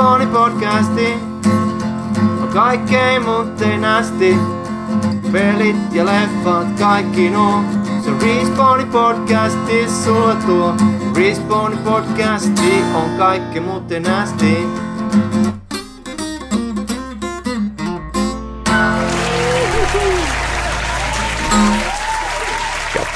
Respawni 0.00 0.26
podcasti 0.26 1.14
on 2.42 2.48
kaikkein 2.52 3.22
muuten 3.22 3.84
asti. 3.84 4.36
Pelit 5.32 5.76
ja 5.92 6.04
leffat, 6.04 6.66
kaikki 6.78 7.30
nuo. 7.30 7.64
Se 8.04 8.26
Respawni 8.26 8.84
podcasti 8.84 9.88
sulla 10.04 10.34
tuo. 10.34 10.74
Respawni 11.16 11.76
podcasti 11.76 12.84
on 12.94 13.10
kaikki 13.18 13.60
muuten 13.60 14.10
asti. 14.10 14.66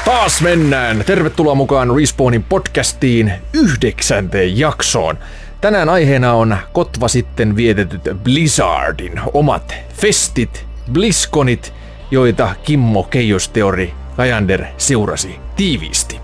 Taas 0.04 0.42
mennään. 0.42 1.04
Tervetuloa 1.06 1.54
mukaan 1.54 1.96
Respawnin 1.96 2.42
podcastiin 2.42 3.32
yhdeksänteen 3.52 4.58
jaksoon. 4.58 5.18
Tänään 5.64 5.88
aiheena 5.88 6.32
on 6.32 6.56
kotva 6.72 7.08
sitten 7.08 7.56
vietetyt 7.56 8.02
Blizzardin 8.22 9.20
omat 9.32 9.74
festit, 9.94 10.66
Bliskonit, 10.92 11.74
joita 12.10 12.54
Kimmo 12.64 13.02
Keijosteori 13.02 13.94
Kajander 14.16 14.64
seurasi 14.76 15.36
tiiviisti. 15.56 16.20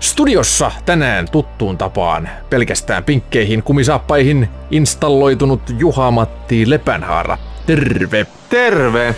Studiossa 0.00 0.72
tänään 0.84 1.30
tuttuun 1.30 1.78
tapaan 1.78 2.28
pelkästään 2.50 3.04
pinkkeihin 3.04 3.62
kumisaappaihin 3.62 4.48
installoitunut 4.70 5.62
Juha-Matti 5.78 6.70
Lepänhaara. 6.70 7.38
Terve! 7.66 8.26
Terve! 8.48 9.14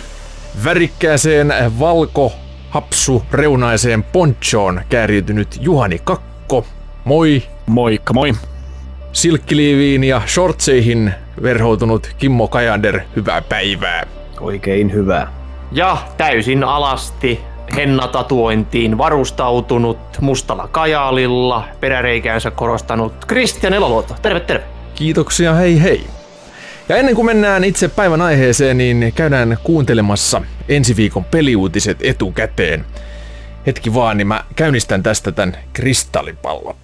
Värikkääseen 0.63 1.53
valko 1.79 2.31
hapsu 2.69 3.23
reunaiseen 3.31 4.03
ponchoon 4.03 4.81
kääriytynyt 4.89 5.57
Juhani 5.61 5.99
Kakko. 6.03 6.65
Moi! 7.05 7.43
Moikka 7.65 8.13
moi! 8.13 8.33
Silkkiliiviin 9.17 10.03
ja 10.03 10.21
shortseihin 10.27 11.13
verhoutunut 11.43 12.15
Kimmo 12.17 12.47
Kajander, 12.47 12.99
hyvää 13.15 13.41
päivää. 13.41 14.07
Oikein 14.39 14.93
hyvää. 14.93 15.33
Ja 15.71 15.97
täysin 16.17 16.63
alasti 16.63 17.39
hennatatuointiin 17.75 18.97
varustautunut 18.97 19.97
mustalla 20.21 20.67
kajaalilla, 20.67 21.67
peräreikäänsä 21.79 22.51
korostanut 22.51 23.25
Kristian 23.25 23.73
Eloluoto. 23.73 24.15
Terve, 24.21 24.39
terve! 24.39 24.63
Kiitoksia, 24.95 25.53
hei 25.53 25.83
hei! 25.83 26.07
Ja 26.89 26.97
ennen 26.97 27.15
kuin 27.15 27.25
mennään 27.25 27.63
itse 27.63 27.87
päivän 27.87 28.21
aiheeseen, 28.21 28.77
niin 28.77 29.13
käydään 29.15 29.57
kuuntelemassa 29.63 30.41
ensi 30.69 30.95
viikon 30.95 31.23
peliuutiset 31.23 31.97
etukäteen. 32.01 32.85
Hetki 33.67 33.93
vaan, 33.93 34.17
niin 34.17 34.27
mä 34.27 34.43
käynnistän 34.55 35.03
tästä 35.03 35.31
tämän 35.31 35.57
kristallipallon. 35.73 36.75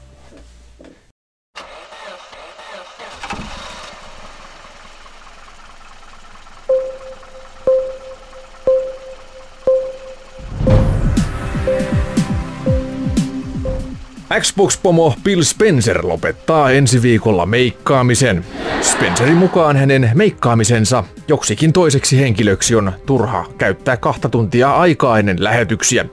Xbox-pomo 14.40 15.16
Bill 15.24 15.42
Spencer 15.42 16.08
lopettaa 16.08 16.72
ensi 16.72 17.02
viikolla 17.02 17.46
meikkaamisen. 17.46 18.46
Spencerin 18.82 19.38
mukaan 19.38 19.78
hänen 19.78 20.12
meikkaamisensa 20.14 21.04
joksikin 21.28 21.74
toiseksi 21.74 22.20
henkilöksi 22.20 22.76
on 22.76 22.92
turha 23.06 23.46
käyttää 23.58 23.98
kahta 23.98 24.30
tuntia 24.30 24.72
aikaa 24.72 25.20
ennen 25.20 25.44
lähetyksiä. 25.44 26.06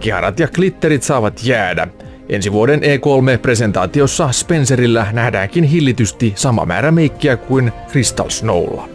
Kiharat 0.00 0.40
ja 0.40 0.48
glitterit 0.48 1.02
saavat 1.02 1.40
jäädä. 1.44 1.88
Ensi 2.28 2.52
vuoden 2.52 2.80
E3-presentaatiossa 2.80 4.32
Spencerillä 4.32 5.06
nähdäänkin 5.12 5.64
hillitysti 5.64 6.32
sama 6.36 6.66
määrä 6.66 6.90
meikkiä 6.90 7.36
kuin 7.36 7.72
Crystal 7.88 8.30
Snowlla. 8.30 8.88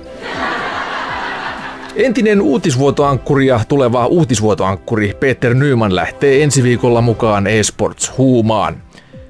Entinen 1.96 2.42
uutisvuotoankkuri 2.42 3.48
ja 3.48 3.60
tuleva 3.68 4.06
uutisvuotoankkuri 4.06 5.14
Peter 5.20 5.54
Nyman 5.54 5.96
lähtee 5.96 6.44
ensi 6.44 6.64
viikolla 6.64 7.02
mukaan 7.02 7.48
eSports 7.48 8.18
huumaan. 8.18 8.76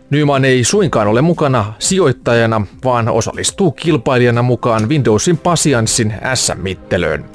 Nyman 0.09 0.45
ei 0.45 0.63
suinkaan 0.63 1.07
ole 1.07 1.21
mukana 1.21 1.73
sijoittajana, 1.79 2.61
vaan 2.83 3.09
osallistuu 3.09 3.71
kilpailijana 3.71 4.41
mukaan 4.41 4.89
Windowsin 4.89 5.37
pasianssin 5.37 6.13
SM-mittelöön. 6.33 7.25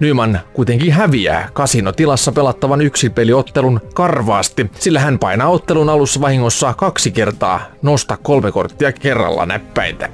Nyman 0.00 0.40
kuitenkin 0.52 0.92
häviää 0.92 1.48
kasinotilassa 1.52 2.32
pelattavan 2.32 2.80
yksipeliottelun 2.80 3.80
karvaasti, 3.94 4.70
sillä 4.74 5.00
hän 5.00 5.18
painaa 5.18 5.48
ottelun 5.48 5.88
alussa 5.88 6.20
vahingossa 6.20 6.74
kaksi 6.74 7.10
kertaa 7.10 7.60
nosta 7.82 8.16
kolme 8.22 8.52
korttia 8.52 8.92
kerralla 8.92 9.46
näppäintä. 9.46 10.08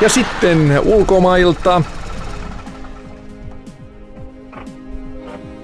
Ja 0.00 0.08
sitten 0.08 0.80
ulkomailta 0.84 1.82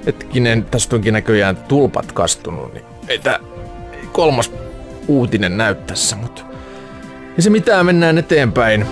Hetkinen, 0.06 0.64
tästä 0.64 0.96
onkin 0.96 1.12
näköjään 1.12 1.56
tulpat 1.56 2.12
kastunut, 2.12 2.74
niin 2.74 2.84
ei 3.08 3.18
tää 3.18 3.38
kolmas 4.12 4.52
uutinen 5.08 5.56
näy 5.56 5.74
tässä, 5.74 6.16
mutta 6.16 6.42
ei 7.36 7.42
se 7.42 7.50
mitään, 7.50 7.86
mennään 7.86 8.18
eteenpäin. 8.18 8.86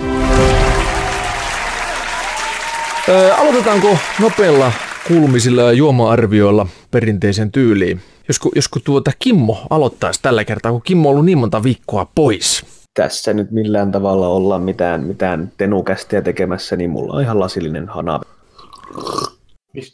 Öö, 3.09 3.35
aloitetaanko 3.35 3.97
nopeilla 4.19 4.71
kuulumisilla 5.07 5.61
ja 5.61 5.71
juoma-arvioilla 5.71 6.67
perinteisen 6.91 7.51
tyyliin? 7.51 8.01
Josko, 8.27 8.49
josko 8.55 8.79
tuota 8.83 9.11
Kimmo 9.19 9.67
aloittaisi 9.69 10.19
tällä 10.21 10.45
kertaa, 10.45 10.71
kun 10.71 10.81
Kimmo 10.81 11.09
on 11.09 11.11
ollut 11.11 11.25
niin 11.25 11.37
monta 11.37 11.63
viikkoa 11.63 12.11
pois. 12.15 12.65
Tässä 12.93 13.33
nyt 13.33 13.51
millään 13.51 13.91
tavalla 13.91 14.27
olla 14.27 14.59
mitään, 14.59 15.03
mitään 15.03 15.51
tenukästiä 15.57 16.21
tekemässä, 16.21 16.75
niin 16.75 16.89
mulla 16.89 17.13
on 17.13 17.21
ihan 17.21 17.39
lasillinen 17.39 17.89
hana. 17.89 18.19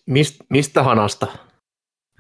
Mist, 0.06 0.42
mistä 0.50 0.84
hanasta? 0.84 1.28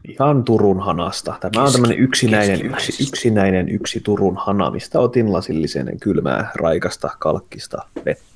Ihan 0.08 0.44
Turun 0.44 0.80
hanasta. 0.80 1.38
Tämä 1.42 1.66
on 1.66 1.72
tämmöinen 1.72 2.00
yksinäinen 2.00 2.66
yksi, 2.66 3.04
yksinäinen 3.04 3.70
yksi 3.70 4.00
Turun 4.00 4.38
hana, 4.38 4.72
mistä 4.72 5.00
otin 5.00 5.34
lasillisen 5.34 6.00
kylmää, 6.00 6.52
raikasta, 6.56 7.10
kalkkista 7.20 7.78
vettä. 8.06 8.36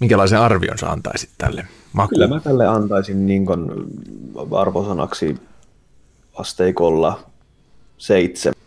Minkälaisen 0.00 0.38
arvion 0.38 0.78
sä 0.78 0.90
antaisit 0.90 1.30
tälle 1.38 1.66
makuun? 1.92 2.08
Kyllä 2.08 2.26
mä 2.34 2.40
tälle 2.40 2.66
antaisin 2.66 3.26
niin 3.26 3.46
arvosanaksi 4.56 5.36
asteikolla 6.34 7.20
seitsemän. 7.98 8.60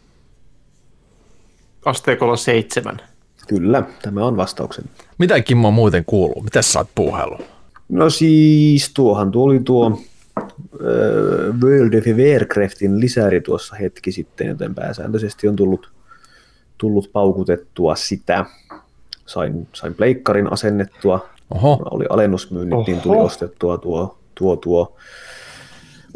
Asteikolla 1.86 2.36
seitsemän. 2.36 3.02
Kyllä, 3.48 3.84
tämä 4.02 4.26
on 4.26 4.38
vastauksen. 4.38 4.86
Mitä 5.18 5.42
Kimmo 5.42 5.72
muuten 5.72 6.06
kuuluu? 6.06 6.44
Mitä 6.44 6.62
sä 6.62 6.80
oot 6.80 6.90
puuhaillut? 6.96 7.59
No 7.90 8.10
siis 8.10 8.92
tuohan 8.94 9.32
tuli 9.32 9.60
tuo 9.60 10.02
World 11.64 11.94
of 11.94 12.06
Warcraftin 12.18 13.00
lisäri 13.00 13.42
tuossa 13.42 13.76
hetki 13.76 14.12
sitten, 14.12 14.48
joten 14.48 14.76
pääsääntöisesti 14.76 15.48
on 15.48 15.56
tullut, 15.56 15.92
tullut 16.78 17.10
paukutettua 17.14 17.96
sitä. 17.96 18.46
Sain, 19.26 19.68
sain 19.74 19.94
pleikkarin 19.94 20.54
asennettua, 20.54 21.30
Oho. 21.56 21.80
oli 21.92 22.06
alennusmyynnit, 22.10 22.74
Oho. 22.74 22.84
niin 22.88 23.02
tuli 23.02 23.18
ostettua 23.18 23.78
tuo, 23.78 24.18
tuo, 24.36 24.56
tuo 24.56 24.96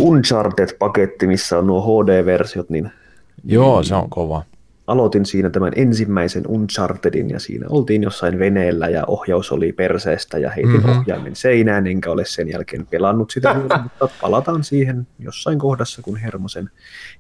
Uncharted-paketti, 0.02 1.28
missä 1.28 1.58
on 1.60 1.68
nuo 1.68 1.82
HD-versiot. 1.82 2.70
Niin, 2.70 2.92
Joo, 3.44 3.84
se 3.84 3.96
on 3.96 4.10
kova 4.10 4.44
aloitin 4.88 5.26
siinä 5.26 5.50
tämän 5.50 5.74
ensimmäisen 5.76 6.44
Unchartedin 6.48 7.30
ja 7.30 7.40
siinä 7.40 7.66
oltiin 7.70 8.04
jossain 8.04 8.40
veneellä 8.40 8.90
ja 8.90 9.04
ohjaus 9.08 9.52
oli 9.52 9.72
perseestä 9.72 10.38
ja 10.38 10.50
heitin 10.50 10.74
mm-hmm. 10.74 11.00
ohjaimen 11.00 11.36
seinään, 11.36 11.88
enkä 11.88 12.12
ole 12.12 12.26
sen 12.26 12.50
jälkeen 12.50 12.86
pelannut 12.86 13.32
sitä 13.32 13.54
mutta 13.84 14.10
palataan 14.22 14.64
siihen 14.64 15.08
jossain 15.20 15.60
kohdassa, 15.60 16.02
kun 16.02 16.18
Hermosen, 16.18 16.70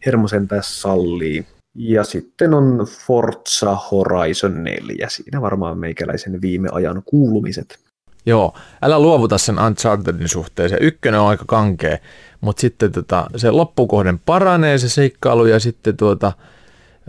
Hermosen 0.06 0.47
tässä 0.47 0.81
sallii. 0.81 1.46
Ja 1.75 2.03
sitten 2.03 2.53
on 2.53 2.87
Forza 3.05 3.76
Horizon 3.91 4.64
4, 4.64 5.09
siinä 5.09 5.41
varmaan 5.41 5.78
meikäläisen 5.78 6.41
viime 6.41 6.70
ajan 6.72 7.02
kuulumiset. 7.05 7.79
Joo, 8.26 8.53
älä 8.82 8.99
luovuta 8.99 9.37
sen 9.37 9.59
Unchartedin 9.59 10.28
suhteen, 10.28 10.70
se 10.70 10.78
ykkönen 10.82 11.20
on 11.20 11.28
aika 11.28 11.46
kankea, 11.47 11.97
mutta 12.41 12.61
sitten 12.61 12.91
tota, 12.91 13.28
se 13.35 13.52
loppukohden 13.52 14.20
paranee 14.20 14.78
se 14.78 14.90
seikkailu 14.90 15.46
ja 15.46 15.59
sitten 15.59 15.97
tuota, 15.97 16.32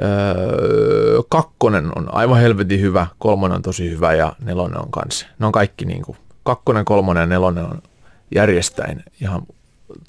Öö, 0.03 1.23
kakkonen 1.29 1.99
on 1.99 2.15
aivan 2.15 2.41
helvetin 2.41 2.81
hyvä, 2.81 3.07
kolmonen 3.19 3.57
on 3.57 3.63
tosi 3.63 3.91
hyvä 3.91 4.15
ja 4.15 4.33
nelonen 4.45 4.81
on 4.81 4.91
kanssa. 4.91 5.27
Ne 5.39 5.47
on 5.47 5.53
kaikki 5.53 5.85
niin 5.85 6.03
kuin, 6.03 6.19
kakkonen, 6.45 6.85
kolmonen 6.85 7.21
ja 7.21 7.27
nelonen 7.27 7.65
on 7.65 7.83
järjestäen 8.35 9.05
ihan 9.21 9.43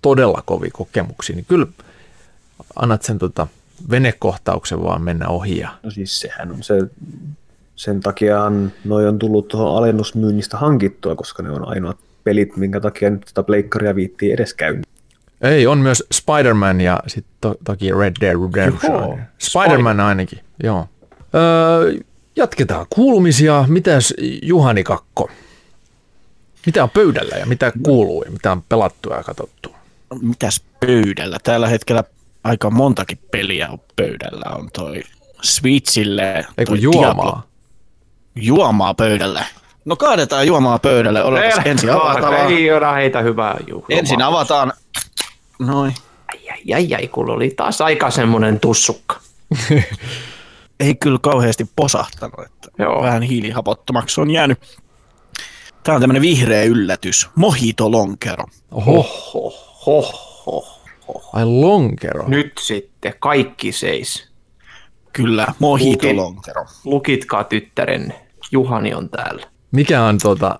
todella 0.02 0.44
kovia 0.46 0.72
kokemuksia. 0.74 1.36
Niin 1.36 1.46
kyllä 1.50 1.68
annat 2.76 3.02
sen 3.04 3.20
tota, 3.20 3.48
venekohtauksen 3.90 4.84
vaan 4.84 5.02
mennä 5.02 5.28
ohi. 5.28 5.58
Ja... 5.58 5.70
No 5.84 5.92
siis 5.92 6.20
sehän 6.20 6.52
on 6.52 6.64
se, 6.64 6.74
sen 7.76 8.00
takia 8.00 8.52
noi 8.86 9.08
on 9.08 9.20
tullut 9.20 9.48
tuohon 9.48 9.78
alennusmyynnistä 9.78 10.58
hankittua, 10.58 11.16
koska 11.16 11.44
ne 11.44 11.50
on 11.50 11.68
ainoat 11.68 11.98
pelit, 12.24 12.58
minkä 12.58 12.80
takia 12.80 13.10
nyt 13.10 13.26
tätä 13.26 13.44
pleikkaria 13.44 13.96
viittiin 13.96 14.34
edes 14.34 14.54
käynnissä. 14.54 14.94
Ei, 15.42 15.68
on 15.68 15.78
myös 15.78 16.04
Spider-Man 16.14 16.82
ja 16.82 17.00
sitten 17.08 17.34
to, 17.42 17.56
toki 17.64 17.92
Red 17.92 18.14
Dead 18.22 18.36
Redemption. 18.56 19.20
Spider-Man 19.40 20.00
ainakin, 20.00 20.40
joo. 20.64 20.88
Öö, 21.36 21.94
Jatketaan 22.36 22.86
kuulumisia. 22.90 23.66
Mitäs 23.68 24.14
Juhani 24.42 24.84
Kakko? 24.84 25.30
Mitä 26.66 26.84
on 26.84 26.90
pöydällä 26.90 27.36
ja 27.36 27.46
mitä 27.46 27.72
kuuluu 27.84 28.24
ja 28.24 28.32
mitä 28.32 28.52
on 28.52 28.64
pelattu 28.70 29.10
ja 29.10 29.24
katsottu? 29.24 29.76
Mitäs 30.22 30.64
pöydällä? 30.80 31.38
Tällä 31.44 31.68
hetkellä 31.68 32.04
aika 32.44 32.70
montakin 32.70 33.20
peliä 33.31 33.70
on 33.70 33.80
pöydällä. 33.96 34.56
On 34.56 34.70
toi 34.74 35.04
Switchille. 35.42 36.46
Ei 36.58 36.66
kun 36.66 36.78
toi 36.78 36.81
juomaa. 36.81 37.14
Diablo. 37.16 37.40
Juomaa 38.36 38.94
pöydälle. 38.94 39.42
No 39.86 39.96
kaadetaan 39.96 40.48
juomaa 40.48 40.80
pöydälle. 40.80 41.24
Odotas, 41.24 41.66
ensin 41.66 41.90
avataan. 41.90 42.52
Ei 42.52 42.72
ota 42.72 42.94
heitä 42.94 43.22
hyvää 43.22 43.58
juhlaa. 43.68 43.88
Ensin 43.90 44.22
avataan. 44.22 44.74
Noin. 45.60 45.94
Ai, 46.28 46.50
ai, 46.50 46.74
ai, 46.74 46.94
ai, 46.96 47.07
kun 47.07 47.30
oli 47.30 47.50
taas 47.50 47.81
aika 47.81 48.12
semmonen 48.12 48.60
tussukka. 48.60 49.19
Ei 50.80 50.96
kyllä 50.96 51.19
kauheasti 51.22 51.66
posahtanut, 51.75 52.46
että 52.46 52.69
Joo. 52.80 53.02
vähän 53.04 53.22
hiilihapottomaksi 53.24 54.22
on 54.22 54.31
jäänyt. 54.31 54.60
Tämä 55.84 55.96
on 55.96 56.02
tämmöinen 56.02 56.22
vihreä 56.22 56.63
yllätys. 56.63 57.30
Mojito 57.36 57.92
lonkero. 57.92 58.44
Oho, 58.72 58.92
Hoh, 59.34 59.84
hoh, 59.86 60.44
hoh. 60.46 60.80
ai 61.34 61.46
lonkero. 61.46 62.28
Nyt 62.28 62.52
sitten 62.62 63.13
kaikki 63.19 63.72
seis. 63.72 64.28
Kyllä, 65.13 65.48
mojito 65.60 66.07
Luki- 66.07 66.16
lonkero. 66.16 66.66
Lukitkaa 66.86 67.44
tyttärenne. 67.44 68.25
Juhani 68.52 68.94
on 68.94 69.10
täällä. 69.10 69.48
Mikä 69.72 70.04
on 70.04 70.18
tuota 70.22 70.60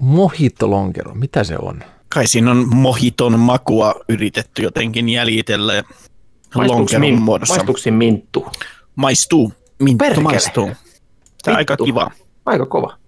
mojito 0.00 0.70
lonkero? 0.70 1.14
Mitä 1.14 1.44
se 1.44 1.56
on? 1.62 1.82
Kai 2.08 2.26
siinä 2.26 2.50
on 2.50 2.76
mohiton 2.76 3.38
makua 3.38 3.94
yritetty 4.08 4.62
jotenkin 4.62 5.08
jäljitellä 5.08 5.84
lonkeron 6.54 7.00
min- 7.00 7.20
muodossa. 7.20 7.54
Maistuuks 7.54 7.82
siinä 7.82 7.98
minttu? 7.98 8.46
Maistuu. 8.96 9.52
Minttu 9.78 10.04
Perkele. 10.04 10.22
maistuu. 10.22 10.70
Tämä 11.42 11.54
on 11.54 11.56
aika 11.58 11.76
kiva. 11.76 12.10
Aika 12.46 12.66
kova. 12.66 12.98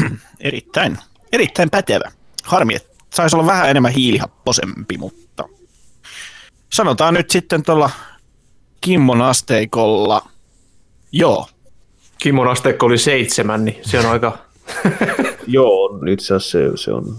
Erittäin, 0.40 0.98
erittäin 1.32 1.70
pätevä. 1.70 2.12
Harmi, 2.42 2.74
että 2.74 2.88
saisi 3.14 3.36
olla 3.36 3.46
vähän 3.46 3.70
enemmän 3.70 3.92
hiilihapposempi, 3.92 4.98
mutta 4.98 5.44
sanotaan 6.72 7.14
nyt 7.14 7.30
sitten 7.30 7.62
tuolla 7.62 7.90
Kimmon 8.80 9.22
asteikolla, 9.22 10.28
joo, 11.12 11.46
Kimon 12.22 12.48
asteikko 12.48 12.86
oli 12.86 12.98
seitsemän, 12.98 13.64
niin 13.64 13.80
se 13.82 13.98
on 13.98 14.06
aika... 14.06 14.38
Joo, 15.46 16.00
itse 16.12 16.34
asiassa 16.34 16.58
se, 16.58 16.84
se 16.84 16.92
on, 16.92 17.16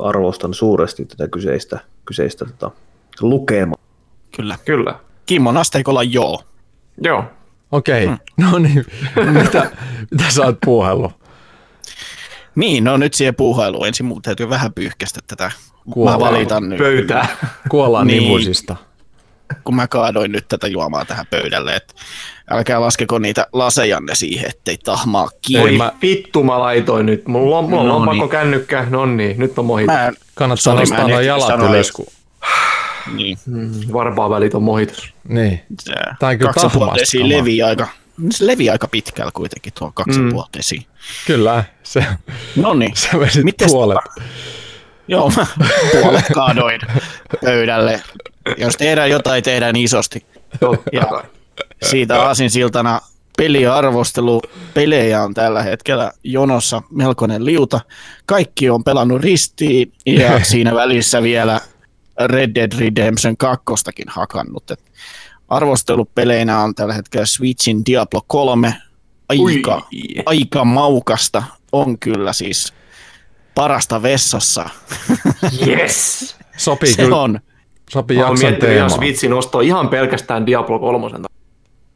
arvostan 0.00 0.54
suuresti 0.54 1.04
tätä 1.04 1.28
kyseistä, 1.28 1.80
kyseistä 2.04 2.44
tota, 2.44 2.70
lukemaa. 3.20 3.76
kyllä. 4.36 4.58
Kyllä. 4.64 4.98
Kimmon 5.26 5.56
asteikolla 5.56 6.02
joo. 6.02 6.42
Joo. 7.02 7.24
Okei, 7.72 8.06
Hmm. 8.06 8.14
okay. 8.14 8.26
no 8.52 8.58
niin. 8.58 8.84
mitä, 9.42 9.70
mitä 10.10 10.24
sä 10.30 10.42
oot 10.44 10.56
puuhellut? 10.64 11.12
Niin, 12.54 12.84
no 12.84 12.96
nyt 12.96 13.14
siihen 13.14 13.34
puuhailuun 13.34 13.86
ensin 13.86 14.06
muuten 14.06 14.22
täytyy 14.22 14.48
vähän 14.48 14.72
pyyhkästä 14.72 15.20
tätä. 15.26 15.50
Kuollaan. 15.90 16.20
Mä 16.20 16.26
valitan 16.30 16.68
nyt, 16.68 16.78
Pöytää. 16.78 17.26
Kuollaan 17.68 18.06
Niin. 18.06 18.22
niin. 18.22 18.76
Kun 19.64 19.76
mä 19.76 19.88
kaadoin 19.88 20.32
nyt 20.32 20.48
tätä 20.48 20.66
juomaa 20.66 21.04
tähän 21.04 21.26
pöydälle, 21.30 21.76
että 21.76 21.94
älkää 22.50 22.80
laskeko 22.80 23.18
niitä 23.18 23.46
lasejanne 23.52 24.14
siihen, 24.14 24.50
ettei 24.50 24.78
tahmaa 24.84 25.28
kiinni. 25.42 25.70
Ei, 25.70 25.78
mä- 25.78 25.92
vittu 26.02 26.42
mä 26.44 26.58
laitoin 26.58 27.06
nyt. 27.06 27.28
Mulla 27.28 27.58
on, 27.58 27.64
mulla 27.64 27.80
on 27.82 27.88
No 27.88 27.94
lompakko 27.94 28.22
niin. 28.24 28.30
kännykkä. 28.30 28.86
No 28.90 29.06
niin, 29.06 29.38
nyt 29.38 29.58
on 29.58 29.64
mohit. 29.66 29.86
Mä, 29.86 30.12
Kannattaa 30.34 30.62
Sori, 30.62 30.74
mä 30.76 30.80
nostaa 30.80 30.98
en 30.98 31.02
nuo 31.06 31.10
ehtinyt 31.10 31.26
jalat 31.26 31.46
sanoa, 31.46 31.68
ylös. 31.70 31.92
Kun... 31.92 32.06
niin, 33.14 33.38
Mm, 33.46 33.70
Varpaa 33.92 34.30
välit 34.30 34.54
on 34.54 34.62
mohitus. 34.62 35.14
Niin. 35.28 35.60
Tää 36.18 36.28
on 36.28 36.38
kyllä 36.38 36.52
kaksi 36.52 36.78
kamaa. 36.78 36.96
levii 37.24 37.62
aika, 37.62 37.86
se 38.30 38.46
levii 38.46 38.70
aika 38.70 38.88
pitkällä 38.88 39.30
kuitenkin 39.34 39.72
tuo 39.78 39.90
kaksi 39.94 40.20
Mm. 40.20 40.30
desiä. 40.56 40.82
Kyllä, 41.26 41.64
se, 41.82 42.06
No 42.56 42.74
niin, 42.74 42.96
sä 42.96 43.08
vesit 43.20 43.44
Mites 43.44 43.72
puolet. 43.72 43.98
tota- 43.98 44.22
joo, 45.08 45.32
mä 45.36 45.46
puolet 46.00 46.24
kaadoin 46.34 46.80
pöydälle. 47.44 48.02
Jos 48.56 48.76
tehdään 48.76 49.10
jotain, 49.10 49.44
tehdään 49.44 49.76
isosti. 49.76 50.26
Ja 50.92 51.24
siitä 51.82 52.22
aasinsiltana 52.22 53.00
peliarvostelu. 53.36 54.42
Pelejä 54.74 55.22
on 55.22 55.34
tällä 55.34 55.62
hetkellä 55.62 56.12
jonossa 56.24 56.82
melkoinen 56.90 57.44
liuta. 57.44 57.80
Kaikki 58.26 58.70
on 58.70 58.84
pelannut 58.84 59.20
ristiin 59.20 59.92
ja 60.06 60.44
siinä 60.44 60.74
välissä 60.74 61.22
vielä 61.22 61.60
Red 62.20 62.54
Dead 62.54 62.72
Redemption 62.78 63.36
2 63.36 63.64
hakannut. 64.06 64.70
Et 64.70 64.82
arvostelupeleinä 65.48 66.60
on 66.60 66.74
tällä 66.74 66.94
hetkellä 66.94 67.26
Switchin 67.26 67.82
Diablo 67.86 68.20
3. 68.26 68.74
Aika, 69.28 69.74
Ui. 69.92 70.22
aika 70.26 70.64
maukasta. 70.64 71.42
On 71.72 71.98
kyllä 71.98 72.32
siis 72.32 72.72
parasta 73.54 74.02
vessassa. 74.02 74.68
Yes! 75.66 76.36
Sopii 76.56 76.92
Se 76.92 77.02
kyllä, 77.02 77.16
on. 77.16 77.40
Sopii 77.90 78.18
Mä 78.18 78.26
oon 78.26 78.38
miettinyt 78.38 78.76
ihan. 78.76 78.90
Switchin 78.90 79.32
ostoa 79.32 79.60
ihan 79.60 79.88
pelkästään 79.88 80.46
Diablo 80.46 80.78
3. 80.78 81.06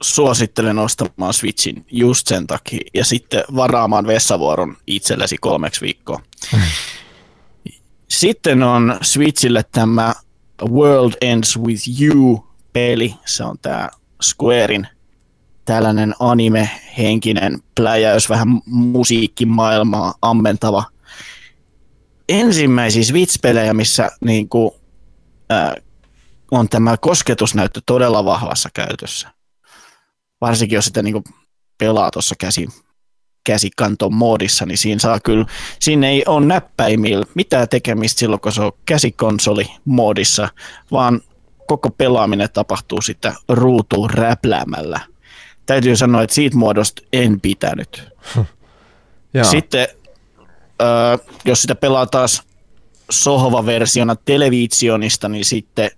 suosittelen 0.02 0.78
ostamaan 0.78 1.34
Switchin 1.34 1.84
just 1.90 2.26
sen 2.26 2.46
takia 2.46 2.80
ja 2.94 3.04
sitten 3.04 3.44
varaamaan 3.56 4.06
vessavuoron 4.06 4.76
itsellesi 4.86 5.36
kolmeksi 5.38 5.80
viikkoa. 5.80 6.20
Sitten 8.08 8.62
on 8.62 8.98
Switchille 9.02 9.64
tämä 9.72 10.14
World 10.68 11.12
Ends 11.20 11.58
With 11.58 11.82
You-peli. 12.00 13.14
Se 13.26 13.44
on 13.44 13.56
tämä 13.62 13.88
Squarein 14.22 14.86
tällainen 15.64 16.14
anime-henkinen 16.18 17.62
pläjäys, 17.74 18.28
vähän 18.28 18.60
musiikkimaailmaa 18.66 20.14
ammentava. 20.22 20.84
Ensimmäisiä 22.28 23.02
Switch-pelejä, 23.04 23.74
missä 23.74 24.10
niinku, 24.20 24.79
ää, 25.50 25.74
on 26.50 26.68
tämä 26.68 26.96
kosketusnäyttö 26.96 27.80
todella 27.86 28.24
vahvassa 28.24 28.68
käytössä 28.74 29.28
varsinkin 30.40 30.76
jos 30.76 30.84
sitä 30.84 31.02
niin 31.02 31.24
pelaa 31.78 32.10
tuossa 32.10 32.34
käsi, 32.38 32.68
käsikanton 33.44 34.14
moodissa, 34.14 34.66
niin 34.66 34.78
siinä 34.78 34.98
saa 34.98 35.20
kyllä, 35.20 35.46
siinä 35.80 36.08
ei 36.08 36.24
ole 36.26 36.46
näppäimillä 36.46 37.26
mitään 37.34 37.68
tekemistä 37.68 38.18
silloin, 38.18 38.40
kun 38.40 38.52
se 38.52 38.62
on 38.62 38.72
käsikonsoli 38.84 39.66
moodissa, 39.84 40.48
vaan 40.92 41.20
koko 41.66 41.90
pelaaminen 41.90 42.48
tapahtuu 42.52 43.00
sitä 43.00 43.34
ruutuun 43.48 44.10
räpläämällä. 44.10 45.00
Täytyy 45.66 45.96
sanoa, 45.96 46.22
että 46.22 46.34
siitä 46.34 46.56
muodosta 46.56 47.02
en 47.12 47.40
pitänyt. 47.40 48.08
Jaa. 49.34 49.44
Sitten 49.44 49.88
öö, 50.82 51.18
jos 51.44 51.62
sitä 51.62 51.74
pelaa 51.74 52.06
taas 52.06 52.42
sohva-versiona 53.10 54.16
televisionista, 54.16 55.28
niin 55.28 55.44
sitten 55.44 55.90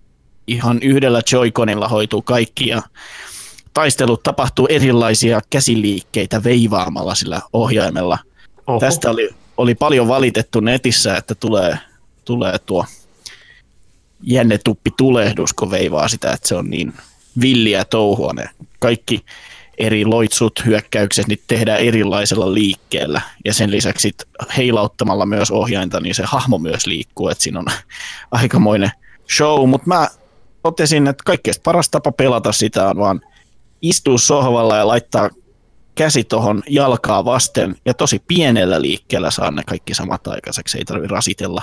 ihan 0.47 0.79
yhdellä 0.83 1.21
Joy-Conilla 1.33 1.89
hoituu 1.89 2.23
kaikki 2.23 2.69
ja 2.69 2.83
taistelut 3.75 4.23
tapahtuu 4.23 4.67
erilaisia 4.71 5.41
käsiliikkeitä 5.51 6.45
veivaamalla 6.45 7.15
sillä 7.15 7.41
ohjaimella. 7.53 8.19
Oho. 8.67 8.81
Tästä 8.81 9.11
oli, 9.11 9.31
oli 9.57 9.75
paljon 9.75 10.09
valitettu 10.09 10.61
netissä, 10.61 11.17
että 11.17 11.35
tulee, 11.35 11.79
tulee 12.25 12.59
tuo 12.59 12.85
jännetuppi 14.23 14.91
tulehdus, 14.97 15.53
kun 15.53 15.71
veivaa 15.71 16.09
sitä, 16.09 16.33
että 16.33 16.49
se 16.49 16.55
on 16.55 16.71
niin 16.71 16.93
villiä 17.41 17.85
touhua. 17.85 18.33
Ne 18.33 18.49
kaikki 18.79 19.25
eri 19.79 20.05
loitsut, 20.05 20.53
hyökkäykset, 20.67 21.29
niin 21.29 21.43
tehdään 21.47 21.81
erilaisella 21.81 22.55
liikkeellä. 22.55 23.21
Ja 23.45 23.55
sen 23.55 23.71
lisäksi 23.71 24.03
sit 24.03 24.23
heilauttamalla 24.57 25.27
myös 25.27 25.51
ohjainta, 25.51 26.01
niin 26.01 26.15
se 26.15 26.23
hahmo 26.27 26.59
myös 26.59 26.87
liikkuu, 26.87 27.29
että 27.29 27.45
siinä 27.45 27.59
on 27.59 27.67
aikamoinen 28.31 28.91
show. 29.37 29.69
Mutta 29.69 29.89
mä 29.89 30.09
totesin, 30.63 31.07
että 31.07 31.23
kaikkein 31.27 31.55
paras 31.65 31.89
tapa 31.89 32.13
pelata 32.13 32.53
sitä 32.53 32.89
on 32.89 32.97
vaan 32.97 33.21
istua 33.83 34.19
sohvalla 34.19 34.77
ja 34.77 34.87
laittaa 34.87 35.31
käsi 35.95 36.25
tuohon 36.25 36.63
jalkaa 36.69 37.25
vasten 37.25 37.77
ja 37.85 37.95
tosi 37.95 38.23
pienellä 38.29 38.83
liikkeellä 38.83 39.31
saa 39.31 39.51
ne 39.51 39.63
kaikki 39.67 39.95
samat 39.95 40.27
aikaiseksi, 40.27 40.79
ei 40.79 40.85
tarvi 40.85 41.07
rasitella 41.07 41.63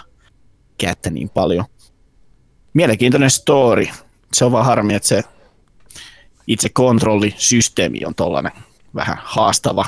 kättä 0.78 1.10
niin 1.10 1.30
paljon. 1.30 1.66
Mielenkiintoinen 2.74 3.32
story. 3.32 3.88
Se 4.34 4.46
on 4.46 4.52
vaan 4.52 4.66
harmi, 4.66 4.94
että 4.94 5.08
se 5.08 5.24
itse 6.50 6.70
kontrollisysteemi 6.70 8.00
on 8.06 8.16
tollainen 8.16 8.52
vähän 8.96 9.18
haastava. 9.24 9.86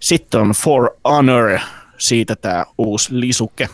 Sitten 0.00 0.40
on 0.40 0.50
For 0.50 0.90
Honor, 1.08 1.58
siitä 1.98 2.36
tämä 2.36 2.64
uusi 2.78 3.08
lisuke. 3.20 3.68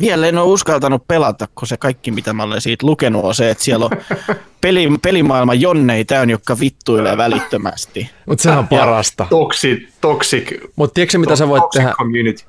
Vielä 0.00 0.26
en 0.26 0.38
ole 0.38 0.52
uskaltanut 0.52 1.08
pelata, 1.08 1.48
kun 1.54 1.68
se 1.68 1.76
kaikki, 1.76 2.10
mitä 2.10 2.32
mä 2.32 2.42
olen 2.42 2.60
siitä 2.60 2.86
lukenut, 2.86 3.24
on 3.24 3.34
se, 3.34 3.50
että 3.50 3.64
siellä 3.64 3.84
on 3.84 3.90
peli, 4.60 4.88
pelimaailma 5.02 5.54
jonnei 5.54 6.04
täynnä, 6.04 6.32
jotka 6.32 6.60
vittuilee 6.60 7.16
välittömästi. 7.16 8.10
Mutta 8.26 8.42
sehän 8.42 8.58
on 8.58 8.68
parasta. 8.68 9.26
Toxic, 9.30 9.88
toxic, 10.00 10.60
Mutta 10.76 10.94
tiedätkö 10.94 11.18
mitä 11.18 11.36
sä 11.36 11.48
voit 11.48 11.62
toxic 11.62 11.80
tehdä? 11.80 11.94
community. 11.98 12.44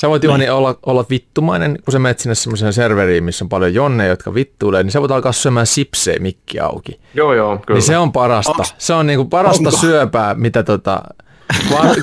Sä 0.00 0.08
voit 0.08 0.24
Juhani 0.24 0.48
olla, 0.48 0.78
olla 0.86 1.04
vittumainen, 1.10 1.78
kun 1.84 1.92
sä 1.92 1.98
menet 1.98 2.18
sinne 2.18 2.34
semmoiseen 2.34 2.72
serveriin, 2.72 3.24
missä 3.24 3.44
on 3.44 3.48
paljon 3.48 3.74
jonneja, 3.74 4.10
jotka 4.10 4.34
vittuilee, 4.34 4.82
niin 4.82 4.90
sä 4.92 5.00
voit 5.00 5.10
alkaa 5.10 5.32
syömään 5.32 5.66
sipsejä 5.66 6.18
mikki 6.20 6.60
auki. 6.60 7.00
Joo, 7.14 7.34
joo, 7.34 7.58
kyllä. 7.66 7.78
Niin 7.78 7.86
se 7.86 7.98
on 7.98 8.12
parasta. 8.12 8.52
Onks- 8.52 8.74
se 8.78 8.94
on 8.94 9.06
niinku 9.06 9.24
parasta 9.24 9.68
onko? 9.68 9.76
syöpää, 9.80 10.34
mitä 10.34 10.62
tota, 10.62 11.02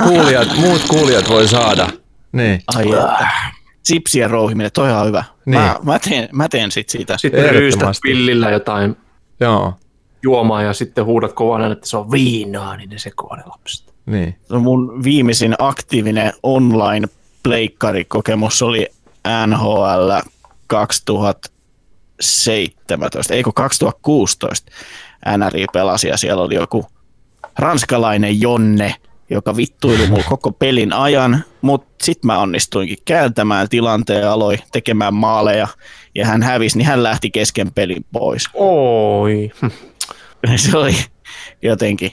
kuulijat, 0.08 0.48
muut 0.58 0.82
kuulijat 0.90 1.30
voi 1.30 1.48
saada. 1.48 1.88
Niin. 2.32 2.62
Ai. 2.76 2.86
Sipsien 3.84 4.30
rouhiminen, 4.30 4.72
toi 4.74 4.92
on 4.92 5.08
hyvä. 5.08 5.24
Niin. 5.46 5.62
Mä, 5.62 5.76
mä, 5.84 6.00
teen, 6.00 6.30
mä 6.32 6.50
teen 6.50 6.72
sit 6.72 6.90
siitä. 6.90 7.18
Sitten 7.18 7.50
ryystät 7.50 7.98
pillillä 8.02 8.50
jotain 8.50 8.98
Joo, 9.40 9.74
juomaa 10.24 10.62
ja 10.62 10.74
sitten 10.74 11.06
huudat 11.06 11.34
kovana, 11.34 11.72
että 11.72 11.88
se 11.90 11.98
on 11.98 12.12
viinaa, 12.12 12.78
niin 12.78 12.90
ne 12.90 12.98
sekoaa 12.98 13.38
ne 13.38 13.44
lapset. 13.46 13.94
niin. 14.06 14.36
No 14.50 14.60
mun 14.60 15.04
viimeisin 15.04 15.56
aktiivinen 15.60 16.34
online 16.44 17.08
pleikkarikokemus 17.44 18.62
oli 18.62 18.88
NHL 19.48 20.12
2017, 20.68 23.34
eikö 23.34 23.52
2016 23.56 24.72
NRI 25.38 25.66
pelasi 25.74 26.08
ja 26.08 26.18
siellä 26.18 26.44
oli 26.44 26.56
joku 26.56 26.86
ranskalainen 27.60 28.42
Jonne, 28.42 28.96
joka 29.30 29.56
vittuili 29.56 30.08
mulla 30.08 30.24
koko 30.30 30.52
pelin 30.52 30.94
ajan, 30.94 31.44
mutta 31.62 32.06
sitten 32.06 32.28
mä 32.28 32.40
onnistuinkin 32.40 32.98
kääntämään 33.06 33.70
tilanteen 33.70 34.22
ja 34.22 34.34
aloin 34.34 34.60
tekemään 34.72 35.14
maaleja 35.14 35.68
ja 36.16 36.26
hän 36.26 36.44
hävisi, 36.44 36.78
niin 36.78 36.88
hän 36.88 37.04
lähti 37.04 37.32
kesken 37.32 37.72
pelin 37.72 38.06
pois. 38.12 38.44
Oi. 38.54 39.52
Se 40.56 40.78
oli 40.78 40.96
jotenkin 41.62 42.12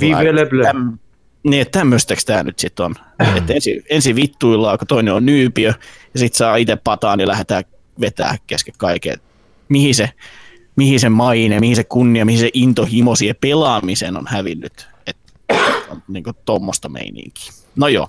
Vive 0.00 0.34
le 0.34 0.46
bleu. 0.46 0.64
täm, 0.64 0.98
niin, 1.42 1.62
että 1.62 1.78
tämmöistäks 1.78 2.24
tää 2.24 2.42
nyt 2.42 2.58
sit 2.58 2.80
on. 2.80 2.94
Että 3.36 3.52
ensin, 3.52 3.84
ensin 3.90 4.16
vittuillaan, 4.16 4.78
kun 4.78 4.86
toinen 4.86 5.14
on 5.14 5.26
nyypiö, 5.26 5.74
ja 6.14 6.20
sit 6.20 6.34
saa 6.34 6.56
itse 6.56 6.76
pataan, 6.76 7.18
niin 7.18 7.28
lähdetään 7.28 7.64
vetää 8.00 8.36
kesken 8.46 8.74
kaiken. 8.78 9.16
Mihin 9.68 9.94
se, 9.94 10.10
mihin 10.76 11.00
se 11.00 11.08
maine, 11.08 11.60
mihin 11.60 11.76
se 11.76 11.84
kunnia, 11.84 12.24
mihin 12.24 12.40
se 12.40 12.50
intohimo 12.54 13.16
siihen 13.16 13.36
pelaamiseen 13.40 14.16
on 14.16 14.26
hävinnyt. 14.28 14.88
Et 15.06 15.16
on 15.90 16.02
niinku 16.08 16.32
tommosta 16.44 16.88
meininkiä. 16.88 17.52
No 17.76 17.88
joo, 17.88 18.08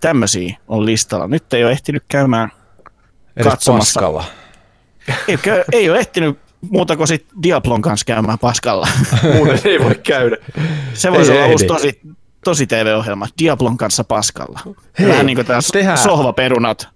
tämmöisiä 0.00 0.56
on 0.68 0.86
listalla. 0.86 1.28
Nyt 1.28 1.54
ei 1.54 1.64
ole 1.64 1.72
ehtinyt 1.72 2.04
käymään 2.08 2.52
Edes 3.36 3.50
Katsomassa. 3.50 4.00
paskalla. 4.00 4.24
ei, 5.28 5.36
käy, 5.36 5.64
ei 5.72 5.90
ole 5.90 5.98
ehtinyt 5.98 6.38
muuta 6.60 6.96
kuin 6.96 7.08
sit 7.08 7.26
Diablon 7.42 7.82
kanssa 7.82 8.04
käymään 8.04 8.38
paskalla. 8.38 8.88
Muuten 9.34 9.60
ei 9.64 9.80
voi 9.80 9.94
käydä. 9.94 10.36
Se 10.94 11.12
voisi 11.12 11.32
Ei 11.32 11.38
olla 11.38 11.46
uusi 11.46 11.66
tosi, 11.66 12.00
tosi 12.46 12.66
TV-ohjelma, 12.66 13.26
Diablon 13.42 13.76
kanssa 13.76 14.04
paskalla. 14.04 14.60
Hei, 14.98 15.08
Vähän 15.08 15.26
niin 15.26 15.36
kuin 15.36 15.46
tämä 15.46 15.58
tehdään- 15.72 15.98
sohvaperunat. 15.98 16.88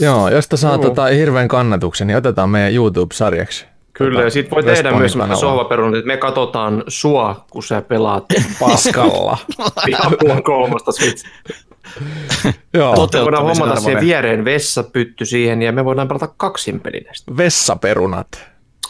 Joo, 0.00 0.28
josta 0.28 0.56
saa 0.56 0.78
tota 0.78 1.04
hirveän 1.06 1.48
kannatuksen, 1.48 2.06
niin 2.06 2.16
otetaan 2.16 2.50
meidän 2.50 2.72
YouTube-sarjaksi. 2.74 3.66
Kyllä, 3.92 4.22
ja 4.22 4.30
sit 4.30 4.50
voi 4.50 4.62
tehdä 4.62 4.92
myös 4.92 5.16
sohvaperunat, 5.40 5.94
että 5.98 6.06
me 6.06 6.16
katsotaan 6.16 6.84
sua, 6.88 7.44
kun 7.50 7.62
sä 7.62 7.82
pelaat 7.82 8.24
Paskalla. 8.60 9.38
Diablon 9.86 10.42
kolmosta 10.42 10.92
Switch. 10.92 11.24
Joo, 12.74 13.08
Me 13.14 13.22
voidaan 13.24 13.44
hommata 13.44 13.80
siihen 13.80 14.00
viereen 14.00 14.44
vessapytty 14.44 15.24
siihen, 15.24 15.62
ja 15.62 15.72
me 15.72 15.84
voidaan 15.84 16.08
pelata 16.08 16.28
kaksin 16.36 16.80
pelinä 16.80 17.12
vessaperunat. 17.36 18.28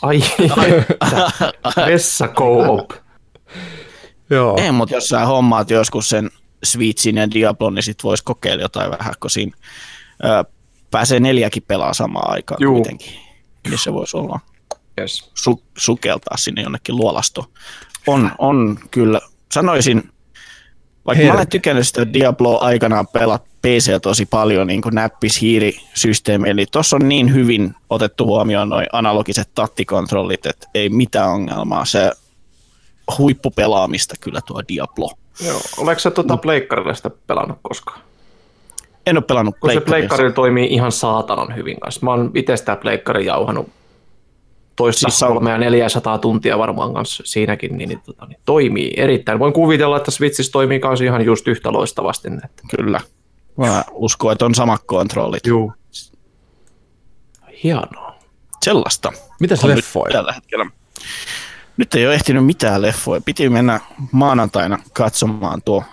Ai, 0.02 0.20
vessa 1.90 2.28
co-op. 2.28 2.90
Joo. 4.30 4.56
Ei, 4.60 4.72
mutta 4.72 4.94
jos 4.94 5.08
sä 5.08 5.26
hommaat 5.26 5.70
joskus 5.70 6.08
sen 6.08 6.30
Switchin 6.64 7.16
ja 7.16 7.30
Diablon, 7.30 7.74
niin 7.74 7.82
sit 7.82 8.04
vois 8.04 8.22
kokeilla 8.22 8.62
jotain 8.62 8.90
vähän, 8.90 9.14
kun 9.20 9.30
siinä 9.30 9.56
ö, 10.24 10.44
pääsee 10.90 11.20
neljäkin 11.20 11.62
pelaa 11.62 11.94
samaan 11.94 12.32
aikaan 12.32 12.58
Juu. 12.62 12.74
kuitenkin. 12.74 13.12
Niin 13.68 13.78
se 13.78 13.92
voisi 13.92 14.16
olla 14.16 14.40
Yes. 15.00 15.30
su- 15.48 15.62
sukeltaa 15.78 16.36
sinne 16.36 16.62
jonnekin 16.62 16.96
luolastoon. 16.96 17.46
On, 18.06 18.30
on 18.38 18.78
kyllä, 18.90 19.20
sanoisin, 19.52 19.96
vaikka 21.06 21.16
Herkkä. 21.16 21.32
mä 21.32 21.36
olen 21.38 21.48
tykännyt 21.48 21.86
sitä 21.86 22.12
Diabloa 22.12 22.58
aikanaan 22.58 23.06
pelata 23.06 23.44
PC 23.62 24.00
tosi 24.02 24.26
paljon 24.26 24.66
niin 24.66 24.82
kuin 24.82 24.94
näppis 24.94 25.40
hiirisysteemi, 25.40 26.48
eli 26.50 26.66
tuossa 26.72 26.96
on 26.96 27.08
niin 27.08 27.34
hyvin 27.34 27.74
otettu 27.90 28.26
huomioon 28.26 28.68
noin 28.68 28.86
analogiset 28.92 29.50
tattikontrollit, 29.54 30.46
että 30.46 30.66
ei 30.74 30.88
mitään 30.88 31.28
ongelmaa. 31.30 31.84
Se 31.84 32.12
huippupelaamista 33.18 34.14
kyllä 34.20 34.40
tuo 34.46 34.62
Diablo. 34.68 35.10
Joo. 35.46 35.60
Oletko 35.78 36.00
sä 36.00 36.10
tuota 36.10 36.36
pleikkarilla 36.36 36.94
sitä 36.94 37.10
pelannut 37.26 37.58
koskaan? 37.62 38.00
En 39.06 39.16
ole 39.16 39.24
pelannut 39.24 39.56
Kun 39.60 39.72
se 39.72 39.80
pleikkarilla 39.80 40.32
toimii 40.32 40.66
ihan 40.70 40.92
saatanan 40.92 41.56
hyvin 41.56 41.80
kanssa. 41.80 42.00
Mä 42.04 42.10
oon 42.10 42.30
itse 42.34 42.56
sitä 42.56 42.76
pleikkarin 42.76 43.26
jauhanut 43.26 43.68
toista 44.76 45.00
Siis 45.00 45.18
se 45.18 45.26
on- 45.26 45.32
300 45.34 45.58
400 45.58 46.18
tuntia 46.18 46.58
varmaan 46.58 46.94
kanssa 46.94 47.22
siinäkin, 47.26 47.78
niin, 47.78 47.88
niin, 47.88 48.00
tota, 48.00 48.26
niin 48.26 48.40
toimii 48.44 48.92
erittäin. 48.96 49.38
Voin 49.38 49.52
kuvitella, 49.52 49.96
että 49.96 50.10
Switchissä 50.10 50.52
toimii 50.52 50.80
kanssa 50.80 51.04
ihan 51.04 51.24
just 51.24 51.48
yhtä 51.48 51.72
loistavasti. 51.72 52.28
Että. 52.28 52.62
Kyllä. 52.76 53.00
Mä 53.56 53.84
uskon, 53.92 54.32
että 54.32 54.44
on 54.44 54.54
samat 54.54 54.82
kontrollit. 54.86 55.46
Juu. 55.46 55.72
Hienoa. 57.62 58.14
Sellaista. 58.62 59.12
Mitäs 59.40 59.64
on 59.64 59.70
nyt 59.70 59.76
leffoja? 59.76 60.12
Tällä 60.12 60.32
hetkellä. 60.32 60.66
Nyt 61.78 61.94
ei 61.94 62.06
ole 62.06 62.14
ehtinyt 62.14 62.46
mitään 62.46 62.82
leffoja. 62.82 63.20
Piti 63.20 63.48
mennä 63.48 63.80
maanantaina 64.12 64.78
katsomaan 64.92 65.62
tuo 65.62 65.84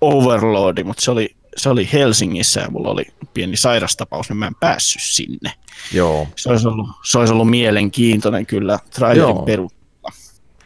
Overlordi, 0.00 0.84
mutta 0.84 1.02
se 1.02 1.10
oli, 1.10 1.36
se 1.56 1.68
oli 1.68 1.88
Helsingissä 1.92 2.60
ja 2.60 2.70
mulla 2.70 2.90
oli 2.90 3.04
pieni 3.34 3.56
sairastapaus, 3.56 4.28
niin 4.28 4.36
mä 4.36 4.46
en 4.46 4.54
päässyt 4.54 5.02
sinne. 5.02 5.52
Joo. 5.92 6.28
Se 6.36 6.48
olisi 6.50 6.68
ollut, 6.68 6.88
se 7.10 7.18
olisi 7.18 7.32
ollut 7.32 7.50
mielenkiintoinen 7.50 8.46
kyllä 8.46 8.78
trailerin 8.94 9.36
Joo. 9.36 9.42
peru. 9.42 9.70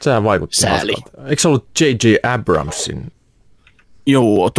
Sehän 0.00 0.24
vaikutti 0.24 0.56
Sääli. 0.56 0.92
hauskalta. 0.92 1.28
Eikö 1.30 1.42
se 1.42 1.48
ollut 1.48 1.68
J.J. 1.80 2.14
Abramsin? 2.34 3.12
Joo, 4.06 4.50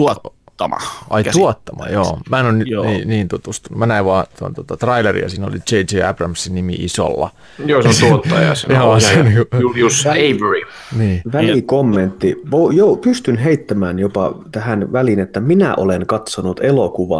tuottama. 0.69 1.05
Ai 1.09 1.23
tuottama, 1.23 1.87
joo. 1.87 2.19
Mä 2.29 2.39
en 2.39 2.45
ole 2.45 2.53
ni- 2.53 2.63
Joo. 2.71 2.83
niin, 2.85 3.07
niin 3.07 3.27
tutustunut. 3.27 3.79
Mä 3.79 3.85
näin 3.85 4.05
vaan 4.05 4.25
tuon 4.39 4.53
tuota, 4.53 4.77
traileria, 4.77 5.29
siinä 5.29 5.47
oli 5.47 5.57
J.J. 5.71 6.03
Abramsin 6.03 6.55
nimi 6.55 6.73
isolla. 6.73 7.29
Joo, 7.65 7.81
se 7.81 8.05
on 8.05 8.09
tuottaja. 8.11 8.55
Se 8.55 8.73
Joo, 8.73 8.91
on 8.91 9.01
se 9.01 9.19
on 9.19 9.25
niinku- 9.25 9.57
Julius 9.61 10.05
Avery. 10.07 10.61
Niin. 10.97 11.21
Välikommentti. 11.33 12.35
Vo, 12.51 12.71
joo, 12.71 12.95
pystyn 12.95 13.37
heittämään 13.37 13.99
jopa 13.99 14.35
tähän 14.51 14.93
väliin, 14.93 15.19
että 15.19 15.39
minä 15.39 15.73
olen 15.77 16.05
katsonut 16.07 16.59
elokuvaa. 16.63 17.19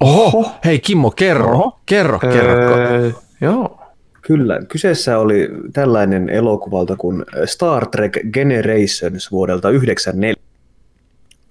Oho, 0.00 0.50
hei 0.64 0.78
Kimmo, 0.78 1.10
kerro, 1.10 1.50
Oho. 1.52 1.78
kerro, 1.86 2.18
kerro. 2.18 2.74
Öö, 2.76 3.10
joo. 3.40 3.80
Kyllä, 4.22 4.60
kyseessä 4.68 5.18
oli 5.18 5.48
tällainen 5.72 6.28
elokuvalta 6.28 6.96
kuin 6.96 7.24
Star 7.44 7.86
Trek 7.86 8.12
Generations 8.32 9.30
vuodelta 9.32 9.68
1994. 9.68 10.34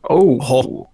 Oho. 0.10 0.88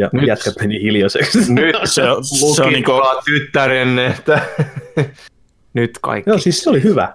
Ja 0.00 0.10
Nyt- 0.12 0.26
jätkät 0.26 0.54
meni 0.60 0.82
hiljaiseksi. 0.82 1.52
Nyt 1.54 1.76
Se 1.84 2.02
on- 2.10 2.24
se 2.24 2.46
on 2.46 2.54
se 2.54 2.62
on 2.62 2.72
niinku- 2.72 2.92
tyttärenne, 3.24 4.06
että 4.06 4.42
nyt 5.74 5.90
kaikki. 6.02 6.30
Joo, 6.30 6.38
siis 6.38 6.62
se 6.62 6.70
oli 6.70 6.82
hyvä. 6.82 7.14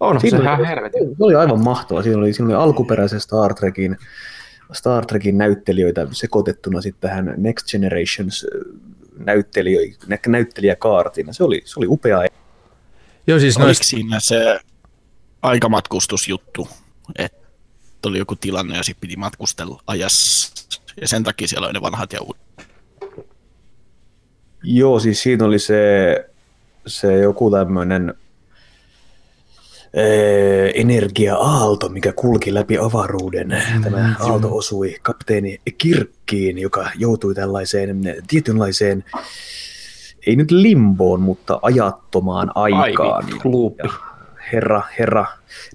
on 0.00 0.20
se 0.20 0.28
Siinä 0.28 0.42
ihan 0.42 0.60
oli, 0.60 0.90
se 1.16 1.24
oli 1.24 1.34
aivan 1.34 1.64
mahtava. 1.64 2.02
Siinä 2.02 2.18
oli, 2.18 2.32
siinä 2.32 2.46
oli 2.46 2.64
alkuperäisen 2.64 3.20
Star 3.20 3.54
Trekin, 3.54 3.96
Star 4.72 5.06
Trekin 5.06 5.38
näyttelijöitä 5.38 6.06
sekoitettuna 6.12 6.80
sitten 6.80 7.10
tähän 7.10 7.34
Next 7.36 7.66
Generations 7.70 8.46
näyttelijö, 9.18 9.80
nä- 10.06 10.18
näyttelijäkaartiin. 10.26 11.34
Se 11.34 11.44
oli, 11.44 11.62
se 11.64 11.80
oli 11.80 11.86
upea. 11.88 12.18
Joo, 13.26 13.38
siis 13.38 13.56
Oliko 13.56 13.66
noista, 13.66 13.84
siinä 13.84 14.20
se 14.20 14.60
aikamatkustusjuttu, 15.42 16.68
että 17.18 17.38
oli 18.06 18.18
joku 18.18 18.36
tilanne 18.36 18.76
ja 18.76 18.82
sitten 18.82 19.00
piti 19.00 19.16
matkustella 19.16 19.82
ajassa 19.86 20.52
ja 21.00 21.08
sen 21.08 21.24
takia 21.24 21.48
siellä 21.48 21.66
oli 21.66 21.72
ne 21.72 21.80
vanhat 21.80 22.12
ja 22.12 22.20
uudet. 22.22 22.42
Joo, 24.62 25.00
siis 25.00 25.22
siinä 25.22 25.44
oli 25.44 25.58
se, 25.58 26.24
se 26.86 27.18
joku 27.18 27.50
tämmöinen 27.50 28.14
energia-aalto, 30.74 31.88
mikä 31.88 32.12
kulki 32.12 32.54
läpi 32.54 32.78
avaruuden. 32.78 33.62
Tämä 33.82 34.14
aalto 34.20 34.56
osui 34.56 34.96
kapteeni 35.02 35.60
Kirkkiin, 35.78 36.58
joka 36.58 36.90
joutui 36.94 37.34
tällaiseen 37.34 38.02
tietynlaiseen, 38.26 39.04
ei 40.26 40.36
nyt 40.36 40.50
limboon, 40.50 41.20
mutta 41.20 41.58
ajattomaan 41.62 42.52
aikaan. 42.54 43.24
Luuppi. 43.44 43.82
Ja 43.86 43.92
herra, 44.52 44.82
herra 44.98 45.26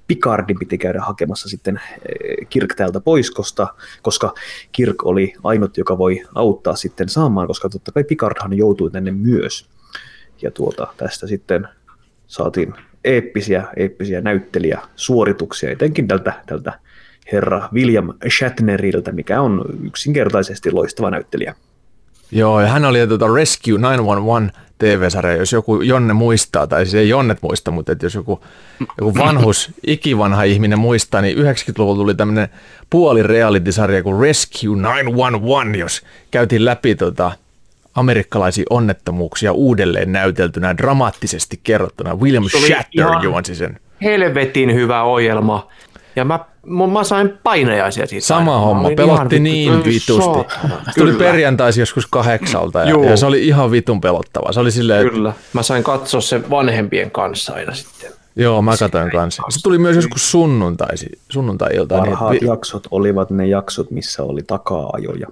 Picardin 0.07 0.59
piti 0.59 0.77
käydä 0.77 1.01
hakemassa 1.01 1.49
sitten 1.49 1.77
eh, 1.77 2.47
Kirk 2.49 2.75
täältä 2.75 2.99
pois, 2.99 3.31
koska, 3.31 3.75
koska 4.01 4.33
Kirk 4.71 5.05
oli 5.05 5.33
ainut, 5.43 5.77
joka 5.77 5.97
voi 5.97 6.21
auttaa 6.35 6.75
sitten 6.75 7.09
saamaan, 7.09 7.47
koska 7.47 7.69
totta 7.69 7.91
kai 7.91 8.03
Picardhan 8.03 8.57
joutui 8.57 8.91
tänne 8.91 9.11
myös. 9.11 9.69
Ja 10.41 10.51
tuota, 10.51 10.87
tästä 10.97 11.27
sitten 11.27 11.67
saatiin 12.27 12.73
eeppisiä, 13.03 13.63
eeppisiä 13.75 14.21
näyttelijäsuorituksia, 14.21 15.71
etenkin 15.71 16.07
tältä, 16.07 16.33
tältä 16.45 16.79
herra 17.31 17.69
William 17.73 18.13
Shatneriltä, 18.37 19.11
mikä 19.11 19.41
on 19.41 19.65
yksinkertaisesti 19.83 20.71
loistava 20.71 21.09
näyttelijä. 21.09 21.55
Joo, 22.31 22.61
ja 22.61 22.67
hän 22.67 22.85
oli 22.85 23.07
tuota 23.07 23.33
Rescue 23.35 23.79
911 23.79 24.61
TV-sarja, 24.81 25.35
jos 25.35 25.51
joku 25.51 25.81
Jonne 25.81 26.13
muistaa, 26.13 26.67
tai 26.67 26.85
siis 26.85 26.95
ei 26.95 27.09
Jonnet 27.09 27.41
muista, 27.41 27.71
mutta 27.71 27.91
että 27.91 28.05
jos 28.05 28.15
joku, 28.15 28.43
joku 28.97 29.17
vanhus, 29.17 29.71
ikivanha 29.87 30.43
ihminen 30.43 30.79
muistaa, 30.79 31.21
niin 31.21 31.37
90-luvulla 31.37 31.95
tuli 31.95 32.15
tämmöinen 32.15 32.49
puoli 32.89 33.23
reality-sarja 33.23 34.03
kuin 34.03 34.21
Rescue 34.21 34.77
911, 34.77 35.77
jos 35.79 36.01
käytiin 36.31 36.65
läpi 36.65 36.95
tota, 36.95 37.31
amerikkalaisia 37.95 38.65
onnettomuuksia 38.69 39.51
uudelleen 39.51 40.11
näyteltynä, 40.11 40.77
dramaattisesti 40.77 41.59
kerrottuna. 41.63 42.15
William 42.15 42.43
Shatter 42.49 43.23
juonsi 43.23 43.55
sen. 43.55 43.79
Helvetin 44.01 44.73
hyvä 44.73 45.03
ohjelma. 45.03 45.67
Ja 46.15 46.25
mä, 46.25 46.39
mä, 46.65 47.03
sain 47.03 47.33
painajaisia 47.43 48.07
siitä. 48.07 48.25
Sama 48.25 48.51
aina. 48.53 48.65
Homma, 48.65 48.89
pelotti 48.95 49.35
ihan 49.35 49.43
niin 49.43 49.73
vittu, 49.73 49.89
vitusti. 49.89 50.23
saatana. 50.25 50.81
Se 50.85 50.99
tuli 50.99 51.11
Kyllä. 51.11 51.23
perjantaisin 51.23 51.81
joskus 51.81 52.07
kahdeksalta 52.07 52.79
ja, 52.79 52.89
Juu. 52.89 53.03
ja, 53.03 53.17
se 53.17 53.25
oli 53.25 53.47
ihan 53.47 53.71
vitun 53.71 54.01
pelottava. 54.01 54.51
Se 54.51 54.59
oli 54.59 54.71
silleen, 54.71 55.01
että 55.01 55.13
Kyllä. 55.13 55.33
Mä 55.53 55.63
sain 55.63 55.83
katsoa 55.83 56.21
sen 56.21 56.49
vanhempien 56.49 57.11
kanssa 57.11 57.53
aina 57.53 57.73
sitten. 57.73 58.11
joo, 58.35 58.61
mä 58.61 58.71
katsoin 58.79 59.11
kanssa. 59.11 59.43
Se 59.49 59.61
tuli 59.63 59.77
myös 59.77 59.95
joskus 59.95 60.31
sunnuntaisi, 60.31 61.09
sunnuntai-ilta. 61.29 61.95
Niin, 61.95 62.03
Parhaat 62.09 62.33
että 62.33 62.45
vi- 62.45 62.49
jaksot 62.49 62.87
olivat 62.91 63.29
ne 63.29 63.47
jaksot, 63.47 63.91
missä 63.91 64.23
oli 64.23 64.41
taka-ajoja. 64.43 65.27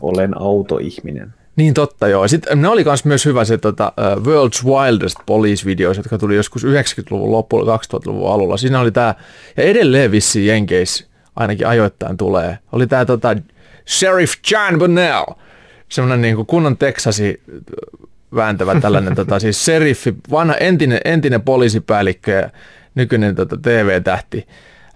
Olen 0.00 0.40
autoihminen. 0.40 1.34
Niin 1.56 1.74
totta, 1.74 2.08
joo. 2.08 2.28
Sitten 2.28 2.62
ne 2.62 2.68
oli 2.68 2.84
kans 2.84 3.04
myös 3.04 3.24
hyvä 3.24 3.44
se 3.44 3.58
tota, 3.58 3.92
uh, 3.98 4.22
World's 4.24 4.64
Wildest 4.64 5.16
Police-videos, 5.26 5.96
jotka 5.96 6.18
tuli 6.18 6.36
joskus 6.36 6.64
90-luvun 6.64 7.32
lopulla, 7.32 7.76
2000-luvun 7.76 8.32
alulla. 8.32 8.56
Siinä 8.56 8.80
oli 8.80 8.90
tää, 8.90 9.14
ja 9.56 9.62
edelleen 9.62 10.10
vissiin 10.10 10.46
Jenkeissä 10.46 11.04
ainakin 11.36 11.66
ajoittain 11.66 12.16
tulee, 12.16 12.58
oli 12.72 12.86
tää 12.86 13.04
tota, 13.04 13.36
Sheriff 13.88 14.34
John 14.50 14.78
Bonnell, 14.78 15.24
semmoinen 15.88 16.22
niin 16.22 16.46
kunnon 16.46 16.76
Texasi 16.76 17.42
vääntävä 18.34 18.80
tällainen 18.80 19.14
tota, 19.14 19.40
siis 19.40 19.64
seriffi, 19.64 20.14
vanha 20.30 20.54
entinen, 20.54 21.00
entinen 21.04 21.42
poliisipäällikkö 21.42 22.30
ja 22.30 22.50
nykyinen 22.94 23.34
tota, 23.34 23.56
TV-tähti. 23.62 24.46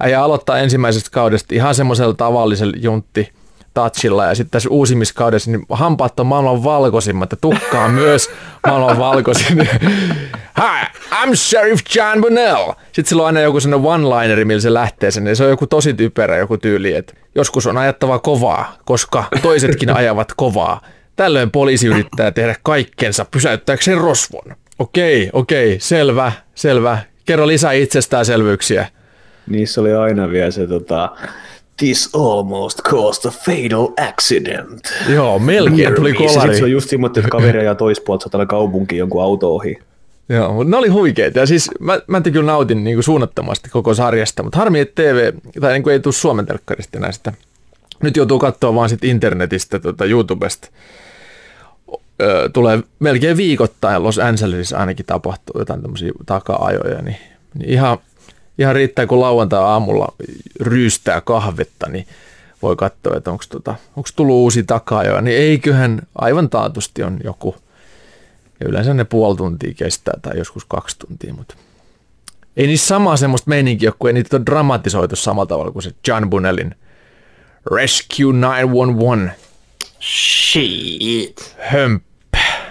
Äijä 0.01 0.23
aloittaa 0.23 0.59
ensimmäisestä 0.59 1.11
kaudesta 1.13 1.55
ihan 1.55 1.75
semmoisella 1.75 2.15
tavallisella 2.15 2.77
juntti 2.77 3.33
touchilla 3.77 4.25
ja 4.25 4.35
sitten 4.35 4.51
tässä 4.51 4.69
uusimmissa 4.69 5.15
kaudessa 5.15 5.51
niin 5.51 5.67
hampaat 5.71 6.21
on 6.21 6.27
maailman 6.27 6.65
valkoisimmat 6.65 7.33
ja 7.33 7.37
tukka 7.41 7.85
on 7.85 7.91
myös 8.05 8.31
maailman 8.67 8.99
valkoisin. 8.99 9.59
Hi, 10.63 10.87
I'm 11.13 11.35
Sheriff 11.35 11.83
John 11.95 12.21
Bonnell. 12.21 12.73
Sitten 12.93 13.07
sillä 13.07 13.23
on 13.23 13.27
aina 13.27 13.41
joku 13.41 13.61
sellainen 13.61 13.89
one-lineri, 13.91 14.45
millä 14.45 14.61
se 14.61 14.75
lähtee 14.75 15.11
sen. 15.11 15.27
Ja 15.27 15.37
se 15.37 15.45
on 15.45 15.51
joku 15.51 15.67
tosi 15.67 15.95
typerä 15.95 16.37
joku 16.37 16.57
tyyli, 16.59 16.95
että 16.95 17.15
joskus 17.35 17.67
on 17.67 17.79
ajattava 17.79 18.19
kovaa, 18.19 18.77
koska 18.85 19.25
toisetkin 19.43 19.97
ajavat 20.01 20.33
kovaa. 20.37 20.81
Tällöin 21.17 21.51
poliisi 21.51 21.87
yrittää 21.87 22.31
tehdä 22.31 22.57
kaikkensa 22.63 23.25
pysäyttääkseen 23.25 23.99
rosvon. 23.99 24.57
Okei, 24.79 25.31
okei, 25.33 25.77
selvä, 25.81 26.33
selvä. 26.55 26.99
Kerro 27.25 27.47
lisää 27.47 27.73
itsestäänselvyyksiä. 27.73 28.87
Niissä 29.47 29.81
oli 29.81 29.95
aina 29.95 30.31
vielä 30.31 30.51
se 30.51 30.67
tota, 30.67 31.17
This 31.77 32.11
almost 32.15 32.83
caused 32.83 33.31
a 33.31 33.35
fatal 33.35 34.09
accident. 34.09 34.81
Joo, 35.09 35.39
melkein 35.39 35.95
tuli 35.95 36.11
Sitten 36.11 36.29
kolari. 36.29 36.57
se 36.59 36.65
on 36.65 36.71
just 36.71 36.91
semmoinen, 36.91 37.19
että 37.19 37.31
kaveri 37.31 37.59
ajaa 37.59 37.75
toispuolta 37.75 38.23
satana 38.25 38.47
kaupunkiin 38.47 38.99
jonkun 38.99 39.23
auto 39.23 39.55
ohi. 39.55 39.79
Joo, 40.29 40.53
mutta 40.53 40.71
ne 40.71 40.77
oli 40.77 40.89
huikeita. 40.89 41.39
Ja 41.39 41.47
siis 41.47 41.71
mä, 41.81 42.01
mä 42.07 42.21
kyllä 42.21 42.53
nautin 42.53 42.85
niin 42.85 42.97
kuin 42.97 43.05
suunnattomasti 43.05 43.71
koko 43.71 43.95
sarjasta, 43.95 44.43
mutta 44.43 44.59
harmi, 44.59 44.81
että 44.81 45.03
TV, 45.03 45.33
tai 45.61 45.73
niin 45.73 45.83
kuin 45.83 45.93
ei 45.93 46.01
tule 46.01 46.15
Suomen 46.15 46.47
telkkarista 46.47 46.99
enää 46.99 47.13
sitä. 47.13 47.33
Nyt 48.03 48.17
joutuu 48.17 48.39
katsoa 48.39 48.75
vaan 48.75 48.89
sit 48.89 49.05
internetistä, 49.05 49.79
tota, 49.79 50.05
YouTubesta. 50.05 50.69
Öö, 52.23 52.49
tulee 52.49 52.79
melkein 52.99 53.37
viikoittain 53.37 54.03
Los 54.03 54.19
Angelesissa 54.19 54.79
ainakin 54.79 55.07
tapahtuu 55.07 55.59
jotain 55.59 55.83
tämmöisiä 55.83 56.13
taka-ajoja, 56.27 57.03
niin, 57.03 57.17
niin 57.55 57.71
ihan, 57.71 57.99
ihan 58.59 58.75
riittää, 58.75 59.07
kun 59.07 59.21
lauantai-aamulla 59.21 60.15
ryystää 60.61 61.21
kahvetta, 61.21 61.89
niin 61.89 62.07
voi 62.63 62.77
katsoa, 62.77 63.17
että 63.17 63.31
onko 63.31 63.45
tota, 63.49 63.75
onks 63.97 64.13
tullut 64.13 64.35
uusi 64.35 64.63
taka 64.63 65.03
niin 65.03 65.39
eiköhän 65.39 66.03
aivan 66.15 66.51
taatusti 66.51 67.03
on 67.03 67.19
joku 67.25 67.57
ja 68.61 68.69
yleensä 68.69 68.95
ne 68.95 69.05
puoli 69.05 69.37
tuntia 69.37 69.75
kestää 69.77 70.15
tai 70.23 70.39
joskus 70.39 70.65
kaksi 70.65 70.99
tuntia, 70.99 71.35
mutta 71.35 71.55
ei 72.57 72.67
niissä 72.67 72.87
samaa 72.87 73.17
semmoista 73.17 73.49
meininkiä, 73.49 73.93
kun 73.99 74.11
ei 74.11 74.15
niitä 74.15 74.37
ole 74.37 74.47
dramatisoitu 74.47 75.17
samalla 75.17 75.47
tavalla 75.47 75.73
kuin 75.73 75.83
se 75.83 75.93
John 76.09 76.31
Bunnellin 76.31 76.75
Rescue 77.75 78.35
911 78.35 79.47
Shit. 80.01 81.57
hömp. 81.59 82.03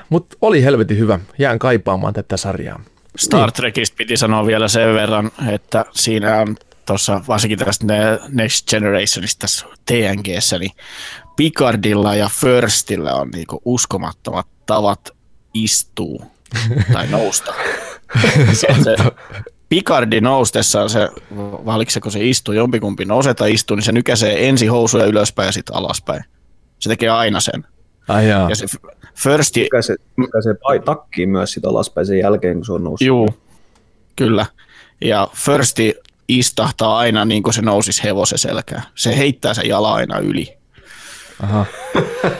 Mutta 0.09 0.37
oli 0.41 0.63
helvetin 0.63 0.97
hyvä. 0.97 1.19
Jään 1.37 1.59
kaipaamaan 1.59 2.13
tätä 2.13 2.37
sarjaa. 2.37 2.79
Star 3.19 3.51
Trekista 3.51 3.95
piti 3.97 4.17
sanoa 4.17 4.45
vielä 4.45 4.67
sen 4.67 4.93
verran, 4.93 5.31
että 5.47 5.85
siinä 5.91 6.37
on 6.37 6.57
tuossa 6.85 7.21
varsinkin 7.27 7.59
tästä 7.59 7.85
ne- 7.85 8.19
Next 8.29 8.69
Generationista 8.69 9.39
tässä 9.39 9.65
TNGssä, 9.85 10.59
niin 10.59 10.71
Picardilla 11.35 12.15
ja 12.15 12.29
Firstillä 12.41 13.13
on 13.13 13.29
niinku 13.29 13.61
uskomattomat 13.65 14.47
tavat 14.65 15.09
istuu 15.53 16.31
tai 16.93 17.07
nousta. 17.07 17.53
se, 18.83 18.95
Picardi 19.69 20.21
noustessaan 20.21 20.89
se, 20.89 21.09
vai 21.37 21.75
oliko 21.75 21.91
se 21.91 22.01
kun 22.01 22.11
se 22.11 22.25
istuu, 22.25 22.53
jompikumpi 22.53 23.05
nousee 23.05 23.33
tai 23.33 23.53
istuu, 23.53 23.75
niin 23.75 23.83
se 23.85 23.91
nykäisee 23.91 24.49
ensin 24.49 24.71
housuja 24.71 25.05
ylöspäin 25.05 25.45
ja 25.45 25.51
sitten 25.51 25.75
alaspäin. 25.75 26.23
Se 26.79 26.89
tekee 26.89 27.09
aina 27.09 27.39
sen. 27.39 27.65
Ai 28.07 28.29
jaa. 28.29 28.49
Ja 28.49 28.55
se 28.55 28.65
Firsti, 29.15 29.61
Mikä 29.61 29.81
se, 29.81 29.95
mikä 30.15 30.41
se 30.41 30.53
pai 30.53 30.81
myös 31.25 31.51
sit 31.51 31.65
alaspäin 31.65 32.07
sen 32.07 32.19
jälkeen, 32.19 32.55
kun 32.55 32.65
se 32.65 32.73
on 32.73 32.83
noussut. 32.83 33.07
Juu, 33.07 33.29
kyllä. 34.15 34.45
Ja 35.01 35.27
Firsti 35.33 35.95
istahtaa 36.27 36.97
aina 36.97 37.25
niin 37.25 37.43
kuin 37.43 37.53
se 37.53 37.61
nousisi 37.61 38.03
hevosen 38.03 38.37
selkään. 38.37 38.83
Se 38.95 39.17
heittää 39.17 39.53
sen 39.53 39.67
jala 39.67 39.93
aina 39.93 40.19
yli. 40.19 40.57
Aha. 41.43 41.65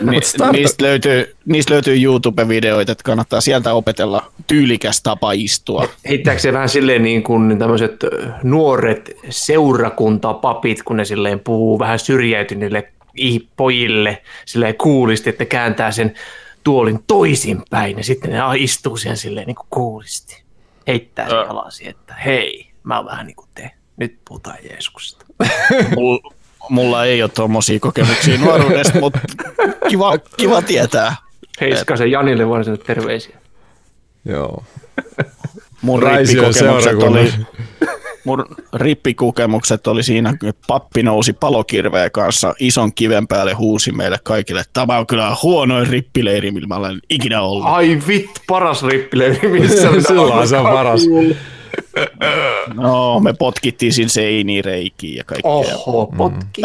Ni, 0.02 0.20
niistä, 0.52 0.84
löytyy, 0.84 1.36
niistä 1.46 1.74
löytyy 1.74 1.96
YouTube-videoita, 2.04 2.92
että 2.92 3.04
kannattaa 3.04 3.42
sieltä 3.42 3.74
opetella 3.74 4.32
tyylikäs 4.48 5.04
tapa 5.04 5.32
istua. 5.32 5.88
Heittääkö 6.10 6.42
se 6.42 6.54
vähän 6.54 6.70
silleen 6.70 7.04
niin 7.04 7.24
kuin 7.24 7.60
tämmöiset 7.60 7.96
nuoret 8.44 9.18
seurakuntapapit, 9.30 10.84
kun 10.84 10.98
ne 10.98 11.06
silleen 11.06 11.40
puhuu 11.40 11.80
vähän 11.80 12.00
syrjäytyneille 12.00 12.92
pojille 13.58 14.22
silleen 14.46 14.76
kuulisti, 14.76 15.30
että 15.30 15.46
kääntää 15.46 15.92
sen 15.92 16.14
tuolin 16.64 17.04
toisinpäin 17.08 17.98
ja 17.98 18.04
sitten 18.04 18.32
ne 18.32 18.40
istuu 18.58 18.98
siihen 18.98 19.18
silleen 19.18 19.48
niin 19.48 19.56
kuin 19.56 19.68
kuulisti. 19.70 20.44
Heittää 20.88 21.30
sen 21.30 21.38
jalasi, 21.38 21.88
että 21.88 22.14
hei, 22.14 22.72
mä 22.84 22.98
oon 22.98 23.06
vähän 23.06 23.28
niin 23.28 23.36
kuin 23.36 23.50
te. 23.54 23.72
Nyt 23.98 24.18
puhutaan 24.28 24.58
Jeesuksesta. 24.70 25.26
Mulla, 25.96 26.34
mulla 26.70 27.06
ei 27.06 27.22
ole 27.22 27.30
tuommoisia 27.30 27.80
kokemuksia 27.80 28.38
nuoruudesta, 28.38 29.00
mutta 29.00 29.20
kiva, 29.90 30.18
kiva 30.38 30.62
tietää. 30.62 31.16
Heiskasen 31.62 32.12
Janille 32.12 32.48
voin 32.48 32.64
sanoa 32.64 32.78
terveisiä. 32.78 33.38
Joo. 34.26 34.64
Mun 35.86 36.04
rippikokemukset 36.04 37.04
oli, 37.04 37.34
mun 38.26 38.46
rippikokemukset 38.74 39.88
oli 39.88 40.04
siinä, 40.04 40.38
kun 40.40 40.54
pappi 40.68 41.04
nousi 41.04 41.34
palokirveen 41.34 42.12
kanssa 42.12 42.54
ison 42.60 42.94
kiven 42.94 43.28
päälle 43.28 43.54
huusi 43.54 43.92
meille 43.92 44.18
kaikille, 44.24 44.62
että 44.62 44.74
tämä 44.74 44.98
on 44.98 45.08
kyllä 45.08 45.36
huonoin 45.44 45.88
rippileiri, 45.88 46.52
millä 46.52 46.68
mä 46.68 46.76
olen 46.76 47.00
ikinä 47.10 47.42
ollut. 47.42 47.66
Ai 47.68 48.00
vit, 48.08 48.30
paras 48.48 48.84
rippileiri, 48.84 49.48
missä 49.48 49.90
Silloin 50.08 50.48
se 50.48 50.58
on 50.58 50.66
paras. 50.74 51.02
No, 52.74 53.20
me 53.20 53.34
potkittiin 53.34 53.94
siinä 53.94 54.10
seiniin 54.10 54.66
reikiin 54.66 55.16
ja 55.16 55.24
kaikkea. 55.24 55.52
Oho, 55.52 56.06
potki. 56.18 56.62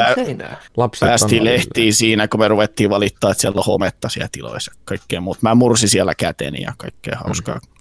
Lapset 0.76 1.09
Päästiin 1.09 1.40
on- 1.40 1.44
lehtiin 1.44 1.94
siinä, 1.94 2.28
kun 2.28 2.40
me 2.40 2.48
ruvettiin 2.48 2.90
valittaa, 2.90 3.30
että 3.30 3.40
siellä 3.40 3.59
on 3.59 3.64
hometta 3.66 4.09
siellä 4.09 4.28
tiloissa 4.33 4.72
kaikkea 4.85 5.20
muuta. 5.20 5.40
Mä 5.42 5.54
mursin 5.54 5.88
siellä 5.88 6.14
käteni 6.14 6.62
ja 6.62 6.72
kaikkea 6.78 7.16
hauskaa. 7.24 7.54
Ihan 7.54 7.80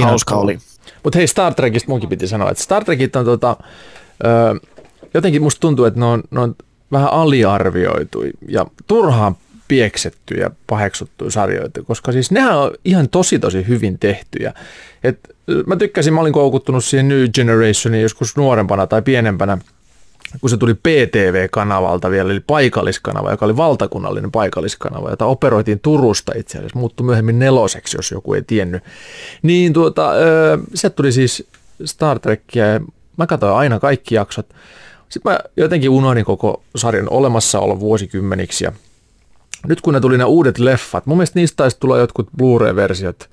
Hauska 0.00 0.34
oli. 0.34 0.58
Mutta 1.04 1.18
hei, 1.18 1.26
Star 1.26 1.54
Trekista 1.54 1.88
munkin 1.88 2.08
piti 2.08 2.28
sanoa, 2.28 2.50
että 2.50 2.62
Star 2.62 2.84
Trekit 2.84 3.16
on 3.16 3.24
tota, 3.24 3.56
ö, 4.24 4.60
jotenkin 5.14 5.42
musta 5.42 5.60
tuntuu, 5.60 5.84
että 5.84 6.00
ne 6.00 6.06
on, 6.06 6.22
ne 6.30 6.40
on 6.40 6.54
vähän 6.92 7.12
aliarvioitu 7.12 8.22
ja 8.48 8.66
turhaan 8.86 9.36
pieksetty 9.68 10.34
ja 10.34 10.50
paheksuttu 10.66 11.30
sarjoita, 11.30 11.82
koska 11.82 12.12
siis 12.12 12.30
nehän 12.30 12.58
on 12.58 12.70
ihan 12.84 13.08
tosi 13.08 13.38
tosi 13.38 13.68
hyvin 13.68 13.98
tehtyjä. 13.98 14.54
Et, 15.04 15.18
mä 15.66 15.76
tykkäsin, 15.76 16.14
mä 16.14 16.20
olin 16.20 16.32
koukuttunut 16.32 16.84
siihen 16.84 17.08
New 17.08 17.28
Generationiin 17.34 18.02
joskus 18.02 18.36
nuorempana 18.36 18.86
tai 18.86 19.02
pienempänä, 19.02 19.58
kun 20.40 20.50
se 20.50 20.56
tuli 20.56 20.74
PTV-kanavalta 20.74 22.10
vielä, 22.10 22.32
eli 22.32 22.40
paikalliskanava, 22.40 23.30
joka 23.30 23.44
oli 23.44 23.56
valtakunnallinen 23.56 24.32
paikalliskanava, 24.32 25.10
jota 25.10 25.26
operoitiin 25.26 25.80
Turusta 25.80 26.32
itse 26.36 26.58
asiassa, 26.58 26.78
muuttui 26.78 27.06
myöhemmin 27.06 27.38
neloseksi, 27.38 27.96
jos 27.98 28.10
joku 28.10 28.34
ei 28.34 28.42
tiennyt. 28.42 28.82
Niin 29.42 29.72
tuota, 29.72 30.10
se 30.74 30.90
tuli 30.90 31.12
siis 31.12 31.46
Star 31.84 32.18
Trekkiä, 32.18 32.66
ja 32.66 32.80
mä 33.16 33.26
katsoin 33.26 33.56
aina 33.56 33.80
kaikki 33.80 34.14
jaksot. 34.14 34.46
Sitten 35.08 35.32
mä 35.32 35.38
jotenkin 35.56 35.90
unohdin 35.90 36.24
koko 36.24 36.62
sarjan 36.76 37.12
olemassaolo 37.12 37.80
vuosikymmeniksi, 37.80 38.64
ja 38.64 38.72
nyt 39.68 39.80
kun 39.80 39.94
ne 39.94 40.00
tuli 40.00 40.18
ne 40.18 40.24
uudet 40.24 40.58
leffat, 40.58 41.06
mun 41.06 41.16
mielestä 41.16 41.38
niistä 41.38 41.56
taisi 41.56 41.76
tulla 41.80 41.98
jotkut 41.98 42.28
Blu-ray-versiot 42.36 43.30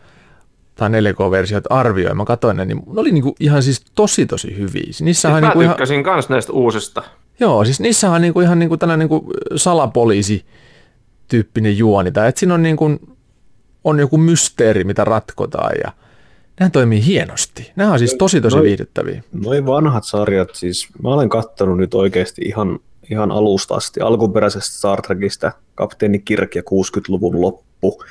tai 0.77 0.89
4K-versiot 0.89 1.63
arvioin. 1.69 2.17
Mä 2.17 2.25
katsoin 2.25 2.57
ne, 2.57 2.65
niin 2.65 2.77
ne 2.77 3.01
oli 3.01 3.11
niinku 3.11 3.35
ihan 3.39 3.63
siis 3.63 3.81
tosi 3.95 4.25
tosi 4.25 4.57
hyviä. 4.57 4.83
Niissä 4.83 5.03
Siis 5.03 5.25
on 5.25 5.31
mä 5.31 5.39
niinku 5.41 5.61
ihan, 5.61 5.75
tykkäsin 5.75 6.03
kans 6.03 6.29
näistä 6.29 6.53
uusista. 6.53 7.03
joo, 7.39 7.65
siis 7.65 7.79
niissä 7.79 8.11
on 8.11 8.21
niinku 8.21 8.41
ihan 8.41 8.59
niinku 8.59 8.77
tällainen 8.77 9.09
niinku 9.09 9.31
salapoliisi 9.55 10.45
tyyppinen 11.27 11.77
juoni. 11.77 12.11
Tai 12.11 12.27
että 12.29 12.39
siinä 12.39 12.53
on, 12.53 12.63
niinku, 12.63 12.99
on 13.83 13.99
joku 13.99 14.17
mysteeri, 14.17 14.83
mitä 14.83 15.03
ratkotaan 15.03 15.71
ja 15.85 15.91
nehän 16.59 16.71
toimii 16.71 17.05
hienosti. 17.05 17.71
Nämä 17.75 17.91
on 17.93 17.99
siis 17.99 18.15
tosi 18.15 18.41
tosi 18.41 18.55
Noi- 18.57 18.63
viihdyttäviä. 18.63 19.23
Noin 19.43 19.65
vanhat 19.65 20.03
sarjat, 20.03 20.49
siis 20.53 20.87
mä 21.03 21.09
olen 21.09 21.29
kattonut 21.29 21.77
nyt 21.77 21.93
oikeasti 21.93 22.41
ihan, 22.41 22.79
ihan 23.11 23.31
alusta 23.31 23.75
asti, 23.75 23.99
alkuperäisestä 24.01 24.77
Star 24.77 25.01
Trekistä, 25.01 25.51
Kapteeni 25.75 26.19
Kirk 26.19 26.55
ja 26.55 26.61
60-luvun 26.61 27.41
loppu. 27.41 28.03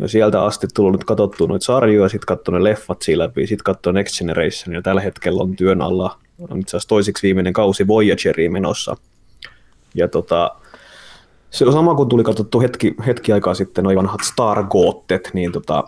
Ja 0.00 0.08
sieltä 0.08 0.42
asti 0.44 0.66
tullut 0.74 0.92
nyt 0.92 1.04
katsottua 1.04 1.46
noita 1.46 1.64
sarjoja, 1.64 2.08
sitten 2.08 2.26
katsonut 2.26 2.60
ne 2.60 2.64
leffat 2.64 3.02
siinä 3.02 3.18
läpi, 3.18 3.46
sitten 3.46 3.64
katsonut 3.64 3.94
Next 3.94 4.18
Generation, 4.18 4.74
ja 4.74 4.82
tällä 4.82 5.00
hetkellä 5.00 5.42
on 5.42 5.56
työn 5.56 5.82
alla, 5.82 6.18
on 6.50 6.60
itse 6.60 6.76
asiassa 6.76 6.88
toisiksi 6.88 7.22
viimeinen 7.22 7.52
kausi 7.52 7.86
Voyageria 7.86 8.50
menossa. 8.50 8.96
Ja 9.94 10.08
tota, 10.08 10.50
se 11.50 11.64
on 11.64 11.72
sama 11.72 11.94
kuin 11.94 12.08
tuli 12.08 12.24
katsottu 12.24 12.60
hetki, 12.60 12.94
hetki 13.06 13.32
aikaa 13.32 13.54
sitten 13.54 13.84
noin 13.84 13.96
vanhat 13.96 14.20
Stargoattet, 14.24 15.30
niin 15.32 15.52
tota, 15.52 15.84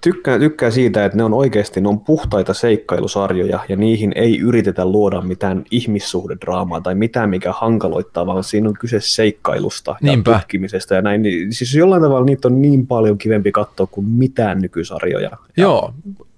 tykkää, 0.00 0.38
tykkää 0.38 0.70
siitä, 0.70 1.04
että 1.04 1.18
ne 1.18 1.24
on 1.24 1.34
oikeasti 1.34 1.80
ne 1.80 1.88
on 1.88 2.00
puhtaita 2.00 2.54
seikkailusarjoja 2.54 3.60
ja 3.68 3.76
niihin 3.76 4.12
ei 4.14 4.40
yritetä 4.40 4.84
luoda 4.86 5.20
mitään 5.20 5.64
ihmissuhdedraamaa 5.70 6.80
tai 6.80 6.94
mitään, 6.94 7.30
mikä 7.30 7.52
hankaloittaa, 7.52 8.26
vaan 8.26 8.44
siinä 8.44 8.68
on 8.68 8.74
kyse 8.80 9.00
seikkailusta 9.00 9.96
Niinpä. 10.02 10.30
ja 10.30 10.38
tutkimisesta 10.38 10.94
ja 10.94 11.02
näin. 11.02 11.22
Niin, 11.22 11.52
Siis 11.52 11.74
jollain 11.74 12.02
tavalla 12.02 12.26
niitä 12.26 12.48
on 12.48 12.62
niin 12.62 12.86
paljon 12.86 13.18
kivempi 13.18 13.52
katsoa 13.52 13.86
kuin 13.86 14.08
mitään 14.08 14.58
nykysarjoja. 14.58 15.30
Ja 15.30 15.36
Joo, 15.56 15.94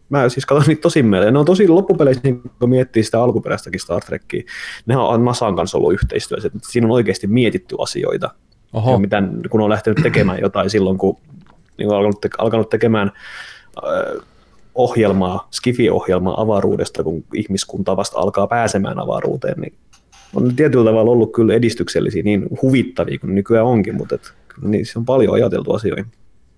Mä 0.09 0.29
siis 0.29 0.47
katson 0.47 0.68
niitä 0.68 0.83
tosi 0.83 1.03
mieleen. 1.03 1.33
Ne 1.33 1.38
on 1.38 1.44
tosi 1.44 1.68
loppupeleissä, 1.68 2.20
niin 2.25 2.42
kun 2.61 2.68
miettii 2.70 3.03
sitä 3.03 3.23
alkuperäistäkin 3.23 3.81
Star 3.81 4.03
Trekkiä, 4.05 4.42
nehän 4.87 5.05
on 5.05 5.23
Masan 5.23 5.57
kanssa 5.57 5.79
ollut 5.79 5.92
yhteistyössä. 5.92 6.51
Siinä 6.62 6.87
on 6.87 6.90
oikeasti 6.90 7.27
mietitty 7.27 7.77
asioita. 7.79 8.31
oho, 8.73 8.92
Ja 8.92 8.99
mitä, 8.99 9.23
kun 9.51 9.61
on 9.61 9.70
lähtenyt 9.70 10.03
tekemään 10.03 10.40
jotain 10.40 10.70
silloin, 10.70 10.99
kun 10.99 11.16
niin 11.79 11.91
on 11.91 11.97
alkanut, 11.97 12.21
te- 12.21 12.29
alkanut 12.39 12.69
tekemään 12.69 13.13
äh, 13.87 14.25
ohjelmaa, 14.75 15.49
Skifi-ohjelmaa 15.51 16.41
avaruudesta, 16.41 17.03
kun 17.03 17.25
ihmiskunta 17.35 17.97
vasta 17.97 18.19
alkaa 18.19 18.47
pääsemään 18.47 18.99
avaruuteen, 18.99 19.61
niin 19.61 19.75
on 20.35 20.57
tietyllä 20.57 20.85
tavalla 20.85 21.11
ollut 21.11 21.33
kyllä 21.33 21.55
edistyksellisiä, 21.55 22.23
niin 22.23 22.47
huvittavia 22.63 23.19
kuin 23.19 23.35
nykyään 23.35 23.67
onkin, 23.67 23.95
mutta 23.95 24.15
et, 24.15 24.33
kyllä 24.49 24.69
niissä 24.69 24.99
on 24.99 25.05
paljon 25.05 25.35
ajateltu 25.35 25.73
asioihin. 25.73 26.07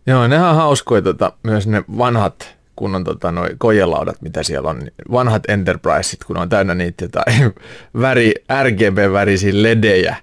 Joo, 0.07 0.29
nehän 0.29 0.50
on 0.50 0.57
hauskoja 0.57 1.02
tota, 1.02 1.33
myös 1.42 1.66
ne 1.66 1.85
vanhat 1.98 2.57
kunnon 2.76 3.05
tota, 3.05 3.33
noi 3.33 3.48
kojelaudat, 3.59 4.22
mitä 4.22 4.42
siellä 4.42 4.70
on. 4.70 4.79
niin 4.79 4.92
Vanhat 5.12 5.42
Enterpriseit, 5.48 6.24
kun 6.24 6.37
on 6.37 6.48
täynnä 6.48 6.74
niitä 6.74 7.05
jotain 7.05 7.55
väri, 8.00 8.35
RGB-värisiä 8.62 9.62
ledejä. 9.62 10.16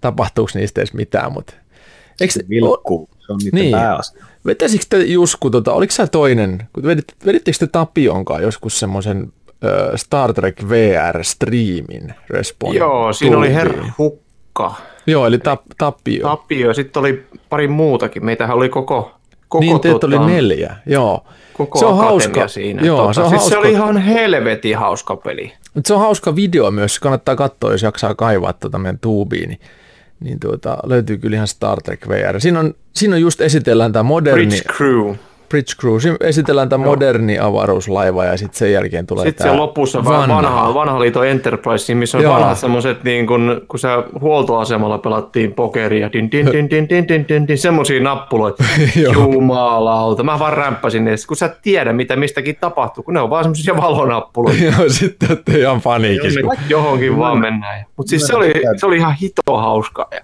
Tapahtuuko 0.00 0.50
niistä 0.54 0.80
edes 0.80 0.94
mitään, 0.94 1.32
mutta... 1.32 1.54
Eikö, 2.20 2.32
Se 2.32 2.44
vilkku, 2.48 3.08
se 3.26 3.32
on 3.32 3.38
niiden 3.42 3.60
Niin. 3.60 3.72
pääasia. 3.72 4.24
vetäisikö 4.46 4.84
te 4.88 4.98
Jusku, 5.02 5.50
tota, 5.50 5.72
oliko 5.72 5.92
sä 5.92 6.06
toinen, 6.06 6.68
kun 6.72 6.82
vedit, 6.82 7.04
vedittekö 7.26 7.58
te 7.58 7.66
Tapionkaan 7.66 8.42
joskus 8.42 8.78
semmoisen 8.80 9.32
Star 9.96 10.32
Trek 10.34 10.62
VR-striimin 10.62 12.14
Respawn 12.30 12.74
Joo, 12.74 13.12
siinä 13.12 13.36
oli 13.36 13.46
tuubiin? 13.46 13.68
Herra 13.68 13.84
Hukka, 13.98 14.74
Joo, 15.06 15.26
eli 15.26 15.38
tap, 15.38 15.60
Tapio. 15.78 16.28
Tapio 16.28 16.68
ja 16.68 16.74
sitten 16.74 17.00
oli 17.00 17.26
pari 17.48 17.68
muutakin. 17.68 18.24
Meitähän 18.24 18.56
oli 18.56 18.68
koko, 18.68 19.12
koko, 19.48 19.60
niin, 19.64 19.80
teitä 19.80 19.98
tota, 19.98 20.06
oli 20.20 20.32
neljä, 20.32 20.76
joo. 20.86 21.24
koko 21.52 21.78
se 21.78 21.86
on 21.86 21.96
hauska. 21.96 22.48
siinä. 22.48 22.82
Joo, 22.82 23.00
tota, 23.00 23.12
se 23.12 23.20
on 23.20 23.28
siis 23.28 23.40
hauska. 23.40 23.54
se 23.54 23.58
oli 23.58 23.72
ihan 23.72 23.98
helvetin 23.98 24.78
hauska 24.78 25.16
peli. 25.16 25.52
Mutta 25.74 25.88
se 25.88 25.94
on 25.94 26.00
hauska 26.00 26.36
video 26.36 26.70
myös, 26.70 26.98
kannattaa 26.98 27.36
katsoa, 27.36 27.72
jos 27.72 27.82
jaksaa 27.82 28.14
kaivaa 28.14 28.52
tuota 28.52 28.78
meidän 28.78 28.98
tuubiin, 28.98 29.48
niin, 29.48 29.60
niin 30.22 30.40
tuota, 30.40 30.78
löytyy 30.84 31.18
kyllä 31.18 31.34
ihan 31.34 31.48
Star 31.48 31.82
Trek 31.82 32.08
VR. 32.08 32.40
Siinä 32.40 32.60
on, 32.60 32.74
siinä 32.94 33.16
on 33.16 33.22
just 33.22 33.40
esitellään 33.40 33.92
tämä 33.92 34.02
moderni 34.02 34.46
Bridge 34.46 34.72
Crew. 34.76 35.14
Bridge 35.52 36.00
siinä 36.00 36.16
esitellään 36.20 36.68
tämä 36.68 36.84
moderni 36.84 37.38
avaruuslaiva 37.38 38.24
ja 38.24 38.36
sitten 38.36 38.58
sen 38.58 38.72
jälkeen 38.72 39.06
tulee 39.06 39.24
Sitten 39.24 39.44
tää 39.44 39.52
siellä 39.52 39.62
lopussa 39.62 40.04
vanha, 40.04 40.42
vanha, 40.42 40.74
vanha 40.74 41.00
liiton 41.00 41.26
Enterprise, 41.26 41.94
missä 41.94 42.18
on 42.18 42.24
Joo. 42.24 42.34
vanhat 42.34 42.58
semmoiset, 42.58 43.04
niin 43.04 43.26
kun, 43.26 43.60
kun 43.68 43.78
sä 43.78 44.04
huoltoasemalla 44.20 44.98
pelattiin 44.98 45.52
pokeria, 45.52 46.12
din, 46.12 46.30
din, 46.30 46.46
din, 46.52 46.70
din, 46.70 46.88
din, 46.88 47.08
din, 47.08 47.28
din, 47.28 47.48
din, 47.48 47.58
semmosia 47.58 48.02
nappuloita. 48.02 48.64
Jumalauta, 49.12 50.22
mä 50.22 50.38
vaan 50.38 50.52
rämppäsin 50.52 51.04
ne, 51.04 51.14
kun 51.28 51.36
sä 51.36 51.46
et 51.46 51.62
tiedä, 51.62 51.92
mitä 51.92 52.16
mistäkin 52.16 52.56
tapahtuu, 52.60 53.04
kun 53.04 53.14
ne 53.14 53.20
on 53.20 53.30
vaan 53.30 53.44
semmosia 53.44 53.76
valonappuloita. 53.76 54.64
Joo, 54.78 54.88
sitten 54.88 55.38
ihan 55.58 55.80
paniikissa. 55.80 56.40
Johonkin 56.68 57.18
vaan 57.18 57.38
mennään. 57.38 57.86
Mutta 57.96 58.10
siis 58.10 58.26
se 58.26 58.36
oli, 58.36 58.52
se 58.76 58.86
oli 58.86 58.96
ihan 58.96 59.14
hito 59.20 59.56
hauska. 59.56 60.08
Ja 60.10 60.20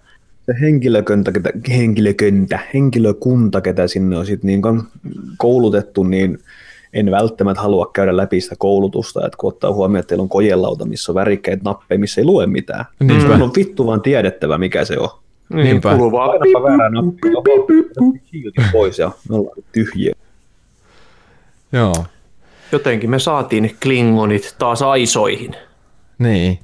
se 0.49 0.61
henkilökunta, 0.61 1.33
ketä, 1.33 1.51
henkilökunta, 1.69 2.59
henkilökunta, 2.75 3.61
ketä 3.61 3.87
sinne 3.89 4.19
on 4.19 4.27
sit 4.27 4.45
niin 4.45 4.63
koulutettu, 5.39 6.03
niin 6.03 6.39
en 6.93 7.11
välttämättä 7.11 7.63
halua 7.63 7.91
käydä 7.93 8.17
läpi 8.17 8.41
sitä 8.41 8.55
koulutusta, 8.59 9.27
että 9.27 9.37
kun 9.41 9.49
ottaa 9.49 9.73
huomioon, 9.73 10.01
että 10.01 10.09
teillä 10.09 10.23
on 10.23 10.29
kojelauta, 10.29 10.85
missä 10.85 11.13
on 11.13 11.15
värikkäitä 11.15 11.63
nappeja, 11.65 11.99
missä 11.99 12.21
ei 12.21 12.25
lue 12.25 12.47
mitään. 12.47 12.85
Niinpä. 13.01 13.29
Niin 13.29 13.43
on 13.43 13.51
vittu 13.57 13.87
vaan 13.87 14.03
tiedettävä, 14.03 14.59
mikä 14.59 14.85
se 14.85 14.99
on. 14.99 15.09
niin, 15.55 15.65
Niinpä. 15.65 15.91
kuuluu 15.91 16.13
vaan 16.13 16.39
Painapa 16.39 16.63
väärää 16.63 16.91
nappia, 16.91 17.33
pois 18.73 18.99
ja 18.99 19.11
me 19.29 19.37
ollaan 19.37 19.57
tyhjiä. 19.73 20.15
Joo, 21.73 21.95
jotenkin 22.73 23.11
me 23.11 23.19
saatiin 23.19 23.77
klingonit 23.83 24.55
taas 24.59 24.83
aisoihin. 24.83 25.57
niin. 26.19 26.59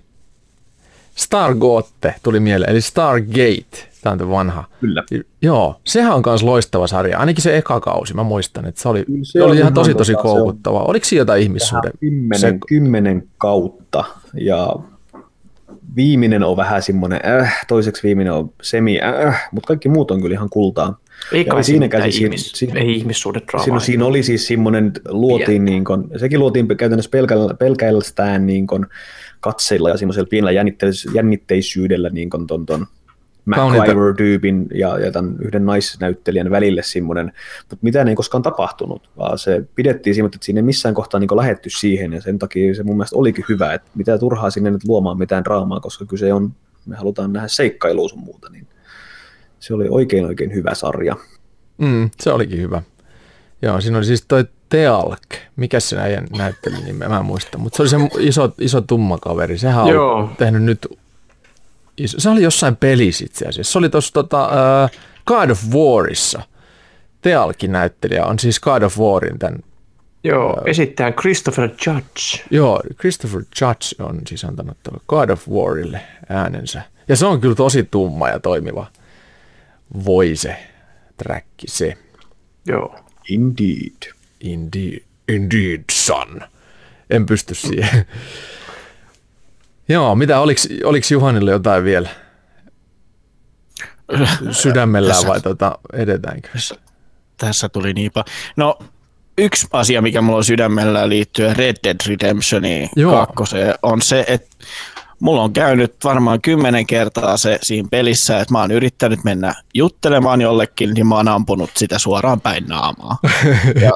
Stargotte 1.14 2.14
tuli 2.22 2.40
mieleen, 2.40 2.70
eli 2.70 2.80
Stargate, 2.80 3.88
tämä 4.02 4.12
on 4.12 4.18
tämä 4.18 4.30
vanha. 4.30 4.64
Kyllä. 4.80 5.04
Joo, 5.42 5.80
sehän 5.84 6.14
on 6.14 6.22
myös 6.26 6.42
loistava 6.42 6.86
sarja, 6.86 7.18
ainakin 7.18 7.42
se 7.42 7.56
eka 7.56 7.80
kausi, 7.80 8.14
mä 8.14 8.22
muistan, 8.22 8.66
että 8.66 8.80
se 8.82 8.88
oli, 8.88 9.04
Se 9.22 9.32
se 9.32 9.42
oli 9.42 9.54
ihan 9.56 9.62
ihan 9.62 9.74
tosi 9.74 9.94
tosi 9.94 10.12
tota, 10.12 10.22
se 10.22 10.28
on- 10.28 10.36
koukuttava. 10.36 10.80
Oliko 10.82 11.04
siinä 11.04 11.20
jotain 11.20 11.42
ihmissuhde? 11.42 11.90
Kymmenen, 12.00 12.40
Se, 12.40 12.58
kymmenen 12.68 13.28
kautta 13.38 14.04
ja 14.40 14.76
viimeinen 15.96 16.42
on 16.42 16.56
vähän 16.56 16.82
semmoinen, 16.82 17.20
äh, 17.40 17.64
toiseksi 17.68 18.02
viimeinen 18.02 18.32
on 18.32 18.50
semi, 18.62 19.00
äh, 19.26 19.48
mutta 19.52 19.66
kaikki 19.66 19.88
muut 19.88 20.10
on 20.10 20.20
kyllä 20.22 20.34
ihan 20.34 20.50
kultaa. 20.50 20.98
Ei 21.32 21.44
Ja 21.46 21.52
kai 21.52 21.64
siinä 21.64 21.74
siinä 21.74 21.88
käsi 21.88 22.12
siinä- 22.12 22.26
ihmis, 22.26 22.52
siinä- 22.54 22.80
ei 22.80 22.92
ihmissuhdedraamaa. 22.96 23.64
Siinä, 23.64 23.80
siinä 23.80 24.04
oli 24.06 24.22
siis 24.22 24.46
semmoinen, 24.46 24.92
luotiin 25.08 25.64
niin 25.64 25.84
kuin, 25.84 26.04
sekin 26.16 26.38
luotiin 26.40 26.68
käytännössä 26.76 27.10
pelkällä, 27.10 27.54
pelkästään 27.54 28.46
niin 28.46 28.66
kuin 28.66 28.86
katseilla 29.44 29.90
ja 29.90 29.96
semmoisella 29.96 30.28
pienellä 30.30 30.62
jännitteis- 30.62 31.14
jännitteisyydellä 31.14 32.10
niin 32.10 32.30
kuin 32.30 32.46
ton, 32.46 32.66
ton. 32.66 32.86
MacGyver-tyypin 33.44 34.66
ja, 34.74 34.98
ja 34.98 35.12
tämän 35.12 35.36
yhden 35.40 35.66
naisnäyttelijän 35.66 36.50
välille 36.50 36.82
semmoinen, 36.82 37.32
mutta 37.60 37.76
mitään 37.82 38.08
ei 38.08 38.14
koskaan 38.14 38.42
tapahtunut, 38.42 39.10
vaan 39.16 39.38
se 39.38 39.64
pidettiin 39.74 40.14
siinä, 40.14 40.26
että 40.26 40.38
siinä 40.42 40.58
ei 40.58 40.62
missään 40.62 40.94
kohtaa 40.94 41.20
niin 41.20 41.36
lähetty 41.36 41.70
siihen 41.70 42.12
ja 42.12 42.20
sen 42.20 42.38
takia 42.38 42.74
se 42.74 42.82
mun 42.82 42.96
mielestä 42.96 43.16
olikin 43.16 43.44
hyvä, 43.48 43.74
että 43.74 43.90
mitä 43.94 44.18
turhaa 44.18 44.50
sinne 44.50 44.70
nyt 44.70 44.84
luomaan 44.84 45.18
mitään 45.18 45.44
draamaa, 45.44 45.80
koska 45.80 46.06
kyse 46.06 46.32
on, 46.32 46.52
me 46.86 46.96
halutaan 46.96 47.32
nähdä 47.32 47.48
seikkailua 47.48 48.08
sun 48.08 48.18
muuta, 48.18 48.50
niin 48.50 48.66
se 49.60 49.74
oli 49.74 49.86
oikein 49.90 50.24
oikein 50.24 50.54
hyvä 50.54 50.74
sarja. 50.74 51.16
mm, 51.78 52.10
se 52.20 52.32
olikin 52.32 52.60
hyvä. 52.60 52.82
Joo, 53.62 53.80
siinä 53.80 53.98
oli 53.98 54.06
siis 54.06 54.24
toi 54.28 54.44
Tealk. 54.74 55.34
Mikä 55.56 55.80
se 55.80 55.98
äijän 55.98 56.26
näytteli 56.36 56.76
nimeä, 56.84 57.08
mä 57.08 57.18
en 57.18 57.24
muista. 57.24 57.58
Mutta 57.58 57.76
se 57.76 57.82
oli 57.82 58.10
se 58.10 58.20
iso, 58.20 58.54
iso 58.60 58.80
tumma 58.80 59.18
kaveri. 59.18 59.58
Sehän 59.58 59.84
on 59.84 59.90
Joo. 59.90 60.30
tehnyt 60.38 60.62
nyt... 60.62 60.98
Iso, 61.96 62.20
se 62.20 62.30
oli 62.30 62.42
jossain 62.42 62.76
pelissä 62.76 63.24
itse 63.24 63.46
asiassa. 63.46 63.72
Se 63.72 63.78
oli 63.78 63.88
tuossa 63.88 64.12
tota, 64.12 64.46
uh, 64.46 65.00
God 65.26 65.50
of 65.50 65.62
Warissa. 65.74 66.42
Tealkin 67.22 67.72
näyttelijä 67.72 68.24
on 68.24 68.38
siis 68.38 68.60
God 68.60 68.82
of 68.82 68.98
Warin 68.98 69.38
tämän 69.38 69.58
Joo, 70.24 70.62
esittää 70.66 71.12
Christopher 71.12 71.70
Judge. 71.86 72.44
Joo, 72.50 72.82
Christopher 73.00 73.42
Judge 73.60 74.04
on 74.04 74.20
siis 74.26 74.44
antanut 74.44 74.76
tuolle 74.82 75.00
God 75.08 75.30
of 75.30 75.48
Warille 75.48 76.00
äänensä. 76.28 76.82
Ja 77.08 77.16
se 77.16 77.26
on 77.26 77.40
kyllä 77.40 77.54
tosi 77.54 77.88
tumma 77.90 78.28
ja 78.28 78.40
toimiva 78.40 78.86
voise 80.04 80.56
träkki 81.16 81.66
se. 81.68 81.98
Joo. 82.66 82.96
Indeed. 83.28 84.14
Indeed, 84.44 85.04
indeed 85.28 85.84
son. 85.92 86.40
En 87.10 87.26
pysty 87.26 87.54
siihen. 87.54 88.06
Joo, 89.88 90.14
mitä, 90.14 90.40
oliks, 90.40 90.68
oliks 90.84 91.10
Juhanille 91.10 91.50
jotain 91.50 91.84
vielä 91.84 92.08
sydämellään 94.50 95.26
vai 95.26 95.40
tota, 95.40 95.78
edetäänkö? 95.92 96.48
Tässä 97.36 97.68
tuli 97.68 97.92
niinpä. 97.92 98.24
No, 98.56 98.78
yksi 99.38 99.66
asia, 99.72 100.02
mikä 100.02 100.20
mulla 100.20 100.36
on 100.36 100.44
sydämellä 100.44 101.08
liittyen 101.08 101.56
Red 101.56 101.76
Dead 101.84 101.96
Redemptioniin 102.06 102.88
Joo. 102.96 103.12
kakkoseen, 103.12 103.74
on 103.82 104.02
se, 104.02 104.24
että 104.28 104.56
mulla 105.20 105.42
on 105.42 105.52
käynyt 105.52 105.94
varmaan 106.04 106.40
kymmenen 106.40 106.86
kertaa 106.86 107.36
se 107.36 107.58
siinä 107.62 107.88
pelissä, 107.90 108.40
että 108.40 108.54
mä 108.54 108.60
oon 108.60 108.70
yrittänyt 108.70 109.24
mennä 109.24 109.54
juttelemaan 109.74 110.40
jollekin, 110.40 110.94
niin 110.94 111.06
mä 111.06 111.16
oon 111.16 111.28
ampunut 111.28 111.70
sitä 111.76 111.98
suoraan 111.98 112.40
päin 112.40 112.64
naamaa. 112.68 113.18
Ja 113.82 113.92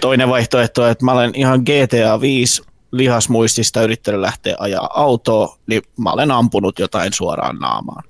toinen 0.00 0.28
vaihtoehto 0.28 0.82
on, 0.82 0.90
että 0.90 1.04
mä 1.04 1.12
olen 1.12 1.30
ihan 1.34 1.60
GTA 1.60 2.20
5 2.20 2.62
lihasmuistista 2.92 3.82
yrittänyt 3.82 4.20
lähteä 4.20 4.56
ajaa 4.58 4.90
autoa, 4.94 5.58
niin 5.66 5.82
mä 5.98 6.10
olen 6.10 6.30
ampunut 6.30 6.78
jotain 6.78 7.12
suoraan 7.12 7.56
naamaan. 7.56 8.02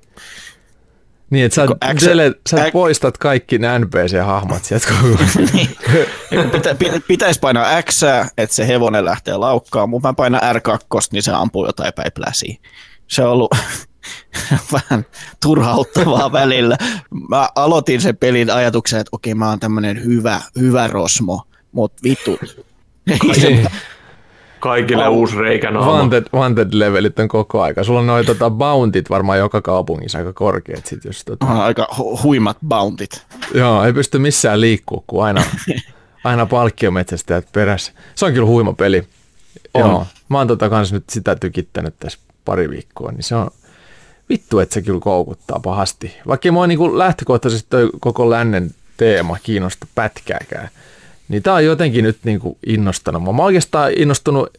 Niin, 1.30 1.44
että 1.44 1.54
sä, 1.54 1.66
Kun 1.66 1.76
X- 1.94 2.04
dele, 2.06 2.32
sä 2.50 2.56
X- 2.68 2.72
poistat 2.72 3.18
kaikki 3.18 3.58
ne 3.58 3.78
NPC-hahmot 3.78 4.64
sieltä 4.64 4.86
koko. 4.86 5.24
Niin, 5.52 6.50
Pitä, 6.50 6.74
pitä, 6.74 7.00
pitäisi 7.08 7.40
painaa 7.40 7.82
X, 7.82 8.02
että 8.38 8.56
se 8.56 8.68
hevonen 8.68 9.04
lähtee 9.04 9.36
laukkaan, 9.36 9.88
mutta 9.88 10.08
mä 10.08 10.12
painan 10.14 10.40
R2, 10.40 10.98
niin 11.12 11.22
se 11.22 11.32
ampuu 11.32 11.66
jotain 11.66 11.92
päin 11.96 12.12
pläsiä. 12.14 12.56
Se 13.08 13.22
on 13.22 13.30
ollut 13.30 13.54
vähän 14.72 15.06
turhauttavaa 15.42 16.32
välillä. 16.32 16.76
Mä 17.28 17.48
aloitin 17.54 18.00
sen 18.00 18.16
pelin 18.16 18.50
ajatuksen, 18.50 19.00
että 19.00 19.10
okei, 19.12 19.34
mä 19.34 19.48
oon 19.48 19.60
tämmönen 19.60 20.04
hyvä, 20.04 20.40
hyvä 20.58 20.86
rosmo, 20.86 21.42
mutta 21.74 22.00
vitut. 22.04 22.64
Niin. 23.06 23.68
Kaikille 24.60 25.08
uusi 25.08 25.36
reikänaama. 25.36 25.92
Wanted, 25.92 26.24
wanted 26.34 26.68
levelit 26.72 27.18
on 27.18 27.28
koko 27.28 27.62
aika. 27.62 27.84
Sulla 27.84 28.00
on 28.00 28.06
noin 28.06 28.26
tota, 28.26 28.50
bountit 28.50 29.10
varmaan 29.10 29.38
joka 29.38 29.62
kaupungissa 29.62 30.18
aika 30.18 30.32
korkeat. 30.32 30.86
Sit, 30.86 31.04
jos, 31.04 31.24
tota, 31.24 31.46
On 31.46 31.60
aika 31.60 31.88
hu- 31.98 32.22
huimat 32.22 32.56
bountit. 32.68 33.26
joo, 33.54 33.84
ei 33.84 33.92
pysty 33.92 34.18
missään 34.18 34.60
liikkuu, 34.60 35.04
kun 35.06 35.24
aina, 35.24 35.42
aina 36.24 36.46
palkkiometsästäjät 36.46 37.46
perässä. 37.52 37.92
Se 38.14 38.24
on 38.26 38.32
kyllä 38.32 38.46
huima 38.46 38.72
peli. 38.72 39.02
On. 39.74 39.80
Joo, 39.80 40.06
mä 40.28 40.38
oon 40.38 40.46
tota 40.48 40.68
kans 40.70 40.92
nyt 40.92 41.04
sitä 41.10 41.36
tykittänyt 41.36 41.94
tässä 42.00 42.18
pari 42.44 42.70
viikkoa, 42.70 43.12
niin 43.12 43.22
se 43.22 43.34
on 43.34 43.50
vittu, 44.28 44.58
että 44.58 44.74
se 44.74 44.82
kyllä 44.82 45.00
koukuttaa 45.00 45.60
pahasti. 45.60 46.16
Vaikka 46.26 46.52
mua 46.52 46.66
niinku 46.66 46.98
lähtökohtaisesti 46.98 47.66
toi 47.70 47.90
koko 48.00 48.30
lännen 48.30 48.70
teema 48.96 49.36
kiinnosta 49.42 49.86
pätkääkään, 49.94 50.68
niin 51.28 51.42
tää 51.42 51.54
on 51.54 51.64
jotenkin 51.64 52.04
nyt 52.04 52.18
niinku 52.24 52.58
innostanut. 52.66 53.22
Mä 53.22 53.28
oon 53.28 53.40
oikeastaan 53.40 53.92
innostunut 53.96 54.58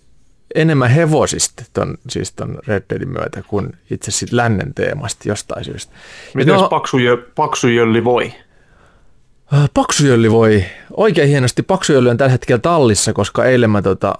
enemmän 0.55 0.89
hevosista 0.89 1.63
ton, 1.73 1.97
siis 2.09 2.31
ton 2.33 2.59
Red 2.67 2.83
Deadin 2.89 3.09
myötä 3.09 3.43
kuin 3.47 3.73
itse 3.91 4.11
sit 4.11 4.31
lännen 4.31 4.73
teemasta 4.73 5.29
jostain 5.29 5.65
syystä. 5.65 5.93
Miten 6.33 6.53
No- 6.53 6.69
paksu, 6.69 6.97
jö, 6.97 7.17
paksu 7.35 7.67
jölli 7.67 8.03
voi? 8.03 8.33
Äh, 9.53 9.69
Paksujölli 9.73 10.31
voi, 10.31 10.65
oikein 10.97 11.29
hienosti 11.29 11.63
Paksujölli 11.63 12.09
on 12.09 12.17
tällä 12.17 12.31
hetkellä 12.31 12.59
tallissa, 12.59 13.13
koska 13.13 13.45
eilen 13.45 13.69
mä 13.69 13.81
tota, 13.81 14.15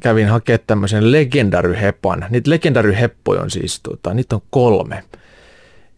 kävin 0.00 0.28
hakemaan 0.28 0.60
tämmöisen 0.66 1.12
legendaryhepan. 1.12 2.26
Niitä 2.30 2.50
legendaryheppoja 2.50 3.40
on 3.40 3.50
siis, 3.50 3.80
tota, 3.80 4.14
niitä 4.14 4.34
on 4.34 4.42
kolme. 4.50 5.04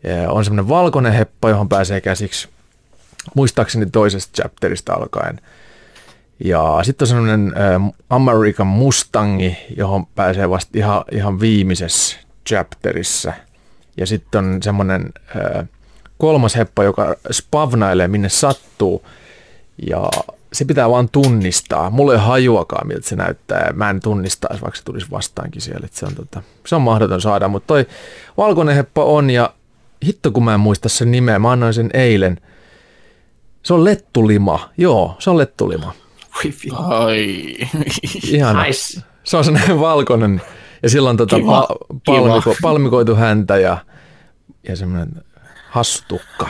Ja 0.02 0.30
on 0.30 0.44
semmoinen 0.44 0.68
valkoinen 0.68 1.12
heppa, 1.12 1.48
johon 1.48 1.68
pääsee 1.68 2.00
käsiksi 2.00 2.48
muistaakseni 3.34 3.86
toisesta 3.86 4.42
chapterista 4.42 4.92
alkaen. 4.92 5.40
Ja 6.44 6.78
sitten 6.82 7.04
on 7.04 7.08
semmoinen 7.08 7.52
American 8.10 8.66
Mustangi, 8.66 9.56
johon 9.76 10.06
pääsee 10.06 10.50
vasta 10.50 10.78
ihan, 10.78 11.04
ihan 11.12 11.40
viimeisessä 11.40 12.16
chapterissa. 12.48 13.32
Ja 13.96 14.06
sitten 14.06 14.44
on 14.44 14.62
semmoinen 14.62 15.12
kolmas 16.18 16.56
heppa, 16.56 16.84
joka 16.84 17.14
spavnailee 17.30 18.08
minne 18.08 18.28
sattuu. 18.28 19.06
Ja 19.88 20.08
se 20.52 20.64
pitää 20.64 20.90
vaan 20.90 21.08
tunnistaa. 21.08 21.90
Mulla 21.90 22.12
ei 22.12 22.16
ole 22.16 22.26
hajuakaan, 22.26 22.86
miltä 22.86 23.08
se 23.08 23.16
näyttää. 23.16 23.72
Mä 23.72 23.90
en 23.90 24.00
tunnistaisi, 24.00 24.62
vaikka 24.62 24.76
se 24.76 24.84
tulisi 24.84 25.10
vastaankin 25.10 25.62
siellä. 25.62 25.84
Et 25.84 25.92
se, 25.92 26.06
on 26.06 26.14
tota, 26.14 26.42
se 26.66 26.74
on 26.74 26.82
mahdoton 26.82 27.20
saada, 27.20 27.48
mutta 27.48 27.66
toi 27.66 27.86
valkoinen 28.36 28.76
heppa 28.76 29.04
on 29.04 29.30
ja 29.30 29.54
hitto 30.06 30.30
kun 30.30 30.44
mä 30.44 30.54
en 30.54 30.60
muista 30.60 30.88
sen 30.88 31.10
nimeä, 31.10 31.38
mä 31.38 31.52
annoin 31.52 31.74
sen 31.74 31.90
eilen. 31.94 32.40
Se 33.62 33.74
on 33.74 33.84
lettulima. 33.84 34.70
Joo, 34.76 35.16
se 35.18 35.30
on 35.30 35.38
lettulima. 35.38 35.94
Voi 36.44 36.52
vittu. 36.64 36.76
Ai. 36.78 37.56
Ihana. 38.24 38.62
Nice. 38.62 39.00
Se 39.24 39.36
on 39.36 39.44
sellainen 39.44 39.80
valkoinen 39.80 40.42
ja 40.82 40.90
sillä 40.90 41.10
on 41.10 41.16
tota 41.16 41.36
Kiva, 41.36 41.68
pa- 41.72 41.76
kiva. 42.04 42.20
palmiko, 42.20 42.54
palmikoitu 42.62 43.14
häntä 43.14 43.56
ja, 43.58 43.78
ja 44.68 44.76
semmoinen 44.76 45.08
hastukka. 45.70 46.48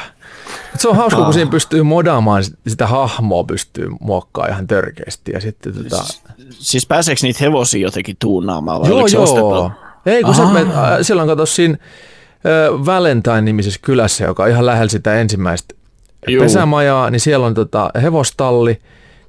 Mut 0.72 0.80
se 0.80 0.88
on 0.88 0.96
hauska, 0.96 1.24
kun 1.24 1.32
siinä 1.32 1.50
pystyy 1.50 1.82
modaamaan 1.82 2.44
sit- 2.44 2.58
sitä 2.66 2.86
hahmoa, 2.86 3.44
pystyy 3.44 3.88
muokkaamaan 4.00 4.52
ihan 4.52 4.66
törkeästi. 4.66 5.32
Ja 5.32 5.40
sitten 5.40 5.74
tota, 5.74 6.04
Siis 6.50 6.86
pääseekö 6.86 7.20
niitä 7.22 7.38
hevosia 7.40 7.80
jotenkin 7.82 8.16
tuunaamaan 8.20 8.80
vai 8.80 8.88
joo, 8.90 9.06
joo. 9.06 9.22
ostettu? 9.22 9.72
Ei, 10.06 10.22
kun 10.22 10.34
sä 10.34 10.42
Aa. 10.42 10.52
menet, 10.52 10.74
äh, 10.76 10.82
silloin 11.02 11.28
kato 11.28 11.46
siinä 11.46 11.74
äh, 11.74 12.86
Valentine-nimisessä 12.86 13.80
kylässä, 13.82 14.24
joka 14.24 14.42
on 14.42 14.48
ihan 14.48 14.66
lähellä 14.66 14.88
sitä 14.88 15.14
ensimmäistä 15.20 15.74
Juu. 16.28 16.42
pesämajaa, 16.42 17.10
niin 17.10 17.20
siellä 17.20 17.46
on 17.46 17.54
tota 17.54 17.90
hevostalli, 18.02 18.80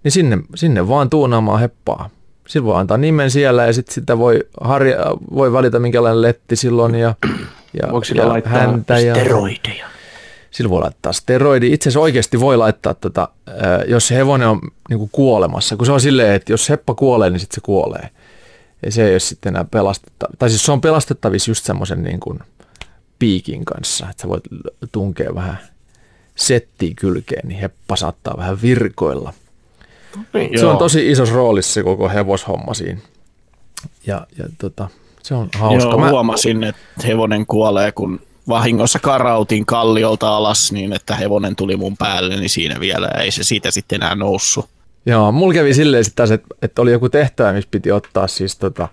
niin 0.03 0.11
sinne, 0.11 0.37
sinne 0.55 0.87
vaan 0.87 1.09
tuunaamaan 1.09 1.59
heppaa. 1.59 2.09
Sillä 2.47 2.65
voi 2.65 2.79
antaa 2.79 2.97
nimen 2.97 3.31
siellä 3.31 3.65
ja 3.65 3.73
sitten 3.73 3.93
sitä 3.93 4.17
voi, 4.17 4.39
harja, 4.61 4.97
voi 5.33 5.53
valita 5.53 5.79
minkälainen 5.79 6.21
letti 6.21 6.55
silloin 6.55 6.95
ja, 6.95 7.15
ja, 7.81 7.91
Voiko 7.91 8.03
sillä 8.03 8.21
ja 8.21 8.29
laittaa 8.29 8.53
häntä 8.53 8.99
ja 8.99 9.15
steroideja? 9.15 9.91
sillä 10.51 10.69
voi 10.69 10.81
laittaa 10.81 11.13
steroidi. 11.13 11.73
Itse 11.73 11.89
asiassa 11.89 11.99
oikeasti 11.99 12.39
voi 12.39 12.57
laittaa, 12.57 12.93
tota, 12.93 13.29
jos 13.87 14.11
hevonen 14.11 14.47
on 14.47 14.59
niinku 14.89 15.09
kuolemassa, 15.11 15.77
kun 15.77 15.85
se 15.85 15.91
on 15.91 16.01
silleen, 16.01 16.35
että 16.35 16.53
jos 16.53 16.69
heppa 16.69 16.93
kuolee, 16.95 17.29
niin 17.29 17.39
sitten 17.39 17.55
se 17.55 17.61
kuolee. 17.61 18.09
Ja 18.85 18.91
se 18.91 19.05
ei 19.05 19.13
ole 19.13 19.19
sitten 19.19 19.49
enää 19.49 19.65
pelastettavissa. 19.71 20.37
Tai 20.39 20.49
siis 20.49 20.63
se 20.63 20.71
on 20.71 20.81
pelastettavissa 20.81 21.51
just 21.51 21.65
semmoisen 21.65 22.03
niin 22.03 22.19
kuin 22.19 22.39
piikin 23.19 23.65
kanssa, 23.65 24.09
että 24.09 24.21
sä 24.21 24.27
voit 24.27 24.43
tunkea 24.91 25.35
vähän 25.35 25.57
settiä 26.35 26.93
kylkeen, 26.95 27.47
niin 27.47 27.59
heppa 27.59 27.95
saattaa 27.95 28.37
vähän 28.37 28.61
virkoilla. 28.61 29.33
Niin. 30.34 30.60
Se 30.60 30.65
on 30.65 30.71
Joo. 30.71 30.80
tosi 30.80 31.12
isossa 31.12 31.36
roolissa 31.36 31.74
se 31.74 31.84
koko 31.84 32.10
hevoshomma 32.10 32.74
siinä. 32.74 33.00
Ja, 34.08 34.28
ja 34.38 34.45
tota, 34.58 34.88
se 35.24 35.36
on 35.36 35.50
hauska. 35.58 35.89
Joo, 35.89 36.00
Mä- 36.00 36.10
huomasin, 36.10 36.63
että 36.63 36.82
hevonen 37.08 37.45
kuolee, 37.45 37.91
kun 37.91 38.19
vahingossa 38.47 39.00
karautin 39.00 39.65
kalliolta 39.65 40.36
alas 40.38 40.71
niin, 40.71 40.93
että 40.93 41.15
hevonen 41.15 41.56
tuli 41.56 41.78
mun 41.78 41.97
päälle, 41.97 42.36
niin 42.36 42.50
siinä 42.50 42.80
vielä 42.80 43.08
ei 43.08 43.32
se 43.32 43.43
siitä 43.43 43.71
sitten 43.71 43.95
enää 43.95 44.15
noussut. 44.15 44.65
Joo, 45.06 45.32
mulla 45.32 45.54
kävi 45.54 45.74
silleen 45.74 46.04
sitten 46.04 46.15
taas, 46.17 46.32
että, 46.32 46.47
että 46.62 46.82
oli 46.82 46.91
joku 46.91 47.10
tehtävä, 47.10 47.54
missä 47.54 47.67
piti 47.71 47.91
ottaa 47.91 48.28
siis 48.28 48.58
tota, 48.58 48.88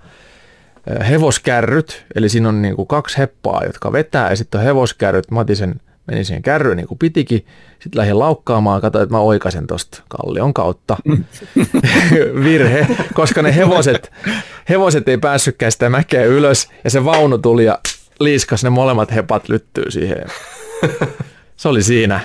hevoskärryt, 1.08 2.04
eli 2.14 2.28
siinä 2.28 2.48
on 2.48 2.62
niinku 2.62 2.86
kaksi 2.86 3.18
heppaa, 3.18 3.64
jotka 3.64 3.92
vetää, 3.92 4.30
ja 4.30 4.36
sitten 4.36 4.58
on 4.58 4.64
hevoskärryt. 4.64 5.30
Mä 5.30 5.40
otin 5.40 5.56
sen, 5.56 5.80
menin 6.08 6.24
siihen 6.24 6.42
kärryyn 6.42 6.76
niin 6.76 6.88
kuin 6.88 6.98
pitikin, 6.98 7.46
sitten 7.78 7.98
lähdin 7.98 8.18
laukkaamaan, 8.18 8.80
katsoin, 8.80 9.02
että 9.02 9.14
mä 9.14 9.20
oikaisen 9.20 9.66
tosta 9.66 10.02
kallion 10.08 10.54
kautta. 10.54 10.96
Virhe, 12.44 12.86
koska 13.14 13.42
ne 13.42 13.56
hevoset, 13.56 14.12
hevoset 14.68 15.08
ei 15.08 15.18
päässytkään 15.18 15.72
sitä 15.72 15.88
mäkeä 15.90 16.24
ylös, 16.24 16.68
ja 16.84 16.90
se 16.90 17.04
vaunu 17.04 17.38
tuli 17.38 17.64
ja 17.64 17.78
liiskas 18.20 18.64
ne 18.64 18.70
molemmat 18.70 19.14
hepat 19.14 19.48
lyttyy 19.48 19.90
siihen. 19.90 20.24
Se 21.56 21.68
oli 21.68 21.82
siinä. 21.82 22.20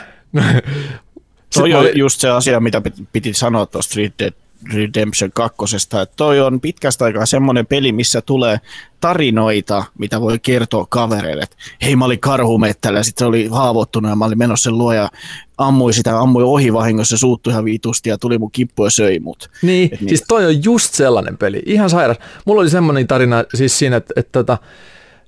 Se 1.52 1.64
on 1.64 1.74
olin- 1.74 1.98
just 1.98 2.20
se 2.20 2.30
asia, 2.30 2.60
mitä 2.60 2.82
piti- 3.14 3.34
sanoa 3.34 3.66
tuosta 3.66 3.94
Red 3.98 4.12
Dead 4.20 4.34
Redemption 4.74 5.32
2, 5.34 5.76
että 5.76 6.06
toi 6.16 6.40
on 6.42 6.62
pitkästä 6.62 7.06
aikaa 7.06 7.26
semmoinen 7.26 7.66
peli, 7.68 7.92
missä 7.92 8.22
tulee 8.22 8.60
tarinoita, 9.00 9.84
mitä 10.00 10.22
voi 10.22 10.40
kertoa 10.40 10.86
kavereille. 10.90 11.44
että 11.44 11.56
Hei, 11.82 11.96
mä 11.96 12.06
olin 12.06 12.20
karhumettällä 12.20 13.00
ja 13.00 13.04
sitten 13.04 13.22
se 13.22 13.28
oli 13.28 13.48
haavoittunut 13.52 14.10
ja 14.10 14.16
mä 14.16 14.26
olin 14.26 14.38
menossa 14.38 14.64
sen 14.64 14.78
luo 14.78 14.94
ja 14.94 15.10
ammui 15.58 15.94
sitä, 15.94 16.20
ammui 16.20 16.44
ohi 16.44 16.74
vahingossa, 16.74 17.18
suuttui 17.18 17.52
ihan 17.54 17.66
vitusti 17.66 18.10
ja 18.10 18.18
tuli 18.18 18.38
mun 18.38 18.52
kippu 18.52 18.86
ja 18.86 18.90
söi 18.90 19.20
mut. 19.20 19.50
Niin, 19.62 19.90
Et 19.94 20.02
niin. 20.02 20.10
siis 20.10 20.24
toi 20.28 20.46
on 20.46 20.64
just 20.64 20.94
sellainen 20.94 21.38
peli. 21.38 21.64
Ihan 21.66 21.90
sairas. 21.90 22.18
Mulla 22.46 22.62
oli 22.62 22.70
semmoinen 22.70 23.08
tarina 23.08 23.44
siis 23.56 23.80
siinä, 23.80 23.96
että, 23.96 24.14
että, 24.18 24.40
että 24.40 24.58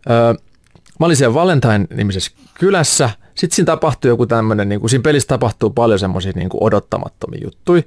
ö, 0.10 0.36
mä 1.00 1.06
olin 1.06 1.18
siellä 1.18 1.34
Valentine-nimisessä 1.34 2.32
kylässä. 2.54 3.10
Sitten 3.36 3.56
siinä 3.56 3.66
tapahtui 3.66 4.10
joku 4.10 4.26
tämmöinen, 4.26 4.70
niin 4.70 4.80
kuin, 4.80 4.90
siinä 4.90 5.04
pelissä 5.04 5.28
tapahtuu 5.28 5.70
paljon 5.70 6.00
semmoisia 6.00 6.32
niin 6.36 6.50
odottamattomia 6.54 7.42
juttuja. 7.44 7.84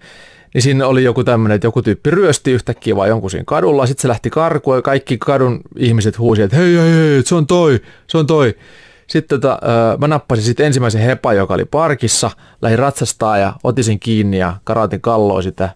Niin 0.54 0.62
siinä 0.62 0.86
oli 0.86 1.04
joku 1.04 1.24
tämmöinen, 1.24 1.54
että 1.54 1.66
joku 1.66 1.82
tyyppi 1.82 2.10
ryösti 2.10 2.52
yhtäkkiä 2.52 2.96
vaan 2.96 3.08
jonkun 3.08 3.30
siinä 3.30 3.44
kadulla. 3.46 3.86
Sitten 3.86 4.02
se 4.02 4.08
lähti 4.08 4.30
karkuun 4.30 4.76
ja 4.76 4.82
kaikki 4.82 5.18
kadun 5.18 5.60
ihmiset 5.76 6.18
huusi, 6.18 6.42
että 6.42 6.56
hei, 6.56 6.76
hei, 6.76 6.92
hei, 6.92 7.22
se 7.24 7.34
on 7.34 7.46
toi, 7.46 7.80
se 8.06 8.18
on 8.18 8.26
toi. 8.26 8.54
Sitten 9.06 9.40
tota, 9.40 9.60
mä 9.98 10.08
nappasin 10.08 10.44
sitten 10.44 10.66
ensimmäisen 10.66 11.00
hepan, 11.00 11.36
joka 11.36 11.54
oli 11.54 11.64
parkissa, 11.64 12.30
lähdin 12.62 12.78
ratsastaa 12.78 13.38
ja 13.38 13.52
otin 13.64 13.84
sen 13.84 13.98
kiinni 13.98 14.38
ja 14.38 14.56
karautin 14.64 15.00
kalloa 15.00 15.42
sitä 15.42 15.70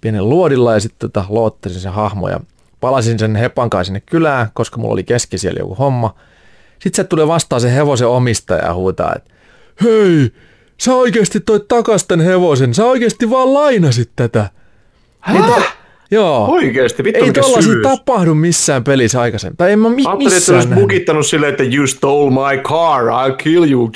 pienen 0.00 0.28
luodilla 0.28 0.74
ja 0.74 0.80
sitten 0.80 1.10
tota, 1.10 1.26
loottasin 1.28 1.80
sen 1.80 1.92
hahmo 1.92 2.28
ja 2.28 2.40
palasin 2.80 3.18
sen 3.18 3.36
hepan 3.36 3.70
kanssa 3.70 3.86
sinne 3.86 4.00
kylään, 4.00 4.48
koska 4.54 4.78
mulla 4.78 4.92
oli 4.92 5.04
keski 5.04 5.38
siellä 5.38 5.58
joku 5.58 5.74
homma. 5.74 6.14
Sitten 6.78 7.04
se 7.04 7.08
tulee 7.08 7.28
vastaan 7.28 7.60
se 7.60 7.74
hevosen 7.74 8.08
omistaja 8.08 8.64
ja 8.64 8.74
huutaa, 8.74 9.12
että 9.16 9.30
hei, 9.84 10.32
sä 10.80 10.94
oikeasti 10.94 11.40
toit 11.40 11.68
takas 11.68 12.04
tän 12.06 12.20
hevosen, 12.20 12.74
sä 12.74 12.84
oikeasti 12.84 13.30
vaan 13.30 13.54
lainasit 13.54 14.10
tätä. 14.16 14.50
Ei, 15.34 15.40
tää, 15.42 15.62
Joo. 16.10 16.46
Oikeesti, 16.52 17.04
vittu 17.04 17.24
Ei 17.24 17.32
tollasia 17.32 17.72
tapahdu 17.82 18.34
missään 18.34 18.84
pelissä 18.84 19.20
aikaisemmin. 19.20 19.56
Tai 19.56 19.72
en 19.72 19.78
mä 19.78 19.88
mi- 19.88 20.02
Ajattelin, 20.06 20.32
että 20.32 20.46
se 20.46 20.52
missään 20.52 20.56
olisi 20.56 20.80
mukittanut 20.82 21.26
silleen, 21.26 21.50
että 21.50 21.64
you 21.76 21.86
stole 21.86 22.30
my 22.30 22.62
car, 22.62 23.02
I'll 23.04 23.36
kill 23.36 23.70
you. 23.70 23.90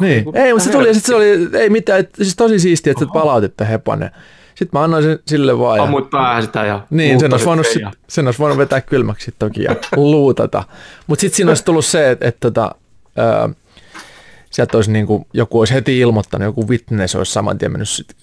Niin. 0.00 0.24
Ei, 0.36 0.52
mutta 0.52 0.64
se 0.66 0.72
tuli 0.72 0.86
ja 0.88 0.94
sitten 0.94 1.08
se 1.08 1.14
oli, 1.16 1.58
ei 1.62 1.70
mitään, 1.70 2.00
et, 2.00 2.10
siis 2.16 2.36
tosi 2.36 2.58
siistiä, 2.58 2.90
että 2.90 3.04
sä 3.04 3.10
palautit 3.12 3.56
tämän 3.56 3.70
hepanen. 3.70 4.10
Sitten 4.48 4.68
mä 4.80 4.84
annoin 4.84 5.04
sen 5.04 5.18
sille 5.26 5.58
vaan. 5.58 5.76
Ja, 5.76 5.82
Ammut 5.82 6.10
päähän 6.10 6.42
sitä 6.42 6.64
ja 6.64 6.80
niin, 6.90 7.20
sen 7.20 7.32
olisi, 7.34 7.46
voinut, 7.46 7.66
sit, 7.66 7.82
ja- 7.82 7.92
sen 8.08 8.26
olisi 8.26 8.38
voinut 8.38 8.58
vetää 8.58 8.80
kylmäksi 8.80 9.34
toki 9.38 9.62
ja 9.62 9.76
luutata. 9.96 10.64
Mutta 11.06 11.20
sitten 11.20 11.36
siinä 11.36 11.50
olisi 11.50 11.64
tullut 11.64 11.86
se, 11.86 12.10
että, 12.10 12.28
että 12.28 12.50
tota, 12.50 12.74
ää, 13.16 13.48
sieltä 14.56 14.78
olisi 14.78 14.92
niin 14.92 15.06
kuin, 15.06 15.26
joku 15.32 15.58
olisi 15.58 15.74
heti 15.74 15.98
ilmoittanut, 15.98 16.44
joku 16.44 16.68
witness 16.68 17.14
olisi 17.14 17.32
saman 17.32 17.58
tien 17.58 17.72
mennyt 17.72 17.88
sit 17.88 18.16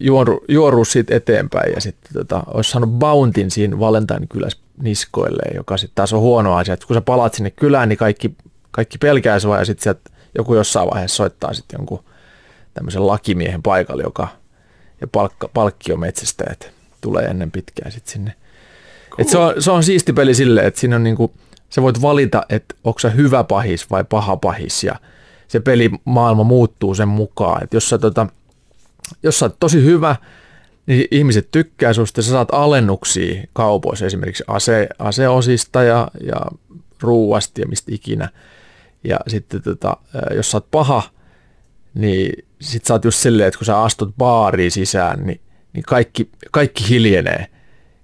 juoru, 0.00 0.44
juoru 0.48 0.84
siitä 0.84 1.16
eteenpäin 1.16 1.72
ja 1.72 1.80
sitten 1.80 2.12
tota, 2.12 2.42
olisi 2.46 2.70
saanut 2.70 2.90
bountin 2.90 3.50
siinä 3.50 3.78
Valentainin 3.78 4.28
kylässä 4.28 4.58
niskoilleen, 4.82 5.56
joka 5.56 5.76
sitten 5.76 5.94
taas 5.94 6.12
on 6.12 6.20
huono 6.20 6.56
asia, 6.56 6.74
että 6.74 6.86
kun 6.86 6.96
sä 6.96 7.00
palaat 7.00 7.34
sinne 7.34 7.50
kylään, 7.50 7.88
niin 7.88 7.96
kaikki, 7.96 8.34
kaikki 8.70 8.98
pelkää 8.98 9.38
sua 9.38 9.58
ja 9.58 9.64
sitten 9.64 9.82
sieltä 9.82 10.10
joku 10.38 10.54
jossain 10.54 10.90
vaiheessa 10.90 11.16
soittaa 11.16 11.54
sitten 11.54 11.78
jonkun 11.78 12.04
tämmöisen 12.74 13.06
lakimiehen 13.06 13.62
paikalle, 13.62 14.02
joka 14.02 14.28
ja 15.00 15.06
palkka, 15.06 15.48
palkkiometsästäjät 15.54 16.72
tulee 17.00 17.24
ennen 17.24 17.50
pitkään 17.50 17.92
sitten 17.92 18.12
sinne. 18.12 18.34
Et 19.18 19.28
se, 19.28 19.38
on, 19.38 19.54
se 19.58 19.70
on 19.70 19.82
siisti 19.82 20.12
peli 20.12 20.34
silleen, 20.34 20.66
että 20.66 20.80
siinä 20.80 20.96
on 20.96 21.02
niinku, 21.02 21.32
sä 21.70 21.82
voit 21.82 22.02
valita, 22.02 22.42
että 22.48 22.74
onko 22.84 22.98
sä 22.98 23.10
hyvä 23.10 23.44
pahis 23.44 23.90
vai 23.90 24.04
paha 24.04 24.36
pahis 24.36 24.84
ja 24.84 24.94
se 25.50 25.60
pelimaailma 25.60 26.44
muuttuu 26.44 26.94
sen 26.94 27.08
mukaan. 27.08 27.64
Et 27.64 27.74
jos 27.74 27.88
sä, 27.88 27.98
tota, 27.98 28.26
jos 29.22 29.38
sä 29.38 29.44
oot 29.44 29.56
tosi 29.60 29.84
hyvä, 29.84 30.16
niin 30.86 31.04
ihmiset 31.10 31.48
tykkää 31.50 31.92
susta 31.92 32.22
sä 32.22 32.30
saat 32.30 32.48
alennuksia 32.52 33.44
kaupoissa 33.52 34.06
esimerkiksi 34.06 34.44
ase, 34.46 34.88
aseosista 34.98 35.82
ja, 35.82 36.08
ja 36.26 36.40
ruuasta 37.00 37.60
ja 37.60 37.66
mistä 37.66 37.94
ikinä. 37.94 38.28
Ja 39.04 39.18
sitten 39.28 39.62
tota, 39.62 39.96
jos 40.34 40.50
sä 40.50 40.56
oot 40.56 40.70
paha, 40.70 41.02
niin 41.94 42.46
sit 42.60 42.84
sä 42.84 42.94
oot 42.94 43.04
just 43.04 43.18
silleen, 43.18 43.48
että 43.48 43.58
kun 43.58 43.66
sä 43.66 43.82
astut 43.82 44.16
baariin 44.18 44.70
sisään, 44.70 45.26
niin, 45.26 45.40
niin 45.72 45.82
kaikki, 45.82 46.30
kaikki 46.50 46.88
hiljenee. 46.88 47.46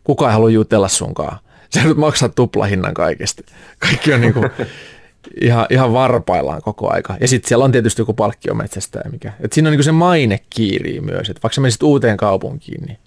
Kukaan 0.04 0.30
ei 0.30 0.35
halua 0.35 0.50
jutella 0.50 0.88
sunkaan. 0.88 1.38
Sä 1.74 1.85
nyt 1.85 1.96
maksat 1.96 2.35
tuplahinnan 2.35 2.94
kaikesta. 2.94 3.42
Kaikki 3.78 4.12
on 4.12 4.20
niinku 4.20 4.40
ihan, 5.40 5.66
ihan 5.70 5.92
varpaillaan 5.92 6.62
koko 6.62 6.92
aika. 6.92 7.16
Ja 7.20 7.28
sitten 7.28 7.48
siellä 7.48 7.64
on 7.64 7.72
tietysti 7.72 8.02
joku 8.02 8.12
palkkiometsästäjä. 8.12 9.10
Mikä. 9.12 9.32
Et 9.40 9.52
siinä 9.52 9.68
on 9.68 9.70
niinku 9.70 9.82
se 9.82 9.92
maine 9.92 10.40
kiirii 10.50 11.00
myös. 11.00 11.30
Et 11.30 11.42
vaikka 11.42 11.60
menisit 11.60 11.82
uuteen 11.82 12.16
kaupunkiin, 12.16 12.82
niin, 12.82 12.98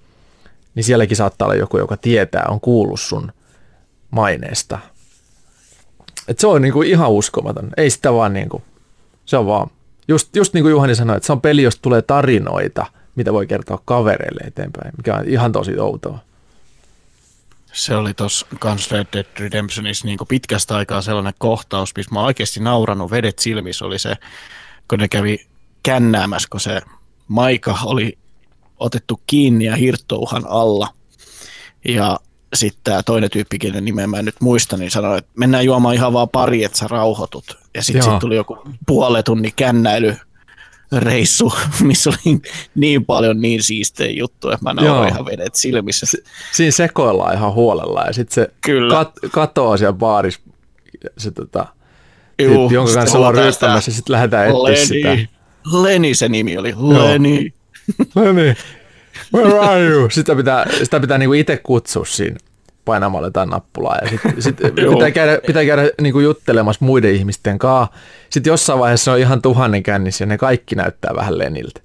niin 0.76 0.84
sielläkin 0.84 1.18
saattaa 1.18 1.46
olla 1.46 1.56
joku, 1.56 1.78
joka 1.78 1.98
tietää, 1.98 2.46
on 2.50 2.60
kuullut 2.60 3.00
sun 3.00 3.32
maineesta. 4.12 4.80
Et 6.28 6.40
se 6.40 6.48
on 6.48 6.62
niinku 6.62 6.82
ihan 6.82 7.12
uskomaton. 7.12 7.70
Ei 7.78 7.90
sitä 7.90 8.14
vaan 8.14 8.34
niinku, 8.34 8.62
se 9.26 9.38
on 9.38 9.48
vaan, 9.48 9.70
just, 10.08 10.36
just 10.36 10.54
niin 10.54 10.64
kuin 10.64 10.72
Juhani 10.72 10.96
sanoi, 10.96 11.18
että 11.18 11.28
se 11.28 11.32
on 11.32 11.42
peli, 11.42 11.64
josta 11.64 11.82
tulee 11.82 12.02
tarinoita, 12.02 12.86
mitä 13.16 13.34
voi 13.34 13.48
kertoa 13.48 13.82
kavereille 13.86 14.42
eteenpäin, 14.48 14.92
mikä 14.98 15.16
on 15.16 15.28
ihan 15.28 15.52
tosi 15.52 15.80
outoa. 15.80 16.20
Se 17.74 17.96
oli 17.96 18.14
tuossa 18.14 18.46
kans 18.60 18.92
Red 18.92 19.08
Dead 19.14 19.26
Redemptionissa 19.40 20.08
niin 20.08 20.20
pitkästä 20.28 20.76
aikaa 20.76 21.02
sellainen 21.02 21.34
kohtaus, 21.38 21.96
missä 21.96 22.12
mä 22.12 22.20
oon 22.20 22.26
oikeasti 22.26 22.60
nauranut 22.60 23.12
vedet 23.12 23.40
silmissä, 23.40 23.86
oli 23.86 24.00
se, 24.00 24.16
kun 24.88 25.00
ne 25.00 25.08
kävi 25.08 25.48
kännäämässä, 25.84 26.48
kun 26.52 26.60
se 26.60 26.82
Maika 27.28 27.78
oli 27.86 28.18
otettu 28.78 29.22
kiinni 29.28 29.66
ja 29.66 29.76
hirttouhan 29.76 30.44
alla. 30.48 30.88
Ja 31.86 32.20
sitten 32.54 32.84
tämä 32.84 33.04
toinen 33.04 33.30
tyyppi, 33.30 33.60
kenen 33.60 33.86
nimeä 33.86 34.08
mä 34.08 34.20
en 34.20 34.26
nyt 34.26 34.42
muista, 34.42 34.78
niin 34.78 34.92
sanoi, 34.92 35.18
että 35.18 35.32
mennään 35.36 35.66
juomaan 35.66 35.96
ihan 35.96 36.14
vaan 36.14 36.30
pari, 36.30 36.64
että 36.64 36.78
sä 36.78 36.88
rauhoitut. 36.88 37.60
Ja 37.76 37.84
sitten 37.84 38.04
sit 38.04 38.20
tuli 38.20 38.36
joku 38.36 38.58
puolen 38.88 39.24
tunnin 39.24 39.54
kännäily 39.56 40.18
reissu, 40.98 41.54
missä 41.84 42.10
oli 42.10 42.40
niin 42.76 43.06
paljon 43.06 43.42
niin 43.42 43.64
siistejä 43.64 44.12
juttuja, 44.20 44.54
että 44.54 44.64
mä 44.64 44.74
nauroin 44.74 45.10
ihan 45.10 45.26
vedet 45.26 45.56
silmissä. 45.56 46.06
Siinä 46.52 46.72
sekoillaan 46.72 47.36
ihan 47.36 47.54
huolella 47.54 48.04
ja 48.08 48.14
sitten 48.14 48.34
se 48.34 48.54
Kyllä. 48.62 48.94
kat, 48.94 49.12
katoaa 49.32 49.78
siellä 49.78 49.94
baarissa 49.94 50.42
se 51.18 51.32
tota, 51.32 51.66
Juu, 52.42 52.54
tyyppi, 52.54 52.76
jonka 52.76 52.94
kanssa 52.94 53.18
ollaan 53.18 53.34
huutaa 53.34 53.44
ryyttämässä 53.44 53.92
ja 53.92 53.96
sitten 53.96 54.14
lähdetään 54.14 54.50
etsiä 54.72 54.86
sitä. 54.86 55.18
Leni 55.82 56.14
se 56.14 56.30
nimi 56.30 56.58
oli. 56.58 56.74
Leni. 56.78 57.54
Leni, 58.16 58.56
where 59.34 59.60
are 59.60 59.86
you? 59.86 60.10
Sitä 60.10 60.36
pitää, 60.36 60.66
sitä 60.84 61.00
pitää 61.00 61.18
niinku 61.18 61.34
itse 61.34 61.58
kutsua 61.58 62.06
siinä 62.06 62.38
painamalla 62.90 63.28
jotain 63.28 63.50
nappulaa 63.50 63.98
ja 64.02 64.10
sitten 64.10 64.42
sit 64.42 64.58
pitää 64.94 65.12
käydä, 65.12 65.40
pitää 65.48 65.66
käydä 65.66 65.90
niinku 66.02 66.20
juttelemassa 66.20 66.86
muiden 66.86 67.16
ihmisten 67.16 67.60
kanssa. 67.60 67.96
Sitten 68.30 68.52
jossain 68.52 68.80
vaiheessa 68.80 69.04
se 69.04 69.12
on 69.12 69.20
ihan 69.20 69.42
tuhannen 69.42 69.84
kännissä 69.84 70.24
ja 70.24 70.28
ne 70.28 70.38
kaikki 70.38 70.76
näyttää 70.76 71.16
vähän 71.16 71.38
Leniltä. 71.38 71.82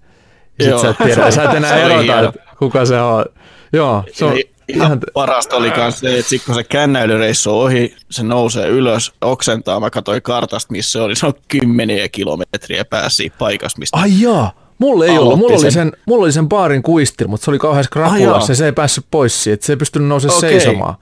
Ja 0.59 0.69
Joo. 0.69 0.79
sitten 0.79 0.97
sä 0.97 1.05
et 1.05 1.14
tiedä, 1.14 1.31
sä 1.31 1.45
et 1.45 1.55
enää 1.55 1.77
erota, 1.77 2.33
kuka 2.59 2.85
se 2.85 3.01
on. 3.01 3.25
Joo, 3.73 4.05
se 4.12 4.25
on 4.25 4.37
ihan, 4.69 5.01
parasta 5.14 5.57
oli 5.57 5.73
myös 5.77 5.99
se, 6.01 6.19
että 6.19 6.29
sit 6.29 6.43
kun 6.47 6.55
se 6.55 6.64
kännäilyreissu 6.64 7.59
on 7.59 7.64
ohi, 7.64 7.97
se 8.11 8.23
nousee 8.23 8.69
ylös, 8.69 9.12
oksentaa, 9.21 9.81
mä 9.81 9.90
katsoin 9.90 10.23
kartasta, 10.23 10.73
missä 10.73 10.93
se 10.93 11.01
oli, 11.01 11.17
se 11.17 11.27
on 11.27 11.35
kymmeniä 11.49 12.09
kilometriä 12.09 12.85
siitä 13.09 13.37
paikasta, 13.38 13.79
mistä 13.79 13.97
ai 13.97 14.21
jaa, 14.21 14.63
mulla 14.79 15.05
ei 15.07 15.19
ollut, 15.19 15.39
mulla 15.39 15.57
oli, 15.57 15.71
sen. 15.71 15.93
mulla 16.07 16.25
oli 16.25 16.33
sen 16.33 16.49
baarin 16.49 16.83
kuistil, 16.83 17.29
mutta 17.29 17.45
se 17.45 17.51
oli 17.51 17.59
skrapulassa 17.85 18.25
jaa. 18.25 18.45
ja 18.49 18.55
se 18.55 18.67
ei 18.67 18.73
päässyt 18.73 19.07
pois 19.11 19.43
siitä, 19.45 19.67
se 19.67 19.73
ei 19.73 19.77
pystynyt 19.77 20.09
nousemaan 20.09 20.39
Okei. 20.39 20.51
seisomaan. 20.61 20.95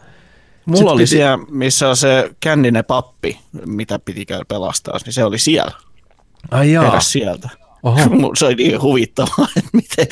Mulla 0.67 0.79
Sit 0.79 0.89
oli 0.89 1.03
piti- 1.03 1.07
siellä, 1.07 1.39
missä 1.51 1.89
on 1.89 1.97
se 1.97 2.31
känninen 2.41 2.85
pappi, 2.85 3.39
mitä 3.67 3.99
piti 3.99 4.27
käydä 4.27 4.45
pelastaa, 4.49 4.99
niin 5.05 5.13
se 5.13 5.25
oli 5.25 5.39
siellä, 5.39 5.73
Ai 6.51 6.73
jaa, 6.73 7.01
sieltä. 7.01 7.49
Oho. 7.83 7.99
Se 8.39 8.45
oli 8.45 8.55
niin 8.55 8.83
huvittavaa, 8.83 9.49
että 9.57 9.71
miten 9.73 10.07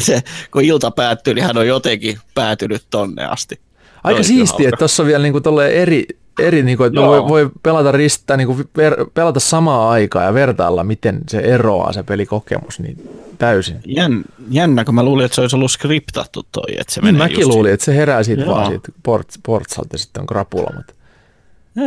se, 0.00 0.22
kun 0.52 0.64
ilta 0.64 0.90
päättyy, 0.90 1.34
niin 1.34 1.44
hän 1.44 1.58
on 1.58 1.66
jotenkin 1.66 2.18
päätynyt 2.34 2.86
tonne 2.90 3.24
asti. 3.24 3.60
Aika 4.04 4.22
siistiä, 4.22 4.68
että 4.68 4.78
tuossa 4.78 5.02
on 5.02 5.06
vielä 5.06 5.22
niinku 5.22 5.40
tolleen 5.40 5.72
eri, 6.38 6.48
eri 6.48 6.62
niinku, 6.62 6.84
että 6.84 7.00
voi, 7.00 7.28
voi 7.28 7.50
pelata 7.62 7.92
ristää, 7.92 8.36
niinku 8.36 8.60
ver, 8.76 9.06
pelata 9.14 9.40
samaa 9.40 9.90
aikaa 9.90 10.24
ja 10.24 10.34
vertailla, 10.34 10.84
miten 10.84 11.20
se 11.28 11.38
eroaa 11.38 11.92
se 11.92 12.02
pelikokemus 12.02 12.80
niin 12.80 13.08
täysin. 13.38 13.76
Jän, 13.86 14.24
jännä, 14.50 14.84
kun 14.84 14.94
mä 14.94 15.02
luulin, 15.02 15.24
että 15.24 15.34
se 15.34 15.40
olisi 15.40 15.56
ollut 15.56 15.70
skriptattu 15.70 16.42
toi, 16.52 16.80
että 16.80 16.92
se 16.92 17.00
Niin 17.00 17.14
menee 17.14 17.28
mäkin 17.28 17.48
luulin, 17.48 17.72
että 17.72 17.84
se 17.84 17.96
herää 17.96 18.22
siitä 18.22 18.42
Joo. 18.42 18.54
vaan 18.54 18.66
siitä 18.66 18.92
port, 19.02 19.28
portsalta 19.46 19.88
ja 19.94 19.98
sitten 19.98 20.20
on 20.20 20.26
krapula, 20.26 20.70
mutta 20.76 20.94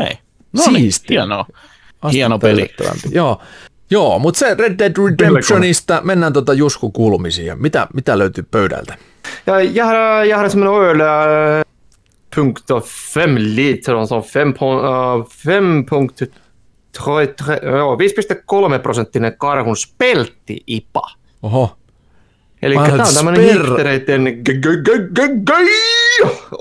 Ei. 0.05 0.17
No 0.53 0.63
niin, 0.65 0.75
Siistiä. 0.75 1.21
hienoa. 1.21 1.39
astetta 1.39 2.09
Hieno 2.11 2.39
peli. 2.39 2.69
Joo. 3.11 3.41
Joo, 3.91 4.19
mutta 4.19 4.39
se 4.39 4.55
Red 4.59 4.77
Dead 4.79 4.93
Redemptionista 4.97 6.01
mennään 6.03 6.33
tota 6.33 6.53
Jusku 6.53 6.91
kuulumisiin. 6.91 7.47
ja 7.47 7.55
Mitä, 7.55 7.87
mitä 7.93 8.17
löytyy 8.17 8.47
pöydältä? 8.51 8.97
Ja, 9.47 9.59
jag, 9.59 9.85
har, 9.85 10.23
jag 10.25 10.37
hade 10.37 10.49
som 10.49 10.61
en 10.61 10.67
öl 10.67 11.01
eh, 12.31 12.35
punkt 12.35 12.71
och 12.71 12.85
fem 13.13 13.35
liter 13.37 13.95
tre, 16.97 17.27
tre, 17.27 17.59
joo, 17.63 17.97
5,3 17.97 18.79
prosenttinen 18.79 19.37
karhun 19.37 19.77
speltti 19.77 20.63
IPA. 20.67 21.01
Oho, 21.43 21.75
Eli 22.61 22.75
Mä 22.75 22.89
tämä 22.89 23.03
on 23.03 23.13
tämmöinen 23.13 23.45
g- 23.45 24.59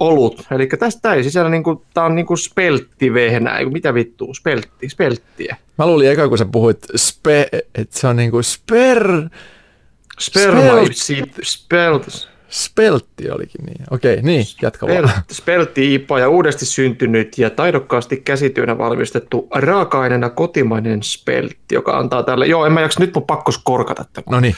olut. 0.01 0.47
Eli 0.51 0.67
tästä 0.67 1.15
ei 1.15 1.25
sisällä 1.25 1.51
niinku, 1.51 1.85
tää 1.95 2.05
on 2.05 2.15
niinku 2.15 2.37
spelttivehnä, 2.37 3.59
mitä 3.73 3.95
vittua, 3.95 4.35
speltti, 4.35 4.89
spelttiä. 4.89 5.57
mä 5.79 5.87
luulin 5.87 6.11
eka 6.11 6.29
kun 6.29 6.39
sä 6.39 6.45
puhuit 6.53 6.79
spe, 6.97 7.49
että 7.75 7.99
se 7.99 8.07
on 8.07 8.17
niinku 8.17 8.43
sper, 8.43 9.29
Sperma, 10.21 10.61
Spelt- 10.61 10.93
spelt, 10.95 11.31
spelt, 11.43 12.29
speltti 12.49 13.31
olikin 13.31 13.65
niin. 13.67 13.85
Okei, 13.91 14.23
niin, 14.23 14.47
jatka 14.63 14.87
vaan. 14.87 15.09
spelt, 15.09 15.31
speltti 15.33 15.95
IPA 15.95 16.19
ja 16.19 16.29
uudesti 16.29 16.67
syntynyt 16.67 17.39
ja 17.39 17.51
taidokkaasti 17.51 18.17
käsityönä 18.17 18.79
valmistettu 18.79 19.49
raaka-aineena 19.55 20.31
kotimainen 20.31 21.03
speltti, 21.03 21.75
joka 21.75 21.99
antaa 21.99 22.23
tälle, 22.23 22.47
joo 22.47 22.67
en 22.67 22.73
mä 22.73 22.81
jaksa, 22.81 23.01
nyt 23.01 23.15
mun 23.15 23.27
pakko 23.27 23.53
korkata 23.65 24.05
tätä. 24.05 24.31
No 24.31 24.41
niin, 24.41 24.57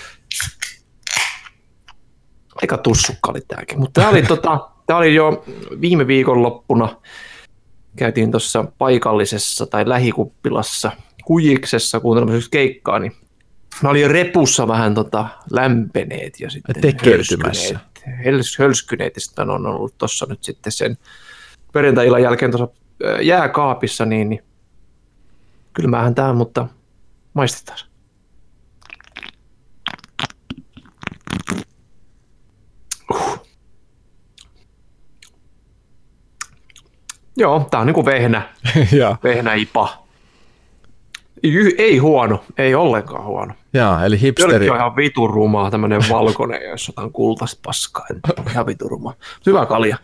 aika 2.63 2.79
tussukka 2.79 3.31
oli 3.31 3.41
tämäkin. 3.49 3.79
Mutta 3.79 4.01
tämä 4.01 4.11
oli, 4.11 4.23
tota, 4.23 4.69
tää 4.87 4.97
oli 4.97 5.15
jo 5.15 5.45
viime 5.81 6.07
viikonloppuna. 6.07 6.97
Käytiin 7.97 8.31
tuossa 8.31 8.65
paikallisessa 8.79 9.67
tai 9.67 9.89
lähikuppilassa 9.89 10.91
Kujiksessa 11.25 12.01
kuuntelemassa 12.01 12.51
keikkaa, 12.51 12.99
niin 12.99 13.13
mä 13.83 13.89
olin 13.91 14.03
jo 14.03 14.09
repussa 14.09 14.69
vähän 14.69 14.95
tota 14.95 15.27
lämpeneet 15.51 16.41
ja 16.41 16.51
sitten 16.51 16.83
Tekeytymässä. 16.83 17.75
hölskyneet, 17.75 18.25
höls, 18.25 18.59
hölskyneet 18.59 19.15
ja 19.15 19.21
sitten 19.21 19.51
on 19.51 19.67
ollut 19.67 19.99
tuossa 19.99 20.27
nyt 20.29 20.45
sitten 20.45 20.73
sen 20.73 20.99
perjantai-illan 21.73 22.23
jälkeen 22.23 22.51
tuossa 22.51 22.69
ää, 23.05 23.21
jääkaapissa, 23.21 24.05
niin, 24.07 24.29
niin 24.29 24.45
kylmähän 25.73 26.15
tämä, 26.15 26.33
mutta 26.33 26.67
maistetaan. 27.35 27.79
Joo, 37.37 37.69
tää 37.71 37.81
on 37.81 37.87
niinku 37.87 38.05
vehnä, 38.05 38.55
ja, 38.93 39.17
Ei, 41.79 41.99
huono, 41.99 42.45
ei 42.59 42.75
ollenkaan 42.75 43.25
huono. 43.25 43.55
ja, 43.73 44.05
eli 44.05 44.21
hipsteri. 44.21 44.53
Jölkki 44.53 44.71
on 44.71 44.77
ihan 44.77 44.97
vitun 44.97 45.31
rumaa, 45.31 45.71
tämmönen 45.71 46.03
valkoinen, 46.11 46.63
jossa 46.71 46.93
on 46.97 47.13
kultaista 47.13 47.61
paskaa. 47.63 48.07
Ihan 48.51 48.67
vitun 48.67 48.91
rumaa. 48.91 49.15
Hyvä 49.47 49.67
kalja. 49.67 49.97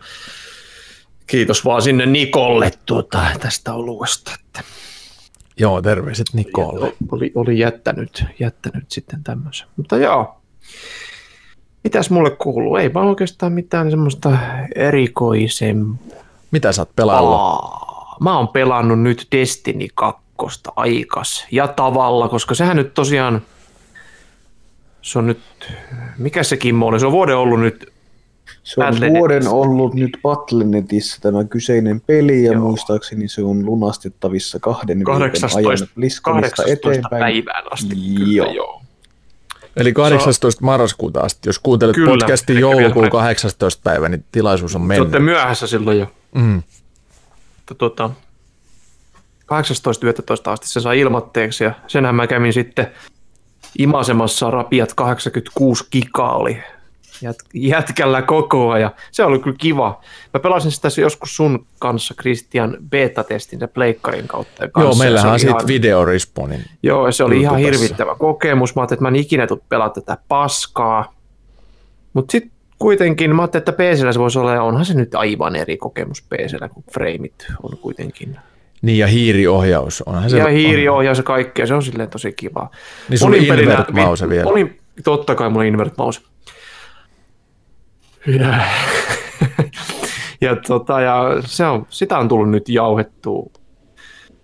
Kiitos 1.27 1.65
vaan 1.65 1.81
sinne 1.81 2.05
Nikolle 2.05 2.71
tuota, 2.85 3.25
tästä 3.39 3.73
oluesta. 3.73 4.31
Että 4.39 4.63
Joo, 5.59 5.81
terveiset 5.81 6.27
Nikolle. 6.33 6.93
oli, 7.11 7.31
oli 7.35 7.59
jättänyt, 7.59 8.25
jättänyt 8.39 8.91
sitten 8.91 9.23
tämmöisen. 9.23 9.67
Mutta 9.77 9.97
joo, 9.97 10.41
mitäs 11.83 12.09
mulle 12.09 12.31
kuuluu? 12.31 12.75
Ei 12.75 12.93
vaan 12.93 13.07
oikeastaan 13.07 13.53
mitään 13.53 13.89
semmoista 13.91 14.37
erikoisempaa. 14.75 16.17
Mitä 16.51 16.71
sä 16.71 16.81
oot 16.81 16.95
pelaillut? 16.95 17.61
Mä 18.19 18.37
oon 18.37 18.47
pelannut 18.47 18.99
nyt 19.01 19.27
Destiny 19.31 19.87
2 19.95 20.21
aikas 20.75 21.45
ja 21.51 21.67
tavalla, 21.67 22.29
koska 22.29 22.55
sehän 22.55 22.77
nyt 22.77 22.93
tosiaan, 22.93 23.41
se 25.01 25.19
on 25.19 25.27
nyt, 25.27 25.39
mikä 26.17 26.43
se 26.43 26.57
Kimmo 26.57 26.87
oli? 26.87 26.99
Se 26.99 27.05
on 27.05 27.11
vuoden 27.11 27.37
ollut 27.37 27.59
nyt, 27.59 27.93
Se 28.63 28.81
on 28.81 28.85
Battle.netissä. 28.85 29.19
vuoden 29.19 29.47
ollut 29.47 29.93
nyt 29.93 30.17
Battle.netissä 30.23 31.17
tämä 31.21 31.43
kyseinen 31.43 32.01
peli 32.01 32.43
ja 32.43 32.59
muistaakseni 32.59 33.27
se 33.27 33.43
on 33.43 33.65
lunastettavissa 33.65 34.59
kahden 34.59 34.97
viikon 34.97 35.13
18, 35.19 35.57
ajan 35.59 35.77
Bliskonista 35.95 36.55
18 36.63 36.89
eteenpäin. 36.89 37.19
päivään 37.19 37.73
asti. 37.73 37.95
Joo. 37.95 38.45
Kyllä, 38.45 38.53
joo. 38.55 38.81
Eli 39.77 39.93
18. 39.93 40.65
marraskuuta 40.65 41.19
asti. 41.19 41.49
Jos 41.49 41.59
kuuntelet 41.59 41.95
Kyllä, 41.95 42.09
podcastin 42.11 42.59
joulukuun 42.59 42.95
vielä. 43.03 43.09
18. 43.11 43.81
päivä, 43.83 44.09
niin 44.09 44.25
tilaisuus 44.31 44.75
on 44.75 44.81
Te 44.81 44.87
mennyt. 44.87 45.01
olette 45.01 45.19
myöhässä 45.19 45.67
silloin 45.67 45.99
jo. 45.99 46.11
Mm. 46.35 46.63
Mutta 47.57 47.75
tota, 47.75 48.09
18.11. 49.53 50.51
asti 50.51 50.67
se 50.69 50.81
sai 50.81 50.99
ilmatteeksi 50.99 51.63
ja 51.63 51.71
senhän 51.87 52.15
mä 52.15 52.27
kävin 52.27 52.53
sitten 52.53 52.87
imasemassa 53.77 54.51
rapiat 54.51 54.93
86 54.93 55.83
gigaa 55.91 56.35
oli 56.35 56.57
jät, 57.21 57.35
jätkällä 57.53 58.21
koko 58.21 58.71
ajan. 58.71 58.91
Se 59.11 59.23
oli 59.23 59.39
kyllä 59.39 59.55
kiva. 59.59 60.01
Mä 60.33 60.39
pelasin 60.39 60.71
sitä 60.71 60.87
joskus 61.01 61.35
sun 61.35 61.65
kanssa 61.79 62.13
Christian 62.13 62.77
beta-testin 62.89 63.59
se 63.59 63.67
pleikkarin 63.67 64.27
kautta. 64.27 64.63
Joo, 64.63 64.69
kanssa, 64.71 64.91
ja 64.93 64.97
meillähän 64.97 65.33
on 65.33 65.39
siitä 65.39 65.55
ihan- 65.57 65.67
video 65.67 66.05
respawnin. 66.05 66.65
Joo, 66.83 67.05
ja 67.05 67.11
se 67.11 67.23
oli 67.23 67.41
ihan 67.41 67.55
YouTubessa. 67.59 67.81
hirvittävä 67.81 68.15
kokemus. 68.15 68.75
Mä 68.75 68.81
ajattelin, 68.81 68.97
että 68.97 69.03
mä 69.03 69.07
en 69.09 69.15
ikinä 69.15 69.47
tule 69.47 69.59
pelaa 69.69 69.89
tätä 69.89 70.17
paskaa. 70.27 71.13
Mutta 72.13 72.31
sitten 72.31 72.51
kuitenkin 72.79 73.35
mä 73.35 73.41
ajattelin, 73.41 73.61
että 73.61 73.71
PCllä 73.71 74.13
se 74.13 74.19
voisi 74.19 74.39
olla, 74.39 74.53
ja 74.53 74.63
onhan 74.63 74.85
se 74.85 74.93
nyt 74.93 75.15
aivan 75.15 75.55
eri 75.55 75.77
kokemus 75.77 76.21
PCllä, 76.21 76.69
kun 76.69 76.83
frameit 76.93 77.45
on 77.63 77.77
kuitenkin. 77.77 78.37
Niin, 78.81 78.97
ja 78.97 79.07
hiiriohjaus. 79.07 80.01
Onhan 80.01 80.29
se 80.29 80.37
ja 80.37 80.47
hiiriohjaus 80.47 81.17
ja 81.17 81.23
kaikkea, 81.23 81.67
se 81.67 81.73
on 81.73 81.83
silleen 81.83 82.09
tosi 82.09 82.33
kiva. 82.33 82.69
Niin 83.09 83.19
sulla 83.19 83.37
oli 83.37 83.45
pelinä- 83.45 83.71
invert 83.71 83.91
mouse 83.91 84.29
vielä. 84.29 84.49
Olin, 84.49 84.79
totta 85.03 85.35
kai 85.35 85.49
mulla 85.49 85.61
oli 85.61 85.67
invert 85.67 85.97
mouse. 85.97 86.21
Ja, 88.27 88.59
ja, 90.41 90.55
tota, 90.67 91.01
ja 91.01 91.23
se 91.45 91.65
on, 91.65 91.85
sitä 91.89 92.17
on 92.17 92.27
tullut 92.27 92.49
nyt 92.49 92.69
jauhettua, 92.69 93.49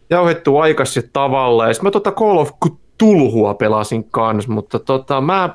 jauhettua 0.09 0.63
aikaisin 0.63 1.09
tavalla. 1.13 1.67
Ja 1.67 1.73
sitten 1.73 1.87
mä 1.87 1.91
tota 1.91 2.11
Call 2.11 2.37
of 2.37 2.51
Cthulhua 2.65 3.53
pelasin 3.53 4.03
kanssa, 4.09 4.51
mutta 4.51 4.79
tota, 4.79 5.21
mä, 5.21 5.49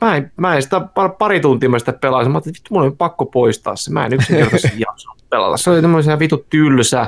mä, 0.00 0.16
en, 0.16 0.32
mä 0.36 0.56
en 0.56 0.62
sitä 0.62 0.78
par- 0.78 1.16
pari 1.18 1.40
tuntia 1.40 1.68
mä 1.68 1.78
sitä 1.78 1.92
pelasin. 1.92 2.32
Mä 2.32 2.36
ajattelin, 2.36 2.52
että 2.56 2.58
vittu, 2.64 2.74
mun 2.74 2.82
on 2.82 2.96
pakko 2.96 3.26
poistaa 3.26 3.76
se. 3.76 3.92
Mä 3.92 4.06
en 4.06 4.12
yksinkertaisesti 4.12 4.80
jaksa 4.88 5.10
pelata. 5.30 5.56
Se 5.56 5.70
oli 5.70 5.82
tämmöisen 5.82 6.18
vitu 6.18 6.46
tylsä. 6.50 7.06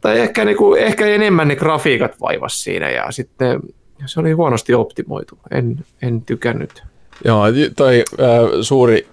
Tai 0.00 0.20
ehkä, 0.20 0.44
niinku, 0.44 0.74
ehkä 0.74 1.06
enemmän 1.06 1.48
ne 1.48 1.56
grafiikat 1.56 2.20
vaivas 2.20 2.62
siinä 2.62 2.90
ja 2.90 3.10
sitten 3.10 3.60
se 4.06 4.20
oli 4.20 4.32
huonosti 4.32 4.74
optimoitu. 4.74 5.38
En, 5.50 5.84
en 6.02 6.22
tykännyt. 6.22 6.82
Joo, 7.24 7.44
toi 7.76 8.04
äh, 8.12 8.26
suuri 8.62 9.08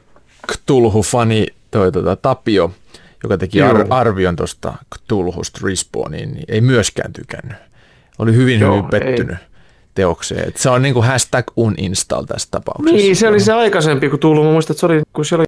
Cthulhu-fani, 0.52 1.46
toi 1.72 1.92
tota, 1.92 2.16
Tapio, 2.16 2.72
joka 3.24 3.38
teki 3.38 3.62
ar- 3.62 3.88
arvion 3.90 4.36
tuosta 4.36 4.74
Cthulhusta 4.96 5.60
Respawniin, 5.64 6.34
niin 6.34 6.46
ei 6.48 6.62
myöskään 6.62 7.14
tykännyt. 7.14 7.58
Oli 8.20 8.36
hyvin, 8.36 8.60
Joo, 8.60 8.76
hyvin 8.76 8.90
pettynyt 8.90 9.38
teokseen. 9.94 10.48
Et 10.48 10.58
se 10.58 10.70
on 10.70 10.82
niinku 10.82 11.02
hashtag 11.02 11.46
uninstall 11.58 12.24
tässä 12.24 12.48
tapauksessa. 12.52 12.96
Niin, 12.96 13.16
se 13.16 13.28
oli 13.28 13.40
se 13.40 13.54
aikaisempi, 13.54 14.10
kun 14.10 14.20
tullut. 14.20 14.46
Mä 14.46 14.52
muistan, 14.52 14.74
että 14.74 14.80
se 14.80 14.86
oli, 14.86 15.02
kun 15.14 15.26
se 15.26 15.36
oli 15.36 15.46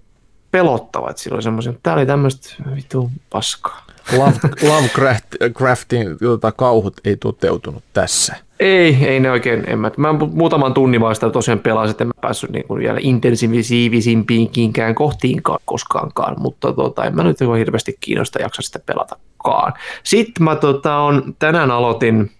pelottava, 0.51 1.09
että 1.09 1.21
sillä 1.21 1.35
oli 1.35 1.43
semmoisen, 1.43 1.79
tää 1.83 1.93
oli 1.93 2.05
tämmöistä 2.05 2.55
vitu 2.75 3.11
paskaa. 3.29 3.85
Love, 4.17 4.33
Lovecraftin 4.61 6.17
tota, 6.17 6.51
kauhut 6.51 6.93
ei 7.05 7.17
toteutunut 7.17 7.83
tässä. 7.93 8.35
Ei, 8.59 8.97
ei 9.05 9.19
ne 9.19 9.31
oikein, 9.31 9.63
en 9.67 9.79
mä, 9.79 9.91
mä 9.97 10.13
muutaman 10.13 10.73
tunnin 10.73 11.01
vaan 11.01 11.15
sitä 11.15 11.29
tosiaan 11.29 11.59
pelasin, 11.59 11.91
että 11.91 12.03
en 12.03 12.07
mä 12.07 12.13
päässyt 12.21 12.49
niin 12.49 12.67
kuin 12.67 12.79
vielä 12.79 12.99
intensiivisimpiinkinkään 13.01 14.95
kohtiinkaan 14.95 15.59
koskaankaan, 15.65 16.35
mutta 16.39 16.73
tota, 16.73 17.05
en 17.05 17.15
mä 17.15 17.23
nyt 17.23 17.41
ole 17.41 17.59
hirveästi 17.59 17.97
kiinnosta 17.99 18.41
jaksa 18.41 18.61
sitä 18.61 18.79
pelatakaan. 18.85 19.73
Sitten 20.03 20.43
mä 20.43 20.55
tota, 20.55 20.97
on, 20.97 21.35
tänään 21.39 21.71
aloitin, 21.71 22.31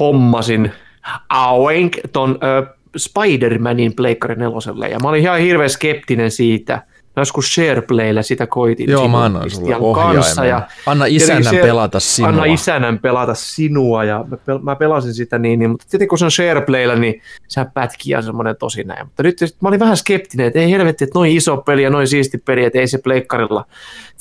hommasin 0.00 0.72
Aoink 1.28 1.96
ton 2.12 2.38
ö, 2.42 2.66
Spider-Manin 2.96 3.94
Pleikkari 3.96 4.34
neloselle, 4.34 4.88
ja 4.88 4.98
mä 4.98 5.08
olin 5.08 5.22
ihan 5.22 5.38
hirveän 5.38 5.70
skeptinen 5.70 6.30
siitä. 6.30 6.82
Mä 7.16 7.20
joskus 7.20 7.54
Shareplayllä 7.54 8.22
sitä 8.22 8.46
koitin. 8.46 8.90
Joo, 8.90 9.08
mä 9.08 9.24
annan 9.24 9.50
sulle 9.50 9.76
ohjaimen. 9.76 10.48
ja 10.48 10.62
Anna 10.86 11.04
isännän 11.06 11.44
se- 11.44 11.60
pelata 11.62 12.00
sinua. 12.00 12.28
Anna 12.28 12.44
isänän 12.44 12.98
pelata 12.98 13.34
sinua 13.34 14.04
ja 14.04 14.24
mä, 14.28 14.36
pel- 14.36 14.62
mä 14.62 14.76
pelasin 14.76 15.14
sitä 15.14 15.38
niin, 15.38 15.58
niin, 15.58 15.70
mutta 15.70 15.86
tietenkin 15.90 16.08
kun 16.08 16.18
se 16.18 16.24
on 16.24 16.30
Shareplaylla, 16.30 16.94
niin 16.96 17.22
sehän 17.48 17.70
pätkii 17.74 18.10
ja 18.12 18.22
semmoinen 18.22 18.56
tosi 18.56 18.84
näin. 18.84 19.06
Mutta 19.06 19.22
nyt 19.22 19.36
mä 19.60 19.68
olin 19.68 19.80
vähän 19.80 19.96
skeptinen, 19.96 20.46
että 20.46 20.58
ei 20.58 20.70
helvetti, 20.70 21.04
että 21.04 21.18
noin 21.18 21.32
iso 21.36 21.56
peli 21.56 21.82
ja 21.82 21.90
noin 21.90 22.08
siisti 22.08 22.38
peli, 22.38 22.64
että 22.64 22.78
ei 22.78 22.86
se 22.88 22.98
pleikkarilla. 22.98 23.64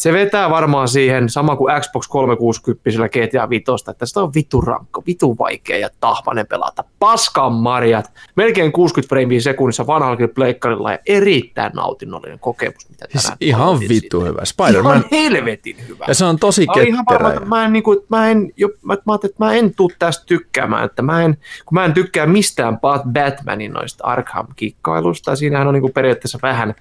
Se 0.04 0.14
vetää 0.14 0.50
varmaan 0.50 0.88
siihen 0.88 1.30
sama 1.30 1.56
kuin 1.56 1.82
Xbox 1.82 2.08
360 2.08 2.92
sillä 2.92 3.10
GTA 3.10 3.50
5, 3.50 3.64
että 3.92 4.06
sitä 4.06 4.22
on 4.22 4.34
vitu 4.34 4.62
rankka, 4.62 5.04
vitu 5.08 5.38
vaikea 5.40 5.78
ja 5.78 5.90
tahmanen 6.00 6.48
pelata. 6.48 6.84
Paskan 7.00 7.54
marjat, 7.54 8.12
melkein 8.36 8.72
60 8.72 9.10
framea 9.10 9.42
sekunnissa 9.42 9.88
vanhallakin 9.88 10.30
pleikkarilla 10.30 10.92
ja 10.92 10.98
erittäin 11.06 11.72
nautinnollinen 11.76 12.40
kokemus, 12.40 12.90
mitä 12.90 13.06
Siis 13.12 13.32
ihan 13.42 13.80
vittu 13.80 14.20
siitä. 14.20 14.30
hyvä. 14.32 14.42
Spider-Man, 14.46 14.98
Ihan 14.98 15.06
helvetin 15.12 15.76
hyvä. 15.88 16.06
ja 16.08 16.14
se 16.14 16.26
on 16.26 16.40
tosi 16.40 16.66
olin 16.70 16.88
ihan 16.88 17.06
varma, 17.10 17.20
ketterä. 17.30 17.38
että 17.44 17.50
mä 17.50 17.66
en, 17.66 17.74
niin 17.74 17.84
kuin, 17.84 18.00
mä 18.10 18.30
en, 18.32 18.52
jo, 18.58 18.70
mä, 18.82 18.98
mä 19.06 19.16
että 19.16 19.36
mä 19.40 19.54
en 19.54 19.74
tuu 19.76 19.92
tästä 20.00 20.26
tykkäämään, 20.26 20.86
että 20.86 21.02
mä 21.02 21.24
en, 21.24 21.38
kun 21.66 21.76
mä 21.76 21.86
en 21.86 21.94
tykkää 21.94 22.26
mistään 22.26 22.74
Bat- 22.76 23.12
Batmanin 23.14 23.72
noista 23.72 24.04
Arkham-kikkailusta, 24.04 25.36
siinähän 25.36 25.68
on 25.68 25.74
niin 25.74 25.82
kuin 25.82 25.94
periaatteessa 25.94 26.40
vähän 26.42 26.76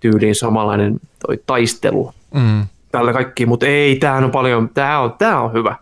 tyyliin 0.00 0.34
samanlainen 0.34 1.00
toi 1.26 1.40
taistelu 1.46 2.12
Mm. 2.34 2.66
tällä 2.92 3.12
kaikki, 3.12 3.46
mutta 3.46 3.66
ei, 3.66 3.96
tämähän 3.96 4.24
on 4.24 4.30
paljon, 4.30 4.68
tämä 4.74 4.98
on, 5.00 5.12
tää 5.18 5.40
on 5.40 5.52
hyvä. 5.52 5.76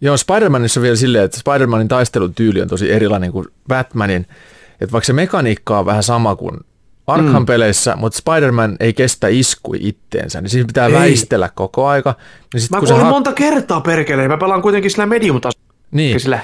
Joo, 0.00 0.16
Spider-Manissa 0.16 0.78
on 0.78 0.82
vielä 0.82 0.96
silleen, 0.96 1.24
että 1.24 1.38
Spider-Manin 1.38 1.88
taistelutyyli 1.88 2.62
on 2.62 2.68
tosi 2.68 2.92
erilainen 2.92 3.32
kuin 3.32 3.46
Batmanin. 3.68 4.26
Että 4.80 4.92
vaikka 4.92 5.06
se 5.06 5.12
mekaniikka 5.12 5.78
on 5.78 5.86
vähän 5.86 6.02
sama 6.02 6.36
kuin 6.36 6.60
Arkham-peleissä, 7.06 7.96
mutta 7.96 8.18
Spider-Man 8.18 8.76
ei 8.80 8.92
kestä 8.92 9.28
iskui 9.28 9.78
itteensä, 9.80 10.40
niin 10.40 10.50
siinä 10.50 10.66
pitää 10.66 10.86
Ei. 10.86 10.92
väistellä 10.92 11.48
koko 11.54 11.86
aika. 11.86 12.14
Niin 12.54 12.60
sit, 12.60 12.70
Mä 12.70 12.78
kun 12.78 12.88
se 12.88 12.92
kuulin 12.92 13.06
hak- 13.08 13.10
monta 13.10 13.32
kertaa 13.32 13.80
perkeleen, 13.80 14.30
mä 14.30 14.36
pelaan 14.36 14.62
kuitenkin 14.62 14.90
sillä 14.90 15.06
medium 15.06 15.40
niin. 15.90 16.20
sillä 16.20 16.40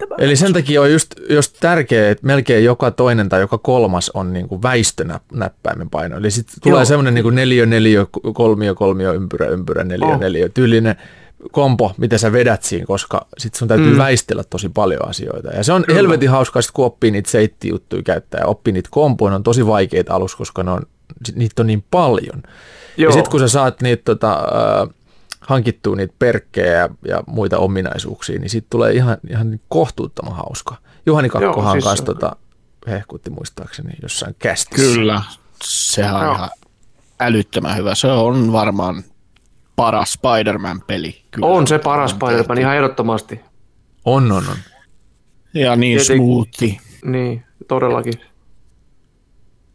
hämmästyttävää. 0.00 0.16
Eli 0.26 0.36
sen 0.36 0.52
takia 0.52 0.80
on 0.82 0.92
just, 0.92 1.14
just 1.30 1.56
tärkeää, 1.60 2.10
että 2.10 2.26
melkein 2.26 2.64
joka 2.64 2.90
toinen 2.90 3.28
tai 3.28 3.40
joka 3.40 3.58
kolmas 3.58 4.10
on 4.14 4.32
niin 4.32 4.48
kuin 4.48 4.62
väistönäppäimen 4.62 5.90
paino. 5.90 6.16
Eli 6.16 6.30
sitten 6.30 6.56
tulee 6.62 6.84
semmoinen 6.84 7.14
niin 7.14 7.22
kuin 7.22 7.34
neljö, 7.34 7.66
neljö, 7.66 8.06
kolmio, 8.34 8.74
kolmio, 8.74 9.12
ympyrä, 9.14 9.46
ympyrä, 9.46 9.84
neljä, 9.84 10.06
Oh. 10.06 10.20
neljä, 10.20 10.48
tyylinen 10.48 10.96
kompo, 11.52 11.92
mitä 11.98 12.18
sä 12.18 12.32
vedät 12.32 12.62
siinä, 12.62 12.86
koska 12.86 13.26
sitten 13.38 13.58
sun 13.58 13.68
täytyy 13.68 13.92
Mm. 13.92 13.98
väistellä 13.98 14.44
tosi 14.44 14.68
paljon 14.68 15.08
asioita. 15.08 15.48
Ja 15.48 15.64
se 15.64 15.72
on 15.72 15.82
Kyllä. 15.84 15.96
helvetin 15.96 16.30
hauskaa, 16.30 16.62
sit 16.62 16.70
kun 16.70 16.84
oppii 16.84 17.10
niitä 17.10 17.30
seittijuttuja 17.30 18.02
käyttää 18.02 18.40
ja 18.40 18.46
oppii 18.46 18.72
niitä 18.72 18.88
kompoja, 18.92 19.30
ne 19.30 19.36
on 19.36 19.42
tosi 19.42 19.66
vaikeita 19.66 20.14
alussa, 20.14 20.38
koska 20.38 20.62
ne 20.62 20.70
on, 20.70 20.82
niitä 21.34 21.62
on 21.62 21.66
niin 21.66 21.84
paljon. 21.90 22.42
Joo. 22.96 23.08
Ja 23.08 23.12
sitten 23.12 23.30
kun 23.30 23.40
sä 23.40 23.48
saat 23.48 23.82
niitä 23.82 24.02
tota, 24.04 24.32
äh, 24.32 24.88
hankittua 25.48 25.96
niitä 25.96 26.14
perkkejä 26.18 26.72
ja, 26.72 26.88
ja 27.08 27.22
muita 27.26 27.58
ominaisuuksia, 27.58 28.38
niin 28.38 28.50
siitä 28.50 28.66
tulee 28.70 28.92
ihan, 28.92 29.16
ihan 29.30 29.60
kohtuuttoman 29.68 30.36
hauska. 30.36 30.76
Juhani 31.06 31.28
Kakkohan 31.28 31.54
Joo, 31.54 31.72
siis 31.72 31.72
siis 31.72 31.84
kanssa 31.84 32.02
se- 32.02 32.06
tota, 32.06 32.36
hehkutti 32.88 33.30
muistaakseni 33.30 33.90
jossain 34.02 34.34
kästissä. 34.38 34.94
Kyllä, 34.94 35.22
sehän 35.64 36.16
on 36.16 36.24
Joo. 36.24 36.34
ihan 36.34 36.50
älyttömän 37.20 37.76
hyvä. 37.76 37.94
Se 37.94 38.06
on 38.08 38.52
varmaan 38.52 39.02
paras 39.76 40.12
Spider-Man-peli. 40.12 41.22
Kyllä. 41.30 41.46
On 41.46 41.66
se 41.66 41.78
paras 41.78 42.12
On 42.12 42.16
Spider-Man 42.18 42.46
tehty. 42.46 42.60
ihan 42.60 42.76
ehdottomasti. 42.76 43.40
On, 44.04 44.32
on, 44.32 44.44
on. 44.50 44.56
Ja 45.54 45.76
niin 45.76 45.98
Tietenkin. 45.98 46.26
smoothi. 46.26 46.80
Niin, 47.04 47.44
todellakin. 47.68 48.14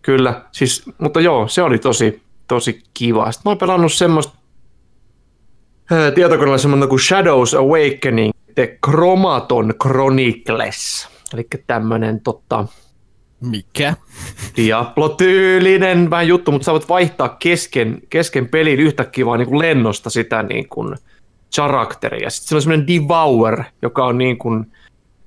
Kyllä, 0.02 0.42
siis, 0.52 0.84
mutta 0.98 1.22
joo, 1.22 1.48
se 1.48 1.62
oli 1.62 1.78
tosi, 1.80 2.22
tosi 2.48 2.84
kiva. 2.94 3.32
Sitten 3.32 3.50
mä 3.50 3.52
oon 3.52 3.58
pelannut 3.58 3.94
semmoista 3.94 4.34
tietokoneella 6.16 6.58
semmoinen 6.58 6.90
kuin 6.90 7.00
Shadows 7.00 7.54
Awakening, 7.54 8.32
The 8.56 8.78
Chromaton 8.86 9.74
Chronicles. 9.84 11.08
Eli 11.34 11.48
tämmöinen 11.68 12.22
tota, 12.22 12.66
Mikä? 13.50 13.94
Diablo-tyylinen 14.58 16.10
vähän 16.10 16.28
juttu, 16.28 16.52
mutta 16.52 16.66
sä 16.66 16.72
voit 16.72 16.90
vaihtaa 16.90 17.30
kesken, 17.30 18.02
kesken 18.10 18.50
pelin 18.50 18.80
yhtäkkiä 18.80 19.26
vaan 19.26 19.40
niin 19.40 19.50
kuin 19.50 19.60
lennosta 19.60 20.10
sitä 20.10 20.44
niin 20.44 20.70
kuin 20.70 20.96
charakteria. 21.56 22.30
Sitten 22.30 22.48
siellä 22.48 22.58
on 22.58 22.62
semmoinen 22.62 22.88
Devour, 22.88 23.64
joka 23.82 24.06
on 24.06 24.18
niin 24.18 24.38
kuin, 24.38 24.72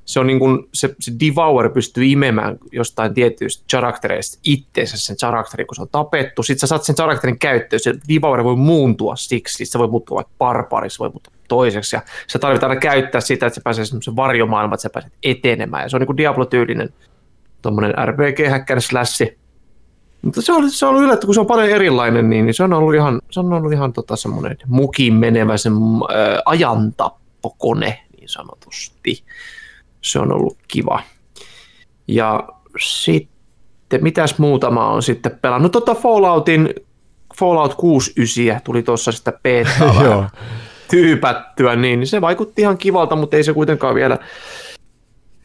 se, 0.07 0.20
on 0.20 0.26
niin 0.26 0.38
kuin, 0.38 0.68
se, 0.74 0.94
se 1.00 1.12
Devour 1.20 1.72
pystyy 1.72 2.04
imemään 2.04 2.59
jostain 2.72 3.14
tietyistä 3.14 3.64
charaktereista 3.70 4.38
itteensä 4.44 4.96
sen 4.98 5.16
charakterin, 5.16 5.66
kun 5.66 5.76
se 5.76 5.82
on 5.82 5.88
tapettu. 5.88 6.42
Sitten 6.42 6.61
sä 6.61 6.66
saat 6.66 6.84
sen 6.84 6.94
charakterin 6.94 7.38
käyttöön, 7.38 7.80
se 7.80 7.94
Devour 8.14 8.44
voi 8.44 8.57
muuntua 8.57 9.16
siksi, 9.16 9.66
se 9.66 9.78
voi 9.78 9.88
muuttua 9.88 10.14
vaikka 10.14 10.32
barbarissa, 10.38 10.98
voi 10.98 11.11
muuttua 11.11 11.32
toiseksi. 11.48 11.96
Ja 11.96 12.02
sä 12.26 12.38
tarvitset 12.38 12.68
aina 12.68 12.80
käyttää 12.80 13.20
sitä, 13.20 13.46
että 13.46 13.54
se 13.54 13.61
pääsee 13.61 13.84
semmoisen 13.84 14.16
varjomaailmaan, 14.16 14.74
että 14.74 14.82
sä 14.82 14.90
pääset 14.90 15.12
etenemään. 15.22 15.82
Ja 15.82 15.88
se 15.88 15.96
on 15.96 16.00
niin 16.00 16.07
kuin 16.07 16.16
Diablo-tyylinen 16.16 16.92
tuommoinen 17.62 17.94
RPG-häkkäri 18.09 18.80
slassi. 18.80 19.38
Mutta 20.22 20.42
se 20.42 20.52
on, 20.52 20.70
se 20.70 20.86
on 20.86 20.90
ollut 20.90 21.04
yllätty, 21.04 21.26
kun 21.26 21.34
se 21.34 21.40
on 21.40 21.46
paljon 21.46 21.68
erilainen, 21.68 22.30
niin, 22.30 22.46
niin 22.46 22.54
se 22.54 22.64
on 22.64 22.72
ollut 22.72 22.94
ihan, 22.94 23.20
se 23.30 23.40
on 23.40 23.52
ollut 23.52 23.72
ihan 23.72 23.92
tota 23.92 24.16
semmoinen 24.16 24.57
mukin 24.66 25.14
menevä 25.14 25.57
sen, 25.57 25.72
ää, 25.72 26.40
ajantappokone 26.44 27.98
niin 28.16 28.28
sanotusti. 28.28 29.22
Se 30.07 30.18
on 30.18 30.32
ollut 30.32 30.59
kiva. 30.68 31.02
Ja 32.09 32.48
sitten, 32.80 34.02
mitäs 34.02 34.38
muuta 34.38 34.70
mä 34.70 34.88
oon 34.88 35.02
sitten 35.02 35.38
pelannut? 35.42 35.72
Tota 35.72 35.94
Falloutin, 35.94 36.74
Fallout 37.38 37.74
69 37.74 38.62
tuli 38.64 38.82
tuossa 38.82 39.12
sitä 39.12 39.32
beta 39.42 40.30
tyypättyä, 40.90 41.76
niin 41.76 42.07
se 42.07 42.20
vaikutti 42.20 42.62
ihan 42.62 42.78
kivalta, 42.78 43.16
mutta 43.16 43.36
ei 43.36 43.44
se 43.44 43.52
kuitenkaan 43.52 43.94
vielä 43.94 44.18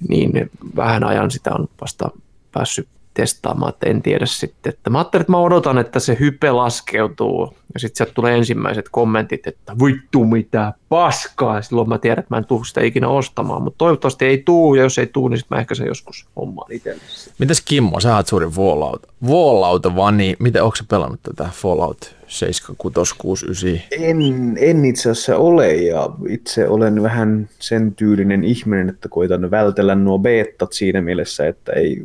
niin 0.10 0.50
vähän 0.76 1.04
ajan 1.04 1.32
sitä 1.32 1.54
on 1.54 1.68
vasta 1.82 2.10
päässyt 2.52 2.88
testaamaan, 3.14 3.70
että 3.70 3.90
en 3.90 4.02
tiedä 4.02 4.26
sitten. 4.26 4.74
Että 4.74 4.90
mä 4.90 4.98
ajattelin, 4.98 5.22
että 5.22 5.32
mä 5.32 5.38
odotan, 5.38 5.78
että 5.78 6.00
se 6.00 6.18
hype 6.20 6.52
laskeutuu 6.52 7.54
ja 7.74 7.80
sitten 7.80 7.98
sieltä 7.98 8.14
tulee 8.14 8.38
ensimmäiset 8.38 8.90
kommentit, 8.92 9.48
että 9.48 9.76
vittu 9.86 10.26
mitä 10.26 10.74
paskaa, 10.90 11.56
ja 11.56 11.62
silloin 11.62 11.90
mä 11.90 11.98
tiedän, 11.98 12.20
että 12.20 12.36
mä 12.36 12.38
en 12.38 12.46
tule 12.46 12.66
sitä 12.66 12.82
ikinä 12.82 13.08
ostamaan, 13.08 13.62
mutta 13.62 13.78
toivottavasti 13.78 14.26
ei 14.26 14.38
tuu, 14.38 14.76
ja 14.76 14.84
jos 14.84 14.98
ei 14.98 15.08
tuu, 15.08 15.28
niin 15.28 15.38
sitten 15.38 15.56
mä 15.56 15.60
ehkä 15.60 15.76
sen 15.76 15.88
joskus 15.88 16.28
hommaan 16.36 16.72
itsellesi. 16.72 17.32
Mitäs 17.40 17.62
Kimmo, 17.62 18.00
sä 18.00 18.16
oot 18.16 18.28
suuri 18.28 18.48
Fallout. 18.48 19.08
Fallout 19.28 19.96
vaan 19.96 20.18
niin, 20.18 20.36
miten, 20.40 20.64
onko 20.64 20.76
sä 20.76 20.84
pelannut 20.90 21.20
tätä 21.24 21.50
Fallout 21.54 22.21
7, 22.32 22.76
6, 22.78 23.16
6, 23.18 23.46
9? 23.46 23.82
En, 23.92 24.18
en 24.58 24.86
itse 24.86 25.10
asiassa 25.10 25.38
ole 25.38 25.76
ja 25.76 26.10
itse 26.30 26.68
olen 26.68 27.04
vähän 27.04 27.50
sen 27.60 27.96
tyylinen 27.96 28.44
ihminen, 28.44 28.90
että 28.90 29.10
koitan 29.10 29.52
vältellä 29.52 29.96
nuo 29.96 30.20
beettat 30.20 30.74
siinä 30.74 31.02
mielessä, 31.02 31.48
että 31.48 31.72
ei 31.72 32.02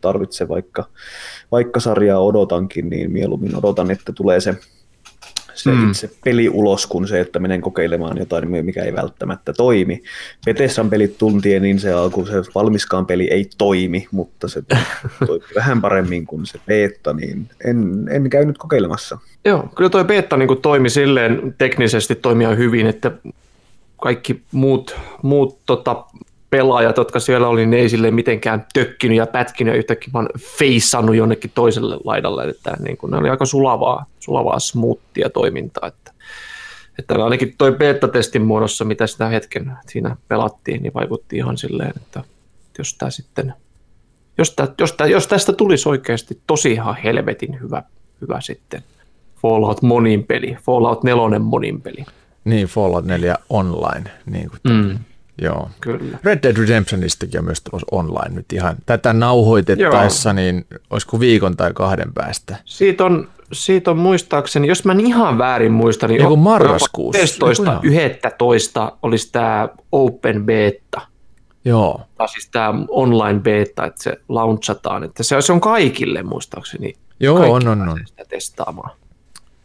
tarvitse 0.00 0.48
vaikka, 0.48 0.84
vaikka 1.52 1.80
sarjaa 1.80 2.20
odotankin, 2.20 2.90
niin 2.90 3.12
mieluummin 3.12 3.56
odotan, 3.56 3.90
että 3.90 4.12
tulee 4.12 4.40
se, 4.40 4.54
se 5.56 5.70
Mm. 5.70 5.90
itse 5.90 6.10
peli 6.24 6.48
ulos, 6.48 6.86
kun 6.86 7.08
se, 7.08 7.20
että 7.20 7.38
menen 7.38 7.60
kokeilemaan 7.60 8.18
jotain, 8.18 8.64
mikä 8.64 8.84
ei 8.84 8.94
välttämättä 8.94 9.52
toimi. 9.52 10.02
Bethesdan 10.44 10.90
pelit 10.90 11.18
tuntien, 11.18 11.62
niin 11.62 11.80
se 11.80 11.92
alku, 11.92 12.26
se 12.26 12.32
valmiskaan 12.54 13.06
peli 13.06 13.28
ei 13.30 13.46
toimi, 13.58 14.06
mutta 14.10 14.48
se 14.48 14.62
toimi 15.26 15.44
vähän 15.54 15.80
paremmin 15.80 16.26
kuin 16.26 16.46
se 16.46 16.58
beta, 16.66 17.12
niin 17.12 17.48
en, 17.64 18.08
en 18.10 18.30
käynyt 18.30 18.58
kokeilemassa. 18.58 19.18
Joo, 19.44 19.68
kyllä 19.74 19.90
toi 19.90 20.04
beta 20.04 20.36
niin 20.36 20.62
toimi 20.62 20.90
silleen 20.90 21.54
teknisesti 21.58 22.14
toimia 22.14 22.54
hyvin, 22.54 22.86
että 22.86 23.12
kaikki 24.00 24.42
muut, 24.52 24.96
muut 25.22 25.58
tota, 25.66 26.04
pelaajat, 26.50 26.96
jotka 26.96 27.20
siellä 27.20 27.48
oli, 27.48 27.66
ne 27.66 27.76
ei 27.76 27.88
silleen 27.88 28.14
mitenkään 28.14 28.66
tökkinyt 28.74 29.18
ja 29.18 29.26
pätkinyt 29.26 29.74
ja 29.74 29.78
yhtäkkiä 29.78 30.12
vaan 30.12 30.28
feissannut 30.58 31.16
jonnekin 31.16 31.50
toiselle 31.54 31.96
laidalle, 32.04 32.48
että 32.48 32.76
niin 32.78 32.96
kuin, 32.96 33.10
ne 33.10 33.16
oli 33.16 33.28
aika 33.28 33.46
sulavaa, 33.46 34.06
sulavaa 34.26 34.58
smoothia 34.58 35.30
toimintaa, 35.30 35.88
että, 35.88 36.12
että 36.98 37.24
ainakin 37.24 37.54
toi 37.58 37.72
beta-testin 37.72 38.42
muodossa, 38.42 38.84
mitä 38.84 39.06
sitä 39.06 39.28
hetken 39.28 39.72
siinä 39.86 40.16
pelattiin, 40.28 40.82
niin 40.82 40.94
vaikutti 40.94 41.36
ihan 41.36 41.58
silleen, 41.58 41.92
että 41.96 42.24
jos 42.78 42.94
tämä 42.94 43.10
sitten 43.10 43.54
jos, 44.38 44.50
tää, 44.50 44.68
jos, 44.80 44.92
tää, 44.92 45.06
jos 45.06 45.26
tästä 45.26 45.52
tulisi 45.52 45.88
oikeasti 45.88 46.40
tosi 46.46 46.72
ihan 46.72 46.96
helvetin 47.04 47.60
hyvä, 47.60 47.82
hyvä 48.20 48.40
sitten 48.40 48.82
Fallout 49.42 49.82
monin 49.82 50.24
peli, 50.24 50.56
Fallout 50.62 51.02
4 51.04 51.38
monin 51.38 51.80
peli. 51.80 52.04
Niin, 52.44 52.66
Fallout 52.66 53.04
4 53.04 53.36
online. 53.50 54.10
Niin 54.26 54.50
kuin, 54.50 54.60
Mm. 54.64 54.98
Joo. 55.42 55.70
Kyllä. 55.80 56.18
Red 56.24 56.38
Dead 56.42 56.56
Redemptionistakin 56.56 57.40
on 57.40 57.44
myös 57.44 57.60
tulossa 57.60 57.86
online 57.90 58.34
nyt 58.34 58.52
ihan. 58.52 58.76
Tätä 58.86 59.12
nauhoitettaessa, 59.12 60.32
niin 60.32 60.66
olisiko 60.90 61.20
viikon 61.20 61.56
tai 61.56 61.72
kahden 61.74 62.12
päästä? 62.14 62.56
Siitä 62.64 63.04
on, 63.04 63.28
siitä 63.52 63.90
on 63.90 63.98
muistaakseni, 63.98 64.68
jos 64.68 64.84
mä 64.84 64.92
en 64.92 65.00
ihan 65.00 65.38
väärin 65.38 65.72
muistan, 65.72 66.10
niin 66.10 66.22
Joku 66.22 66.36
marraskuussa. 66.36 67.22
11, 67.22 67.72
Joku 67.72 67.86
11 67.86 68.92
olisi 69.02 69.32
tämä 69.32 69.68
Open 69.92 70.44
Beta, 70.46 71.00
Joo. 71.64 72.00
tai 72.18 72.28
siis 72.28 72.48
tämä 72.52 72.74
online 72.88 73.40
beta, 73.40 73.84
että 73.84 74.02
se 74.02 74.16
launchataan, 74.28 75.04
että 75.04 75.22
se, 75.22 75.40
se 75.40 75.52
on 75.52 75.60
kaikille 75.60 76.22
muistaakseni. 76.22 76.94
Joo, 77.20 77.36
Kaikki 77.38 77.54
on, 77.54 77.68
on, 77.68 77.88
on. 77.88 78.00
Sitä 78.06 78.24
testaamaan. 78.28 78.90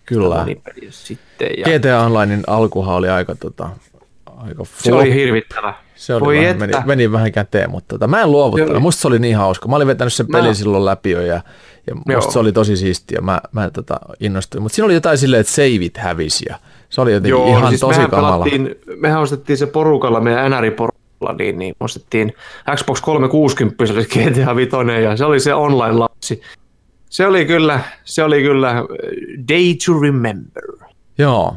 Kyllä. 0.06 0.46
Sitten. 0.90 1.50
Ja 1.58 1.80
GTA 1.80 2.02
Onlinein 2.02 2.44
alkuhan 2.48 2.96
oli 2.96 3.10
aika, 3.10 3.36
tota, 3.36 3.70
aika 4.38 4.64
se 4.66 4.94
oli 4.94 5.14
hirvittävä. 5.14 5.74
Se 5.96 6.14
oli 6.14 6.26
Voi 6.26 6.38
vähän, 6.38 6.58
meni, 6.60 6.74
meni, 6.86 7.12
vähän 7.12 7.32
käteen, 7.32 7.72
mutta 7.72 7.96
tota, 7.96 8.08
mä 8.08 8.22
en 8.22 8.32
luovuttanut. 8.32 8.82
Musta 8.82 9.02
se 9.02 9.08
oli 9.08 9.20
niin 9.20 9.38
hauska. 9.38 9.68
Mä 9.68 9.76
olin 9.76 9.88
vetänyt 9.88 10.14
sen 10.14 10.26
Mä- 10.30 10.38
pelin 10.38 10.56
silloin 10.56 10.86
läpi 10.86 11.12
jo 11.12 11.22
ja, 11.22 11.42
ja 11.88 11.96
musta 11.96 12.12
Joo. 12.12 12.32
se 12.32 12.40
oli 12.40 12.52
tosi 12.52 12.78
siistiä. 12.78 13.22
Mä, 13.22 13.42
mä 13.52 13.70
tota, 13.70 14.00
innostuin. 14.20 14.62
Mutta 14.62 14.76
siinä 14.76 14.86
oli 14.86 14.94
jotain 14.94 15.18
silleen, 15.18 15.42
että 15.42 15.54
saveit 15.54 15.98
hävisi 15.98 16.46
ja 16.50 16.56
se 16.90 17.02
oli 17.02 17.12
jotenkin 17.12 17.30
Joo, 17.30 17.58
ihan 17.58 17.70
siis 17.70 17.82
tosi 17.82 17.98
mehän 17.98 18.12
kamala. 18.12 18.46
mehän 18.96 19.22
ostettiin 19.22 19.58
se 19.58 19.66
porukalla, 19.66 20.22
meidän 20.22 20.52
NR-porukalla, 20.52 21.38
niin, 21.38 21.60
niin 21.60 21.76
ostettiin 21.80 22.34
Xbox 22.76 23.02
360, 23.02 23.86
se 23.86 23.94
oli 23.94 24.06
GTA 24.06 24.56
5, 24.56 24.76
ja 25.04 25.18
se 25.18 25.26
oli 25.26 25.40
se 25.40 25.54
online-lapsi. 25.54 26.42
Se 27.10 27.28
oli 27.28 27.46
kyllä, 27.46 27.80
se 28.04 28.24
oli 28.24 28.42
kyllä 28.42 28.70
äh, 28.70 28.84
day 29.50 29.76
to 29.86 30.00
remember. 30.02 30.64
Joo. 31.18 31.56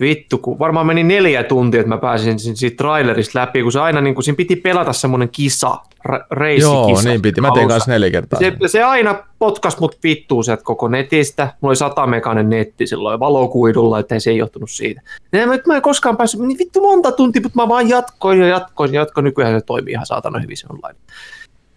Vittu, 0.00 0.38
kun 0.38 0.58
varmaan 0.58 0.86
meni 0.86 1.02
neljä 1.02 1.42
tuntia, 1.44 1.80
että 1.80 1.88
mä 1.88 1.98
pääsin 1.98 2.38
si- 2.38 2.56
siitä 2.56 2.76
trailerista 2.76 3.38
läpi, 3.38 3.62
kun 3.62 3.72
se 3.72 3.80
aina 3.80 4.00
niin 4.00 4.14
kuin, 4.14 4.24
siinä 4.24 4.36
piti 4.36 4.56
pelata 4.56 4.92
semmoinen 4.92 5.28
kisa, 5.28 5.78
ra- 6.08 6.26
reissikisa. 6.30 6.76
Joo, 6.78 7.00
niin 7.04 7.22
piti. 7.22 7.40
Mä 7.40 7.50
tein 7.54 7.68
kanssa 7.68 7.90
neljä 7.90 8.10
kertaa. 8.10 8.38
Se, 8.38 8.52
se 8.66 8.82
aina 8.82 9.24
potkas 9.38 9.78
mut 9.80 9.98
vittuun 10.02 10.44
sieltä 10.44 10.62
koko 10.62 10.88
netistä. 10.88 11.42
Mulla 11.44 11.70
oli 11.70 11.76
satamekainen 11.76 12.50
netti 12.50 12.86
silloin 12.86 13.20
valokuidulla, 13.20 13.98
että 13.98 14.18
se 14.18 14.30
ei 14.30 14.36
johtunut 14.36 14.70
siitä. 14.70 15.00
Ja 15.32 15.46
mä, 15.46 15.58
mä 15.66 15.76
en 15.76 15.82
koskaan 15.82 16.16
päässyt, 16.16 16.40
niin 16.40 16.58
vittu 16.58 16.80
monta 16.80 17.12
tuntia, 17.12 17.42
mutta 17.42 17.62
mä 17.62 17.68
vaan 17.68 17.88
jatkoin 17.88 18.40
ja 18.40 18.46
jatkoin 18.48 18.94
ja 18.94 19.00
jatkoin. 19.00 19.24
Nykyään 19.24 19.60
se 19.60 19.66
toimii 19.66 19.92
ihan 19.92 20.06
saatana 20.06 20.38
hyvin 20.38 20.56
se 20.56 20.66
online. 20.70 20.98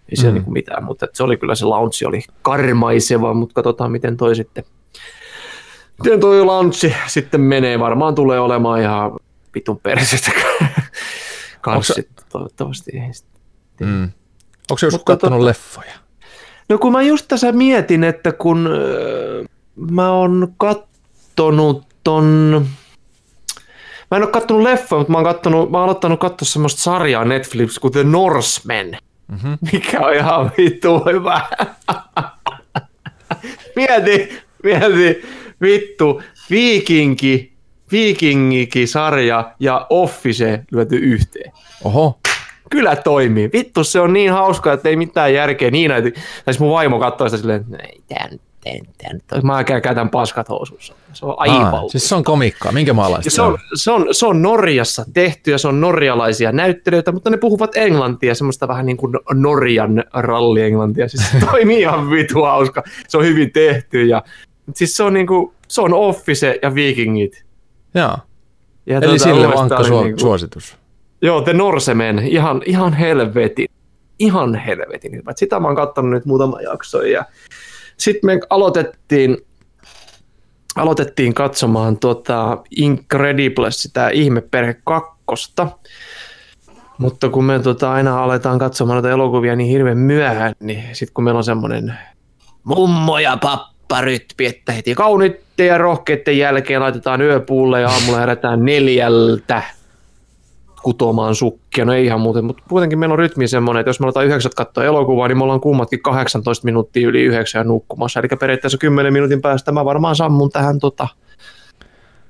Ei 0.08 0.16
siellä 0.16 0.30
Mm. 0.30 0.32
mm. 0.32 0.34
niinku 0.34 0.50
mitään, 0.50 0.84
mutta 0.84 1.06
se 1.12 1.22
oli 1.22 1.36
kyllä 1.36 1.54
se 1.54 1.64
launchi 1.64 2.04
oli 2.06 2.20
karmaiseva, 2.42 3.34
mutta 3.34 3.54
katsotaan 3.54 3.92
miten 3.92 4.16
toi 4.16 4.36
sitten, 4.36 4.64
miten 6.02 6.20
toi 6.20 6.44
launchi 6.44 6.94
sitten 7.06 7.40
menee. 7.40 7.78
Varmaan 7.80 8.14
tulee 8.14 8.40
olemaan 8.40 8.80
ihan 8.80 9.12
vitun 9.54 9.80
persestä 9.82 10.30
kanssa 11.60 11.94
toivottavasti. 12.32 12.90
Ei. 12.94 13.10
Mm. 13.86 14.02
Onko 14.70 14.78
se 14.78 14.86
joskus 14.86 15.00
Mutta 15.00 15.12
katsonut 15.12 15.40
tota- 15.40 15.44
leffoja? 15.44 15.92
No 16.68 16.78
kun 16.78 16.92
mä 16.92 17.02
just 17.02 17.28
tässä 17.28 17.52
mietin, 17.52 18.04
että 18.04 18.32
kun 18.32 18.66
äh, 18.66 19.46
mä 19.90 20.10
oon 20.12 20.54
kattonut 20.56 21.86
ton... 22.04 22.24
Mä 24.10 24.16
en 24.16 24.22
oo 24.22 24.28
kattonut 24.30 24.62
leffoja, 24.62 24.98
mutta 24.98 25.12
mä 25.12 25.18
oon, 25.18 25.24
kattonut, 25.24 25.70
mä 25.70 25.76
oon 25.78 25.84
aloittanut 25.84 26.20
katsoa 26.20 26.46
semmoista 26.46 26.82
sarjaa 26.82 27.24
Netflix 27.24 27.78
kuin 27.78 27.92
The 27.92 28.04
Norsemen, 28.04 28.98
Mm-hmm. 29.28 29.58
mikä 29.72 30.00
on 30.00 30.14
ihan 30.14 30.52
vittu 30.58 30.98
hyvä. 31.04 31.40
mieti, 33.76 34.38
mieti, 34.62 35.22
vittu, 35.64 36.22
viikinki, 37.92 38.86
sarja 38.86 39.52
ja 39.60 39.86
Office 39.90 40.60
lyöty 40.72 40.96
yhteen 40.96 41.52
Oho. 41.84 42.18
kyllä 42.70 42.96
toimii. 42.96 43.50
Vittu, 43.52 43.84
se 43.84 44.00
on 44.00 44.12
niin 44.12 44.32
hauska, 44.32 44.72
että 44.72 44.88
ei 44.88 44.96
mitään 44.96 45.34
järkeä. 45.34 45.70
Niin, 45.70 45.90
että 45.90 46.20
siis 46.44 46.60
mun 46.60 46.70
vaimo 46.70 46.98
katsoo 46.98 47.28
sitä 47.28 47.40
silleen, 47.40 47.60
että 47.60 47.76
ei, 47.76 48.02
tää 48.08 48.28
nyt, 48.30 48.40
tää 48.98 49.12
nyt. 49.12 49.44
Mä 49.44 49.64
käytän 49.64 50.10
paskat 50.10 50.48
housussa. 50.48 50.94
Se 51.12 51.26
on 51.26 51.34
aivan. 51.36 51.74
Aa, 51.74 51.88
siis 51.88 52.08
se 52.08 52.14
on 52.14 52.24
komikkaa. 52.24 52.72
Minkä 52.72 52.92
maalaista 52.92 53.30
se, 53.30 53.42
on, 53.42 53.58
se, 53.74 53.90
on, 53.90 54.06
se 54.12 54.26
on 54.26 54.42
Norjassa 54.42 55.04
tehty 55.14 55.50
ja 55.50 55.58
se 55.58 55.68
on 55.68 55.80
norjalaisia 55.80 56.52
näyttelijöitä, 56.52 57.12
mutta 57.12 57.30
ne 57.30 57.36
puhuvat 57.36 57.76
englantia, 57.76 58.34
semmoista 58.34 58.68
vähän 58.68 58.86
niin 58.86 58.96
kuin 58.96 59.12
Norjan 59.34 60.04
rallienglantia. 60.12 61.08
Siis 61.08 61.30
se 61.30 61.46
toimii 61.50 61.80
ihan 61.80 62.10
vitu 62.10 62.42
hauska. 62.42 62.82
Se 63.08 63.18
on 63.18 63.24
hyvin 63.24 63.52
tehty 63.52 64.06
ja 64.06 64.22
siis 64.74 64.96
se 64.96 65.02
on, 65.02 65.14
niin 65.14 65.26
kuin, 65.26 65.53
se 65.68 65.80
on 65.80 65.94
Office 65.94 66.58
ja 66.62 66.74
Vikingit. 66.74 67.44
Joo. 67.94 68.18
Ja 68.86 68.98
Eli 68.98 69.06
tota, 69.06 69.24
sille 69.24 69.48
vankka 69.48 69.68
tää 69.68 69.78
oli 69.78 69.88
su- 69.88 70.04
niinku- 70.04 70.20
suositus. 70.20 70.76
Joo, 71.22 71.40
The 71.40 71.52
Norsemen, 71.52 72.18
ihan, 72.18 72.62
ihan 72.66 72.92
helvetin, 72.92 73.68
ihan 74.18 74.54
helvetin 74.54 75.22
Sitä 75.36 75.60
mä 75.60 75.66
oon 75.66 75.76
katsonut 75.76 76.10
nyt 76.10 76.24
muutama 76.24 76.60
jakso 76.60 77.02
ja 77.02 77.24
sitten 77.96 78.26
me 78.26 78.40
aloitettiin, 78.50 79.36
aloitettiin 80.76 81.34
katsomaan 81.34 81.98
tota 81.98 82.58
Incredibles, 82.76 83.82
sitä 83.82 84.08
ihmeperhe 84.08 84.76
kakkosta. 84.84 85.68
Mutta 86.98 87.28
kun 87.28 87.44
me 87.44 87.58
tota 87.58 87.92
aina 87.92 88.22
aletaan 88.24 88.58
katsomaan 88.58 88.94
noita 88.94 89.10
elokuvia 89.10 89.56
niin 89.56 89.70
hirveän 89.70 89.98
myöhään, 89.98 90.52
niin 90.60 90.84
sitten 90.92 91.14
kun 91.14 91.24
meillä 91.24 91.38
on 91.38 91.44
semmoinen 91.44 91.94
mummo 92.64 93.18
ja 93.18 93.38
pappa 93.42 94.00
rytmi, 94.00 94.46
että 94.46 94.72
heti 94.72 94.94
kauniitten 94.94 95.43
ja 95.58 95.78
rohkeiden 95.78 96.38
jälkeen 96.38 96.80
laitetaan 96.80 97.22
yöpuulle 97.22 97.80
ja 97.80 97.88
aamulla 97.88 98.18
herätään 98.18 98.64
neljältä 98.64 99.62
kutomaan 100.82 101.34
sukkia. 101.34 101.84
No 101.84 101.92
ei 101.92 102.06
ihan 102.06 102.20
muuten, 102.20 102.44
mutta 102.44 102.62
kuitenkin 102.68 102.98
meillä 102.98 103.12
on 103.12 103.18
rytmi 103.18 103.48
semmoinen, 103.48 103.80
että 103.80 103.88
jos 103.88 104.00
me 104.00 104.04
aletaan 104.04 104.26
yhdeksät 104.26 104.54
katsoa 104.54 104.84
elokuvaa, 104.84 105.28
niin 105.28 105.38
me 105.38 105.44
ollaan 105.44 105.60
kummatkin 105.60 106.02
18 106.02 106.64
minuuttia 106.64 107.08
yli 107.08 107.22
yhdeksän 107.22 107.68
nukkumassa. 107.68 108.20
Eli 108.20 108.28
periaatteessa 108.40 108.78
10 108.78 109.12
minuutin 109.12 109.40
päästä 109.40 109.72
mä 109.72 109.84
varmaan 109.84 110.16
sammun 110.16 110.50
tähän 110.50 110.78
tota 110.78 111.08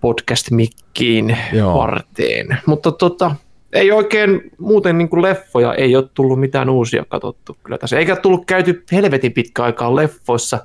podcast-mikkiin 0.00 1.36
Joo. 1.52 1.78
varteen. 1.78 2.58
Mutta 2.66 2.92
tota, 2.92 3.34
ei 3.72 3.92
oikein 3.92 4.50
muuten 4.58 4.98
niin 4.98 5.08
kuin 5.08 5.22
leffoja, 5.22 5.74
ei 5.74 5.96
ole 5.96 6.04
tullut 6.14 6.40
mitään 6.40 6.70
uusia 6.70 7.04
katsottu 7.08 7.56
kyllä 7.62 7.78
tässä. 7.78 7.98
Eikä 7.98 8.16
tullut 8.16 8.46
käyty 8.46 8.84
helvetin 8.92 9.32
pitkä 9.32 9.62
aikaa 9.62 9.96
leffoissa. 9.96 10.58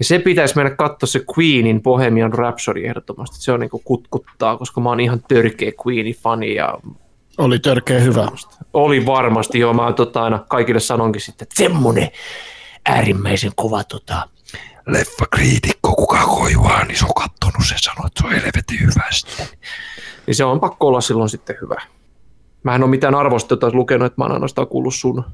Ja 0.00 0.04
se 0.04 0.18
pitäisi 0.18 0.56
mennä 0.56 0.70
katsoa 0.76 1.06
se 1.06 1.24
Queenin 1.38 1.82
Bohemian 1.82 2.32
Rhapsody 2.32 2.86
ehdottomasti. 2.86 3.36
Se 3.42 3.52
on 3.52 3.60
niin 3.60 3.70
kuin 3.70 3.82
kutkuttaa, 3.84 4.56
koska 4.56 4.80
mä 4.80 4.88
oon 4.88 5.00
ihan 5.00 5.22
törkeä 5.28 5.72
Queenin 5.86 6.14
fani 6.14 6.54
ja 6.54 6.78
Oli 7.38 7.58
törkeä 7.58 8.00
hyvä. 8.00 8.28
oli 8.72 9.06
varmasti, 9.06 9.58
joo, 9.58 9.72
mä 9.74 9.92
tota 9.92 10.22
aina 10.22 10.38
kaikille 10.48 10.80
sanonkin 10.80 11.20
sitten, 11.22 11.44
että 11.44 11.62
semmonen 11.62 12.08
äärimmäisen 12.86 13.52
kova 13.56 13.84
tota, 13.84 14.28
leffakriitikko, 14.86 15.94
kuka 15.94 16.26
koivaa, 16.26 16.84
niin 16.84 16.98
se 16.98 17.04
on 17.04 17.14
kattonut 17.14 17.68
sen 17.68 17.78
sanoo, 17.80 18.06
että 18.06 18.20
se 18.20 18.26
on 18.26 18.32
helvetin 18.32 18.80
hyvä 18.80 19.04
sitten. 19.10 19.46
Niin 20.26 20.34
se 20.34 20.44
on 20.44 20.60
pakko 20.60 20.86
olla 20.86 21.00
silloin 21.00 21.28
sitten 21.28 21.56
hyvä. 21.62 21.82
Mä 22.62 22.74
en 22.74 22.82
ole 22.82 22.90
mitään 22.90 23.14
arvostetta 23.14 23.70
lukenut, 23.72 24.06
että 24.06 24.20
mä 24.20 24.24
oon 24.24 24.32
ainoastaan 24.32 24.66
kuullut 24.66 24.94
sun, 24.94 25.24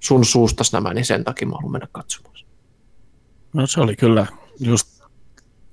sun 0.00 0.24
suustas 0.24 0.72
nämä, 0.72 0.94
niin 0.94 1.04
sen 1.04 1.24
takia 1.24 1.48
mä 1.48 1.54
haluan 1.54 1.72
mennä 1.72 1.88
katsomaan. 1.92 2.31
No 3.52 3.66
se 3.66 3.80
oli 3.80 3.96
kyllä 3.96 4.26
just 4.60 5.02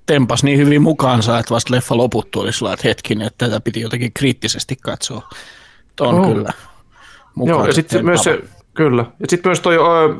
tempas 0.06 0.44
niin 0.44 0.58
hyvin 0.58 0.82
mukaansa, 0.82 1.38
että 1.38 1.54
vasta 1.54 1.74
leffa 1.74 1.96
loputtu 1.96 2.40
oli 2.40 2.52
sillä 2.52 2.72
että 2.72 2.88
hetkinen, 2.88 3.26
että 3.26 3.46
tätä 3.46 3.60
piti 3.60 3.80
jotenkin 3.80 4.12
kriittisesti 4.12 4.76
katsoa. 4.76 5.28
Että 5.90 6.04
On 6.04 6.16
Joo. 6.16 6.34
kyllä. 6.34 6.52
Joo, 7.44 7.66
ja 7.66 7.72
sitten 7.72 8.04
myös 8.04 8.22
se, 8.22 8.40
kyllä. 8.74 9.04
Ja 9.20 9.26
sitten 9.28 9.50
myös 9.50 9.60
toi, 9.60 9.76
ö, 9.76 10.14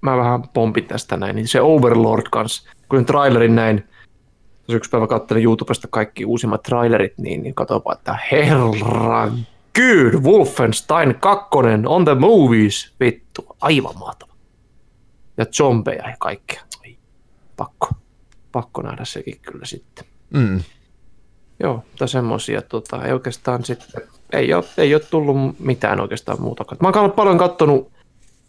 mä 0.00 0.16
vähän 0.16 0.42
pompin 0.42 0.84
tästä 0.84 1.16
näin, 1.16 1.36
niin 1.36 1.48
se 1.48 1.60
Overlord 1.60 2.26
kanssa, 2.30 2.70
kun 2.88 2.98
sen 2.98 3.06
trailerin 3.06 3.54
näin, 3.54 3.88
jos 4.68 4.74
yksi 4.74 4.90
päivä 4.90 5.06
katselin 5.06 5.44
YouTubesta 5.44 5.88
kaikki 5.90 6.24
uusimmat 6.24 6.62
trailerit, 6.62 7.18
niin, 7.18 7.42
niin 7.42 7.54
katsopa, 7.54 7.92
että 7.92 8.18
herran 8.32 9.46
Good, 9.74 10.22
Wolfenstein 10.22 11.14
2 11.20 11.46
on 11.86 12.04
the 12.04 12.14
movies, 12.14 12.94
vittu, 13.00 13.56
aivan 13.60 13.98
mahtava. 13.98 14.33
Ja 15.36 15.44
zombeja 15.46 16.08
ja 16.08 16.16
kaikkea. 16.18 16.62
Ai, 16.84 16.96
pakko, 17.56 17.88
pakko 18.52 18.82
nähdä 18.82 19.04
sekin 19.04 19.40
kyllä 19.42 19.66
sitten. 19.66 20.04
Mm. 20.30 20.60
Joo, 21.60 21.84
tai 21.98 22.08
semmoisia, 22.08 22.62
tota, 22.62 23.04
ei 23.04 23.12
oikeastaan 23.12 23.64
sitten, 23.64 24.02
ei 24.32 24.54
ole, 24.54 24.64
ei 24.78 24.94
ole 24.94 25.02
tullut 25.02 25.58
mitään 25.58 26.00
oikeastaan 26.00 26.40
muuta. 26.40 26.64
Mä 26.80 26.92
oon 26.94 27.12
paljon 27.12 27.38
kattonut 27.38 27.92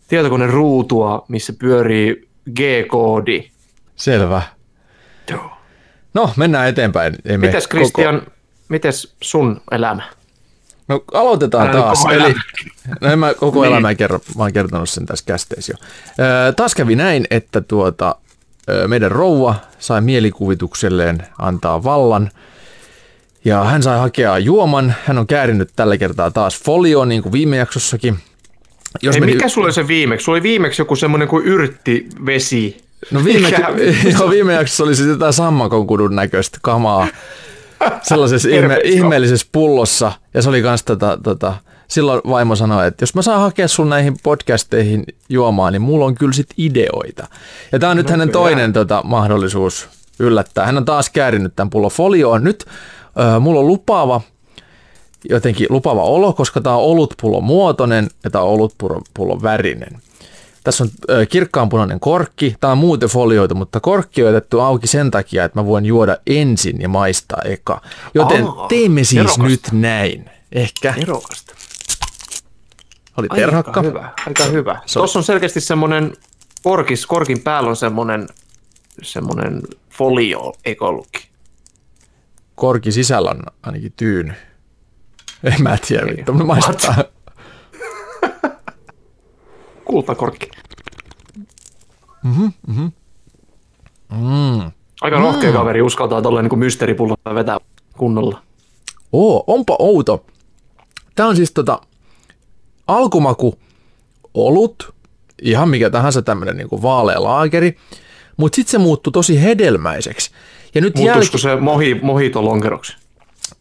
tietokoneen 0.07 0.49
ruutua, 0.49 1.25
missä 1.27 1.53
pyörii 1.59 2.29
G-koodi. 2.55 3.49
Selvä. 3.95 4.41
Joo. 5.31 5.51
No, 6.13 6.29
mennään 6.36 6.67
eteenpäin. 6.67 7.15
Ei 7.25 7.38
me 7.38 7.47
Mites 7.47 7.67
Christian, 7.67 8.21
mites 8.69 9.15
sun 9.21 9.61
elämä? 9.71 10.03
No 10.88 11.03
aloitetaan 11.13 11.69
Älä 11.69 11.81
taas. 11.81 12.05
Eli, 12.11 12.36
no 13.01 13.11
en 13.11 13.19
mä 13.19 13.33
koko 13.33 13.61
Niin. 13.61 13.71
elämää 13.71 13.95
kerro, 13.95 14.19
mä 14.38 14.43
oon 14.43 14.53
kertonut 14.53 14.89
sen 14.89 15.05
tässä 15.05 15.25
kästeessä 15.25 15.73
jo. 15.73 15.88
Öö, 16.25 16.51
taas 16.51 16.75
kävi 16.75 16.95
näin, 16.95 17.27
että 17.29 17.61
tuota, 17.61 18.15
meidän 18.88 19.11
rouva 19.11 19.55
sai 19.79 20.01
mielikuvitukselleen 20.01 21.23
antaa 21.39 21.83
vallan. 21.83 22.29
Ja 23.45 23.63
hän 23.63 23.83
sai 23.83 23.99
hakea 23.99 24.38
juoman. 24.38 24.95
Hän 25.05 25.17
on 25.17 25.27
käärinyt 25.27 25.69
tällä 25.75 25.97
kertaa 25.97 26.31
taas 26.31 26.61
folio, 26.63 27.05
niin 27.05 27.23
kuin 27.23 27.33
viime 27.33 27.57
jaksossakin. 27.57 28.19
Jos 29.01 29.15
Ei, 29.15 29.21
meni- 29.21 29.33
mikä 29.33 29.49
sulla 29.49 29.65
oli 29.65 29.73
se 29.73 29.88
viimeksi? 29.88 30.23
Sulla 30.23 30.36
oli 30.36 30.43
viimeksi 30.43 30.81
joku 30.81 30.95
semmoinen 30.95 31.27
kuin 31.27 31.45
yrttivesi. 31.45 32.86
No 33.11 33.23
viime, 33.23 33.49
joo, 34.19 34.29
viime 34.29 34.53
jaksossa 34.53 34.83
oli 34.83 34.95
sitten 34.95 35.11
jotain 35.11 35.33
sammakonkudun 35.33 36.15
näköistä 36.15 36.57
kamaa 36.61 37.07
sellaisessa 38.01 38.49
ihme, 38.49 38.79
ihmeellisessä 38.83 39.47
pullossa. 39.51 40.11
Ja 40.33 40.41
se 40.41 40.49
oli 40.49 40.61
kans 40.61 40.83
tota, 40.83 41.17
tota, 41.23 41.53
silloin 41.88 42.21
vaimo 42.29 42.55
sanoi, 42.55 42.88
että 42.88 43.03
jos 43.03 43.15
mä 43.15 43.21
saan 43.21 43.41
hakea 43.41 43.67
sun 43.67 43.89
näihin 43.89 44.17
podcasteihin 44.23 45.03
juomaan, 45.29 45.73
niin 45.73 45.81
mulla 45.81 46.05
on 46.05 46.15
kyllä 46.15 46.33
sit 46.33 46.49
ideoita. 46.57 47.27
Ja 47.71 47.79
tää 47.79 47.89
on 47.89 47.97
nyt 47.97 48.05
No 48.05 48.11
hänen 48.11 48.27
kyllä. 48.29 48.43
toinen 48.43 48.73
tota, 48.73 49.01
mahdollisuus 49.03 49.89
yllättää. 50.19 50.65
Hän 50.65 50.77
on 50.77 50.86
taas 50.86 51.09
käärinyt 51.09 51.55
tämän 51.55 51.69
pullon 51.69 51.91
folioon. 51.91 52.43
Nyt 52.43 52.65
äh, 53.19 53.41
mulla 53.41 53.59
on 53.59 53.67
lupaava 53.67 54.21
jotenkin 55.29 55.67
lupaava 55.69 56.03
olo, 56.03 56.33
koska 56.33 56.61
tämä 56.61 56.75
on 56.75 56.83
olutpullon 56.83 57.43
muotoinen 57.43 58.07
ja 58.23 58.29
tämä 58.29 58.43
on 58.43 58.49
olutpullon 58.49 59.43
värinen. 59.43 60.01
Tässä 60.66 60.84
on 60.84 60.89
kirkkaanpunainen 61.30 61.99
korkki. 61.99 62.55
Tämä 62.59 62.72
on 62.72 62.78
muuten 62.78 63.09
folioitu, 63.09 63.55
mutta 63.55 63.80
korkki 63.80 64.24
on 64.24 64.34
jätetty 64.34 64.61
auki 64.61 64.88
sen 64.88 65.11
takia, 65.11 65.43
että 65.45 65.59
mä 65.59 65.66
voin 65.66 65.86
juoda 65.86 66.18
ensin 66.28 66.82
ja 66.82 66.89
maistaa 66.89 67.41
eka. 67.45 67.82
Joten 68.13 68.47
Aa, 68.47 68.68
teemme 68.68 69.03
siis 69.03 69.16
nerokasta. 69.16 69.43
nyt 69.43 69.61
näin. 69.72 70.30
Ehkä 70.51 70.93
Nerokasta. 70.97 71.55
oli 73.18 73.28
Aika 73.30 73.36
terhakka. 73.36 73.82
hyvä, 73.82 74.13
aika 74.28 74.43
hyvä. 74.45 74.82
Se 74.86 74.99
on- 74.99 75.01
Tuossa 75.01 75.20
on 75.20 75.24
selkeästi 75.24 75.61
semmoinen, 75.61 76.13
korkis, 76.63 77.05
korkin 77.05 77.41
päällä 77.41 77.70
on 77.70 77.76
semmoinen, 77.76 78.28
semmoinen 79.01 79.61
folio, 79.89 80.53
eikö 80.66 80.86
ollutkin? 80.86 81.22
Korki 82.55 82.91
sisällä 82.91 83.30
on 83.30 83.43
ainakin 83.63 83.93
tyyny. 83.97 84.34
En 85.43 85.61
mä 85.63 85.78
tiedä, 85.88 86.05
Ei. 86.05 86.16
mitä 86.16 86.32
me 86.32 86.43
maistaa. 92.26 92.51
Kultakorkki. 92.65 93.05
Mm. 94.11 94.71
Aika 95.01 95.17
rohkea 95.19 95.51
kaveri 95.51 95.82
uskaltaa 95.82 96.21
tolleen 96.21 96.45
niin 96.45 96.59
mysteeripulloa 96.59 97.36
vetää 97.36 97.59
kunnolla. 97.97 98.41
Oo, 99.11 99.43
onpa 99.47 99.76
outo. 99.80 100.26
Tämä 101.15 101.30
on 101.30 101.36
siis 101.36 101.51
tota 101.51 101.82
alkumaku 102.88 103.55
olut, 104.34 104.93
ihan 105.41 105.69
mikä 105.69 105.89
tahansa 105.89 106.21
tämmöinen 106.21 106.57
niinku 106.57 106.82
vaalea 106.82 107.23
laakeri, 107.23 107.78
mutta 108.38 108.55
sitten 108.55 108.71
se 108.71 108.78
muuttui 108.78 109.11
tosi 109.11 109.43
hedelmäiseksi. 109.43 110.32
Ja 110.76 110.82
nyt 110.82 110.99
jälki... 110.99 111.38
Se 111.38 111.55
mohi, 111.55 111.99
mojito 112.01 112.45
lonkeroksi? 112.45 112.97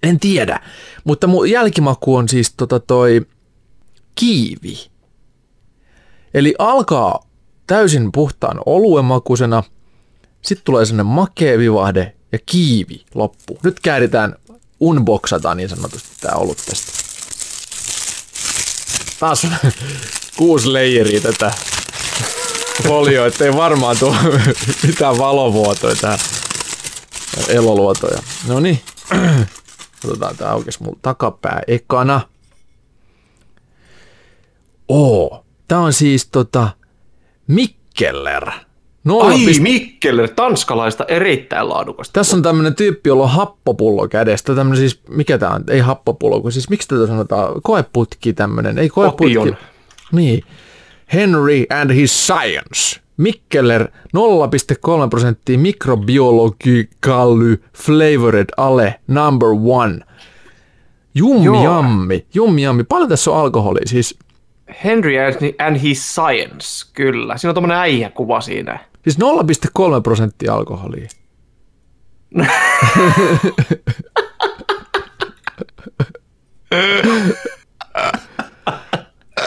En 0.03 0.21
tiedä, 0.21 0.61
mutta 1.05 1.27
mun 1.27 1.51
jälkimaku 1.51 2.17
on 2.17 2.29
siis 2.29 2.55
tota 2.55 2.81
toi 2.81 3.27
kiivi. 4.15 4.91
Eli 6.35 6.55
alkaa 6.59 7.21
täysin 7.67 8.13
puhtaan 8.13 8.61
oluen 8.67 9.05
makuisena, 9.05 9.63
sitten 10.43 10.65
tulee 10.65 10.85
sellainen 10.85 11.07
makea 11.07 11.59
vivahde 11.59 12.15
ja 12.33 12.39
kiivi 12.47 13.05
loppu. 13.15 13.59
Nyt 13.63 13.81
kääritään, 13.81 14.35
unboxataan 14.81 15.57
niin 15.57 15.69
sanotusti 15.69 16.09
tämä 16.21 16.37
olut 16.37 16.59
tästä. 16.67 16.93
Taas 19.21 19.45
on 19.45 19.51
kuusi 20.39 20.73
leijeriä 20.73 21.21
tätä 21.21 21.53
folioa, 22.87 23.27
ettei 23.27 23.57
varmaan 23.57 23.97
tule 23.99 24.17
mitään 24.87 25.19
valovuotoja 25.19 25.97
tähän 26.01 26.19
eloluotoja. 27.49 28.23
No 28.47 28.61
niin, 28.61 28.81
Otetaan 30.05 30.37
tää 30.37 30.51
aukes 30.51 30.81
mun 30.81 30.99
takapää 31.03 31.63
ekana. 31.67 32.21
Oo, 34.89 35.45
tää 35.69 35.79
on 35.79 35.93
siis 35.93 36.27
tota 36.27 36.69
Mikkeller. 37.47 38.51
Nolla 39.05 39.25
Ai, 39.25 39.47
pist- 39.47 39.61
Mikkeller, 39.61 40.29
tanskalaista 40.37 41.05
erittäin 41.09 41.69
laadukasta. 41.69 42.13
Tässä 42.13 42.37
on 42.37 42.43
tämmönen 42.43 42.75
tyyppi, 42.75 43.09
jolla 43.09 43.23
on 43.23 43.31
happopullo 43.31 44.09
kädestä. 44.09 44.55
Tämmönen 44.55 44.79
siis, 44.79 45.01
mikä 45.09 45.39
tää 45.39 45.51
on? 45.51 45.65
Ei 45.71 45.81
happopullo, 45.81 46.41
kun 46.41 46.53
siis 46.53 46.71
miksi 46.71 46.89
tätä 46.89 47.07
sanotaan? 47.07 47.63
Koeputki 47.63 48.33
tämmönen. 48.33 48.79
Ei 48.79 48.89
koeputki. 48.89 49.39
Opion. 49.39 49.57
Niin. 50.13 50.43
Henry 51.13 51.65
and 51.81 51.95
his 51.95 52.27
science. 52.27 53.01
Mikkeller 53.17 53.85
0,3 53.85 53.89
prosenttia 55.11 55.59
mikrobiologically 55.59 57.63
flavored 57.77 58.47
ale 58.57 59.01
number 59.09 59.49
one. 59.65 59.99
Jummi 61.15 61.63
jammi, 61.65 62.27
jummi 62.35 62.63
jammi. 62.63 62.85
Paljon 62.85 63.09
tässä 63.09 63.31
on 63.31 63.37
alkoholia? 63.37 63.83
Siis, 63.87 64.19
Henry 64.85 65.15
and- 65.59 65.79
his 65.83 66.15
science, 66.15 66.91
kyllä. 66.95 67.37
Siinä 67.39 67.51
on 67.51 67.55
tommonen 67.55 67.77
äijäkuva 67.77 68.41
siinä. 68.41 68.79
siis 69.03 69.19
0,3 69.19 70.01
prosenttia 70.03 70.55
alkoholia. 70.55 71.09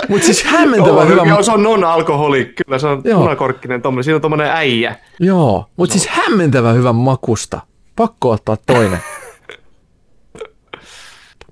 Mutta 0.10 0.26
siis 0.26 0.44
hämmentävä 0.44 1.06
hyvä. 1.06 1.24
Joo, 1.24 1.44
se 1.44 1.52
on 1.52 1.64
non-alkoholi, 1.64 2.46
kyllä 2.66 2.80
se 2.80 2.88
on 2.88 3.02
Joo. 3.06 3.20
punakorkkinen 3.22 3.82
tommonen. 3.82 4.04
Siinä 4.04 4.16
on 4.16 4.22
tommonen 4.22 4.48
äijä. 4.52 4.96
Joo, 5.20 5.66
mutta 5.78 5.94
siis 5.94 6.08
hämmentävä 6.08 6.72
hyvän 6.74 6.96
makusta. 6.96 7.62
Pakko 7.96 8.32
ottaa 8.32 8.58
toinen. 8.66 9.00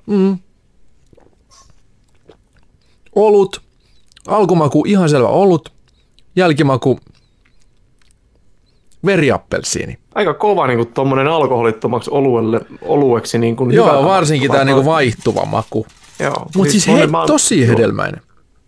Mm. 0.08 0.38
Olut. 3.16 3.62
Alkumaku 4.28 4.84
ihan 4.88 5.10
selvä 5.10 5.28
olut. 5.28 5.72
Jälkimaku 6.36 7.00
veriappelsiini. 9.06 9.98
Aika 10.16 10.34
kova 10.34 10.68
niin 10.68 10.78
kuin 10.78 10.94
tommonen 10.94 11.28
alkoholittomaksi 11.28 12.12
oluelle, 12.12 12.62
olueksi. 12.82 13.38
Niin 13.38 13.56
kuin 13.56 13.72
Joo, 13.74 14.04
varsinkin 14.04 14.52
tämä 14.52 14.64
niinku 14.64 14.86
vaihtuva 14.86 15.46
maku. 15.46 15.88
Joo. 16.20 16.46
Mutta 16.56 16.72
siis 16.72 16.88
monen- 16.88 16.98
he, 16.98 17.08
mä 17.08 17.24
tosi 17.28 17.62
joo. 17.62 17.70
hedelmäinen. 17.70 18.22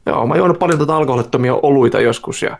Joo, 0.06 0.28
mä 0.28 0.34
oon 0.34 0.56
paljon 0.56 0.80
tätä 0.80 0.96
alkoholittomia 0.96 1.56
oluita 1.56 2.02
joskus 2.02 2.42
ja 2.42 2.58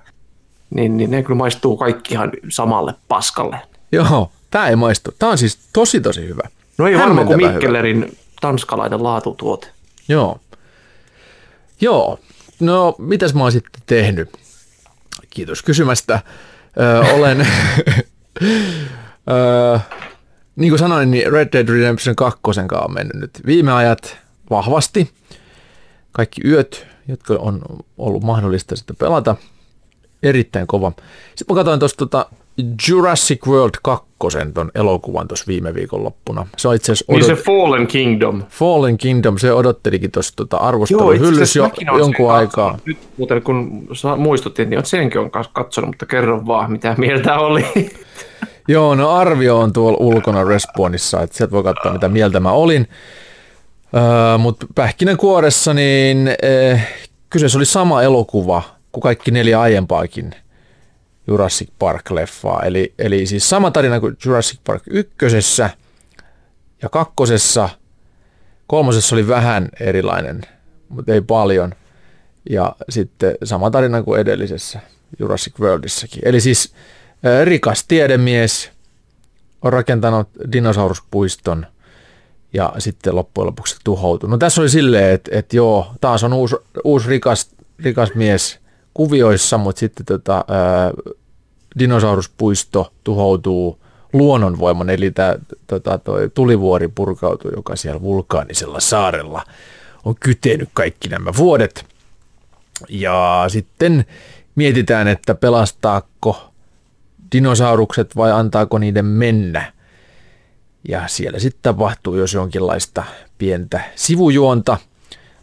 niin, 0.70 0.98
niin 0.98 1.12
ne 1.12 1.24
kyllä 1.24 1.38
maistuu 1.38 1.78
kaikki 1.78 2.14
ihan 2.14 2.32
samalle 2.50 2.94
paskalle. 3.08 3.60
Joo, 3.92 4.32
tämä 4.52 4.68
ei 4.68 4.76
maistu. 4.76 5.12
Tämä 5.20 5.32
on 5.32 5.38
siis 5.38 5.58
tosi 5.74 6.02
tosi 6.02 6.28
hyvä. 6.28 6.50
No 6.78 6.88
ei 6.88 6.98
varmaan 6.98 7.28
kuin 7.28 7.44
Hämmentävä 7.44 7.82
hyvä. 7.82 8.08
Tanskalainen 8.42 9.04
laatutuote. 9.04 9.68
Joo. 10.10 10.40
Joo. 11.82 12.20
No, 12.60 12.96
mitäs 12.98 13.34
mä 13.34 13.42
oon 13.42 13.52
sitten 13.52 13.82
tehnyt? 13.86 14.30
Kiitos 15.30 15.64
kysymästä. 15.64 16.20
Öö, 16.80 17.00
olen, 17.14 17.42
öö, 19.30 19.80
niin 20.56 20.72
kuin 20.72 20.80
sanoin, 20.80 21.12
niin 21.12 21.32
Red 21.32 21.50
Dead 21.54 21.70
Redemption 21.70 22.16
2 22.16 22.40
kanssa 22.42 22.62
on 22.62 22.94
mennyt 22.94 23.16
nyt 23.16 23.42
viime 23.46 23.74
ajat 23.74 24.18
vahvasti. 24.50 25.12
Kaikki 26.12 26.42
yöt, 26.46 26.88
jotka 27.08 27.34
on 27.34 27.62
ollut 27.98 28.24
mahdollista 28.24 28.76
sitten 28.76 28.96
pelata. 28.96 29.36
Erittäin 30.24 30.68
kova. 30.68 30.92
Sitten 31.36 31.56
mä 31.56 31.60
katsoin 31.60 31.80
tuosta 31.80 31.98
tota 31.98 32.30
Jurassic 32.90 33.48
World 33.48 33.74
2 33.82 34.08
ton 34.54 34.72
elokuvan 34.76 35.28
tuossa 35.28 35.46
viime 35.48 35.74
viikon 35.74 36.04
loppuna. 36.04 36.48
Se 36.58 36.68
on 36.68 36.76
itse 36.76 36.92
asiassa 36.92 37.14
Niin 37.14 37.24
odot- 37.24 37.26
se 37.26 37.36
Fallen 37.36 37.88
Kingdom. 37.88 38.44
Fallen 38.50 38.98
Kingdom, 38.98 39.38
se 39.38 39.54
odottelikin 39.54 40.12
tuossa 40.12 40.34
tota 40.36 40.58
arvosteluhyllyssä 40.58 41.60
jo 41.60 41.72
jonkun 41.98 42.32
aikaa. 42.32 42.78
Nyt 42.86 42.98
muuten 43.18 43.42
kun 43.42 43.88
muistutin, 44.18 44.70
niin 44.70 44.86
senkin 44.86 45.22
on 45.22 45.32
kanssa 45.32 45.52
katsonut, 45.54 45.88
mutta 45.90 46.06
kerro 46.06 46.46
vaan, 46.48 46.72
mitä 46.72 46.96
mieltä 46.98 47.36
oli. 47.40 47.66
Joo, 48.68 48.96
no 48.96 49.10
arvio 49.10 49.60
on 49.60 49.74
tuolla 49.74 49.98
ulkona 50.02 50.44
Respawnissa, 50.44 51.22
että 51.22 51.38
sieltä 51.38 51.52
voi 51.52 51.64
katsoa 51.64 51.94
mitä 51.94 52.10
mieltä 52.10 52.40
mä 52.40 52.52
olin. 52.52 52.88
Öö, 53.96 54.38
Mutta 54.38 54.66
pähkinänkuoressa 54.76 55.74
niin 55.74 56.28
eh, 56.42 56.88
kyseessä 57.30 57.58
oli 57.58 57.66
sama 57.66 58.02
elokuva 58.04 58.62
kuin 58.92 59.02
kaikki 59.02 59.32
neljä 59.32 59.62
aiempaakin 59.62 60.36
Jurassic 61.28 61.70
Park-leffaa. 61.80 62.66
Eli, 62.66 62.94
eli 63.00 63.26
siis 63.26 63.50
sama 63.50 63.72
tarina 63.72 64.00
kuin 64.00 64.18
Jurassic 64.26 64.60
Park 64.64 64.84
ykkösessä 64.90 65.70
ja 66.82 66.90
kakkosessa. 66.90 67.70
Kolmosessa 68.68 69.16
oli 69.16 69.28
vähän 69.28 69.70
erilainen, 69.80 70.42
mutta 70.90 71.14
ei 71.14 71.22
paljon. 71.22 71.74
Ja 72.50 72.76
sitten 72.90 73.36
sama 73.44 73.72
tarina 73.72 74.04
kuin 74.04 74.22
edellisessä 74.22 74.80
Jurassic 75.20 75.60
Worldissakin. 75.60 76.22
Eli 76.26 76.42
siis 76.42 76.74
rikas 77.44 77.86
tiedemies 77.88 78.72
on 79.62 79.74
rakentanut 79.74 80.30
dinosauruspuiston 80.52 81.68
ja 82.54 82.74
sitten 82.78 83.16
loppujen 83.16 83.48
lopuksi 83.48 83.74
se 83.74 83.80
tuhoutui. 83.84 84.30
No 84.30 84.38
tässä 84.38 84.62
oli 84.62 84.70
silleen, 84.70 85.14
että, 85.14 85.32
että 85.34 85.56
joo, 85.56 85.92
taas 86.02 86.24
on 86.24 86.34
uusi, 86.34 86.56
uusi 86.84 87.10
rikas, 87.10 87.50
rikas 87.80 88.10
mies 88.16 88.60
kuvioissa, 88.98 89.58
mutta 89.58 89.80
sitten 89.80 90.06
tota, 90.06 90.46
ö, 90.50 91.14
dinosauruspuisto 91.80 92.94
tuhoutuu 93.04 93.80
luonnonvoiman, 94.14 94.90
eli 94.90 95.12
tämä 95.12 95.36
tota, 95.68 96.00
tulivuori 96.34 96.88
purkautui, 96.88 97.52
joka 97.56 97.76
siellä 97.76 98.02
vulkaanisella 98.02 98.80
saarella 98.80 99.44
on 100.06 100.16
kytenyt 100.20 100.70
kaikki 100.74 101.10
nämä 101.10 101.32
vuodet. 101.38 101.86
Ja 102.90 103.46
sitten 103.48 104.06
mietitään, 104.56 105.08
että 105.08 105.36
pelastaako 105.36 106.52
dinosaurukset 107.32 108.16
vai 108.16 108.32
antaako 108.32 108.78
niiden 108.78 109.06
mennä. 109.06 109.74
Ja 110.88 111.08
siellä 111.08 111.40
sitten 111.40 111.62
tapahtuu 111.62 112.16
jos 112.16 112.34
jonkinlaista 112.34 113.04
pientä 113.38 113.82
sivujuonta. 113.96 114.78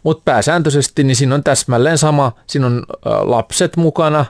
Mutta 0.05 0.21
pääsääntöisesti 0.25 1.03
niin 1.03 1.15
siinä 1.15 1.35
on 1.35 1.43
täsmälleen 1.43 1.97
sama. 1.97 2.31
Siinä 2.47 2.67
on 2.67 2.83
lapset 3.05 3.77
mukana, 3.77 4.25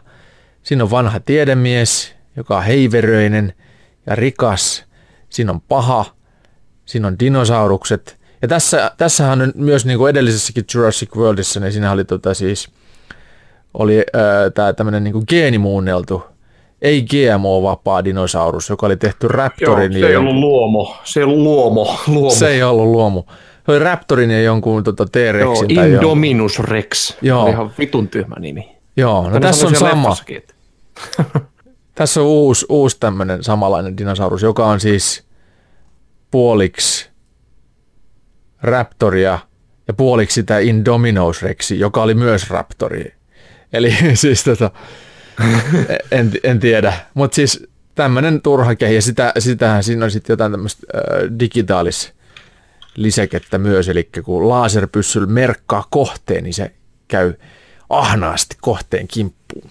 siinä 0.63 0.83
on 0.83 0.91
vanha 0.91 1.19
tiedemies, 1.19 2.15
joka 2.37 2.57
on 2.57 2.63
heiveröinen 2.63 3.53
ja 4.05 4.15
rikas. 4.15 4.85
Siinä 5.29 5.51
on 5.51 5.61
paha, 5.61 6.05
siinä 6.85 7.07
on 7.07 7.19
dinosaurukset. 7.19 8.17
Ja 8.41 8.47
tässä, 8.47 8.91
tässähän 8.97 9.41
on 9.41 9.51
myös 9.55 9.85
niin 9.85 9.97
kuin 9.97 10.09
edellisessäkin 10.09 10.65
Jurassic 10.73 11.15
Worldissa, 11.15 11.59
niin 11.59 11.71
siinä 11.71 11.91
oli 11.91 12.05
tota 12.05 12.33
siis, 12.33 12.69
oli 13.73 14.05
tämä 14.53 14.73
tämmöinen 14.73 15.03
niin 15.03 15.13
kuin 15.13 15.25
geenimuunneltu, 15.27 16.23
ei 16.81 17.01
GMO-vapaa 17.01 18.03
dinosaurus, 18.03 18.69
joka 18.69 18.85
oli 18.85 18.97
tehty 18.97 19.25
Joo, 19.25 19.31
Raptorin 19.31 19.93
se 19.93 19.99
ja 19.99 20.09
ei 20.09 20.15
ollut 20.15 20.35
luomo. 20.35 20.95
Se 21.03 21.19
ei 21.19 21.23
ollut 21.23 21.39
luomo. 21.39 21.97
luomo. 22.07 22.29
se 22.29 22.47
ei 22.47 22.63
ollut 22.63 22.87
luomu. 22.87 23.23
Se 23.65 23.71
oli 23.71 23.79
Raptorin 23.79 24.31
ja 24.31 24.41
jonkun 24.41 24.83
tota, 24.83 25.03
Joo, 25.03 25.09
T-Rexin 25.11 25.75
tai 25.75 25.75
jonkun. 25.75 25.93
Indominus 25.93 26.59
Rex. 26.59 27.17
Joo. 27.21 27.43
Oli 27.43 27.51
ihan 27.51 27.71
vitun 27.77 28.07
tyhmä 28.07 28.35
nimi. 28.39 28.77
Joo, 28.97 29.29
no 29.29 29.39
tässä 29.39 29.67
on 29.67 29.75
sama. 29.75 30.15
Tässä 31.95 32.21
on 32.21 32.25
uusi, 32.25 32.65
uusi 32.69 32.97
tämmöinen 32.99 33.43
samanlainen 33.43 33.97
dinosaurus, 33.97 34.41
joka 34.41 34.65
on 34.65 34.79
siis 34.79 35.23
puoliksi 36.31 37.09
Raptoria 38.61 39.39
ja 39.87 39.93
puoliksi 39.93 40.33
sitä 40.33 40.59
Indominus 40.59 41.41
Rexi, 41.41 41.79
joka 41.79 42.01
oli 42.01 42.13
myös 42.13 42.49
Raptori. 42.49 43.13
Eli 43.73 43.95
siis 44.13 44.43
tota, 44.43 44.71
en, 46.11 46.31
en 46.43 46.59
tiedä, 46.59 46.93
mutta 47.13 47.35
siis 47.35 47.67
tämmöinen 47.95 48.41
turha 48.41 48.75
kehi, 48.75 48.95
ja 48.95 49.01
sitä, 49.01 49.33
sitähän 49.39 49.83
siinä 49.83 50.05
on 50.05 50.11
sitten 50.11 50.33
jotain 50.33 50.51
tämmöistä 50.51 50.87
äh, 50.95 51.39
digitaalis 51.39 52.14
lisäkettä 52.95 53.57
myös, 53.57 53.89
eli 53.89 54.09
kun 54.23 54.49
laserpyssyllä 54.49 55.27
merkkaa 55.27 55.87
kohteen, 55.89 56.43
niin 56.43 56.53
se 56.53 56.71
käy 57.07 57.33
ahnaasti 57.89 58.57
kohteen 58.61 59.07
kimppuun. 59.07 59.69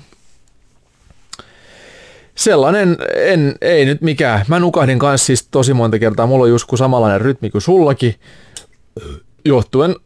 Sellainen, 2.35 2.97
en, 3.15 3.55
ei 3.61 3.85
nyt 3.85 4.03
mikään. 4.03 4.45
Mä 4.49 4.61
nukahdin 4.61 4.99
kanssa 4.99 5.27
siis 5.27 5.49
tosi 5.51 5.75
monta 5.75 5.99
kertaa. 5.99 6.27
Mulla 6.27 6.45
on 6.45 6.51
Jusku 6.51 6.77
samanlainen 6.77 7.21
rytmi 7.21 7.51
kuin 7.51 7.63
sullakin, 7.63 8.15
johtuen 9.45 9.97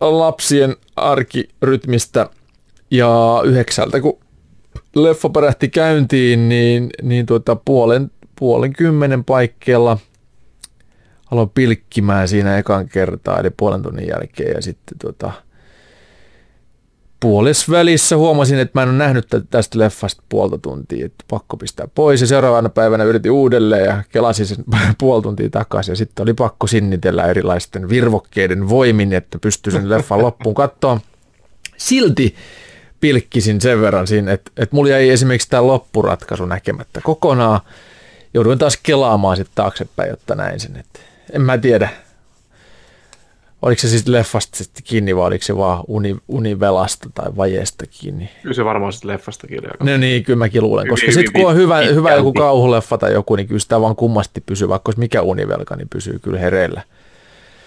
lapsien 0.00 0.76
arkirytmistä. 0.96 2.30
Ja 2.90 3.42
yhdeksältä, 3.44 4.00
kun 4.00 4.18
leffa 4.94 5.28
pärähti 5.28 5.68
käyntiin, 5.68 6.48
niin, 6.48 6.90
niin 7.02 7.26
tuota 7.26 7.56
puolen, 7.56 8.10
puolen 8.38 8.72
kymmenen 8.72 9.24
paikkeilla 9.24 9.98
aloin 11.30 11.50
pilkkimään 11.50 12.28
siinä 12.28 12.58
ekan 12.58 12.88
kertaa, 12.88 13.40
eli 13.40 13.50
puolen 13.50 13.82
tunnin 13.82 14.08
jälkeen. 14.08 14.54
Ja 14.54 14.62
sitten 14.62 14.98
tuota, 14.98 15.32
puolessa 17.20 17.72
välissä 17.72 18.16
huomasin, 18.16 18.58
että 18.58 18.78
mä 18.78 18.82
en 18.82 18.88
ole 18.88 18.98
nähnyt 18.98 19.26
tä- 19.28 19.42
tästä 19.50 19.78
leffasta 19.78 20.22
puolta 20.28 20.58
tuntia, 20.58 21.06
että 21.06 21.24
pakko 21.30 21.56
pistää 21.56 21.88
pois. 21.94 22.20
Ja 22.20 22.26
seuraavana 22.26 22.68
päivänä 22.68 23.04
yritin 23.04 23.32
uudelleen 23.32 23.84
ja 23.84 24.02
kelasin 24.12 24.46
sen 24.46 24.64
puoli 25.00 25.22
tuntia 25.22 25.50
takaisin. 25.50 25.92
Ja 25.92 25.96
sitten 25.96 26.22
oli 26.22 26.34
pakko 26.34 26.66
sinnitellä 26.66 27.26
erilaisten 27.26 27.88
virvokkeiden 27.88 28.68
voimin, 28.68 29.12
että 29.12 29.38
pystyi 29.38 29.72
sen 29.72 29.90
leffan 29.90 30.22
loppuun 30.22 30.54
katsoa. 30.54 31.00
Silti 31.76 32.34
pilkkisin 33.00 33.60
sen 33.60 33.80
verran 33.80 34.06
siinä, 34.06 34.32
että, 34.32 34.50
että 34.56 34.76
mulla 34.76 34.90
jäi 34.90 35.08
esimerkiksi 35.08 35.50
tämä 35.50 35.66
loppuratkaisu 35.66 36.46
näkemättä 36.46 37.00
kokonaan. 37.00 37.60
Jouduin 38.34 38.58
taas 38.58 38.78
kelaamaan 38.82 39.36
sitten 39.36 39.54
taaksepäin, 39.54 40.10
jotta 40.10 40.34
näin 40.34 40.60
sen. 40.60 40.76
Että 40.76 41.00
en 41.32 41.42
mä 41.42 41.58
tiedä, 41.58 41.88
Oliko 43.62 43.80
se 43.80 43.88
siis 43.88 44.08
leffasta 44.08 44.58
sitten 44.58 44.82
kiinni 44.84 45.16
vai 45.16 45.26
oliko 45.26 45.44
se 45.44 45.56
vaan 45.56 45.84
uni, 45.88 46.16
univelasta 46.28 47.08
tai 47.14 47.36
vajeesta 47.36 47.84
kiinni? 47.86 48.30
Kyllä 48.42 48.54
se 48.54 48.64
varmaan 48.64 48.92
sitten 48.92 49.08
leffastakin 49.08 49.60
oli 49.60 49.66
aika. 49.66 49.84
No 49.84 49.96
niin, 49.96 50.24
kyllä 50.24 50.38
mäkin 50.38 50.62
luulen. 50.62 50.88
Koska 50.88 51.12
sitten 51.12 51.32
kun 51.32 51.50
on 51.50 51.56
hyvä, 51.56 51.74
pitkälti. 51.74 51.96
hyvä 51.96 52.12
joku 52.12 52.32
kauhuleffa 52.32 52.98
tai 52.98 53.12
joku, 53.12 53.36
niin 53.36 53.48
kyllä 53.48 53.58
sitä 53.58 53.80
vaan 53.80 53.96
kummasti 53.96 54.40
pysyy, 54.40 54.68
vaikka 54.68 54.88
olisi 54.88 55.00
mikä 55.00 55.22
univelka, 55.22 55.76
niin 55.76 55.88
pysyy 55.88 56.18
kyllä 56.18 56.38
hereillä. 56.38 56.82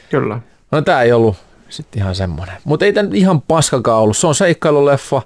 Kyllä. 0.09 0.39
No 0.71 0.81
tää 0.81 1.01
ei 1.01 1.11
ollut 1.11 1.35
sitten 1.69 2.01
ihan 2.01 2.15
semmoinen. 2.15 2.55
Mutta 2.63 2.85
ei 2.85 2.93
tämä 2.93 3.09
ihan 3.13 3.41
paskakaan 3.41 4.01
ollut. 4.01 4.17
Se 4.17 4.27
on 4.27 4.35
seikkailuleffa 4.35 5.21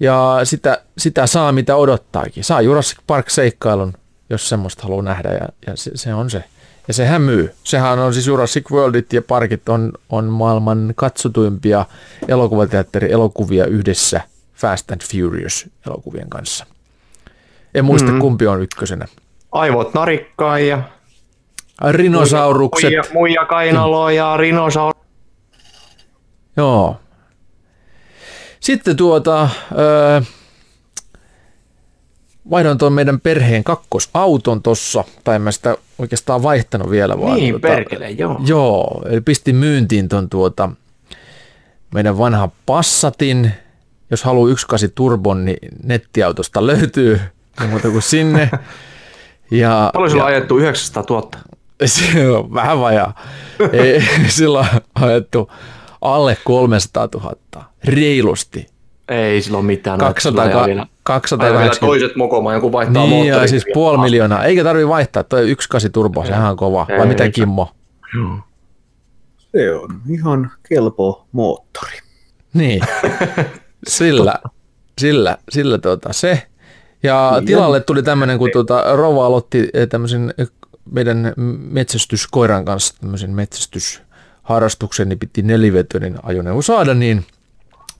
ja 0.00 0.40
sitä, 0.44 0.82
sitä 0.98 1.26
saa 1.26 1.52
mitä 1.52 1.76
odottaakin. 1.76 2.44
Saa 2.44 2.60
Jurassic 2.60 2.98
Park 3.06 3.30
seikkailun, 3.30 3.92
jos 4.30 4.48
semmoista 4.48 4.82
haluaa 4.82 5.02
nähdä 5.02 5.32
ja, 5.32 5.48
ja 5.66 5.76
se, 5.76 5.90
se, 5.94 6.14
on 6.14 6.30
se. 6.30 6.44
Ja 6.88 6.94
sehän 6.94 7.22
myy. 7.22 7.54
Sehän 7.64 7.98
on 7.98 8.14
siis 8.14 8.26
Jurassic 8.26 8.70
Worldit 8.70 9.12
ja 9.12 9.22
parkit 9.22 9.68
on, 9.68 9.92
on 10.08 10.24
maailman 10.24 10.92
katsotuimpia 10.96 11.84
elokuvateatteri 12.28 13.12
elokuvia 13.12 13.66
yhdessä 13.66 14.20
Fast 14.54 14.90
and 14.90 15.00
Furious 15.00 15.66
elokuvien 15.86 16.30
kanssa. 16.30 16.66
En 17.74 17.84
muista 17.84 18.12
mm. 18.12 18.18
kumpi 18.18 18.46
on 18.46 18.62
ykkösenä. 18.62 19.06
Aivot 19.52 19.94
narikkaan 19.94 20.66
ja 20.66 20.82
Rinosaurukset. 21.90 22.90
muija, 22.90 23.02
muija 23.12 23.46
kainaloa 23.46 24.12
ja 24.12 24.36
rinosaur... 24.36 24.94
Joo. 26.56 26.96
Sitten 28.60 28.96
tuota, 28.96 29.48
öö, 29.78 30.20
vaihdoin 32.50 32.78
tuon 32.78 32.92
meidän 32.92 33.20
perheen 33.20 33.64
kakkosauton 33.64 34.62
tossa, 34.62 35.04
tai 35.24 35.36
en 35.36 35.42
mä 35.42 35.52
sitä 35.52 35.76
oikeastaan 35.98 36.42
vaihtanut 36.42 36.90
vielä. 36.90 37.20
Vaan 37.20 37.36
Niin, 37.36 37.50
tuota, 37.52 37.68
perkele, 37.68 38.10
joo. 38.10 38.40
Joo, 38.46 39.02
eli 39.08 39.20
pistin 39.20 39.56
myyntiin 39.56 40.08
ton 40.08 40.28
tuota, 40.28 40.70
meidän 41.94 42.18
vanha 42.18 42.48
Passatin. 42.66 43.52
Jos 44.10 44.24
haluaa 44.24 44.50
1.8 44.54 44.56
turbon, 44.94 45.44
niin 45.44 45.58
nettiautosta 45.84 46.66
löytyy, 46.66 47.20
ei 47.62 47.66
muuta 47.66 47.88
kuin 47.90 48.02
sinne. 48.02 48.50
Ja, 49.50 49.90
Paljon 49.94 50.10
sulla 50.10 50.22
ja- 50.30 50.36
ajettu 50.36 50.58
900 50.58 51.04
000? 51.10 51.30
se 51.86 52.28
on 52.28 52.54
vähän 52.54 52.80
vajaa. 52.80 53.20
Ei, 53.72 54.02
sillä 54.28 54.58
on 54.58 54.66
ajettu 54.94 55.50
alle 56.00 56.36
300 56.44 57.08
000, 57.14 57.34
reilusti. 57.84 58.66
Ei 59.08 59.42
sillä 59.42 59.58
ole 59.58 59.66
mitään. 59.66 59.98
200, 59.98 60.30
Sillä 60.30 60.42
ajaa 60.42 60.66
vielä- 60.66 60.82
ajaa 60.82 60.86
vielä 60.86 60.86
280 61.02 61.80
toiset 61.80 62.16
mokomaan, 62.16 62.54
joku 62.54 62.72
vaihtaa 62.72 63.06
niin, 63.06 63.26
ja 63.26 63.46
siis 63.48 63.64
puoli 63.74 63.98
miljoonaa. 63.98 64.44
Eikä 64.44 64.64
tarvi 64.64 64.88
vaihtaa, 64.88 65.22
toi 65.24 65.46
1.8 65.52 65.90
turbo, 65.92 66.24
sehän 66.24 66.50
on 66.50 66.56
kova. 66.56 66.86
Vai 66.88 67.00
Ei, 67.00 67.06
mitä 67.06 67.24
ei. 67.24 67.30
Kimmo? 67.32 67.70
Se 69.52 69.74
on 69.74 70.00
ihan 70.10 70.50
kelpo 70.68 71.26
moottori. 71.32 71.98
Niin, 72.54 72.80
sillä, 73.88 74.34
sillä, 75.00 75.36
sillä 75.50 75.78
tuota, 75.78 76.12
se. 76.12 76.42
Ja 77.02 77.32
Niin 77.34 77.46
tilalle 77.46 77.80
tuli 77.80 78.02
tämmöinen, 78.02 78.38
kun 78.38 78.50
tuota, 78.52 78.96
Rova 78.96 79.26
aloitti 79.26 79.68
eh, 79.74 79.88
tämmöisen 79.88 80.34
eh, 80.38 80.48
meidän 80.92 81.32
metsästyskoiran 81.70 82.64
kanssa 82.64 82.94
tämmöisen 83.00 83.30
metsästysharrastuksen, 83.30 85.08
niin 85.08 85.18
piti 85.18 85.42
nelivetoinen 85.42 86.14
ajoneuvo 86.22 86.62
saada, 86.62 86.94
niin 86.94 87.24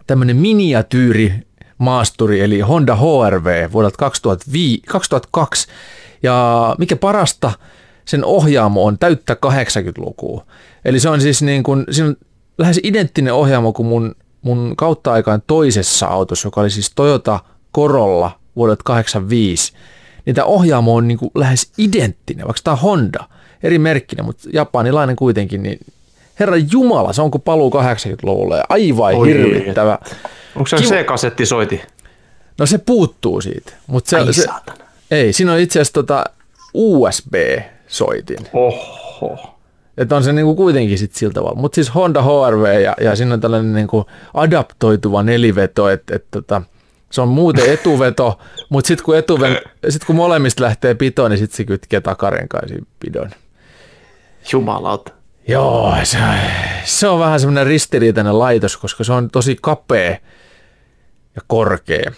tämmöinen 0.08 0.36
miniatyyri 0.36 1.32
maasturi, 1.78 2.40
eli 2.40 2.60
Honda 2.60 2.96
HRV 2.96 3.72
vuodelta 3.72 3.96
2005, 3.96 4.82
2002. 4.88 5.68
Ja 6.22 6.74
mikä 6.78 6.96
parasta, 6.96 7.52
sen 8.04 8.24
ohjaamo 8.24 8.84
on 8.84 8.98
täyttä 8.98 9.36
80-lukua. 9.46 10.44
Eli 10.84 11.00
se 11.00 11.08
on 11.08 11.20
siis 11.20 11.42
niin 11.42 11.62
kuin, 11.62 11.84
siinä 11.90 12.08
on 12.08 12.16
lähes 12.58 12.80
identtinen 12.82 13.34
ohjaamo 13.34 13.72
kuin 13.72 13.86
mun, 13.86 14.14
mun 14.42 14.74
kautta 14.76 15.12
aikaan 15.12 15.42
toisessa 15.46 16.06
autossa, 16.06 16.46
joka 16.46 16.60
oli 16.60 16.70
siis 16.70 16.92
Toyota 16.94 17.40
Corolla 17.74 18.40
vuodelta 18.56 18.82
85. 18.84 19.72
Niin 20.26 20.34
tämä 20.34 20.44
ohjaamo 20.44 20.94
on 20.94 21.08
niin 21.08 21.18
kuin 21.18 21.30
lähes 21.34 21.72
identtinen, 21.78 22.46
vaikka 22.46 22.60
tämä 22.64 22.72
on 22.72 22.80
Honda, 22.80 23.24
eri 23.62 23.78
merkkinen, 23.78 24.24
mutta 24.24 24.48
japanilainen 24.52 25.16
kuitenkin, 25.16 25.62
niin 25.62 25.78
Herra 26.40 26.56
Jumala, 26.72 27.12
se 27.12 27.22
onko 27.22 27.38
paluu 27.38 27.70
80-luvulle. 27.70 28.62
Aivan 28.68 29.14
Oi, 29.14 29.28
hirvittävä. 29.28 29.98
Onko 30.56 30.66
se 30.66 30.76
Kiva. 30.76 30.88
C-kasetti 30.88 31.46
soiti? 31.46 31.82
No 32.58 32.66
se 32.66 32.78
puuttuu 32.78 33.40
siitä. 33.40 33.72
Mutta 33.86 34.10
se, 34.10 34.16
Ai 34.16 34.32
se, 34.32 34.42
saatana. 34.42 34.84
ei, 35.10 35.32
siinä 35.32 35.52
on 35.52 35.58
itse 35.58 35.78
asiassa 35.78 35.94
tota 35.94 36.24
USB-soitin. 36.74 38.38
Oho. 38.52 39.54
Että 39.98 40.16
on 40.16 40.24
se 40.24 40.32
niinku 40.32 40.54
kuitenkin 40.54 40.98
sit 40.98 41.14
sillä 41.14 41.32
tavalla. 41.32 41.60
Mutta 41.60 41.74
siis 41.74 41.94
Honda 41.94 42.22
HRV 42.22 42.80
ja, 42.80 42.94
ja 43.00 43.16
siinä 43.16 43.34
on 43.34 43.40
tällainen 43.40 43.74
niinku 43.74 44.06
adaptoituva 44.34 45.22
neliveto, 45.22 45.88
että 45.88 46.16
et 46.16 46.24
tota, 46.30 46.62
se 47.10 47.20
on 47.20 47.28
muuten 47.28 47.70
etuveto, 47.74 48.38
mutta 48.68 48.88
sitten 48.88 49.04
kun, 49.04 49.16
etuven, 49.16 49.58
sit 49.88 50.04
kun 50.04 50.16
molemmista 50.16 50.64
lähtee 50.64 50.94
pitoon, 50.94 51.30
niin 51.30 51.38
sitten 51.38 51.56
se 51.56 51.64
kytkee 51.64 52.00
takarenkaisiin 52.00 52.86
pidon. 53.00 53.30
Jumalauta. 54.52 55.12
Joo, 55.48 55.96
se, 56.02 56.18
se 56.84 57.08
on 57.08 57.20
vähän 57.20 57.40
semmoinen 57.40 57.66
ristiriitainen 57.66 58.38
laitos, 58.38 58.76
koska 58.76 59.04
se 59.04 59.12
on 59.12 59.30
tosi 59.30 59.56
kapea 59.62 60.10
ja 61.36 61.42
korkea. 61.46 62.10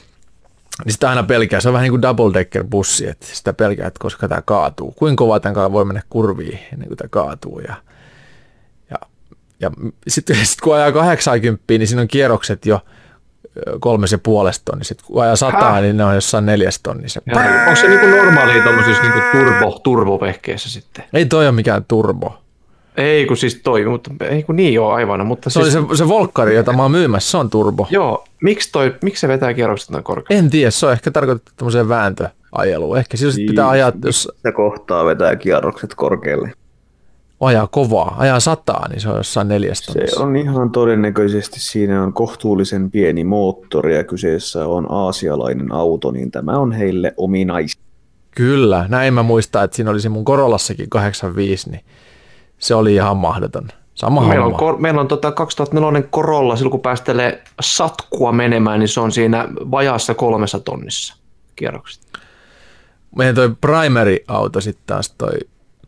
Niin 0.84 0.92
sitä 0.92 1.08
aina 1.08 1.22
pelkää, 1.22 1.60
se 1.60 1.68
on 1.68 1.72
vähän 1.72 1.82
niin 1.82 1.92
kuin 1.92 2.02
double 2.02 2.34
decker 2.34 2.64
bussi, 2.64 3.08
että 3.08 3.26
sitä 3.26 3.52
pelkää, 3.52 3.86
että 3.86 4.00
koska 4.00 4.28
tämä 4.28 4.42
kaatuu. 4.42 4.92
Kuinka 4.92 5.24
kovaa 5.24 5.40
tämän 5.40 5.72
voi 5.72 5.84
mennä 5.84 6.02
kurviin 6.10 6.58
ennen 6.72 6.88
kuin 6.88 6.98
tämä 6.98 7.08
kaatuu. 7.08 7.60
Ja, 7.60 7.74
ja, 8.90 8.96
ja 9.60 9.70
sitten 10.08 10.36
sit 10.46 10.60
kun 10.60 10.74
ajaa 10.74 10.92
80, 10.92 11.64
niin 11.68 11.86
siinä 11.86 12.02
on 12.02 12.08
kierrokset 12.08 12.66
jo 12.66 12.80
kolmes 13.80 14.12
ja 14.12 14.18
puolesta 14.18 14.64
tonni. 14.64 14.84
Sitten 14.84 15.06
kun 15.06 15.22
ajaa 15.22 15.36
sataa, 15.36 15.72
Häh? 15.72 15.82
niin 15.82 15.96
ne 15.96 16.04
on 16.04 16.14
jossain 16.14 16.46
neljäs 16.46 16.80
tonnissa. 16.82 17.20
Onko 17.66 17.80
se 17.80 17.88
niinku 17.88 18.06
normaali 18.06 18.60
tuommoisissa 18.60 19.02
niinku 19.02 19.20
turbo, 19.32 19.80
turbovehkeissä 19.84 20.70
sitten? 20.70 21.04
Ei 21.12 21.26
toi 21.26 21.46
ole 21.46 21.52
mikään 21.52 21.84
turbo. 21.84 22.39
Ei 23.00 23.26
kun 23.26 23.36
siis 23.36 23.60
toi, 23.64 23.84
mutta 23.84 24.10
ei 24.20 24.42
kun 24.42 24.56
niin 24.56 24.74
joo 24.74 24.90
aivan, 24.90 25.26
mutta 25.26 25.50
Se 25.50 25.62
siis, 25.62 25.76
oli 25.76 25.88
se, 25.88 25.96
se 25.96 26.08
Volkkari, 26.08 26.54
jota 26.56 26.72
mä 26.72 26.82
oon 26.82 26.90
myymässä, 26.90 27.30
se 27.30 27.36
on 27.36 27.50
turbo. 27.50 27.86
Joo, 27.90 28.24
miksi, 28.42 28.72
toi, 28.72 28.94
miksi 29.02 29.20
se 29.20 29.28
vetää 29.28 29.54
kierrokset 29.54 29.90
noin 29.90 30.04
korkealle? 30.04 30.44
En 30.44 30.50
tiedä, 30.50 30.70
se 30.70 30.86
on 30.86 30.92
ehkä 30.92 31.10
tarkoitettu 31.10 31.52
tämmöiseen 31.56 31.88
vääntöajeluun. 31.88 32.98
Ehkä 32.98 33.16
sillä 33.16 33.32
sit 33.32 33.46
pitää 33.46 33.68
ajaa, 33.68 33.92
jos 34.04 34.28
Se 34.42 34.52
kohtaa 34.52 35.04
vetää 35.04 35.36
kierrokset 35.36 35.94
korkealle. 35.94 36.52
ajaa 37.40 37.66
kovaa, 37.66 38.14
ajaa 38.18 38.40
sataa, 38.40 38.88
niin 38.88 39.00
se 39.00 39.08
on 39.08 39.16
jossain 39.16 39.46
Se 39.46 39.52
neljästonnissa. 39.54 40.20
on 40.24 40.36
ihan 40.36 40.70
todennäköisesti, 40.70 41.60
siinä 41.60 42.02
on 42.02 42.12
kohtuullisen 42.12 42.90
pieni 42.90 43.24
moottori 43.24 43.96
ja 43.96 44.04
kyseessä 44.04 44.66
on 44.66 44.86
aasialainen 44.88 45.72
auto, 45.72 46.10
niin 46.10 46.30
tämä 46.30 46.52
on 46.58 46.72
heille 46.72 47.14
ominaista. 47.16 47.82
Kyllä, 48.36 48.86
näin 48.88 49.14
mä 49.14 49.22
muistan, 49.22 49.64
että 49.64 49.76
siinä 49.76 49.90
oli 49.90 50.00
se 50.00 50.08
mun 50.08 50.24
Korollassakin 50.24 50.90
85, 50.90 51.70
niin 51.70 51.80
se 52.60 52.74
oli 52.74 52.94
ihan 52.94 53.16
mahdoton. 53.16 53.68
Sama 53.94 54.20
Meillä 54.20 54.36
on, 54.36 54.42
homma. 54.42 54.58
kor, 54.58 54.78
meillä 54.78 55.00
on 55.00 55.08
tota 55.08 55.32
2004 55.32 56.02
Corolla, 56.02 56.56
silloin 56.56 56.70
kun 56.70 56.80
päästelee 56.80 57.42
satkua 57.60 58.32
menemään, 58.32 58.80
niin 58.80 58.88
se 58.88 59.00
on 59.00 59.12
siinä 59.12 59.48
vajaassa 59.70 60.14
kolmessa 60.14 60.60
tonnissa 60.60 61.16
kierrokset. 61.56 62.02
Meidän 63.16 63.34
toi 63.34 63.54
primary-auto 63.60 64.60
sitten 64.60 64.86
taas 64.86 65.14
toi 65.18 65.32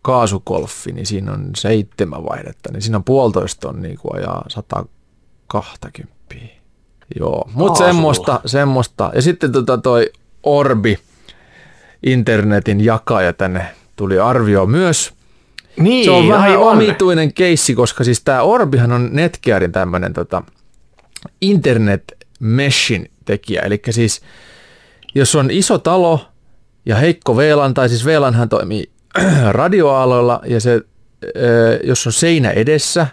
kaasukolfi, 0.02 0.92
niin 0.92 1.06
siinä 1.06 1.32
on 1.32 1.50
seitsemän 1.56 2.24
vaihdetta, 2.24 2.72
niin 2.72 2.82
siinä 2.82 2.96
on 2.96 3.04
puolitoista 3.04 3.60
tonnia, 3.60 3.96
kun 4.00 4.16
ajaa 4.16 4.44
120. 4.48 6.12
Joo, 7.18 7.48
mutta 7.54 7.78
semmoista, 7.78 8.40
semmoista. 8.46 9.10
Ja 9.14 9.22
sitten 9.22 9.52
tota 9.52 9.78
toi 9.78 10.10
Orbi, 10.42 10.98
internetin 12.02 12.84
jakaja 12.84 13.32
tänne 13.32 13.66
tuli 13.96 14.18
arvio 14.18 14.66
myös. 14.66 15.12
Niin, 15.76 16.04
Se 16.04 16.10
on 16.10 16.28
vähän 16.28 16.50
aivan. 16.50 16.66
omituinen 16.66 17.34
keissi, 17.34 17.74
koska 17.74 18.04
siis 18.04 18.24
tämä 18.24 18.42
Orbihan 18.42 18.92
on 18.92 19.08
Netgearin 19.12 19.72
tämmöinen 19.72 20.12
tota, 20.12 20.42
internet 21.40 22.12
meshin 22.40 23.10
tekijä. 23.24 23.62
Eli 23.62 23.82
siis 23.90 24.20
jos 25.14 25.34
on 25.34 25.50
iso 25.50 25.78
talo 25.78 26.26
ja 26.86 26.96
heikko 26.96 27.36
VLAN, 27.36 27.74
tai 27.74 27.88
siis 27.88 28.06
VLANhan 28.06 28.48
toimii 28.48 28.90
radioaaloilla 29.50 30.40
ja 30.46 30.60
se, 30.60 30.80
jos 31.84 32.06
on 32.06 32.12
seinä 32.12 32.50
edessä, 32.50 33.06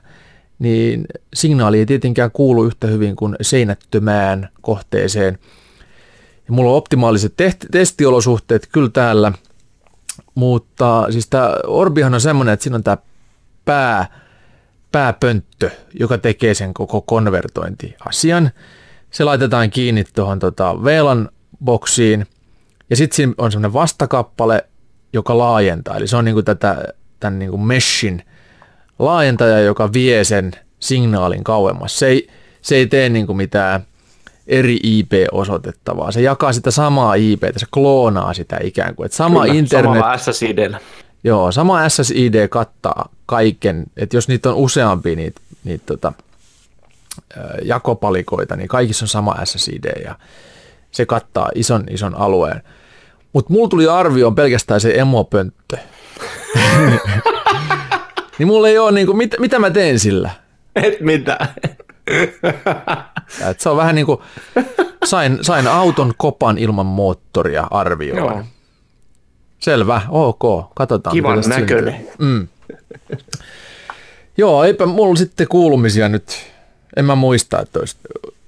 niin 0.60 1.06
signaali 1.34 1.80
ei 1.80 1.86
tietenkään 1.86 2.32
kuulu 2.32 2.66
yhtä 2.66 2.88
hyvin 2.88 3.16
kuin 3.16 3.36
seinättömään 3.42 4.50
kohteeseen. 4.62 5.40
Ja 6.48 6.54
mulla 6.54 6.72
on 6.72 6.78
optimaaliset 6.78 7.34
testiolosuhteet 7.72 8.70
kyllä 8.72 8.90
täällä, 8.90 9.32
mutta 10.40 11.08
siis 11.10 11.28
tämä 11.30 11.54
Orbihan 11.68 12.14
on 12.14 12.22
semmoinen, 12.22 12.54
että 12.54 12.64
siinä 12.64 12.76
on 12.76 12.84
tämä 12.84 12.98
pää, 13.66 14.06
pääpönttö, 14.92 15.70
joka 16.00 16.18
tekee 16.18 16.54
sen 16.54 16.74
koko 16.74 17.02
konvertointiasian. 17.02 18.52
Se 19.12 19.24
laitetaan 19.24 19.70
kiinni 19.70 20.04
tuohon 20.04 20.40
tota 20.40 20.84
VLAN 20.84 21.30
boksiin 21.64 22.28
ja 22.90 22.96
sitten 22.96 23.16
siinä 23.16 23.34
on 23.38 23.52
semmoinen 23.52 23.74
vastakappale, 23.74 24.66
joka 25.14 25.38
laajentaa. 25.38 25.98
Eli 25.98 26.08
se 26.08 26.16
on 26.16 26.26
niinku 26.26 26.44
tätä, 26.44 26.84
tämän 27.20 27.40
niinku 27.40 27.58
meshin 27.58 28.24
laajentaja, 29.00 29.60
joka 29.60 29.94
vie 29.94 30.24
sen 30.24 30.52
signaalin 30.80 31.44
kauemmas. 31.44 32.00
Se 32.00 32.08
ei, 32.08 32.28
se 32.62 32.76
ei 32.76 32.88
tee 32.88 33.10
niin 33.10 33.28
kuin 33.28 33.38
mitään 33.38 33.86
eri 34.50 34.80
IP-osoitetta, 34.84 35.98
vaan 35.98 36.14
se 36.14 36.22
jakaa 36.22 36.54
sitä 36.54 36.72
samaa 36.72 37.14
IP, 37.14 37.44
se 37.58 37.66
kloonaa 37.74 38.34
sitä 38.34 38.60
ikään 38.64 38.96
kuin. 38.96 39.06
Että 39.06 39.18
sama 39.18 39.42
Kyllä, 39.42 39.54
internet, 39.54 39.92
Samalla 39.92 40.18
SSID. 40.18 40.74
joo, 41.24 41.52
sama 41.52 41.90
SSID 41.90 42.48
kattaa 42.48 43.10
kaiken, 43.26 43.84
että 43.98 44.18
jos 44.18 44.28
niitä 44.28 44.50
on 44.50 44.56
useampia 44.56 45.16
niitä, 45.16 45.42
niitä 45.64 45.84
tota, 45.86 46.14
jakopalikoita, 47.64 48.56
niin 48.56 48.68
kaikissa 48.68 49.04
on 49.04 49.08
sama 49.08 49.36
SSID 49.46 50.04
ja 50.04 50.16
se 50.92 51.06
kattaa 51.06 51.50
ison 51.56 51.84
ison 51.90 52.16
alueen. 52.16 52.62
Mutta 53.34 53.54
mulla 53.54 53.70
tuli 53.70 53.88
arvioon 53.88 54.36
pelkästään 54.36 54.82
se 54.82 54.94
emopönttö. 54.96 55.78
niin 58.38 58.48
mulla 58.48 58.68
ei 58.68 58.78
ole, 58.78 58.92
niinku, 58.92 59.14
mit, 59.14 59.36
mitä 59.40 59.60
mä 59.60 59.70
teen 59.70 60.00
sillä? 60.00 60.32
Et 60.76 61.02
mitä. 61.02 61.48
Et 63.52 63.60
se 63.60 63.70
on 63.70 63.78
vähän 63.78 63.96
niin 63.96 64.06
kuin, 64.06 64.20
sain, 65.06 65.38
sain 65.42 65.68
auton 65.68 66.14
kopan 66.18 66.58
ilman 66.58 66.86
moottoria 66.86 67.68
arvioon. 67.72 68.18
Joo. 68.18 68.44
Selvä, 69.60 70.02
ok, 70.10 70.72
katsotaan. 70.76 71.14
Kivan 71.14 71.44
näköinen. 71.48 71.94
syntyy. 71.94 72.28
Mm. 72.28 72.48
Joo, 74.38 74.64
eipä 74.64 74.86
mulla 74.86 75.16
sitten 75.16 75.48
kuulumisia 75.48 76.10
nyt, 76.10 76.52
en 76.96 77.06
mä 77.06 77.16
muista, 77.16 77.60
että 77.62 77.80
olisi, 77.80 77.98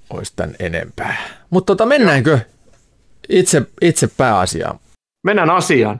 olisi 0.09 0.34
tämän 0.36 0.55
enempää. 0.59 1.16
Mutta 1.49 1.66
tota, 1.72 1.86
mennäänkö 1.86 2.39
itse, 3.30 3.62
itse 3.82 4.07
pääasiaan? 4.07 4.80
Mennään 5.24 5.49
asiaan. 5.49 5.99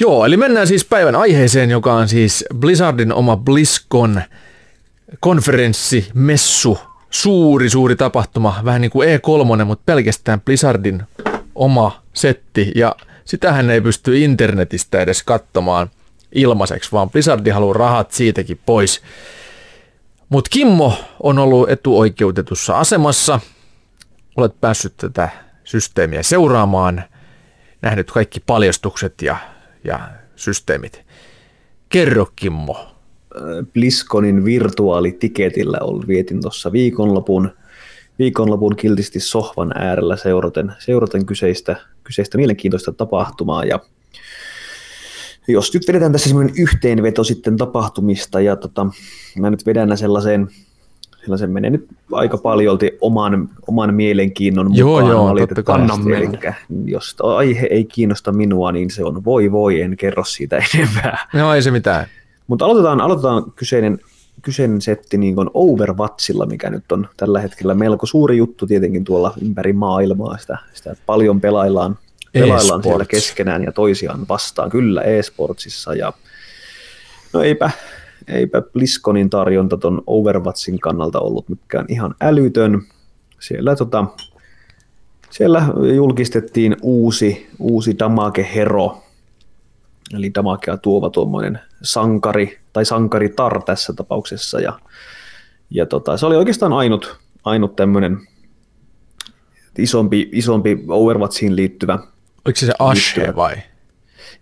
Joo, 0.00 0.24
eli 0.24 0.36
mennään 0.36 0.66
siis 0.66 0.84
päivän 0.84 1.16
aiheeseen, 1.16 1.70
joka 1.70 1.92
on 1.92 2.08
siis 2.08 2.44
Blizzardin 2.58 3.12
oma 3.12 3.36
BlizzCon 3.36 4.22
konferenssi, 5.20 6.10
messu, 6.14 6.78
suuri, 7.10 7.70
suuri 7.70 7.96
tapahtuma, 7.96 8.60
vähän 8.64 8.80
niin 8.80 8.90
kuin 8.90 9.08
E3, 9.08 9.64
mutta 9.64 9.82
pelkästään 9.86 10.40
Blizzardin 10.40 11.02
oma 11.54 12.02
setti, 12.12 12.72
ja 12.74 12.96
sitähän 13.24 13.70
ei 13.70 13.80
pysty 13.80 14.18
internetistä 14.18 15.00
edes 15.00 15.22
katsomaan 15.22 15.90
ilmaiseksi, 16.34 16.92
vaan 16.92 17.10
Blizzard 17.10 17.52
haluaa 17.52 17.74
rahat 17.74 18.12
siitäkin 18.12 18.60
pois. 18.66 19.02
Mutta 20.28 20.48
Kimmo 20.52 20.94
on 21.22 21.38
ollut 21.38 21.70
etuoikeutetussa 21.70 22.78
asemassa. 22.78 23.40
Olet 24.36 24.60
päässyt 24.60 24.96
tätä 24.96 25.28
systeemiä 25.64 26.22
seuraamaan, 26.22 27.04
nähnyt 27.82 28.10
kaikki 28.10 28.40
paljastukset 28.40 29.22
ja, 29.22 29.36
ja 29.84 30.08
systeemit. 30.36 31.02
Kerro 31.88 32.26
Kimmo. 32.36 32.89
BlizzConin 33.74 34.44
virtuaalitiketillä 34.44 35.78
vietin 36.08 36.40
tuossa 36.40 36.72
viikonlopun, 36.72 37.50
viikonlopun 38.18 38.76
kiltisti 38.76 39.20
sohvan 39.20 39.72
äärellä 39.74 40.16
seuraten, 40.16 40.72
seuraten 40.78 41.26
kyseistä, 41.26 41.76
kyseistä 42.04 42.38
mielenkiintoista 42.38 42.92
tapahtumaa. 42.92 43.64
Ja 43.64 43.80
jos 45.48 45.74
nyt 45.74 45.88
vedetään 45.88 46.12
tässä 46.12 46.28
semmoinen 46.28 46.54
yhteenveto 46.58 47.24
sitten 47.24 47.56
tapahtumista, 47.56 48.40
ja 48.40 48.56
tota, 48.56 48.86
mä 49.38 49.50
nyt 49.50 49.66
vedän 49.66 49.98
sellaiseen, 49.98 50.48
sellaisen 51.20 51.50
menee 51.50 51.70
nyt 51.70 51.86
aika 52.12 52.38
paljolti 52.38 52.98
oman, 53.00 53.48
oman 53.66 53.94
mielenkiinnon 53.94 54.76
Joo, 54.76 54.88
mukaan 54.90 55.10
joo, 55.10 55.24
valitettavasti. 55.24 56.04
kai. 56.04 56.16
Elikkä 56.16 56.54
jos 56.84 57.16
aihe 57.22 57.66
ei 57.70 57.84
kiinnosta 57.84 58.32
minua, 58.32 58.72
niin 58.72 58.90
se 58.90 59.04
on 59.04 59.24
voi 59.24 59.52
voi, 59.52 59.80
en 59.80 59.96
kerro 59.96 60.24
siitä 60.24 60.62
enempää. 60.74 61.28
No 61.34 61.54
ei 61.54 61.62
se 61.62 61.70
mitään. 61.70 62.06
Mutta 62.50 62.64
aloitetaan, 62.64 63.00
aloitetaan 63.00 63.52
kyseinen, 63.56 63.98
kyseinen 64.42 64.80
setti 64.80 65.18
niin 65.18 65.34
kuin 65.34 65.50
Overwatchilla, 65.54 66.46
mikä 66.46 66.70
nyt 66.70 66.92
on 66.92 67.08
tällä 67.16 67.40
hetkellä 67.40 67.74
melko 67.74 68.06
suuri 68.06 68.36
juttu 68.36 68.66
tietenkin 68.66 69.04
tuolla 69.04 69.34
ympäri 69.42 69.72
maailmaa. 69.72 70.38
Sitä, 70.38 70.58
sitä 70.74 70.96
paljon 71.06 71.40
pelaillaan, 71.40 71.98
pelaillaan 72.32 72.60
E-sports. 72.60 72.82
siellä 72.84 73.04
keskenään 73.04 73.64
ja 73.64 73.72
toisiaan 73.72 74.26
vastaan, 74.28 74.70
kyllä 74.70 75.02
e-sportsissa. 75.02 75.94
Ja, 75.94 76.12
no 77.32 77.42
eipä, 77.42 77.70
eipä 78.28 78.62
BlizzConin 78.62 79.30
tarjonta 79.30 79.76
ton 79.76 80.02
Overwatchin 80.06 80.80
kannalta 80.80 81.20
ollut 81.20 81.48
mikään 81.48 81.86
ihan 81.88 82.14
älytön. 82.20 82.82
Siellä, 83.40 83.76
tota, 83.76 84.04
siellä 85.30 85.66
julkistettiin 85.94 86.76
uusi, 86.82 87.48
uusi 87.58 87.98
Damage 87.98 88.50
Hero, 88.54 89.02
eli 90.14 90.34
damakea 90.34 90.76
tuova 90.76 91.10
tuommoinen 91.10 91.60
sankari, 91.82 92.60
tai 92.72 92.84
sankaritar 92.84 93.62
tässä 93.62 93.92
tapauksessa, 93.92 94.60
ja, 94.60 94.78
ja 95.70 95.86
tota, 95.86 96.16
se 96.16 96.26
oli 96.26 96.36
oikeastaan 96.36 96.72
ainut, 96.72 97.18
ainut 97.44 97.76
tämmöinen 97.76 98.18
isompi, 99.78 100.28
isompi 100.32 100.84
Overwatchiin 100.88 101.56
liittyvä, 101.56 101.98
Oliko 102.44 102.60
se 102.60 102.66
se 102.66 102.72
Ashe 102.78 103.36
vai? 103.36 103.56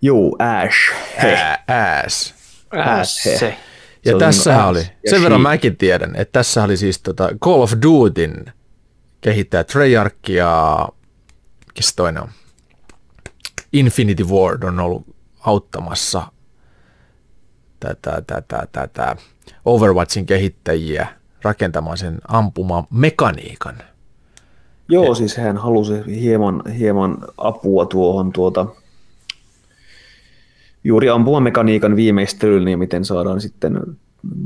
juu, 0.03 0.37
Ash. 0.39 2.35
Ässe. 2.75 3.39
Se 3.39 3.57
Ja 4.05 4.15
on 4.15 4.19
tässä 4.19 4.59
Ash 4.59 4.69
oli, 4.69 4.79
ja 4.79 5.11
sen 5.11 5.23
verran 5.23 5.41
she. 5.41 5.43
mäkin 5.43 5.77
tiedän, 5.77 6.17
että 6.17 6.33
tässä 6.33 6.65
oli 6.65 6.77
siis 6.77 7.03
tota 7.03 7.29
Call 7.45 7.63
of 7.63 7.73
Dutyn 7.83 8.53
kehittäjä 9.21 9.65
Treyarch 9.65 10.31
ja 10.31 10.89
kes 11.75 11.95
toinen 11.95 12.23
on? 12.23 12.29
Infinity 13.73 14.25
Ward 14.25 14.63
on 14.63 14.81
ollut 14.81 15.18
auttamassa 15.49 16.23
tätä, 17.81 18.23
tätä, 18.27 18.67
tätä 18.73 19.17
Overwatchin 19.65 20.27
kehittäjiä 20.27 21.09
rakentamaan 21.43 21.99
sen 21.99 22.19
ampumaan 22.29 22.85
mekaniikan. 22.91 23.79
Joo, 24.89 25.15
siis 25.15 25.37
hän 25.37 25.57
halusi 25.57 25.95
hieman, 26.21 26.63
hieman 26.79 27.19
apua 27.39 27.87
tuohon 27.87 28.33
tuota, 28.33 28.67
juuri 30.85 31.09
ampumamekaniikan 31.09 31.97
viimeistelyyn 31.97 32.69
ja 32.69 32.77
miten 32.77 33.05
saadaan 33.05 33.41
sitten 33.41 33.81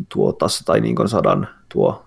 tuo 0.08 0.32
tas, 0.32 0.62
tai 0.64 0.80
niin 0.80 0.96
kuin 0.96 1.08
saadaan 1.08 1.48
tuo 1.72 2.04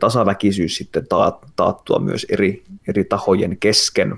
tasaväkisyys 0.00 0.76
sitten 0.76 1.08
taat, 1.08 1.46
taattua 1.56 1.98
myös 1.98 2.26
eri, 2.30 2.64
eri 2.88 3.04
tahojen 3.04 3.56
kesken. 3.58 4.16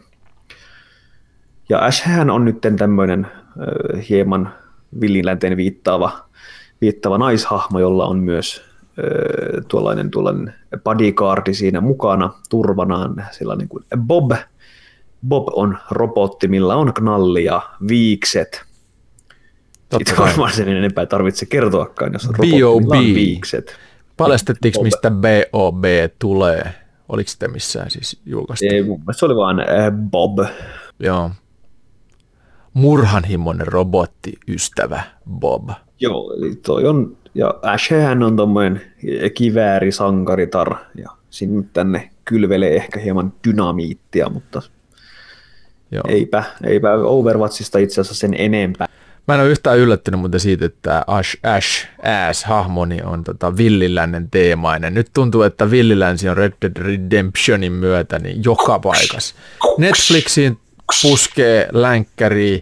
Ja 1.68 1.78
Ashhän 1.84 2.30
on 2.30 2.44
nyt 2.44 2.58
tämmöinen 2.78 3.26
hieman 4.08 4.54
villilänteen 5.00 5.56
viittaava, 5.56 6.12
viittaava 6.80 7.18
naishahmo, 7.18 7.78
jolla 7.78 8.06
on 8.06 8.18
myös 8.18 8.62
tuollainen, 9.68 10.10
tuollainen 10.10 10.54
bodyguardi 10.84 11.54
siinä 11.54 11.80
mukana 11.80 12.32
turvanaan, 12.50 13.26
sellainen 13.30 13.68
kuin 13.68 13.84
Bob. 13.96 14.32
Bob 15.28 15.48
on 15.52 15.78
robotti, 15.90 16.48
millä 16.48 16.76
on 16.76 16.94
knalli 16.94 17.44
ja 17.44 17.62
viikset. 17.88 18.64
Totta 19.88 19.96
Siitä 19.98 20.14
kai. 20.14 20.28
varmaan 20.28 20.52
sen 20.52 20.68
enempää 20.68 21.06
tarvitse 21.06 21.46
kertoakaan, 21.46 22.12
jos 22.12 22.26
on 22.26 22.34
robotti, 22.34 22.64
on 22.64 22.88
viikset. 23.14 23.76
Paljastettiinko 24.16 24.82
mistä 24.82 25.10
BOB 25.10 25.84
tulee? 26.18 26.74
Oliko 27.08 27.30
sitä 27.30 27.48
missään 27.48 27.90
siis 27.90 28.20
julkaistu? 28.26 28.66
Ei, 28.70 28.82
mun 28.82 28.98
mielestä 28.98 29.18
se 29.18 29.26
oli 29.26 29.36
vaan 29.36 29.60
äh, 29.60 29.92
Bob. 30.10 30.38
Joo. 30.98 31.30
Murhanhimoinen 32.74 33.66
robotti, 33.66 34.32
ystävä 34.48 35.02
Bob. 35.30 35.70
Joo, 36.00 36.34
eli 36.38 36.56
toi 36.56 36.86
on, 36.86 37.16
ja 37.34 37.54
Ashhän 37.62 38.22
on 38.22 38.36
tommoinen 38.36 38.80
kiväärisankaritar, 39.34 40.76
ja 40.94 41.10
sinne 41.30 41.64
tänne 41.72 42.10
kylvelee 42.24 42.76
ehkä 42.76 43.00
hieman 43.00 43.32
dynamiittia, 43.48 44.28
mutta 44.28 44.62
Joo. 45.90 46.02
eipä, 46.08 46.44
eipä 46.64 46.94
Overwatchista 46.94 47.78
itse 47.78 48.00
asiassa 48.00 48.20
sen 48.20 48.34
enempää. 48.38 48.88
Mä 49.28 49.34
en 49.34 49.40
ole 49.40 49.48
yhtään 49.48 49.78
yllättynyt 49.78 50.20
muuten 50.20 50.40
siitä, 50.40 50.66
että 50.66 51.04
Ash, 51.06 51.36
Ash, 51.42 51.86
Ass 52.28 52.44
hahmoni 52.44 53.02
on 53.02 53.24
tota 53.24 53.56
villilännen 53.56 54.30
teemainen. 54.30 54.94
Nyt 54.94 55.08
tuntuu, 55.14 55.42
että 55.42 55.70
villilänsi 55.70 56.28
on 56.28 56.36
Red 56.36 56.52
Dead 56.62 56.76
Redemptionin 56.76 57.72
myötä 57.72 58.18
niin 58.18 58.44
joka 58.44 58.78
paikassa. 58.78 59.34
Netflixiin 59.78 60.58
puskee 61.02 61.68
länkkäriä. 61.72 62.58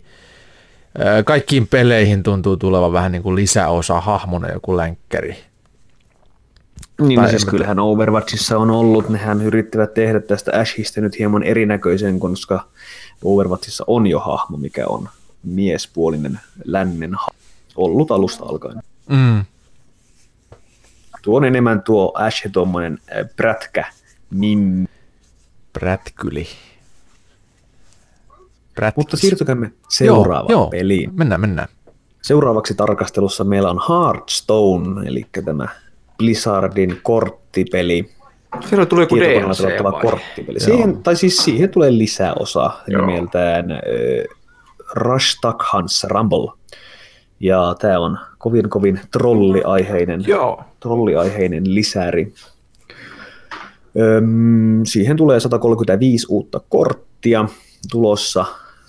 Ö, 0.99 1.23
Kaikkiin 1.25 1.67
peleihin 1.67 2.23
tuntuu 2.23 2.57
tulevan 2.57 2.93
vähän 2.93 3.13
niin 3.13 3.23
kuin 3.23 3.37
lisäosa 3.37 4.01
hahmona 4.01 4.53
joku 4.53 4.77
länkkäri. 4.77 5.37
Niin, 7.01 7.17
Tai 7.17 7.25
no 7.25 7.31
siis 7.31 7.45
kyllähän 7.45 7.79
Overwatchissa 7.79 8.59
on 8.59 8.71
ollut, 8.71 9.09
nehän 9.09 9.43
yrittivät 9.43 9.95
tehdä 9.95 10.21
tästä 10.21 10.61
Ashista 10.61 11.01
nyt 11.01 11.19
hieman 11.19 11.43
erinäköisen, 11.43 12.21
koska 12.21 12.69
Overwatchissa 13.25 13.85
on 13.87 14.07
jo 14.07 14.21
hahmo, 14.21 14.57
mikä 14.57 14.87
on 14.87 15.09
miespuolinen 15.43 16.41
lännen 16.65 17.15
hahmo. 17.15 17.39
Ollut 17.77 18.11
alusta 18.11 18.45
alkaen. 18.45 18.83
Mm. 19.09 19.45
Tuo 21.23 21.37
on 21.37 21.45
enemmän 21.45 21.83
tuo 21.83 22.13
Ash 22.15 22.47
tuommoinen 22.53 22.99
prätkä, 23.37 23.85
niin, 24.31 24.89
Prätkyli. 25.73 26.47
Prätkis. 28.77 28.97
mutta 28.97 29.17
siirtykäämme 29.17 29.73
seuraavaan 29.89 30.53
joo, 30.53 30.67
peliin. 30.67 31.05
Joo, 31.05 31.13
mennään, 31.17 31.41
mennään. 31.41 31.69
Seuraavaksi 32.23 32.75
tarkastelussa 32.75 33.45
meillä 33.45 33.71
on 33.71 33.81
Hearthstone, 33.89 35.09
eli 35.09 35.27
tämä 35.45 35.69
Blizzardin 36.19 37.01
korttipeli. 37.03 38.11
Siellä 38.69 38.87
tuli 38.87 39.03
joku 39.03 39.17
DLC 39.17 39.83
vai? 39.83 40.03
korttipeli. 40.03 40.61
Siihen, 40.61 41.03
tai 41.03 41.17
siis 41.17 41.37
siihen 41.37 41.71
tulee 41.71 41.99
lisäosa 41.99 42.71
Joo. 42.87 43.07
nimeltään 43.07 43.71
äh, 43.71 43.79
Rush 44.95 45.39
Duck 45.47 45.61
Hunts 45.73 46.05
Rumble. 46.05 46.53
Ja 47.41 47.75
tämä 47.79 47.99
on 47.99 48.19
kovin 48.39 48.71
kovin 48.71 49.01
trolliaiheinen, 49.13 50.25
Joo. 50.27 50.65
trolliaiheinen 50.81 51.75
lisäri. 51.75 52.35
Öm, 54.01 54.81
siihen 54.85 55.17
tulee 55.17 55.41
135 55.41 56.27
uutta 56.31 56.61
korttia 56.69 57.49
tulossa, 57.91 58.45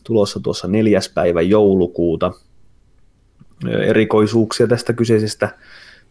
tulossa 0.08 0.40
tuossa 0.40 0.68
neljäs 0.68 1.10
päivä 1.10 1.42
joulukuuta. 1.42 2.32
Erikoisuuksia 3.70 4.68
tästä 4.68 4.94
kyseisestä 4.94 5.50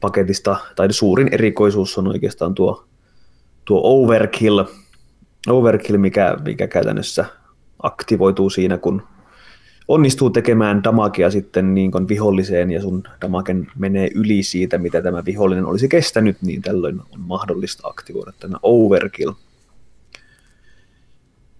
paketista, 0.01 0.57
tai 0.77 0.93
suurin 0.93 1.29
erikoisuus 1.33 1.99
on 1.99 2.09
oikeastaan 2.09 2.55
tuo, 2.55 2.85
tuo 3.65 3.81
overkill, 3.85 4.65
overkill 5.49 5.99
mikä, 5.99 6.37
mikä 6.45 6.67
käytännössä 6.67 7.25
aktivoituu 7.83 8.51
siinä, 8.51 8.79
kun 8.79 9.03
onnistuu 9.89 10.31
tekemään 10.31 10.85
damagea 10.85 11.31
sitten 11.31 11.75
niin 11.75 11.91
kuin 11.91 12.09
viholliseen 12.09 12.71
ja 12.71 12.83
sun 12.83 13.03
damagen 13.21 13.67
menee 13.79 14.11
yli 14.15 14.43
siitä, 14.43 14.79
mitä 14.79 15.03
tämä 15.03 15.25
vihollinen 15.25 15.67
olisi 15.67 15.89
kestänyt, 15.89 16.37
niin 16.43 16.63
tällöin 16.63 17.01
on 17.01 17.21
mahdollista 17.21 17.89
aktivoida 17.89 18.33
tämä 18.41 18.57
overkill 18.63 19.33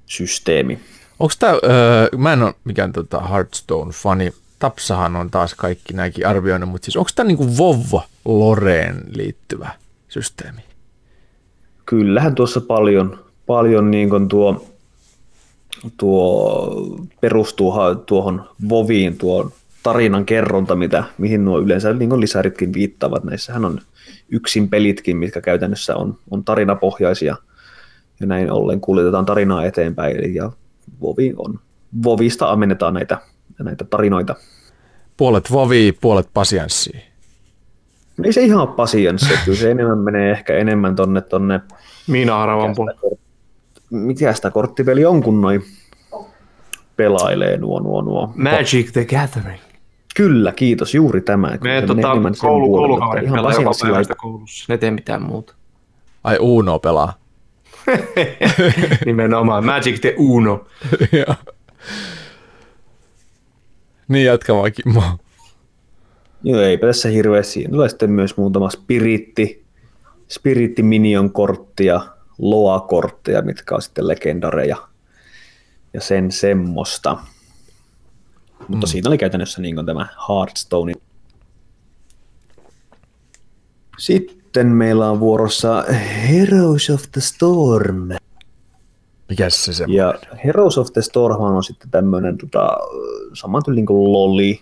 systeemi. 0.07 0.81
Onko 1.21 1.35
tämä, 1.39 1.53
öö, 1.53 2.09
mä 2.17 2.33
en 2.33 2.43
ole 2.43 2.55
mikään 2.65 2.93
tota 2.93 3.21
Hearthstone-fani, 3.21 4.33
Tapsahan 4.59 5.17
on 5.17 5.31
taas 5.31 5.55
kaikki 5.55 5.93
nämäkin 5.95 6.27
arvioinut, 6.27 6.71
mutta 6.71 6.85
siis 6.85 6.97
onko 6.97 7.11
tämä 7.15 7.27
niinku 7.27 7.47
WoW 7.47 8.03
Loreen 8.25 9.03
liittyvä 9.15 9.71
systeemi? 10.09 10.61
Kyllähän 11.87 12.35
tuossa 12.35 12.61
paljon, 12.61 13.19
paljon 13.47 13.91
niin 13.91 14.11
kuin 14.11 14.29
tuo, 14.29 14.67
tuo 15.97 17.11
perustuu 17.21 17.75
tuohon 18.07 18.49
voviin, 18.69 19.19
tuo 19.19 19.51
tarinan 19.83 20.27
kerronta, 20.27 20.75
mitä, 20.75 21.05
mihin 21.19 21.45
nuo 21.45 21.59
yleensä 21.59 21.93
niin 21.93 22.21
lisäritkin 22.21 22.73
viittaavat. 22.73 23.25
Näissähän 23.25 23.65
on 23.65 23.81
yksin 24.29 24.69
pelitkin, 24.69 25.17
mitkä 25.17 25.41
käytännössä 25.41 25.97
on, 25.97 26.19
on 26.31 26.45
tarinapohjaisia, 26.45 27.37
ja 28.21 28.27
näin 28.27 28.53
ollen 28.53 28.81
kuljetetaan 28.81 29.27
tarinaa 29.27 29.65
eteenpäin, 29.65 30.35
ja 30.35 30.53
vovi 31.01 31.35
on, 31.37 31.61
vovista 32.05 32.51
ammennetaan 32.51 32.95
näitä, 32.95 33.19
näitä 33.59 33.85
tarinoita. 33.85 34.35
Puolet 35.17 35.53
Vovia, 35.53 35.93
puolet 36.01 36.29
pasianssia. 36.35 37.01
Ei 38.25 38.33
se 38.33 38.43
ihan 38.43 38.61
ole 38.61 38.77
pasianssi, 38.77 39.35
kyllä 39.45 39.59
se 39.59 39.71
enemmän 39.71 39.99
menee 39.99 40.33
ehkä 40.33 40.57
enemmän 40.57 40.97
tonne, 40.97 41.21
tonne 41.21 41.61
Miina 42.07 42.39
Haravan 42.39 42.75
puolella. 42.77 43.19
mikä 43.91 44.33
sitä 44.33 44.51
korttipeli 44.51 45.05
on, 45.05 45.23
kun 45.23 45.41
noi 45.41 45.61
pelailee 46.97 47.57
nuo, 47.57 47.81
nuo, 47.81 48.03
nuo. 48.03 48.33
Magic 48.35 48.93
the 48.93 49.05
Gathering. 49.05 49.61
Kyllä, 50.17 50.53
kiitos, 50.53 50.95
juuri 50.95 51.21
tämä. 51.21 51.59
Me 51.61 51.83
tota, 51.87 52.09
koulu, 52.41 52.67
puolelle, 52.67 52.89
koulukaverit 52.89 53.25
ihan 53.25 53.39
pelaa 53.39 53.53
joka 53.53 53.71
päivästä 53.83 54.15
koulussa. 54.15 54.65
Ne 54.69 54.79
tee 54.79 54.91
mitään 54.91 55.23
muuta. 55.23 55.55
Ai 56.25 56.37
Uno 56.41 56.79
pelaa. 56.79 57.15
Nimenomaan 59.07 59.65
Magic 59.65 60.01
the 60.01 60.15
Uno. 60.19 60.67
Joo. 61.13 61.35
niin 64.09 64.25
jatka 64.25 64.55
vaan 64.55 64.73
Kimmo. 64.73 65.03
Joo, 66.43 66.61
eipä 66.61 66.87
tässä 66.87 67.09
hirveästi. 67.09 67.65
Tulee 67.71 67.89
sitten 67.89 68.11
myös 68.11 68.37
muutama 68.37 68.71
spiritti, 68.71 69.65
spiritti 70.29 70.83
minion 70.83 71.33
korttia, 71.33 72.01
loa 72.39 72.81
kortteja, 72.81 73.43
mitkä 73.43 73.75
on 73.75 73.83
sitten 73.83 74.09
legendareja 74.09 74.77
ja 75.95 76.01
sen 76.01 76.33
semmoista. 76.33 77.19
Mutta 78.69 78.87
siinä 78.87 79.09
oli 79.09 79.19
käytännössä 79.19 79.63
niin 79.63 79.87
tämä 79.87 80.09
Hearthstone. 80.29 80.93
Sitten 83.99 84.36
meillä 84.65 85.11
on 85.11 85.21
vuorossa 85.21 85.85
Heroes 86.29 86.91
of 86.91 87.03
the 87.13 87.21
Storm. 87.21 88.09
Mikäs 89.29 89.65
se 89.65 89.73
se? 89.73 89.85
Ja 89.89 90.15
Heroes 90.45 90.79
of 90.79 90.93
the 90.93 91.03
Storm 91.03 91.41
on 91.41 91.65
sitten 91.65 91.91
tämmöinen 91.91 92.39
tota, 92.39 92.77
saman 93.33 93.63
tyylin 93.65 93.87
kuin 93.87 94.13
Loli 94.13 94.61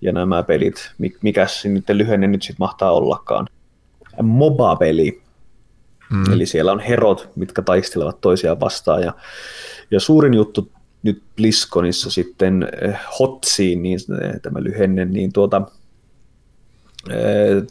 ja 0.00 0.12
nämä 0.12 0.42
pelit. 0.42 0.90
Mik- 1.02 1.18
Mikäs 1.22 1.64
nyt 1.64 1.88
lyhenne 1.88 2.26
nyt 2.26 2.42
sitten 2.42 2.64
mahtaa 2.64 2.92
ollakaan. 2.92 3.46
MOBA-peli. 4.22 5.22
Mm. 6.10 6.32
Eli 6.32 6.46
siellä 6.46 6.72
on 6.72 6.80
herot, 6.80 7.28
mitkä 7.36 7.62
taistelevat 7.62 8.20
toisiaan 8.20 8.60
vastaan. 8.60 9.02
Ja, 9.02 9.12
ja 9.90 10.00
suurin 10.00 10.34
juttu 10.34 10.72
nyt 11.02 11.22
BlizzConissa 11.36 12.10
sitten 12.10 12.68
eh, 12.82 12.98
Hotsiin, 13.18 13.82
niin 13.82 13.98
eh, 14.22 14.40
tämä 14.42 14.62
lyhenne, 14.62 15.04
niin 15.04 15.32
tuota, 15.32 15.62
eh, 17.10 17.62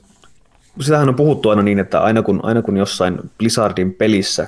sitähän 0.80 1.10
on 1.10 1.16
puhuttu 1.16 1.50
aina 1.50 1.62
niin, 1.62 1.80
että 1.80 2.02
aina 2.02 2.22
kun, 2.22 2.40
aina 2.44 2.62
kun 2.62 2.78
jossain 2.78 3.20
Blizzardin 3.38 3.94
pelissä 3.94 4.48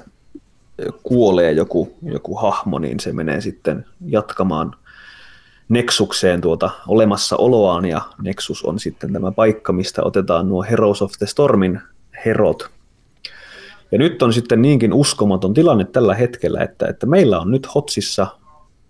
kuolee 1.03 1.51
joku, 1.51 1.97
joku 2.01 2.36
hahmo, 2.36 2.80
niin 2.80 2.99
se 2.99 3.13
menee 3.13 3.41
sitten 3.41 3.86
jatkamaan 4.05 4.75
Nexukseen 5.69 6.41
tuota 6.41 6.69
olemassaoloaan, 6.88 7.86
ja 7.86 8.01
Nexus 8.21 8.63
on 8.63 8.80
sitten 8.80 9.13
tämä 9.13 9.32
paikka, 9.32 9.73
mistä 9.73 10.01
otetaan 10.03 10.49
nuo 10.49 10.63
Heroes 10.63 11.01
of 11.01 11.11
the 11.17 11.25
Stormin 11.25 11.82
herot. 12.25 12.69
Ja 13.91 13.97
nyt 13.97 14.21
on 14.21 14.34
sitten 14.34 14.61
niinkin 14.61 14.93
uskomaton 14.93 15.53
tilanne 15.53 15.86
tällä 15.86 16.15
hetkellä, 16.15 16.61
että, 16.61 16.88
että 16.88 17.05
meillä 17.05 17.39
on 17.39 17.51
nyt 17.51 17.75
Hotsissa, 17.75 18.27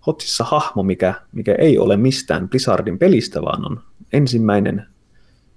Hotsissa 0.06 0.44
hahmo, 0.44 0.82
mikä, 0.82 1.14
mikä 1.32 1.54
ei 1.58 1.78
ole 1.78 1.96
mistään 1.96 2.48
Blizzardin 2.48 2.98
pelistä, 2.98 3.42
vaan 3.42 3.66
on 3.66 3.80
ensimmäinen 4.12 4.86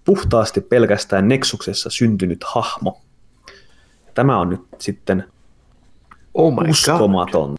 puhtaasti 0.06 0.62
pelkästään 0.62 1.28
Nexuksessa 1.28 1.89
syntynyt 1.89 2.43
hahmo. 2.43 3.01
Tämä 4.14 4.39
on 4.39 4.49
nyt 4.49 4.62
sitten 4.80 5.24
Oh 6.34 6.51
my 6.51 6.58
god. 6.58 6.70
uskomaton. 6.70 7.56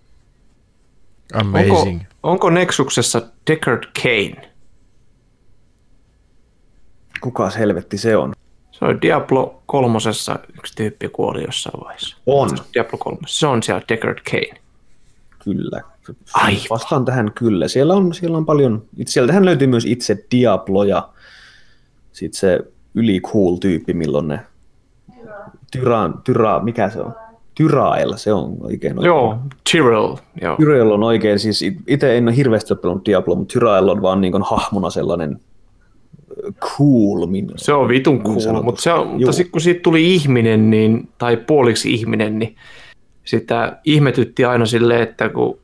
Onko, 1.35 1.59
Amazing. 1.59 2.01
onko 2.23 2.51
Nexuksessa 2.51 3.23
Deckard 3.51 3.85
Kane? 4.03 4.51
Kukas 7.21 7.59
helvetti 7.59 7.99
se 7.99 8.17
on? 8.17 8.33
Se 8.73 8.85
on 8.85 9.03
Diablo 9.03 9.63
kolmosessa 9.67 10.39
yksi 10.59 10.75
tyyppi 10.77 11.09
kuoli 11.09 11.45
jossain 11.45 11.81
vaiheessa. 11.85 12.17
On. 12.27 12.57
Se 12.59 12.65
Diablo 12.75 12.99
kolmosessa. 12.99 13.39
Se 13.39 13.47
on 13.47 13.63
siellä 13.63 13.83
Deckard 13.89 14.19
Kane. 14.31 14.61
Kyllä. 15.45 15.81
Aivan. 16.35 16.61
Vastaan 16.71 17.05
tähän 17.05 17.33
kyllä. 17.33 17.69
Siellä 17.69 17.95
on, 17.95 18.15
siellä 18.15 18.37
on 18.39 18.47
paljon, 18.47 18.83
sieltähän 19.07 19.45
löytyy 19.45 19.67
myös 19.67 19.85
itse 19.85 20.27
Diablo 20.31 20.85
ja 20.85 21.09
sitten 22.15 22.41
se 22.41 22.61
yli 22.95 23.21
cool 23.21 23.57
tyyppi, 23.57 23.95
milloin 23.95 24.29
ne 24.29 24.41
tyra, 25.73 26.11
tyra, 26.25 26.61
mikä 26.61 26.91
se 26.91 27.01
on? 27.01 27.15
Tyrael, 27.55 28.13
se 28.17 28.33
on 28.33 28.57
oikein. 28.61 28.99
oikein. 28.99 29.07
Joo, 29.07 29.39
Tyrell. 29.73 30.17
Joo. 30.43 30.57
Tyrael 30.57 30.91
on 30.91 31.03
oikein, 31.03 31.39
siis 31.39 31.65
itse 31.87 32.17
en 32.17 32.29
ole 32.29 32.37
hirveästi 32.37 32.75
pelannut 32.75 33.07
Diablo, 33.07 33.35
mutta 33.35 33.53
Tyrael 33.53 33.89
on 33.89 34.03
vaan 34.03 34.21
niin 34.21 34.43
hahmona 34.43 34.91
sellainen 34.91 35.41
cool. 36.61 37.27
Min, 37.27 37.51
Se 37.57 37.73
on 37.73 37.89
vitun 37.89 38.23
cool, 38.23 38.41
sanotusti. 38.41 38.65
mutta, 38.65 38.83
se 38.83 38.93
on, 38.93 39.07
mutta 39.09 39.33
sitten 39.33 39.53
kun 39.53 39.61
siitä 39.61 39.81
tuli 39.83 40.15
ihminen, 40.15 40.71
niin, 40.71 41.09
tai 41.19 41.37
puoliksi 41.37 41.95
ihminen, 41.95 42.39
niin 42.39 42.57
sitä 43.25 43.79
ihmetytti 43.85 44.45
aina 44.45 44.67
silleen, 44.67 45.03
että 45.03 45.29
kun 45.29 45.59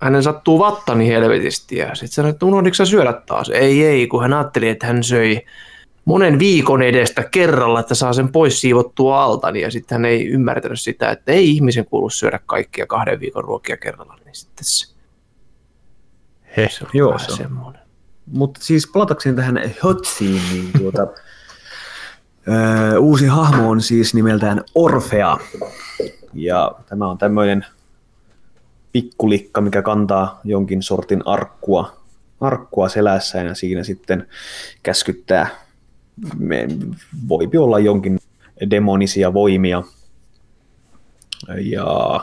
hänen 0.00 0.22
sattuu 0.22 0.58
vatta 0.58 0.94
niin 0.94 1.12
helvetisti, 1.12 1.76
ja 1.76 1.94
sitten 1.94 2.14
sanoi, 2.14 2.30
että 2.30 2.46
unohditko 2.46 2.74
sä 2.74 2.84
syödä 2.84 3.12
taas? 3.26 3.48
Ei, 3.48 3.84
ei, 3.84 4.06
kun 4.06 4.22
hän 4.22 4.32
ajatteli, 4.32 4.68
että 4.68 4.86
hän 4.86 5.02
söi 5.04 5.40
monen 6.04 6.38
viikon 6.38 6.82
edestä 6.82 7.22
kerralla, 7.22 7.80
että 7.80 7.94
saa 7.94 8.12
sen 8.12 8.32
pois 8.32 8.60
siivottua 8.60 9.22
alta, 9.22 9.50
ja 9.50 9.70
sitten 9.70 9.96
hän 9.96 10.04
ei 10.04 10.26
ymmärtänyt 10.28 10.80
sitä, 10.80 11.10
että 11.10 11.32
ei 11.32 11.50
ihmisen 11.50 11.86
kuulu 11.86 12.10
syödä 12.10 12.40
kaikkia 12.46 12.86
kahden 12.86 13.20
viikon 13.20 13.44
ruokia 13.44 13.76
kerralla, 13.76 14.18
niin 14.24 14.34
sitten 14.34 14.64
se, 14.64 14.94
He. 16.56 16.68
se 16.70 16.84
on 16.84 16.90
Joo, 16.94 17.18
se 17.18 17.32
on. 17.32 17.36
semmoinen. 17.38 17.82
Mutta 18.26 18.60
siis 18.62 18.90
palatakseni 18.92 19.36
tähän 19.36 19.74
Hotsiin, 19.82 20.42
niin 20.52 20.70
tuota, 20.78 21.00
öö, 22.48 22.98
uusi 22.98 23.26
hahmo 23.26 23.70
on 23.70 23.80
siis 23.80 24.14
nimeltään 24.14 24.64
Orfea. 24.74 25.38
Ja 26.34 26.72
tämä 26.88 27.08
on 27.08 27.18
tämmöinen 27.18 27.66
pikkulikka, 28.96 29.60
mikä 29.60 29.82
kantaa 29.82 30.40
jonkin 30.44 30.82
sortin 30.82 31.22
arkkua, 31.26 32.02
arkkua 32.40 32.88
selässään 32.88 33.46
ja 33.46 33.54
siinä 33.54 33.82
sitten 33.84 34.28
käskyttää, 34.82 35.48
me, 36.38 36.68
voipi 37.28 37.58
olla 37.58 37.78
jonkin 37.78 38.18
demonisia 38.70 39.34
voimia. 39.34 39.82
Ja 41.60 42.20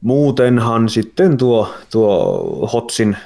muutenhan 0.00 0.88
sitten 0.88 1.36
tuo, 1.36 1.74
tuo 1.90 2.68
Hotsin 2.72 3.16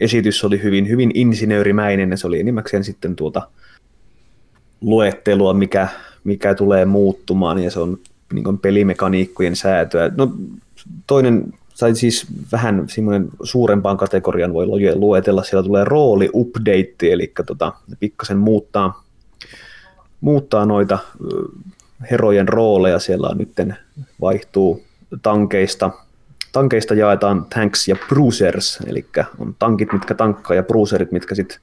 esitys 0.00 0.44
oli 0.44 0.62
hyvin, 0.62 0.88
hyvin 0.88 1.10
insinöörimäinen 1.14 2.10
ja 2.10 2.16
se 2.16 2.26
oli 2.26 2.40
enimmäkseen 2.40 2.84
sitten 2.84 3.16
tuota 3.16 3.48
luettelua, 4.80 5.54
mikä, 5.54 5.88
mikä 6.24 6.54
tulee 6.54 6.84
muuttumaan 6.84 7.58
ja 7.58 7.70
se 7.70 7.80
on 7.80 7.98
niin 8.32 8.58
pelimekaniikkojen 8.58 9.56
säätöä. 9.56 10.10
No, 10.16 10.32
toinen 11.06 11.52
tai 11.78 11.94
siis 11.94 12.26
vähän 12.52 12.84
semmoinen 12.88 13.28
suurempaan 13.42 13.96
kategorian 13.96 14.52
voi 14.52 14.66
luetella, 14.94 15.42
siellä 15.42 15.66
tulee 15.66 15.84
rooli 15.84 16.30
update, 16.34 17.12
eli 17.12 17.32
tota, 17.46 17.72
pikkasen 18.00 18.38
muuttaa, 18.38 19.04
muuttaa 20.20 20.66
noita 20.66 20.98
herojen 22.10 22.48
rooleja, 22.48 22.98
siellä 22.98 23.28
on 23.28 23.38
nytten 23.38 23.76
vaihtuu 24.20 24.82
tankeista, 25.22 25.90
tankeista 26.52 26.94
jaetaan 26.94 27.46
tanks 27.54 27.88
ja 27.88 27.96
bruisers, 28.08 28.78
eli 28.86 29.06
on 29.38 29.56
tankit, 29.58 29.92
mitkä 29.92 30.14
tankkaa 30.14 30.56
ja 30.56 30.62
bruiserit, 30.62 31.12
mitkä 31.12 31.34
sitten 31.34 31.58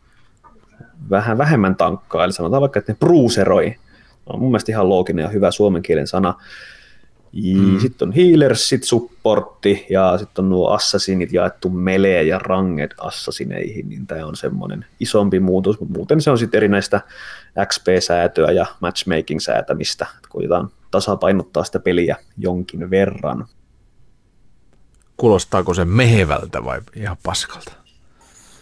vähän 1.10 1.38
vähemmän 1.38 1.76
tankkaa, 1.76 2.24
eli 2.24 2.34
sanotaan 2.34 2.62
vaikka, 2.62 2.80
että 2.80 2.92
ne 2.92 2.98
bruiseroi. 3.00 3.76
On 4.26 4.40
mun 4.40 4.50
mielestä 4.52 4.72
ihan 4.72 4.90
looginen 4.90 5.24
ja 5.24 5.30
hyvä 5.30 5.52
suomen 5.52 5.82
kielen 5.82 6.08
sana. 6.08 6.34
Mm. 7.44 7.80
Sitten 7.80 8.08
on 8.08 8.14
healers, 8.14 8.70
sitten 8.70 8.88
supportti 8.88 9.86
ja 9.90 10.18
sitten 10.18 10.46
on 10.46 10.50
nuo 10.50 10.70
assassinit 10.70 11.34
jaettu 11.34 11.70
melee 11.70 12.24
ja 12.24 12.40
ranged 12.40 12.92
assassineihin, 12.98 13.90
niin 13.90 14.08
tämä 14.08 14.26
on 14.26 14.36
semmoinen 14.36 14.86
isompi 15.00 15.40
muutos, 15.40 15.80
mutta 15.80 15.94
muuten 15.98 16.22
se 16.22 16.32
on 16.32 16.38
sitten 16.38 16.58
erinäistä 16.58 17.02
XP-säätöä 17.66 18.52
ja 18.52 18.66
matchmaking-säätämistä, 18.80 20.06
että 20.16 20.30
koitetaan 20.30 20.70
tasapainottaa 20.92 21.64
sitä 21.64 21.80
peliä 21.80 22.16
jonkin 22.38 22.90
verran. 22.90 23.46
Kuulostaako 25.18 25.74
se 25.74 25.86
mehevältä 25.86 26.66
vai 26.66 26.82
ihan 26.96 27.18
paskalta? 27.24 27.72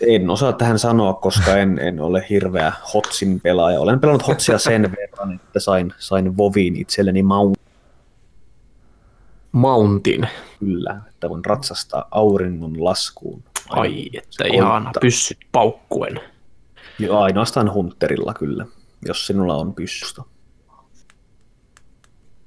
En 0.08 0.30
osaa 0.30 0.54
tähän 0.54 0.80
sanoa, 0.80 1.14
koska 1.14 1.58
en, 1.58 1.80
en 1.80 2.00
ole 2.00 2.26
hirveä 2.30 2.74
Hotsin 2.94 3.42
pelaaja. 3.42 3.80
Olen 3.80 4.00
pelannut 4.00 4.28
Hotsia 4.28 4.58
sen 4.58 4.82
verran, 4.82 5.34
että 5.34 5.60
sain, 5.60 5.94
sain 5.98 6.38
Voviin 6.38 6.76
itselleni 6.76 7.24
mount. 7.24 7.63
Mountin. 9.54 10.28
Kyllä, 10.60 11.02
että 11.10 11.30
voin 11.30 11.46
ratsastaa 11.46 12.08
auringon 12.12 12.84
laskuun. 12.84 13.44
Ai, 13.70 14.10
että 14.14 14.44
ihana, 14.54 14.92
pyssyt 15.02 15.38
paukkuen. 15.52 16.20
Joo, 17.00 17.20
ainoastaan 17.22 17.74
Hunterilla 17.74 18.34
kyllä, 18.34 18.66
jos 19.06 19.28
sinulla 19.28 19.56
on 19.56 19.74
pyssystä. 19.74 20.22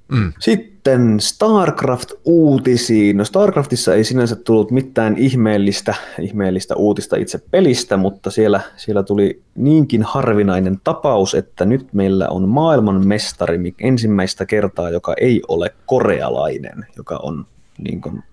Mm. 0.07 0.33
Sitten 0.39 0.76
StarCraft-uutisiin. 1.19 3.17
No 3.17 3.25
StarCraftissa 3.25 3.95
ei 3.95 4.03
sinänsä 4.03 4.35
tullut 4.35 4.71
mitään 4.71 5.17
ihmeellistä, 5.17 5.95
ihmeellistä 6.21 6.75
uutista 6.75 7.15
itse 7.15 7.39
pelistä, 7.51 7.97
mutta 7.97 8.31
siellä, 8.31 8.61
siellä 8.75 9.03
tuli 9.03 9.41
niinkin 9.55 10.03
harvinainen 10.03 10.77
tapaus, 10.83 11.35
että 11.35 11.65
nyt 11.65 11.93
meillä 11.93 12.27
on 12.29 12.49
maailman 12.49 13.07
mestari 13.07 13.59
ensimmäistä 13.79 14.45
kertaa, 14.45 14.89
joka 14.89 15.13
ei 15.21 15.41
ole 15.47 15.75
korealainen, 15.85 16.85
joka 16.97 17.19
on 17.23 17.45
niin 17.77 18.01
kuin 18.01 18.23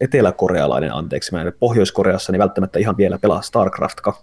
eteläkorealainen, 0.00 0.92
anteeksi, 0.92 1.32
mä 1.32 1.42
en 1.42 1.52
Pohjois-Koreassa 1.60 2.32
niin 2.32 2.40
välttämättä 2.40 2.78
ihan 2.78 2.96
vielä 2.96 3.18
pelaa 3.18 3.42
StarCraft 3.42 4.00
2. 4.00 4.22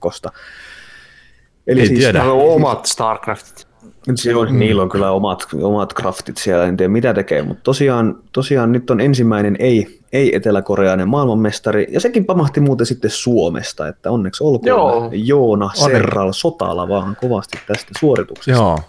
Eli 1.68 1.80
ei 1.81 1.88
siis 1.88 1.99
tiedä. 1.99 2.23
omat 2.23 2.85
StarCraftit. 2.85 3.73
Se 4.15 4.35
on, 4.35 4.51
mm. 4.51 4.60
Niillä 4.60 4.81
on 4.81 4.89
kyllä 4.89 5.11
omat, 5.11 5.47
omat 5.61 5.93
craftit 5.93 6.38
siellä, 6.38 6.65
en 6.65 6.77
tiedä 6.77 6.89
mitä 6.89 7.14
tekee, 7.14 7.43
mutta 7.43 7.64
tosiaan, 7.64 8.15
tosiaan 8.31 8.72
nyt 8.72 8.89
on 8.89 9.01
ensimmäinen 9.01 9.55
ei, 9.60 9.99
ei 10.14 10.35
eteläkorealainen 10.35 11.10
maailmanmestari, 11.10 11.88
ja 11.89 11.99
sekin 11.99 12.26
pamahti 12.26 12.60
muuten 12.60 12.85
sitten 12.85 13.11
Suomesta, 13.11 13.88
että 13.88 14.11
onneksi 14.11 14.43
olkoon 14.43 14.68
Joo. 14.68 15.10
Joona 15.14 15.69
Serral 15.73 16.31
Sotala 16.31 16.88
vaan 16.88 17.18
kovasti 17.22 17.57
tästä 17.68 17.91
suorituksesta. 17.99 18.51
Joo. 18.51 18.80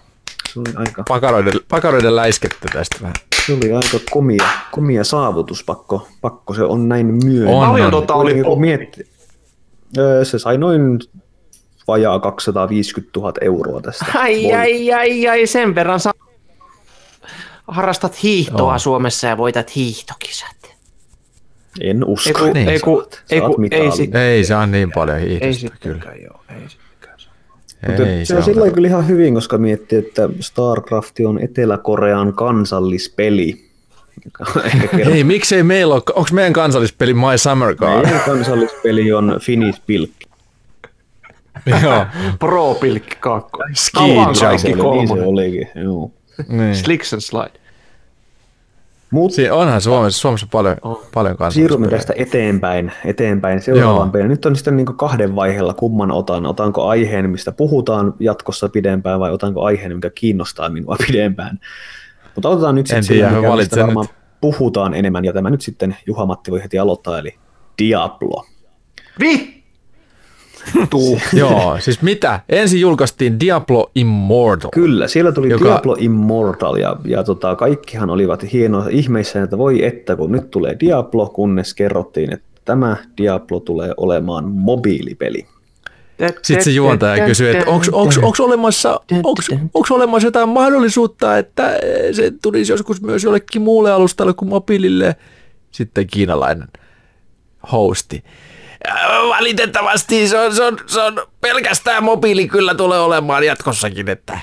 Se 0.53 0.61
oli 0.61 0.69
aika... 0.77 1.05
Pakaroiden, 1.09 1.53
pakaroiden 1.69 2.17
läiskettä 2.17 2.69
tästä 2.73 2.97
vähän. 3.01 3.15
Se 3.47 3.53
oli 3.53 3.73
aika 3.73 3.99
komia, 4.11 4.45
komia 4.71 5.05
saavutus, 5.05 5.65
pakko, 5.65 6.09
pakko 6.21 6.55
se 6.55 6.63
on 6.63 6.89
näin 6.89 7.07
myöhemmin. 7.07 7.69
Paljon 7.69 7.91
tota 7.91 8.15
oli... 8.15 8.43
Mietti, 8.57 9.07
se 10.23 10.39
sai 10.39 10.59
noin 10.59 10.99
vajaa 11.89 12.19
250 12.19 13.21
000 13.21 13.33
euroa 13.41 13.81
tästä. 13.81 14.07
Ai, 14.15 14.53
ai, 14.53 14.93
ai, 14.93 15.29
ai, 15.29 15.47
sen 15.47 15.75
verran 15.75 16.01
saa 16.01 16.13
harrastat 17.69 18.23
hiihtoa 18.23 18.73
Joo. 18.73 18.79
Suomessa 18.79 19.27
ja 19.27 19.37
voitat 19.37 19.77
hiihtokisat. 19.77 20.77
En 21.81 22.05
usko. 22.05 22.29
Eiku, 22.29 22.53
niin, 22.53 22.69
eiku, 22.69 23.01
saat, 23.01 23.25
eiku, 23.31 23.57
ei, 23.71 23.91
sit, 23.91 24.15
ei 24.15 24.45
saa 24.45 24.67
niin 24.67 24.93
paljon 24.93 25.19
hiihtosta, 25.19 25.67
ei 25.67 25.73
kyllä. 25.81 26.15
Joo, 26.23 26.41
ei 26.51 26.69
ei, 27.89 28.27
se 28.27 28.37
on 28.37 28.43
sillä 28.43 28.71
kyllä 28.71 28.89
ihan 28.89 29.09
hyvin, 29.09 29.35
koska 29.35 29.59
miettii, 29.59 29.99
että 29.99 30.29
StarCraft 30.41 31.17
on 31.27 31.39
Etelä-Korean 31.39 32.33
kansallispeli. 32.33 33.65
Ei, 35.13 35.25
miksei 35.25 35.63
meillä 35.63 35.95
ole, 35.95 36.03
onko 36.15 36.29
meidän 36.33 36.53
kansallispeli 36.53 37.15
My 37.15 37.39
Summer 37.39 37.75
Car? 37.75 38.03
Meidän 38.03 38.21
kansallispeli 38.21 39.13
on 39.13 39.39
Finnish 39.43 39.83
Pilk. 39.87 40.11
Joo. 41.83 42.07
Pro 42.39 42.75
Pilkki 42.75 43.17
2. 43.21 43.51
Ski 43.75 44.15
Jump. 44.15 44.27
Niin 44.27 45.09
se 45.09 45.15
olikin, 45.25 45.69
joo. 45.75 46.11
Niin. 46.49 46.77
Slicks 46.77 47.13
and 47.13 47.21
Slide. 47.21 47.65
Mut, 49.11 49.33
Siinä 49.33 49.55
onhan 49.55 49.81
Suomessa, 49.81 50.21
Suomessa 50.21 50.47
paljon, 50.51 50.77
oh. 50.83 51.07
paljon 51.15 51.37
kanssa. 51.37 51.59
Siirrymme 51.59 51.89
tästä 51.89 52.13
eteenpäin, 52.17 52.93
eteenpäin 53.05 53.61
seuraavaan 53.63 54.11
peliin. 54.11 54.29
Nyt 54.29 54.45
on 54.47 54.57
sitten 54.57 54.77
niin 54.77 54.87
kahden 54.87 55.37
vaiheella 55.37 55.75
kumman 55.75 56.11
otan. 56.11 56.47
Otanko 56.47 56.89
aiheen, 56.89 57.31
mistä 57.31 57.53
puhutaan 57.53 58.15
jatkossa 58.21 58.69
pidempään 58.69 59.21
vai 59.21 59.33
otanko 59.33 59.63
aiheen, 59.65 59.95
mikä 59.95 60.11
kiinnostaa 60.11 60.69
minua 60.69 60.97
pidempään. 61.07 61.61
Mutta 62.35 62.49
otetaan 62.49 62.75
nyt 62.75 62.87
sitten 62.87 63.05
sillä, 63.05 63.31
mikä 63.31 63.57
mistä 63.57 63.81
varmaan 63.81 64.07
nyt. 64.07 64.17
puhutaan 64.41 64.95
enemmän. 64.95 65.25
Ja 65.25 65.33
tämä 65.33 65.51
nyt 65.51 65.61
sitten 65.61 65.97
Juha-Matti 66.07 66.51
voi 66.51 66.63
heti 66.63 66.79
aloittaa, 66.79 67.19
eli 67.19 67.35
Diablo. 67.79 68.47
Vi! 69.21 69.64
Tuu. 70.91 71.19
Joo, 71.33 71.77
siis 71.81 72.03
mitä? 72.03 72.41
Ensin 72.49 72.81
julkaistiin 72.81 73.41
Diablo 73.41 73.91
Immortal. 73.95 74.71
Kyllä, 74.75 75.09
siellä 75.09 75.33
tuli 75.33 75.51
joka... 75.51 75.65
Diablo 75.65 75.97
Immortal 75.99 76.77
ja, 76.77 76.97
ja 77.05 77.25
tota, 77.25 77.57
kaikkihan 77.57 78.11
olivat 78.11 78.53
hienoja 78.53 78.89
ihmeissä, 78.91 79.43
että 79.43 79.59
voi 79.59 79.85
että 79.85 80.17
kun 80.17 80.33
nyt 80.33 80.51
tulee 80.51 80.77
Diablo, 80.81 81.27
kunnes 81.27 81.75
kerrottiin, 81.75 82.33
että 82.33 82.47
tämä 82.65 82.97
Diablo 83.19 83.61
tulee 83.61 83.95
olemaan 83.97 84.45
mobiilipeli. 84.49 85.47
Sitten 86.43 86.65
se 86.65 86.71
juontaja 86.71 87.27
kysyy, 87.27 87.51
että 87.51 87.71
onko 88.23 88.45
olemassa, 88.45 89.01
olemassa 89.91 90.27
jotain 90.27 90.49
mahdollisuutta, 90.49 91.39
että 91.39 91.79
se 92.13 92.33
tulisi 92.43 92.73
joskus 92.73 93.03
myös 93.03 93.25
jollekin 93.25 93.63
muulle 93.63 93.93
alustalle 93.93 94.35
kuin 94.35 94.49
mobiilille. 94.49 95.17
Sitten 95.71 96.07
kiinalainen 96.07 96.69
hosti 97.73 98.25
valitettavasti 99.29 100.29
se 100.29 100.39
on, 100.39 100.55
se, 100.55 100.63
on, 100.63 100.79
se 100.87 101.01
on 101.01 101.27
pelkästään 101.41 102.05
mobiili 102.05 102.49
kyllä 102.49 102.75
tulee 102.75 103.01
olemaan 103.01 103.45
jatkossakin. 103.45 104.09
Että... 104.09 104.39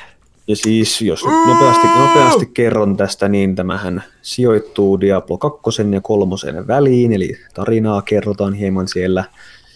Ja 0.47 0.55
siis, 0.55 1.01
jos 1.01 1.23
nopeasti, 1.47 1.88
nopeasti 1.88 2.45
kerron 2.45 2.97
tästä, 2.97 3.30
niin 3.30 3.55
tämähän 3.55 4.03
sijoittuu 4.22 4.99
Diablo 4.99 5.38
2 5.38 5.59
ja 5.93 6.01
3 6.01 6.35
väliin, 6.68 7.13
eli 7.13 7.38
tarinaa 7.53 8.01
kerrotaan 8.01 8.53
hieman 8.53 8.88
siellä. 8.88 9.23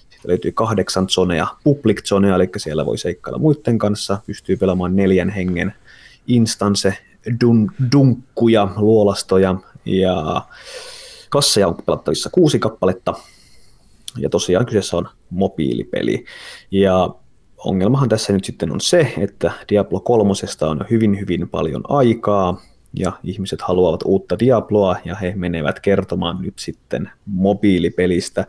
Sitten 0.09 0.29
löytyy 0.29 0.51
kahdeksan 0.51 1.09
zonea, 1.09 1.47
public 1.63 2.07
zonea, 2.07 2.35
eli 2.35 2.49
siellä 2.57 2.85
voi 2.85 2.97
seikkailla 2.97 3.39
muiden 3.39 3.77
kanssa, 3.77 4.17
pystyy 4.27 4.57
pelaamaan 4.57 4.95
neljän 4.95 5.29
hengen 5.29 5.73
instanse, 6.27 6.97
dun, 7.41 7.71
dunkkuja, 7.91 8.67
luolastoja 8.75 9.55
ja 9.85 10.41
kasseja 11.29 11.67
on 11.67 11.77
pelattavissa 11.85 12.29
kuusi 12.29 12.59
kappaletta, 12.59 13.13
ja 14.17 14.29
tosiaan 14.29 14.65
kyseessä 14.65 14.97
on 14.97 15.07
mobiilipeli. 15.29 16.25
Ja 16.71 17.09
ongelmahan 17.57 18.09
tässä 18.09 18.33
nyt 18.33 18.45
sitten 18.45 18.71
on 18.71 18.81
se, 18.81 19.13
että 19.17 19.51
Diablo 19.69 19.99
3 19.99 20.31
on 20.61 20.85
hyvin 20.91 21.19
hyvin 21.19 21.49
paljon 21.49 21.81
aikaa, 21.89 22.61
ja 22.99 23.11
ihmiset 23.23 23.61
haluavat 23.61 24.01
uutta 24.05 24.39
Diabloa, 24.39 24.97
ja 25.05 25.15
he 25.15 25.33
menevät 25.35 25.79
kertomaan 25.79 26.41
nyt 26.41 26.59
sitten 26.59 27.09
mobiilipelistä. 27.25 28.45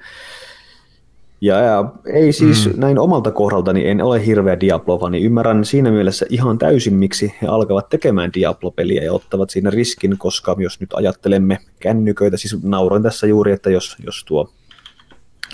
Ja, 1.41 1.61
ja 1.61 1.93
ei 2.13 2.33
siis 2.33 2.67
mm. 2.67 2.81
näin 2.81 2.99
omalta 2.99 3.31
kohdaltani 3.31 3.89
en 3.89 4.03
ole 4.03 4.27
hirveä 4.27 4.61
Diablo, 4.61 5.09
niin 5.09 5.25
ymmärrän 5.25 5.65
siinä 5.65 5.91
mielessä 5.91 6.27
ihan 6.31 6.59
täysin, 6.59 6.95
miksi 6.95 7.35
he 7.43 7.47
alkavat 7.47 7.89
tekemään 7.89 8.31
Diablo-peliä 8.35 9.05
ja 9.05 9.13
ottavat 9.13 9.51
siinä 9.51 9.71
riskin, 9.71 10.19
koska 10.19 10.57
jos 10.59 10.81
nyt 10.81 10.95
ajattelemme 10.95 11.59
kännyköitä, 11.81 12.37
siis 12.37 12.63
nauroin 12.63 13.03
tässä 13.03 13.27
juuri, 13.27 13.53
että 13.53 13.71
jos, 13.71 13.97
jos 14.05 14.25
tuo 14.25 14.53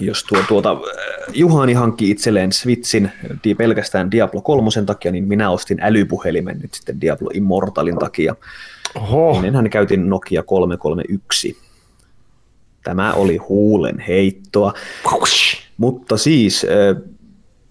jos 0.01 0.24
tuo, 0.24 0.39
tuota, 0.48 0.70
äh, 0.70 0.78
Juhani 1.32 1.73
hankki 1.73 2.10
itselleen 2.10 2.52
Switchin 2.52 3.10
pelkästään 3.59 4.10
Diablo 4.10 4.40
3 4.40 4.69
takia, 4.86 5.12
niin 5.12 5.28
minä 5.28 5.51
ostin 5.51 5.78
älypuhelimen 5.81 6.59
nyt 6.59 6.74
sitten 6.74 7.01
Diablo 7.01 7.31
Immortalin 7.35 7.98
takia. 7.98 8.36
Oho. 8.94 9.36
Ennenhän 9.36 9.70
käytin 9.70 10.09
Nokia 10.09 10.43
331. 10.43 11.56
Tämä 12.85 13.12
oli 13.12 13.36
huulen 13.36 13.98
heittoa. 13.98 14.74
Mutta 15.77 16.16
siis 16.16 16.64
äh, 16.64 17.11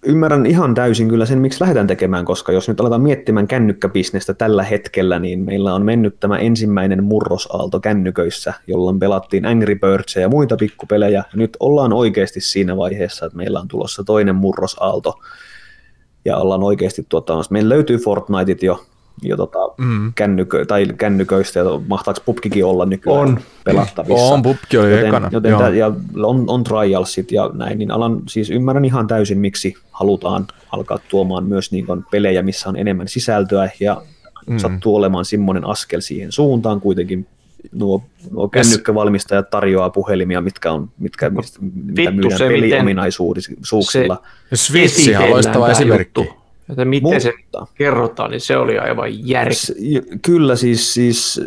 ymmärrän 0.06 0.46
ihan 0.46 0.74
täysin 0.74 1.08
kyllä 1.08 1.26
sen, 1.26 1.38
miksi 1.38 1.60
lähdetään 1.60 1.86
tekemään, 1.86 2.24
koska 2.24 2.52
jos 2.52 2.68
nyt 2.68 2.80
aletaan 2.80 3.00
miettimään 3.00 3.48
kännykkäbisnestä 3.48 4.34
tällä 4.34 4.62
hetkellä, 4.62 5.18
niin 5.18 5.40
meillä 5.40 5.74
on 5.74 5.84
mennyt 5.84 6.20
tämä 6.20 6.38
ensimmäinen 6.38 7.04
murrosaalto 7.04 7.80
kännyköissä, 7.80 8.54
jolloin 8.66 8.98
pelattiin 8.98 9.46
Angry 9.46 9.74
Birds 9.74 10.16
ja 10.16 10.28
muita 10.28 10.56
pikkupelejä. 10.56 11.24
Nyt 11.34 11.56
ollaan 11.60 11.92
oikeasti 11.92 12.40
siinä 12.40 12.76
vaiheessa, 12.76 13.26
että 13.26 13.36
meillä 13.36 13.60
on 13.60 13.68
tulossa 13.68 14.04
toinen 14.04 14.34
murrosaalto, 14.34 15.14
ja 16.24 16.36
ollaan 16.36 16.62
oikeasti 16.62 17.06
tuottamassa. 17.08 17.52
Meillä 17.52 17.74
löytyy 17.74 17.98
Fortniteit 17.98 18.62
jo, 18.62 18.84
jo 19.22 19.36
tota, 19.36 19.58
mm. 19.78 20.12
kännykö, 20.14 20.64
tai 20.64 20.86
kännyköistä, 20.96 21.58
ja 21.58 21.64
mahtaako 21.88 22.20
pubkikin 22.24 22.64
olla 22.64 22.86
nykyään 22.86 23.20
On. 23.20 23.38
pelattavissa. 23.64 24.24
On, 24.24 24.42
pubki 24.42 24.78
oli 24.78 24.90
joten, 24.90 25.06
ekana. 25.06 25.28
Joten 25.32 25.58
tä, 25.58 25.68
ja 25.68 25.92
on, 26.22 26.44
on 26.46 26.64
trialsit 26.64 27.32
ja 27.32 27.50
näin, 27.52 27.78
niin 27.78 27.90
alan, 27.90 28.22
siis 28.28 28.50
ymmärrän 28.50 28.84
ihan 28.84 29.06
täysin, 29.06 29.38
miksi 29.38 29.74
halutaan 29.90 30.46
alkaa 30.72 30.98
tuomaan 31.08 31.44
myös 31.44 31.72
niin 31.72 31.86
kuin 31.86 32.04
pelejä, 32.10 32.42
missä 32.42 32.68
on 32.68 32.76
enemmän 32.76 33.08
sisältöä, 33.08 33.70
ja 33.80 34.02
mm. 34.46 34.58
sattuu 34.58 34.96
olemaan 34.96 35.24
semmoinen 35.24 35.66
askel 35.66 36.00
siihen 36.00 36.32
suuntaan 36.32 36.80
kuitenkin. 36.80 37.26
Nuo, 37.72 38.02
nuo 38.30 38.48
kännykkävalmistajat 38.48 39.50
tarjoaa 39.50 39.90
puhelimia, 39.90 40.40
mitkä 40.40 40.72
on, 40.72 40.90
mitkä, 40.98 41.30
mistä, 41.30 41.58
mitä 41.84 42.10
myydään 42.10 42.38
se, 42.38 42.48
peliominaisuuksilla. 42.48 44.22
Ja 44.50 44.56
Switch 44.56 45.30
loistava 45.30 45.70
esimerkki. 45.70 46.20
juttu. 46.20 46.41
Että 46.70 46.84
miten 46.84 47.20
se 47.20 47.32
Mutta- 47.42 47.66
kerrotaan, 47.74 48.30
niin 48.30 48.40
se 48.40 48.56
oli 48.56 48.78
aivan 48.78 49.28
järki. 49.28 49.54
S- 49.54 49.74
j- 49.78 49.98
Kyllä 50.22 50.56
siis, 50.56 50.94
siis 50.94 51.40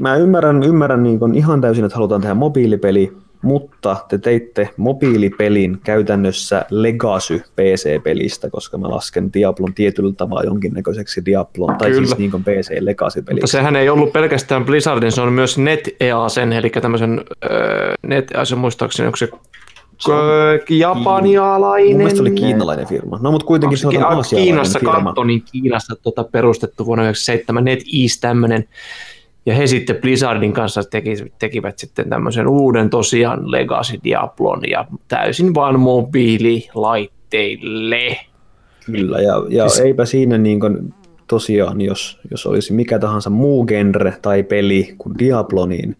mä 0.00 0.16
ymmärrän, 0.16 0.62
ymmärrän 0.62 1.02
niin 1.02 1.18
kuin 1.18 1.34
ihan 1.34 1.60
täysin, 1.60 1.84
että 1.84 1.96
halutaan 1.96 2.20
tehdä 2.20 2.34
mobiilipeli, 2.34 3.12
mutta 3.42 3.96
te 4.08 4.18
teitte 4.18 4.68
mobiilipelin 4.76 5.78
käytännössä 5.84 6.64
Legacy 6.70 7.38
PC-pelistä, 7.56 8.50
koska 8.50 8.78
mä 8.78 8.90
lasken 8.90 9.32
Diablon 9.32 9.74
tietyllä 9.74 10.12
tavalla 10.16 10.42
jonkinnäköiseksi 10.42 11.24
Diablon, 11.24 11.76
tai 11.78 11.90
Kyllä. 11.90 12.06
siis 12.06 12.18
niin 12.18 12.30
kuin 12.30 12.44
PC 12.44 12.70
Mutta 12.70 12.84
Legacy-peliksi. 12.84 13.52
sehän 13.52 13.76
ei 13.76 13.88
ollut 13.88 14.12
pelkästään 14.12 14.64
Blizzardin, 14.64 15.12
se 15.12 15.20
on 15.20 15.32
myös 15.32 15.58
NetEasen, 15.58 16.52
eli 16.52 16.70
tämmöisen 16.70 17.24
äh, 17.44 17.50
NetEasen 18.02 18.58
muistaakseni, 18.58 19.06
onko 19.06 19.16
se 19.16 19.28
japanialainen? 20.70 21.88
Mun 21.88 21.96
mielestä 21.96 22.16
se 22.16 22.22
oli 22.22 22.30
kiinalainen 22.30 22.86
firma. 22.86 23.18
No 23.22 23.32
mutta 23.32 23.46
kuitenkin 23.46 23.78
se 23.78 23.86
on 23.86 23.94
Kiinassa 24.30 24.80
katto, 24.80 25.24
niin 25.24 25.42
Kiinassa 25.52 25.96
tota 26.02 26.24
perustettu 26.24 26.86
vuonna 26.86 27.04
1997 27.04 27.64
NetEase 27.64 28.20
tämmöinen. 28.20 28.64
Ja 29.46 29.54
he 29.54 29.66
sitten 29.66 29.96
Blizzardin 29.96 30.52
kanssa 30.52 30.84
teki, 30.84 31.14
tekivät 31.38 31.78
sitten 31.78 32.08
tämmöisen 32.08 32.48
uuden 32.48 32.90
tosiaan 32.90 33.50
Legacy 33.50 33.98
Diablon 34.04 34.60
ja 34.70 34.84
täysin 35.08 35.54
vaan 35.54 35.80
mobiililaitteille. 35.80 38.16
Kyllä, 38.86 39.20
ja, 39.20 39.34
ja 39.48 39.68
Siis- 39.68 39.86
eipä 39.86 40.04
siinä 40.04 40.38
niin 40.38 40.60
kuin, 40.60 40.94
tosiaan, 41.26 41.80
jos, 41.80 42.18
jos 42.30 42.46
olisi 42.46 42.72
mikä 42.72 42.98
tahansa 42.98 43.30
muu 43.30 43.64
genre 43.64 44.16
tai 44.22 44.42
peli 44.42 44.94
kuin 44.98 45.18
Diablo, 45.18 45.66
niin, 45.66 45.96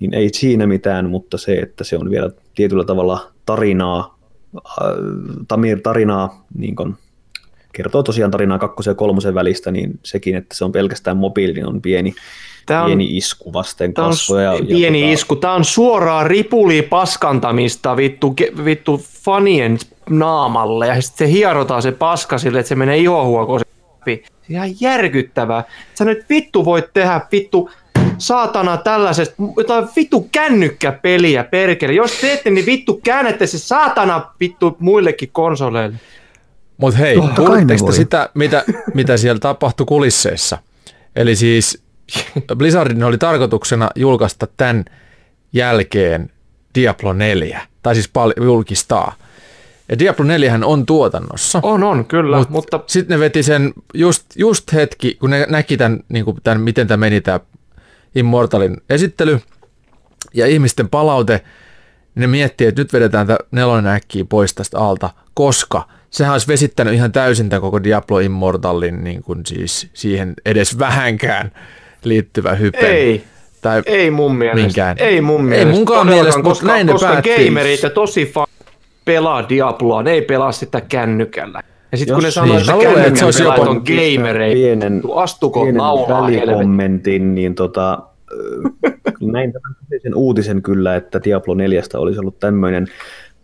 niin 0.00 0.14
ei 0.14 0.28
siinä 0.32 0.66
mitään, 0.66 1.10
mutta 1.10 1.38
se, 1.38 1.52
että 1.52 1.84
se 1.84 1.96
on 1.96 2.10
vielä 2.10 2.30
tietyllä 2.54 2.84
tavalla 2.84 3.30
tarinaa, 3.46 4.18
äh, 4.56 4.86
tamir 5.48 5.80
tarinaa, 5.80 6.44
niin 6.58 6.76
kuin, 6.76 6.94
kertoo 7.72 8.02
tosiaan 8.02 8.30
tarinaa 8.30 8.58
kakkosen 8.58 8.90
ja 8.90 8.94
kolmosen 8.94 9.34
välistä, 9.34 9.70
niin 9.70 10.00
sekin, 10.02 10.36
että 10.36 10.56
se 10.56 10.64
on 10.64 10.72
pelkästään 10.72 11.16
mobiili, 11.16 11.52
niin 11.52 11.66
on 11.66 11.82
pieni, 11.82 12.14
Tämä 12.66 12.82
on, 12.82 12.86
pieni 12.86 13.16
isku 13.16 13.52
vasten 13.52 13.94
Tämä 13.94 14.06
on 14.06 14.12
kasvoja. 14.12 14.54
ja 14.54 14.64
pieni 14.64 15.02
tota- 15.02 15.12
isku. 15.12 15.36
Tämä 15.36 15.54
on 15.54 15.64
suoraa 15.64 16.24
ripuli 16.24 16.82
paskantamista 16.82 17.96
vittu, 17.96 18.34
vittu 18.64 19.02
fanien 19.24 19.78
naamalle 20.10 20.86
ja 20.86 21.02
sitten 21.02 21.28
se 21.28 21.32
hierotaan 21.32 21.82
se 21.82 21.92
paska 21.92 22.38
sille, 22.38 22.58
että 22.58 22.68
se 22.68 22.74
menee 22.74 22.98
ihohuokoisesti 22.98 23.70
läpi. 24.00 24.24
Ihan 24.48 24.68
järkyttävää. 24.80 25.64
Sä 25.94 26.04
nyt 26.04 26.24
vittu 26.28 26.64
voit 26.64 26.84
tehdä 26.94 27.20
vittu 27.32 27.70
saatana 28.20 28.76
tällaisesta, 28.76 29.34
jotain 29.56 29.88
vittu 29.96 30.28
kännykkäpeliä 30.32 31.44
perkele. 31.44 31.92
Jos 31.92 32.12
teette, 32.20 32.50
niin 32.50 32.66
vittu 32.66 33.00
käännätte 33.04 33.46
se 33.46 33.58
saatana 33.58 34.30
vittu 34.40 34.76
muillekin 34.78 35.30
konsoleille. 35.32 35.96
Mutta 36.76 36.98
hei, 36.98 37.16
kuulitteko 37.36 37.92
sitä, 37.92 38.30
mitä, 38.34 38.64
mitä 38.94 39.16
siellä 39.16 39.40
tapahtui 39.40 39.86
kulisseissa? 39.86 40.58
Eli 41.16 41.36
siis 41.36 41.82
Blizzardin 42.56 43.04
oli 43.04 43.18
tarkoituksena 43.18 43.90
julkaista 43.96 44.46
tämän 44.56 44.84
jälkeen 45.52 46.30
Diablo 46.74 47.12
4, 47.12 47.60
tai 47.82 47.94
siis 47.94 48.08
pal- 48.08 48.44
julkistaa. 48.44 49.14
Ja 49.88 49.98
Diablo 49.98 50.24
4 50.24 50.58
on 50.64 50.86
tuotannossa. 50.86 51.60
On, 51.62 51.82
on, 51.82 52.04
kyllä, 52.04 52.38
Mut 52.38 52.50
mutta 52.50 52.80
Sitten 52.86 53.14
ne 53.14 53.20
veti 53.20 53.42
sen 53.42 53.72
just, 53.94 54.26
just 54.36 54.72
hetki, 54.72 55.14
kun 55.14 55.30
ne 55.30 55.46
näki 55.48 55.76
tämän, 55.76 56.00
niin 56.08 56.24
kuin 56.24 56.36
tämän 56.44 56.60
miten 56.60 56.86
tämä 56.86 56.96
meni 56.96 57.20
tämä 57.20 57.40
Immortalin 58.14 58.76
esittely 58.90 59.40
ja 60.34 60.46
ihmisten 60.46 60.88
palaute, 60.88 61.36
niin 62.14 62.20
ne 62.20 62.26
miettii, 62.26 62.66
että 62.66 62.80
nyt 62.80 62.92
vedetään 62.92 63.26
tämä 63.26 63.38
nelonen 63.50 63.92
äkkiä 63.92 64.24
pois 64.28 64.54
tästä 64.54 64.78
alta, 64.78 65.10
koska 65.34 65.88
sehän 66.10 66.32
olisi 66.32 66.48
vesittänyt 66.48 66.94
ihan 66.94 67.12
täysin 67.12 67.48
tämän 67.48 67.60
koko 67.60 67.82
Diablo 67.82 68.18
Immortalin 68.18 69.04
niin 69.04 69.22
kuin 69.22 69.46
siis 69.46 69.88
siihen 69.94 70.34
edes 70.46 70.78
vähänkään 70.78 71.50
liittyvä 72.04 72.54
hype. 72.54 72.78
ei. 72.78 73.24
Tai, 73.62 73.82
Ei 73.86 74.10
mun 74.10 74.36
mielestä. 74.36 74.62
Minkään. 74.66 74.96
Ei 75.00 75.20
mun 75.20 75.40
Ei 75.40 75.46
mielestä. 75.46 75.72
munkaan 75.74 76.06
Todellakaan, 76.06 76.16
mielestä, 76.18 76.38
mutta 76.38 76.50
koska, 76.50 76.66
näin 76.66 76.86
ne 76.86 76.92
koska 76.92 77.08
päätti. 77.08 77.44
gamerit 77.46 77.82
ja 77.82 77.90
tosi 77.90 78.32
fa- 78.38 78.64
pelaa 79.04 79.48
Diabloa, 79.48 80.02
ne 80.02 80.10
ei 80.10 80.22
pelaa 80.22 80.52
sitä 80.52 80.80
kännykällä. 80.80 81.62
Ja 81.92 81.98
sitten 81.98 82.14
kun 82.14 82.24
ne 82.24 82.30
sanoo, 82.30 82.48
niin, 82.48 82.60
että 82.60 82.76
luulen, 82.76 83.04
että 83.04 83.18
se 83.18 83.24
olisi 83.24 83.42
jopa 83.42 83.62
on 83.62 83.82
gamereita, 83.86 84.54
pienen, 84.54 85.02
astuko 85.14 85.60
pienen 85.60 85.78
naulaa 85.78 86.22
välikommentin, 86.22 87.34
niin 87.34 87.54
tota, 87.54 88.02
näin 89.32 89.52
tämän 89.52 90.14
uutisen 90.14 90.62
kyllä, 90.62 90.96
että 90.96 91.20
Diablo 91.24 91.54
4 91.54 91.82
olisi 91.94 92.20
ollut 92.20 92.38
tämmöinen. 92.38 92.86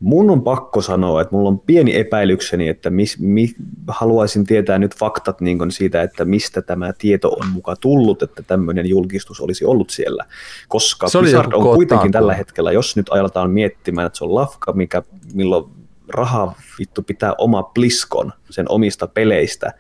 Mun 0.00 0.30
on 0.30 0.42
pakko 0.42 0.80
sanoa, 0.82 1.20
että 1.20 1.36
mulla 1.36 1.48
on 1.48 1.60
pieni 1.60 1.96
epäilykseni, 1.96 2.68
että 2.68 2.90
mis, 2.90 3.18
mi, 3.18 3.48
haluaisin 3.88 4.46
tietää 4.46 4.78
nyt 4.78 4.96
faktat 4.96 5.40
niin 5.40 5.58
kuin 5.58 5.70
siitä, 5.70 6.02
että 6.02 6.24
mistä 6.24 6.62
tämä 6.62 6.92
tieto 6.98 7.28
on 7.28 7.46
muka 7.52 7.76
tullut, 7.76 8.22
että 8.22 8.42
tämmöinen 8.42 8.86
julkistus 8.86 9.40
olisi 9.40 9.64
ollut 9.64 9.90
siellä. 9.90 10.24
Koska 10.68 11.08
Se 11.08 11.18
oli 11.18 11.24
Blizzard 11.24 11.52
on 11.52 11.62
kuitenkin 11.62 12.12
tällä 12.12 12.34
hetkellä, 12.34 12.72
jos 12.72 12.96
nyt 12.96 13.08
aletaan 13.08 13.50
miettimään, 13.50 14.06
että 14.06 14.18
se 14.18 14.24
on 14.24 14.34
lafka, 14.34 14.72
mikä, 14.72 15.02
milloin 15.34 15.64
raha 16.08 16.54
vittu 16.78 17.02
pitää 17.02 17.34
oma 17.38 17.62
Bliskon 17.62 18.32
sen 18.50 18.66
omista 18.68 19.06
peleistä, 19.06 19.72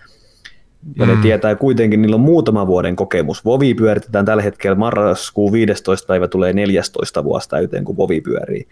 ja 0.98 1.06
ne 1.06 1.14
Mm. 1.14 1.20
tietää 1.20 1.54
kuitenkin, 1.54 2.02
niillä 2.02 2.14
on 2.14 2.20
muutama 2.20 2.66
vuoden 2.66 2.96
kokemus. 2.96 3.44
Vovi 3.44 3.74
pyöritetään 3.74 4.24
tällä 4.24 4.42
hetkellä 4.42 4.74
marraskuun 4.74 5.52
15. 5.52 6.06
päivä 6.06 6.28
tulee 6.28 6.52
14 6.52 7.24
vuosi 7.24 7.48
täyteen, 7.48 7.84
kun 7.84 7.96
Vovi 7.96 8.20
pyörii. 8.20 8.68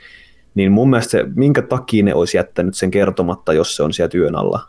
Niin 0.54 0.72
mun 0.72 0.90
mielestä 0.90 1.10
se, 1.10 1.24
minkä 1.34 1.62
takia 1.62 2.04
ne 2.04 2.14
olisi 2.14 2.36
jättänyt 2.36 2.74
sen 2.74 2.90
kertomatta, 2.90 3.52
jos 3.52 3.76
se 3.76 3.82
on 3.82 3.92
siellä 3.92 4.08
työn 4.08 4.34
alla. 4.36 4.60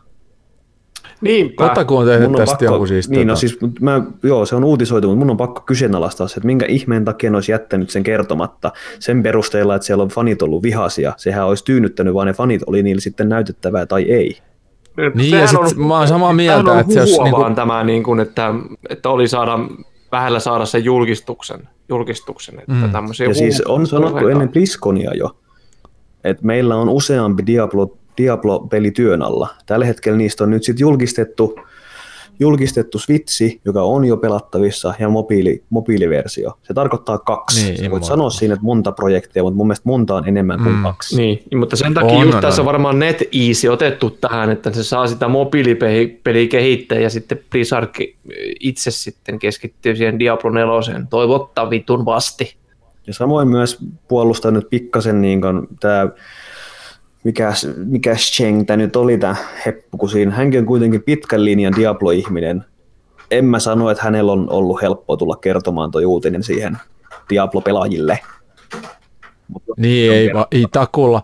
Niinpä. 1.20 1.68
Kotaku 1.68 1.96
on 1.96 2.06
tehnyt 2.06 2.28
Mun 2.28 2.36
on 2.36 2.40
tästä 2.40 2.52
pakko, 2.52 2.64
jonkun 2.64 2.88
siis... 2.88 3.10
niin, 3.10 3.20
tota, 3.20 3.32
no 3.32 3.36
siis, 3.36 3.58
mä, 3.80 4.02
joo, 4.22 4.46
se 4.46 4.56
on 4.56 4.64
uutisoitu, 4.64 5.08
mutta 5.08 5.18
mun 5.18 5.30
on 5.30 5.36
pakko 5.36 5.60
kyseenalaistaa 5.60 6.28
se, 6.28 6.34
että 6.34 6.46
minkä 6.46 6.66
ihmeen 6.66 7.04
takia 7.04 7.30
ne 7.30 7.36
olisi 7.36 7.52
jättänyt 7.52 7.90
sen 7.90 8.02
kertomatta 8.02 8.72
sen 8.98 9.22
perusteella, 9.22 9.74
että 9.74 9.86
siellä 9.86 10.02
on 10.02 10.08
fanit 10.08 10.42
ollut 10.42 10.62
vihaisia. 10.62 11.12
Sehän 11.16 11.46
olisi 11.46 11.64
tyynnyttänyt, 11.64 12.14
vaan 12.14 12.26
ne 12.26 12.32
fanit 12.32 12.62
oli 12.66 12.82
niillä 12.82 13.00
sitten 13.00 13.28
näytettävää 13.28 13.86
tai 13.86 14.02
ei. 14.02 14.38
Niin, 15.14 15.30
Sehän 15.30 15.48
ja 15.62 15.68
sit 15.68 15.78
mä 15.78 15.98
oon 15.98 16.08
samaa 16.08 16.32
mieltä, 16.32 16.72
on 16.72 16.78
että 16.78 16.94
jos 16.94 17.18
niinku- 17.22 17.40
vaan 17.40 17.54
tämä, 17.54 17.84
niin 17.84 18.02
kuin, 18.02 18.20
että, 18.20 18.54
että 18.90 19.08
oli 19.10 19.28
saada 19.28 19.58
vähällä 20.12 20.40
saada 20.40 20.64
sen 20.64 20.84
julkistuksen, 20.84 21.68
julkistuksen 21.88 22.58
että 22.58 22.72
Mm. 22.72 23.28
Ja 23.28 23.34
siis 23.34 23.60
on 23.60 23.86
sanottu 23.86 24.28
ennen 24.28 24.48
BlizzConia 24.48 25.14
jo, 25.14 25.36
että 26.24 26.46
meillä 26.46 26.76
on 26.76 26.88
useampi 26.88 27.46
Diablo, 27.46 27.96
Diablo-peli 28.18 28.90
työn 28.90 29.22
alla. 29.22 29.48
Tällä 29.66 29.86
hetkellä 29.86 30.18
niistä 30.18 30.44
on 30.44 30.50
nyt 30.50 30.64
sitten 30.64 30.80
julkistettu, 30.80 31.58
julkistettu 32.40 32.98
Switchi, 32.98 33.60
joka 33.64 33.82
on 33.82 34.04
jo 34.04 34.16
pelattavissa, 34.16 34.94
ja 34.98 35.08
mobiili, 35.08 35.62
mobiiliversio. 35.70 36.58
Se 36.62 36.74
tarkoittaa 36.74 37.18
kaksi. 37.18 37.64
Niin, 37.64 37.80
Niin, 37.80 37.90
Voit 37.90 38.04
sanoa 38.04 38.30
siinä, 38.30 38.54
että 38.54 38.64
monta 38.64 38.92
projektia, 38.92 39.42
mutta 39.42 39.56
mun 39.56 39.66
mielestä 39.66 39.88
monta 39.88 40.14
on 40.14 40.28
enemmän 40.28 40.58
kuin 40.62 40.74
Mm. 40.74 40.82
kaksi. 40.82 41.16
Niin, 41.16 41.58
mutta 41.58 41.76
sen 41.76 41.94
takia 41.94 42.18
On, 42.18 42.22
just 42.24 42.34
on, 42.34 42.40
tässä 42.40 42.62
on. 42.62 42.64
on 42.68 42.72
varmaan 42.72 42.98
NetEase 42.98 43.70
otettu 43.70 44.10
tähän, 44.10 44.50
että 44.50 44.72
se 44.72 44.84
saa 44.84 45.06
sitä 45.06 45.28
mobiilipeliä 45.28 46.48
kehittää 46.50 46.98
ja 46.98 47.10
sitten 47.10 47.40
Blizzard 47.50 47.88
itse 48.60 48.90
sitten 48.90 49.38
keskittyy 49.38 49.96
siihen 49.96 50.18
Diablo 50.18 50.50
4. 50.50 51.06
Toivottaa 51.10 51.70
vitun 51.70 52.04
vasti. 52.04 52.56
Ja 53.06 53.14
samoin 53.14 53.48
myös 53.48 53.78
puolustan 54.08 54.54
nyt 54.54 54.70
pikkasen 54.70 55.22
niin 55.22 55.40
tämä, 55.80 56.08
mikä, 57.26 57.52
mikä 57.76 58.14
Cheng 58.14 58.66
tämä 58.66 58.76
nyt 58.76 58.96
oli 58.96 59.18
tämä 59.18 59.36
heppu, 59.66 59.98
kun 59.98 60.10
siinä 60.10 60.30
hänkin 60.30 60.60
on 60.60 60.66
kuitenkin 60.66 61.02
pitkän 61.02 61.44
linjan 61.44 61.76
Diablo-ihminen. 61.76 62.64
En 63.30 63.44
mä 63.44 63.58
sano, 63.58 63.90
että 63.90 64.04
hänellä 64.04 64.32
on 64.32 64.50
ollut 64.50 64.82
helppoa 64.82 65.16
tulla 65.16 65.36
kertomaan 65.36 65.90
tuo 65.90 66.00
uutinen 66.06 66.42
siihen 66.42 66.78
Diablo-pelaajille. 67.30 68.18
Niin, 69.76 70.12
ei, 70.12 70.34
va, 70.34 70.46
ei 70.52 70.66
takulla. 70.72 71.22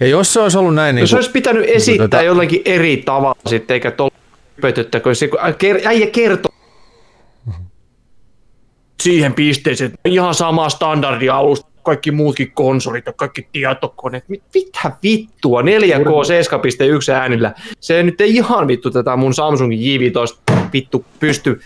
Ja 0.00 0.06
jos 0.06 0.32
se 0.32 0.40
olisi 0.40 0.58
ollut 0.58 0.74
näin... 0.74 0.94
Niin 0.94 1.02
No 1.02 1.06
se 1.06 1.16
olisi 1.16 1.30
pitänyt 1.30 1.64
esittää 1.66 2.08
tota... 2.08 2.22
jollakin 2.22 2.62
eri 2.64 2.96
tavalla 2.96 3.40
sitten, 3.46 3.74
eikä 3.74 3.90
tuolla 3.90 4.14
höpötyttäkö 4.56 5.14
se, 5.14 5.28
kun 5.28 5.38
äijä 5.84 6.06
kertoo 6.06 6.52
siihen 9.02 9.34
pisteeseen, 9.34 9.88
että 9.88 10.00
ihan 10.04 10.34
sama 10.34 10.68
standardia 10.68 11.36
alusta, 11.36 11.69
kaikki 11.82 12.10
muutkin 12.10 12.50
konsolit 12.50 13.06
ja 13.06 13.12
kaikki 13.12 13.48
tietokoneet. 13.52 14.24
Mit- 14.28 14.42
Mitä 14.54 14.92
vittua, 15.02 15.62
4K 15.62 15.64
7.1 17.08 17.12
äänillä. 17.12 17.54
Se 17.80 18.02
nyt 18.02 18.20
ei 18.20 18.34
ihan 18.34 18.68
vittu 18.68 18.90
tätä 18.90 19.16
mun 19.16 19.34
Samsungin 19.34 19.80
J15 19.80 20.54
vittu 20.72 21.04
pysty 21.20 21.60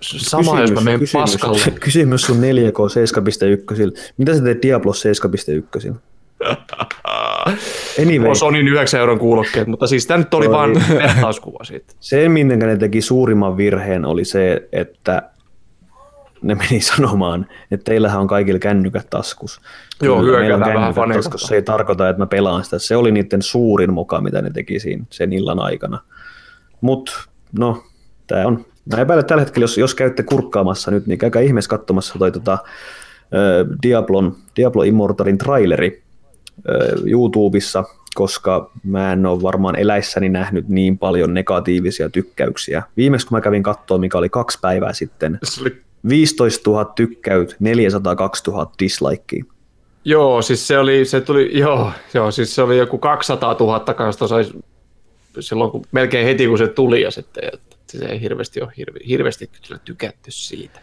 sama, 0.00 0.60
jos 0.60 0.72
mä 0.72 0.80
menen 0.80 1.00
paskalle. 1.12 1.58
Kysymys 1.80 2.22
sun 2.22 2.36
4K 2.36 2.78
7.1. 3.96 4.12
Mitä 4.16 4.34
sä 4.34 4.42
teet 4.44 4.62
Diablo 4.62 4.92
7.1? 5.90 5.94
Anyway. 8.02 8.28
On 8.28 8.36
Sonin 8.36 8.68
9 8.68 9.00
euron 9.00 9.18
kuulokkeet, 9.18 9.66
mutta 9.66 9.86
siis 9.86 10.06
tämä 10.06 10.18
nyt 10.18 10.34
oli 10.34 10.46
Oi. 10.46 10.52
vaan 10.52 10.74
vertauskuva 10.98 11.64
siitä. 11.64 11.94
Se, 12.00 12.28
minkä 12.28 12.66
ne 12.66 12.76
teki 12.76 13.00
suurimman 13.00 13.56
virheen, 13.56 14.04
oli 14.04 14.24
se, 14.24 14.68
että 14.72 15.22
ne 16.44 16.54
meni 16.54 16.80
sanomaan, 16.94 17.46
että 17.70 17.84
teillähän 17.84 18.20
on 18.20 18.26
kaikilla 18.26 18.58
kännykät 18.58 19.06
taskus. 19.10 19.60
Joo, 20.02 20.20
Kyllä, 20.20 20.38
meillä 20.38 20.54
on 20.54 20.60
hyökätään 20.60 20.94
vähän 20.94 21.16
taskussa. 21.16 21.48
Se 21.48 21.54
ei 21.54 21.62
tarkoita, 21.62 22.08
että 22.08 22.22
mä 22.22 22.26
pelaan 22.26 22.64
sitä. 22.64 22.78
Se 22.78 22.96
oli 22.96 23.12
niiden 23.12 23.42
suurin 23.42 23.92
moka, 23.92 24.20
mitä 24.20 24.42
ne 24.42 24.50
teki 24.50 24.80
siinä 24.80 25.04
sen 25.10 25.32
illan 25.32 25.58
aikana. 25.58 25.98
Mutta 26.80 27.12
no, 27.58 27.82
tämä 28.26 28.46
on. 28.46 28.66
Mä 28.94 29.02
epäilen 29.02 29.24
tällä 29.24 29.42
hetkellä, 29.42 29.64
jos, 29.64 29.78
jos 29.78 29.94
käytte 29.94 30.22
kurkkaamassa 30.22 30.90
nyt, 30.90 31.06
niin 31.06 31.18
käykää 31.18 31.42
ihmeessä 31.42 31.68
katsomassa 31.68 32.18
toi 32.18 32.32
tota, 32.32 32.58
ö, 33.34 33.66
Diablon, 33.82 34.36
Diablo 34.56 34.82
Immortalin 34.82 35.38
traileri 35.38 36.02
ö, 36.68 36.96
YouTubessa, 37.06 37.84
koska 38.14 38.70
mä 38.82 39.12
en 39.12 39.26
ole 39.26 39.42
varmaan 39.42 39.76
eläissäni 39.76 40.28
nähnyt 40.28 40.68
niin 40.68 40.98
paljon 40.98 41.34
negatiivisia 41.34 42.08
tykkäyksiä. 42.08 42.82
Viimeksi 42.96 43.26
kun 43.26 43.36
mä 43.36 43.40
kävin 43.40 43.62
katsoa, 43.62 43.98
mikä 43.98 44.18
oli 44.18 44.28
kaksi 44.28 44.58
päivää 44.62 44.92
sitten, 44.92 45.38
Se 45.42 45.60
oli 45.60 45.84
15 46.08 46.70
000 46.70 46.84
tykkäyt, 46.84 47.56
402 47.60 48.50
000 48.50 48.72
dislikea. 48.78 49.44
Joo, 50.04 50.42
siis 50.42 50.66
se 50.66 50.78
oli, 50.78 51.04
se 51.04 51.20
tuli, 51.20 51.58
joo, 51.58 51.92
joo, 52.14 52.30
siis 52.30 52.54
se 52.54 52.62
oli 52.62 52.78
joku 52.78 52.98
200 52.98 53.56
000 53.60 53.94
kanssa 53.94 54.28
sai 54.28 54.44
silloin, 55.40 55.70
kun 55.70 55.84
melkein 55.92 56.26
heti 56.26 56.46
kun 56.46 56.58
se 56.58 56.68
tuli 56.68 57.02
ja 57.02 57.10
sitten, 57.10 57.44
että 57.52 57.76
se 57.86 58.04
ei 58.04 58.20
hirveästi 58.20 58.62
ole 58.62 58.72
hirve, 58.76 58.98
hirveästi 59.08 59.50
kyllä 59.68 59.80
tykätty 59.84 60.30
siitä. 60.30 60.80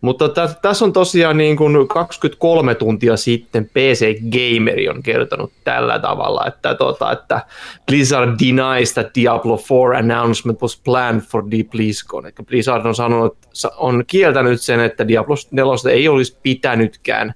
Mutta 0.00 0.28
tä, 0.28 0.48
tässä 0.62 0.84
on 0.84 0.92
tosiaan 0.92 1.36
niin 1.36 1.56
kuin 1.56 1.88
23 1.88 2.74
tuntia 2.74 3.16
sitten 3.16 3.64
PC 3.66 4.14
Gameri 4.30 4.88
on 4.88 5.02
kertonut 5.02 5.52
tällä 5.64 5.98
tavalla, 5.98 6.46
että, 6.46 6.74
tota, 6.74 7.12
että 7.12 7.40
Blizzard 7.86 8.30
denies 8.30 8.94
that 8.94 9.06
Diablo 9.14 9.60
4 9.90 9.98
announcement 9.98 10.62
was 10.62 10.80
planned 10.84 11.20
for 11.20 11.42
the 11.50 11.64
BlizzCon. 11.70 12.26
Eli 12.26 12.32
Blizzard 12.46 12.86
on 12.86 12.94
sanonut, 12.94 13.36
on 13.76 14.04
kieltänyt 14.06 14.60
sen, 14.60 14.80
että 14.80 15.08
Diablo 15.08 15.34
4 15.50 15.92
ei 15.92 16.08
olisi 16.08 16.38
pitänytkään 16.42 17.34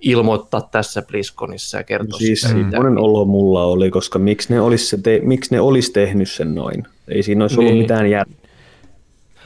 ilmoittaa 0.00 0.60
tässä 0.60 1.02
BlizzConissa 1.02 1.78
ja 1.78 1.84
kertoa 1.84 2.18
Siis 2.18 2.40
sitä 2.40 2.76
monen 2.76 2.98
olo 2.98 3.24
mulla 3.24 3.64
oli, 3.64 3.90
koska 3.90 4.18
miksi 4.18 4.52
ne 4.54 4.60
olisi, 4.60 5.02
te, 5.02 5.20
miksi 5.22 5.54
ne 5.54 5.60
olisi 5.60 5.92
tehnyt 5.92 6.30
sen 6.30 6.54
noin? 6.54 6.86
Ei 7.08 7.22
siinä 7.22 7.44
olisi 7.44 7.60
ollut 7.60 7.72
Niin. 7.72 7.82
mitään 7.82 8.10
järkeä. 8.10 8.41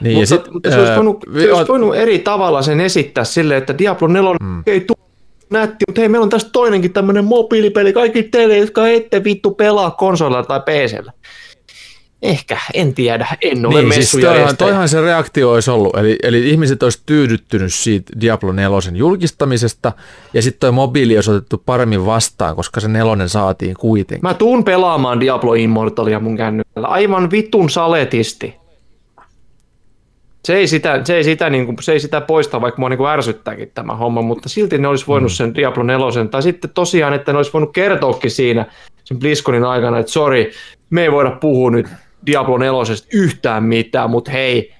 Niin, 0.01 0.17
Mutta, 0.17 0.33
ja 0.33 0.39
sit, 0.39 0.53
mutta 0.53 0.69
se, 0.69 0.77
olisi 0.77 0.89
ää, 0.89 0.95
voinut, 0.95 1.17
vi- 1.33 1.41
se 1.41 1.53
olisi 1.53 1.67
voinut 1.67 1.95
eri 1.95 2.19
tavalla 2.19 2.61
sen 2.61 2.79
esittää 2.79 3.23
silleen, 3.23 3.57
että 3.57 3.77
Diablo 3.77 4.07
4 4.07 4.31
mm. 4.41 4.63
ei 4.67 4.81
tule 4.81 4.97
nätti, 5.49 5.85
mutta 5.87 6.01
hei, 6.01 6.09
meillä 6.09 6.23
on 6.23 6.29
tästä 6.29 6.49
toinenkin 6.53 6.93
tämmöinen 6.93 7.25
mobiilipeli, 7.25 7.93
kaikki 7.93 8.23
teille, 8.23 8.57
jotka 8.57 8.87
ette 8.87 9.23
vittu 9.23 9.51
pelaa 9.51 9.91
konsolilla 9.91 10.43
tai 10.43 10.59
PCllä. 10.59 11.11
Ehkä, 12.21 12.57
en 12.73 12.93
tiedä, 12.93 13.27
en 13.41 13.65
ole 13.65 13.81
Niin, 13.81 13.93
siis 13.93 14.11
toihan, 14.11 14.57
toihan 14.57 14.89
se 14.89 15.01
reaktio 15.01 15.51
olisi 15.51 15.71
ollut, 15.71 15.97
eli, 15.97 16.15
eli 16.23 16.49
ihmiset 16.49 16.83
olisi 16.83 17.01
tyydyttynyt 17.05 17.73
siitä 17.73 18.13
Diablo 18.21 18.51
4 18.51 18.91
julkistamisesta, 18.93 19.91
ja 20.33 20.41
sitten 20.41 20.59
toi 20.59 20.71
mobiili 20.71 21.15
olisi 21.15 21.31
otettu 21.31 21.63
paremmin 21.65 22.05
vastaan, 22.05 22.55
koska 22.55 22.79
se 22.79 22.87
nelonen 22.87 23.29
saatiin 23.29 23.73
kuitenkin. 23.73 24.23
Mä 24.23 24.33
tuun 24.33 24.63
pelaamaan 24.63 25.19
Diablo 25.19 25.53
Immortalia 25.53 26.19
mun 26.19 26.37
kännykällä, 26.37 26.87
aivan 26.87 27.31
vitun 27.31 27.69
saletisti. 27.69 28.55
Se 30.45 30.55
ei 30.55 30.67
sitä, 30.67 31.01
se 31.03 31.15
ei 31.15 31.23
sitä, 31.23 31.49
niin 31.49 31.65
kuin, 31.65 31.77
se 31.81 31.91
ei 31.91 31.99
sitä 31.99 32.21
poista, 32.21 32.61
vaikka 32.61 32.79
mua 32.79 32.89
niin 32.89 32.97
kuin 32.97 33.09
ärsyttääkin 33.09 33.71
tämä 33.73 33.95
homma, 33.95 34.21
mutta 34.21 34.49
silti 34.49 34.77
ne 34.77 34.87
olisi 34.87 35.07
voinut 35.07 35.31
sen 35.31 35.55
Diablo 35.55 35.83
4, 35.83 36.25
tai 36.31 36.43
sitten 36.43 36.69
tosiaan, 36.73 37.13
että 37.13 37.31
ne 37.31 37.37
olisi 37.37 37.53
voinut 37.53 37.73
kertoakin 37.73 38.31
siinä 38.31 38.65
sen 39.03 39.19
BlizzConin 39.19 39.63
aikana, 39.63 39.99
että 39.99 40.11
sori, 40.11 40.51
me 40.89 41.01
ei 41.01 41.11
voida 41.11 41.31
puhua 41.31 41.71
nyt 41.71 41.87
Diablo 42.25 42.57
4 42.57 42.73
yhtään 43.13 43.63
mitään, 43.63 44.09
mutta 44.09 44.31
hei, 44.31 44.73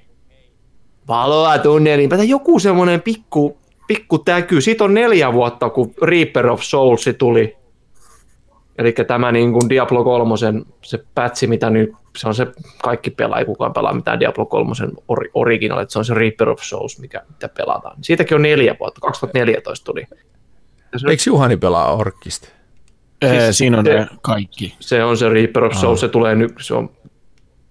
valoa 1.07 1.57
tunneliin, 1.57 2.09
tai 2.09 2.29
joku 2.29 2.59
semmoinen 2.59 3.01
pikku, 3.01 3.57
pikku 3.88 4.17
täky. 4.17 4.61
Siitä 4.61 4.84
on 4.84 4.93
neljä 4.93 5.34
vuotta, 5.34 5.69
kun 5.69 5.93
Reaper 6.01 6.47
of 6.47 6.61
Souls 6.61 7.05
tuli, 7.17 7.57
Eli 8.77 8.91
tämä 9.07 9.31
niin 9.31 9.53
kuin 9.53 9.69
Diablo 9.69 10.03
3, 10.03 10.33
se 10.85 11.03
pätsi, 11.15 11.47
mitä 11.47 11.69
nyt, 11.69 11.89
se 12.17 12.27
on 12.27 12.35
se, 12.35 12.47
kaikki 12.83 13.09
pelaa, 13.09 13.39
ei 13.39 13.45
kukaan 13.45 13.73
pelaa 13.73 13.93
mitään 13.93 14.19
Diablo 14.19 14.45
3 14.45 14.71
ori, 15.07 15.29
original, 15.33 15.79
että 15.79 15.93
se 15.93 15.99
on 15.99 16.05
se 16.05 16.13
Reaper 16.13 16.49
of 16.49 16.59
Souls, 16.61 16.99
mikä, 16.99 17.21
mitä 17.29 17.49
pelataan. 17.49 17.97
Siitäkin 18.03 18.35
on 18.35 18.41
neljä 18.41 18.75
vuotta, 18.79 19.01
2014 19.01 19.85
tuli. 19.85 20.03
Se, 20.97 21.07
Eikö 21.09 21.23
Juhani 21.27 21.57
pelaa 21.57 21.93
orkista? 21.95 22.47
Siis, 23.25 23.43
Siis 23.43 23.57
siinä 23.57 23.79
on 23.79 23.85
se- 23.85 23.93
ne 23.93 24.07
kaikki. 24.21 24.75
se 24.79 25.03
on 25.03 25.17
se 25.17 25.29
Reaper 25.29 25.63
of 25.63 25.73
Souls, 25.73 25.99
se 25.99 26.07
tulee 26.07 26.35
nyt, 26.35 26.53
se 26.61 26.73
on 26.73 26.89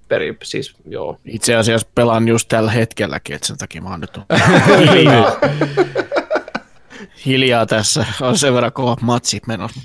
peri, 0.08 0.36
siis 0.42 0.74
joo. 0.88 1.18
Itse 1.24 1.56
asiassa 1.56 1.88
pelaan 1.94 2.28
just 2.28 2.48
tällä 2.48 2.70
hetkelläkin, 2.70 3.36
että 3.36 3.46
sen 3.48 3.56
takia 3.58 3.82
mä 3.82 3.90
oon 3.90 4.00
nyt 4.00 4.20
hiljaa. 4.92 5.32
hiljaa 7.26 7.66
tässä. 7.66 8.06
On 8.20 8.38
sen 8.38 8.54
verran 8.54 8.72
kovat 8.72 9.00
matsit 9.02 9.46
menossa. 9.46 9.80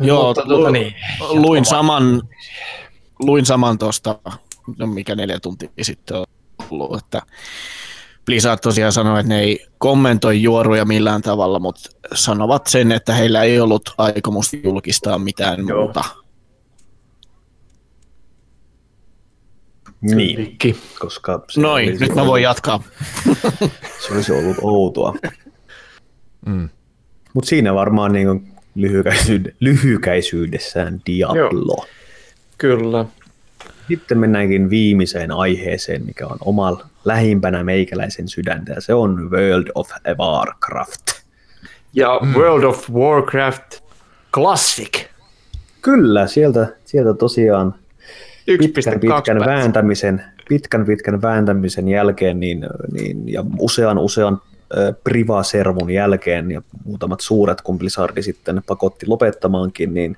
Joo, 0.00 0.26
Mutta 0.26 0.42
tuota 0.42 0.70
niin, 0.70 0.94
luin 1.28 1.64
saman, 1.64 2.22
luin 3.18 3.46
saman 3.46 3.78
tuosta, 3.78 4.18
no 4.78 4.86
mikä 4.86 5.14
neljä 5.14 5.40
tuntia 5.40 5.68
sitten 5.82 6.16
on 6.16 6.24
ollut, 6.70 7.04
että 7.04 7.22
Blizzard 8.24 8.60
tosiaan 8.62 8.92
sanoi, 8.92 9.20
että 9.20 9.28
ne 9.28 9.40
ei 9.40 9.66
kommentoi 9.78 10.42
juoruja 10.42 10.84
millään 10.84 11.22
tavalla, 11.22 11.58
mutta 11.58 11.90
sanovat 12.14 12.66
sen, 12.66 12.92
että 12.92 13.14
heillä 13.14 13.42
ei 13.42 13.60
ollut 13.60 13.94
aikomusta 13.98 14.56
julkistaa 14.64 15.18
mitään 15.18 15.68
Joo. 15.68 15.84
muuta. 15.84 16.04
Niin, 20.00 20.40
Mikki. 20.40 20.76
koska 20.98 21.44
se 21.48 21.60
Noin, 21.60 21.88
olisi 21.88 22.04
nyt 22.04 22.14
mä 22.14 22.26
voin 22.26 22.42
jatkaa. 22.42 22.82
Se 24.06 24.14
olisi 24.14 24.32
ollut 24.32 24.56
outoa. 24.62 25.14
Mm. 26.46 26.68
Mutta 27.34 27.48
siinä 27.48 27.74
varmaan 27.74 28.12
niin 28.12 28.54
lyhykäisyyd- 28.76 29.54
lyhykäisyydessään 29.60 31.00
Diablo. 31.06 31.86
Kyllä. 32.58 33.04
Sitten 33.88 34.18
mennäänkin 34.18 34.70
viimeiseen 34.70 35.30
aiheeseen, 35.30 36.06
mikä 36.06 36.26
on 36.26 36.38
omalla 36.40 36.86
lähimpänä 37.04 37.64
meikäläisen 37.64 38.28
sydäntä, 38.28 38.72
ja 38.72 38.80
se 38.80 38.94
on 38.94 39.30
World 39.30 39.66
of 39.74 39.90
Warcraft. 40.18 41.02
Ja 41.92 42.20
mm. 42.22 42.34
World 42.34 42.64
of 42.64 42.90
Warcraft 42.90 43.80
Classic. 44.34 45.04
Kyllä, 45.82 46.26
sieltä, 46.26 46.66
sieltä 46.84 47.14
tosiaan 47.14 47.74
1.2 48.50 48.56
pitkän, 48.74 49.00
pitkän 49.00 49.40
vääntämisen, 49.40 50.24
pitkän 50.48 50.86
pitkän 50.86 51.22
vääntämisen 51.22 51.88
jälkeen 51.88 52.40
niin, 52.40 52.66
niin, 52.92 53.28
ja 53.28 53.44
usean 53.58 53.98
usean 53.98 54.40
privaservun 55.04 55.90
jälkeen 55.90 56.50
ja 56.50 56.62
muutamat 56.84 57.20
suuret, 57.20 57.60
kun 57.60 57.78
Blizzardi 57.78 58.22
sitten 58.22 58.62
pakotti 58.66 59.06
lopettamaankin, 59.06 59.94
niin 59.94 60.16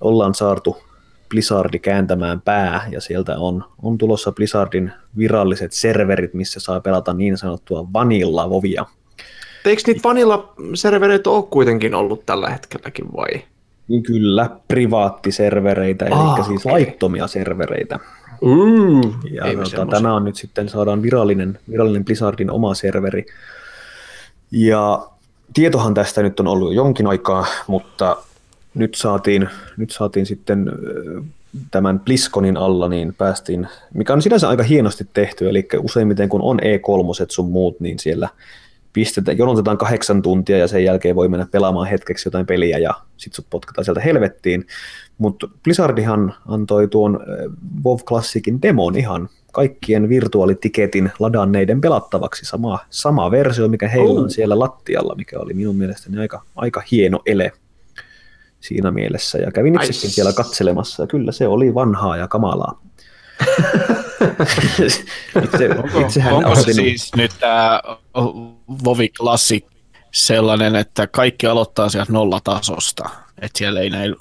ollaan 0.00 0.34
saatu 0.34 0.82
Blizzardi 1.28 1.78
kääntämään 1.78 2.40
pää 2.40 2.86
ja 2.90 3.00
sieltä 3.00 3.38
on, 3.38 3.64
on 3.82 3.98
tulossa 3.98 4.32
Blizzardin 4.32 4.92
viralliset 5.18 5.72
serverit, 5.72 6.34
missä 6.34 6.60
saa 6.60 6.80
pelata 6.80 7.14
niin 7.14 7.36
sanottua 7.38 7.86
vanilla 7.92 8.50
vovia. 8.50 8.84
Eikö 9.64 9.82
niitä 9.86 10.00
vanilla-servereitä 10.04 11.30
ole 11.30 11.44
kuitenkin 11.50 11.94
ollut 11.94 12.26
tällä 12.26 12.50
hetkelläkin 12.50 13.06
vai? 13.16 13.42
Niin 13.88 14.02
kyllä, 14.02 14.50
privaattiservereitä, 14.68 16.04
eli 16.04 16.14
Ah, 16.14 16.46
siis 16.46 16.66
okei. 16.66 16.72
laittomia 16.72 17.26
servereitä. 17.26 17.98
Mm, 18.42 19.12
Ja 19.30 19.44
tota, 19.76 19.86
tämä 19.86 20.14
on 20.14 20.24
nyt 20.24 20.36
sitten, 20.36 20.68
saadaan 20.68 21.02
virallinen, 21.02 21.58
virallinen 21.70 22.04
Blizzardin 22.04 22.50
oma 22.50 22.74
serveri. 22.74 23.26
Ja 24.56 25.08
tietohan 25.54 25.94
tästä 25.94 26.22
nyt 26.22 26.40
on 26.40 26.46
ollut 26.46 26.68
jo 26.68 26.74
jonkin 26.74 27.06
aikaa, 27.06 27.46
mutta 27.66 28.16
nyt 28.74 28.94
saatiin, 28.94 29.48
nyt 29.76 29.90
saatiin 29.90 30.26
sitten 30.26 30.72
tämän 31.70 32.00
BlizzConin 32.00 32.56
alla, 32.56 32.88
niin 32.88 33.14
päästiin, 33.14 33.68
mikä 33.94 34.12
on 34.12 34.22
sinänsä 34.22 34.48
aika 34.48 34.62
hienosti 34.62 35.06
tehty, 35.14 35.48
eli 35.48 35.68
useimmiten 35.78 36.28
kun 36.28 36.42
on 36.42 36.60
E3 36.60 37.26
sun 37.28 37.50
muut, 37.50 37.80
niin 37.80 37.98
siellä 37.98 38.28
pistetään, 38.92 39.38
jonotetaan 39.38 39.78
kahdeksan 39.78 40.22
tuntia 40.22 40.58
ja 40.58 40.68
sen 40.68 40.84
jälkeen 40.84 41.16
voi 41.16 41.28
mennä 41.28 41.46
pelaamaan 41.50 41.88
hetkeksi 41.88 42.26
jotain 42.26 42.46
peliä 42.46 42.78
ja 42.78 42.94
sitten 43.16 43.36
sut 43.36 43.46
potkataan 43.50 43.84
sieltä 43.84 44.00
helvettiin. 44.00 44.66
Mutta 45.18 45.48
Blizzardihan 45.62 46.34
antoi 46.48 46.88
tuon 46.88 47.20
WoW 47.84 47.98
Classicin 47.98 48.62
demon 48.62 48.96
ihan 48.96 49.28
kaikkien 49.54 50.08
virtuaalitiketin 50.08 51.12
ladanneiden 51.18 51.80
pelattavaksi. 51.80 52.44
Sama, 52.44 52.78
sama 52.90 53.30
versio, 53.30 53.68
mikä 53.68 53.88
heillä 53.88 54.20
on 54.20 54.30
siellä 54.30 54.58
lattialla, 54.58 55.14
mikä 55.14 55.38
oli 55.38 55.54
minun 55.54 55.76
mielestäni 55.76 56.18
aika, 56.18 56.42
aika 56.56 56.82
hieno 56.90 57.20
ele 57.26 57.52
siinä 58.60 58.90
mielessä. 58.90 59.38
Ja 59.38 59.50
kävin 59.50 59.74
itsekin 59.74 60.02
Nice. 60.02 60.08
siellä 60.08 60.32
katselemassa 60.32 61.02
ja 61.02 61.06
kyllä 61.06 61.32
se 61.32 61.48
oli 61.48 61.74
vanhaa 61.74 62.16
ja 62.16 62.28
kamalaa. 62.28 62.80
Itse, 65.44 65.68
itsehän 66.00 66.34
Onko 66.34 66.54
se 66.56 66.72
siis 66.72 67.10
nyt 67.16 67.30
tämä 67.40 67.80
Vovi 68.84 69.08
Classic 69.08 69.64
sellainen, 70.12 70.76
että 70.76 71.06
kaikki 71.06 71.46
aloittaa 71.46 71.88
sieltä 71.88 72.12
nollatasosta, 72.12 73.10
että 73.42 73.58
siellä 73.58 73.80
ei 73.80 73.90
näin 73.90 74.16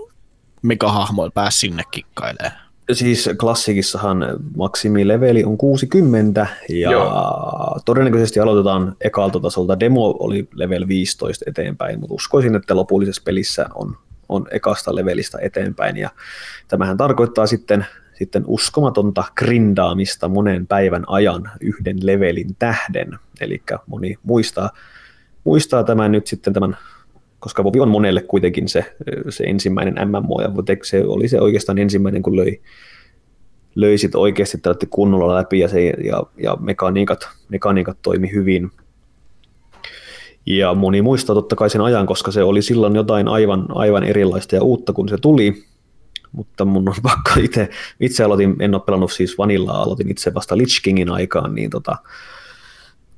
megahahmoilla 0.61 1.31
pääse 1.31 1.59
sinne 1.59 1.83
kikkailemaan? 1.91 2.62
Siis 2.91 3.29
klassikissahan 3.39 4.25
maksimileveli 4.57 5.43
on 5.43 5.57
60 5.57 6.47
ja 6.69 6.91
Joo. 6.91 7.79
todennäköisesti 7.85 8.39
aloitetaan 8.39 8.95
ekalta 9.01 9.39
tasolta. 9.39 9.79
Demo 9.79 10.15
oli 10.19 10.47
level 10.53 10.87
15 10.87 11.45
eteenpäin, 11.47 11.99
mutta 11.99 12.13
uskoisin, 12.13 12.55
että 12.55 12.75
lopullisessa 12.75 13.21
pelissä 13.25 13.65
on, 13.75 13.97
on 14.29 14.47
ekasta 14.51 14.95
levelistä 14.95 15.37
eteenpäin. 15.41 15.97
Ja 15.97 16.09
tämähän 16.67 16.97
tarkoittaa 16.97 17.47
sitten, 17.47 17.85
sitten 18.13 18.43
uskomatonta 18.47 19.23
grindaamista 19.35 20.27
monen 20.27 20.67
päivän 20.67 21.03
ajan 21.07 21.51
yhden 21.61 21.97
levelin 22.01 22.55
tähden. 22.59 23.19
Eli 23.41 23.63
moni 23.87 24.15
muistaa, 24.23 24.69
muistaa 25.43 25.83
tämän 25.83 26.11
nyt 26.11 26.27
sitten 26.27 26.53
tämän 26.53 26.77
koska 27.43 27.63
Vovi 27.63 27.79
on 27.79 27.89
monelle 27.89 28.21
kuitenkin 28.21 28.67
se, 28.67 28.95
se 29.29 29.43
ensimmäinen 29.43 30.09
MMO, 30.09 30.41
ja 30.41 30.49
se 30.83 31.03
oli 31.05 31.27
se 31.27 31.41
oikeastaan 31.41 31.77
ensimmäinen, 31.77 32.23
kun 32.23 32.35
löi, 32.35 32.61
löi 33.75 33.97
sit 33.97 34.15
oikeasti 34.15 34.57
tällä 34.57 34.77
kunnolla 34.89 35.35
läpi, 35.35 35.59
ja, 35.59 35.67
se, 35.67 35.85
ja, 35.85 36.23
ja 36.37 36.57
mekaniikat, 36.59 37.29
mekaniikat 37.49 37.97
toimi 38.01 38.31
hyvin. 38.31 38.71
Ja 40.45 40.73
moni 40.73 41.01
muistaa 41.01 41.35
totta 41.35 41.55
kai 41.55 41.69
sen 41.69 41.81
ajan, 41.81 42.05
koska 42.05 42.31
se 42.31 42.43
oli 42.43 42.61
silloin 42.61 42.95
jotain 42.95 43.27
aivan, 43.27 43.65
aivan 43.69 44.03
erilaista 44.03 44.55
ja 44.55 44.63
uutta, 44.63 44.93
kun 44.93 45.09
se 45.09 45.17
tuli, 45.17 45.63
mutta 46.31 46.65
mun 46.65 46.89
on 46.89 46.95
pakko 47.09 47.31
itse, 47.43 47.69
itse 47.99 48.23
aloitin, 48.23 48.55
en 48.59 48.75
ole 48.75 48.83
pelannut 48.85 49.11
siis 49.11 49.37
Vanillaa, 49.37 49.81
aloitin 49.81 50.11
itse 50.11 50.33
vasta 50.33 50.57
Lich 50.57 50.81
Kingin 50.83 51.09
aikaan, 51.09 51.55
niin 51.55 51.69
tota, 51.69 51.95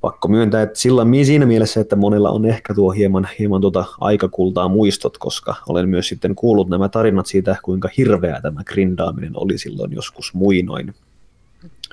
pakko 0.00 0.28
myöntää, 0.28 0.62
että 0.62 1.04
mi- 1.04 1.24
siinä 1.24 1.46
mielessä, 1.46 1.80
että 1.80 1.96
monella 1.96 2.30
on 2.30 2.46
ehkä 2.46 2.74
tuo 2.74 2.90
hieman, 2.90 3.28
hieman 3.38 3.60
tuota 3.60 3.84
aikakultaa 4.00 4.68
muistot, 4.68 5.18
koska 5.18 5.54
olen 5.68 5.88
myös 5.88 6.08
sitten 6.08 6.34
kuullut 6.34 6.68
nämä 6.68 6.88
tarinat 6.88 7.26
siitä, 7.26 7.56
kuinka 7.62 7.88
hirveä 7.96 8.40
tämä 8.42 8.64
grindaaminen 8.64 9.32
oli 9.34 9.58
silloin 9.58 9.92
joskus 9.92 10.34
muinoin. 10.34 10.94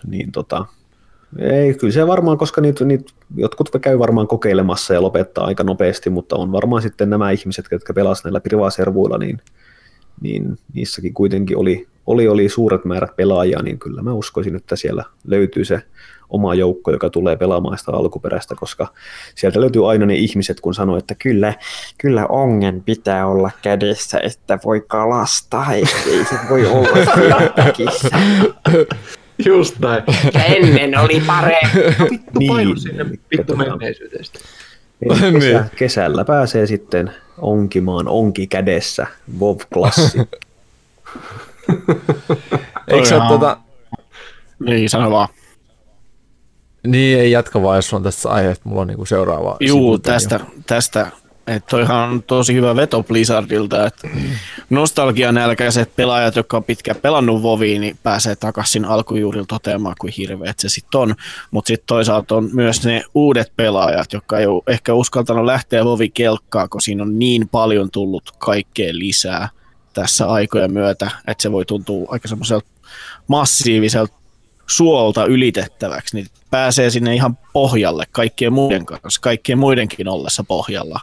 Niin 0.07 0.31
tota, 0.31 0.65
ei, 1.39 1.73
kyllä 1.73 1.93
se 1.93 2.07
varmaan, 2.07 2.37
koska 2.37 2.61
niitä, 2.61 2.85
niitä, 2.85 3.13
jotkut 3.35 3.69
käy 3.81 3.99
varmaan 3.99 4.27
kokeilemassa 4.27 4.93
ja 4.93 5.01
lopettaa 5.01 5.45
aika 5.45 5.63
nopeasti, 5.63 6.09
mutta 6.09 6.35
on 6.35 6.51
varmaan 6.51 6.81
sitten 6.81 7.09
nämä 7.09 7.31
ihmiset, 7.31 7.65
jotka 7.71 7.93
pelasivat 7.93 8.25
näillä 8.25 8.39
privaservuilla, 8.39 9.17
niin, 9.17 9.41
niin 10.21 10.57
niissäkin 10.73 11.13
kuitenkin 11.13 11.57
oli, 11.57 11.87
oli, 12.05 12.27
oli 12.27 12.49
suuret 12.49 12.85
määrät 12.85 13.15
pelaajia, 13.15 13.61
niin 13.61 13.79
kyllä 13.79 14.01
mä 14.01 14.13
uskoisin, 14.13 14.55
että 14.55 14.75
siellä 14.75 15.03
löytyy 15.27 15.65
se 15.65 15.81
oma 16.33 16.53
joukko, 16.55 16.91
joka 16.91 17.09
tulee 17.09 17.35
pelaamaan 17.35 17.77
sitä 17.77 17.91
alkuperäistä, 17.91 18.55
koska 18.55 18.87
sieltä 19.35 19.61
löytyy 19.61 19.89
aina 19.89 20.05
ne 20.05 20.15
ihmiset, 20.15 20.59
kun 20.59 20.73
sanoo, 20.73 20.97
että 20.97 21.15
kyllä, 21.15 21.53
kyllä 21.97 22.25
ongen 22.27 22.83
pitää 22.83 23.27
olla 23.27 23.51
kädessä, 23.61 24.19
että 24.23 24.59
voi 24.65 24.83
kalastaa, 24.87 25.73
ei, 25.73 25.83
ei 26.11 26.25
se 26.25 26.35
voi 26.49 26.65
olla 26.65 27.13
silmäkissä. 27.15 28.09
Just 29.45 29.79
näin. 29.79 30.03
Ja 30.33 30.43
ennen 30.43 30.99
oli 30.99 31.23
parempi. 31.27 31.77
Vittu 32.11 32.39
Niin, 32.39 32.53
painu 32.53 32.75
sinne 32.75 33.05
vittu 33.31 33.55
menneisyydestä. 33.55 34.39
Niin. 34.99 35.33
kesä, 35.41 35.65
kesällä 35.75 36.25
pääsee 36.25 36.67
sitten 36.67 37.11
onkimaan 37.37 38.07
onki 38.07 38.47
kädessä, 38.47 39.07
WoW 39.39 39.57
Klassi. 39.73 40.19
Eikö 42.87 43.05
sä 43.05 43.15
Toihan- 43.15 43.27
tota, 43.27 43.57
Niin, 44.59 44.89
sano 44.89 45.11
vaan. 45.11 45.27
Niin 46.87 47.19
ei 47.19 47.31
jatka 47.31 47.61
vaan, 47.61 47.77
jos 47.77 47.93
on 47.93 48.03
tässä 48.03 48.29
aiheesta, 48.29 48.69
mulla 48.69 48.81
on 48.81 48.87
niinku 48.87 49.05
seuraava. 49.05 49.57
Juu, 49.59 49.77
sivuilta 49.77 50.09
jo. 50.09 50.13
tästä, 50.13 50.39
tästä 50.67 51.11
että 51.47 51.69
toihan 51.69 52.09
on 52.09 52.23
tosi 52.23 52.53
hyvä 52.53 52.75
veto 52.75 53.03
Blizzardilta, 53.03 53.85
että 53.85 54.07
nostalgianälkäiset 54.69 55.95
pelaajat, 55.95 56.35
jotka 56.35 56.57
on 56.57 56.63
pitkään 56.63 56.99
pelannut 57.01 57.41
Voviin, 57.41 57.81
niin 57.81 57.97
pääsee 58.03 58.35
takaisin 58.35 58.85
alkujuurilla 58.85 59.45
toteamaan, 59.45 59.95
kuin 59.99 60.13
hirveät 60.17 60.59
se 60.59 60.69
sitten 60.69 61.01
on. 61.01 61.15
Mutta 61.51 61.67
sitten 61.67 61.87
toisaalta 61.87 62.35
on 62.35 62.49
myös 62.53 62.85
ne 62.85 63.03
uudet 63.13 63.51
pelaajat, 63.55 64.13
jotka 64.13 64.39
ei 64.39 64.45
ole 64.45 64.63
ehkä 64.67 64.93
uskaltanut 64.93 65.45
lähteä 65.45 65.85
Vovi 65.85 66.09
kelkkaan, 66.09 66.69
kun 66.69 66.81
siinä 66.81 67.03
on 67.03 67.19
niin 67.19 67.49
paljon 67.49 67.91
tullut 67.91 68.31
kaikkea 68.37 68.89
lisää 68.93 69.49
tässä 69.93 70.27
aikojen 70.27 70.73
myötä, 70.73 71.11
että 71.27 71.41
se 71.41 71.51
voi 71.51 71.65
tuntua 71.65 72.07
aika 72.11 72.27
semmoiselta 72.27 72.67
massiiviselta 73.27 74.22
suolta 74.67 75.25
ylitettäväksi, 75.25 76.15
niin 76.15 76.27
pääsee 76.51 76.89
sinne 76.89 77.15
ihan 77.15 77.37
pohjalle 77.53 78.05
kaikkien 78.11 78.53
muiden 78.53 78.85
kanssa, 78.85 79.21
kaikkien 79.21 79.57
muidenkin 79.57 80.07
ollessa 80.07 80.43
pohjalla. 80.43 80.99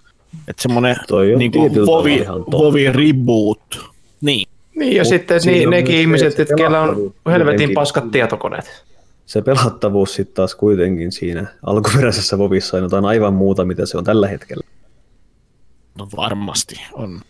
Että 0.49 0.62
semmoinen 0.62 0.97
niin 1.39 1.53
vovi, 1.87 2.24
vovi 2.51 2.93
reboot. 2.93 3.91
Niin. 4.20 4.49
Niin, 4.77 4.97
ja 4.97 5.03
Mut 5.03 5.09
sitten 5.09 5.41
niin, 5.45 5.69
on 5.69 5.70
nekin 5.70 5.95
se, 5.95 6.01
ihmiset, 6.01 6.41
että 6.41 6.55
kellä 6.55 6.81
on 6.81 7.15
helvetin 7.27 7.74
paskat 7.74 8.11
tietokoneet. 8.11 8.85
Se 9.27 9.43
pelattavuus 9.43 10.15
sitten 10.15 10.35
taas 10.35 10.55
kuitenkin 10.55 11.12
siinä 11.12 11.47
alkuperäisessä 11.62 12.39
Vovissa 12.39 12.77
on 12.77 12.82
jotain 12.82 13.05
aivan 13.05 13.35
muuta, 13.35 13.65
mitä 13.65 13.87
se 13.87 13.99
on 13.99 14.05
tällä 14.05 14.28
hetkellä. 14.28 14.66
No 15.99 16.09
varmasti 16.16 16.81
on 16.93 17.20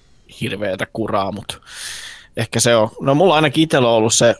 hirveätä 0.40 0.86
kuraa, 0.92 1.32
mutta 1.32 1.60
ehkä 2.36 2.60
se 2.60 2.76
on. 2.76 2.88
No 3.00 3.14
mulla 3.14 3.34
ainakin 3.34 3.64
itsellä 3.64 3.88
on 3.88 3.94
ollut 3.94 4.14
se, 4.14 4.34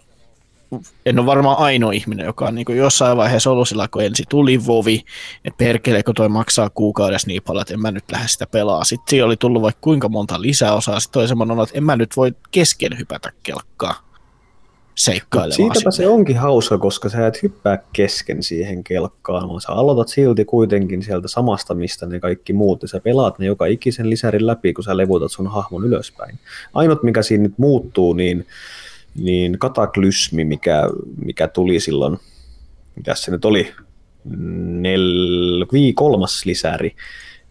en 1.07 1.19
ole 1.19 1.27
varmaan 1.27 1.59
ainoa 1.59 1.93
ihminen, 1.93 2.27
joka 2.27 2.47
on 2.47 2.55
niin 2.55 2.77
jossain 2.77 3.17
vaiheessa 3.17 3.51
ollut 3.51 3.69
sillä, 3.69 3.89
kun 3.89 4.03
ensi 4.03 4.25
tuli 4.29 4.67
Vovi, 4.67 5.03
että 5.45 5.59
perkele, 5.59 6.03
kun 6.03 6.15
toi 6.15 6.29
maksaa 6.29 6.71
kuukaudessa 6.71 7.27
niin 7.27 7.43
paljon, 7.43 7.63
että 7.63 7.75
en 7.75 7.81
mä 7.81 7.91
nyt 7.91 8.05
lähde 8.13 8.29
sitä 8.29 8.47
pelaa. 8.47 8.85
Sitten 8.85 9.11
siinä 9.11 9.27
oli 9.27 9.37
tullut 9.37 9.63
vaikka 9.63 9.81
kuinka 9.81 10.09
monta 10.09 10.43
lisäosaa, 10.43 11.01
sitten 11.01 11.21
toi 11.21 11.29
semmoinen 11.29 11.61
että 11.61 11.79
en 11.79 11.85
mä 11.85 11.97
nyt 11.97 12.17
voi 12.17 12.33
kesken 12.51 12.99
hypätä 12.99 13.33
kelkkaa 13.43 14.11
seikkailemaan. 15.05 15.53
Siitäpä 15.53 15.91
se 15.91 15.97
sinne. 15.97 16.09
onkin 16.09 16.37
hauska, 16.37 16.79
koska 16.79 17.09
sä 17.09 17.27
et 17.27 17.43
hyppää 17.43 17.79
kesken 17.93 18.43
siihen 18.43 18.85
kelkkaan, 18.85 19.49
vaan 19.49 19.61
sä 19.61 19.73
aloitat 19.73 20.09
silti 20.09 20.45
kuitenkin 20.45 21.03
sieltä 21.03 21.29
samasta, 21.29 21.75
mistä 21.75 22.07
ne 22.07 22.21
kaikki 22.21 22.53
muut, 22.53 22.83
ja 22.83 22.89
sä 22.89 23.01
pelaat 23.01 23.39
ne 23.39 23.47
joka 23.47 23.67
ikisen 23.67 24.11
lisärin 24.11 24.47
läpi, 24.47 24.73
kun 24.73 24.85
sä 24.85 24.97
levutat 24.97 25.33
sun 25.33 25.47
hahmon 25.47 25.85
ylöspäin. 25.85 26.39
Ainut, 26.75 27.03
mikä 27.03 27.23
siinä 27.23 27.43
nyt 27.43 27.59
muuttuu, 27.59 28.13
niin, 28.13 28.47
niin 29.15 29.59
kataklysmi, 29.59 30.45
mikä, 30.45 30.83
mikä 31.25 31.49
tuli 31.49 31.81
silloin, 31.81 32.19
mitäs 32.97 33.23
se 33.23 33.31
nyt 33.31 33.45
oli, 33.45 33.73
nel, 34.25 35.67
vii 35.73 35.93
kolmas 35.93 36.47
lisäri, 36.47 36.97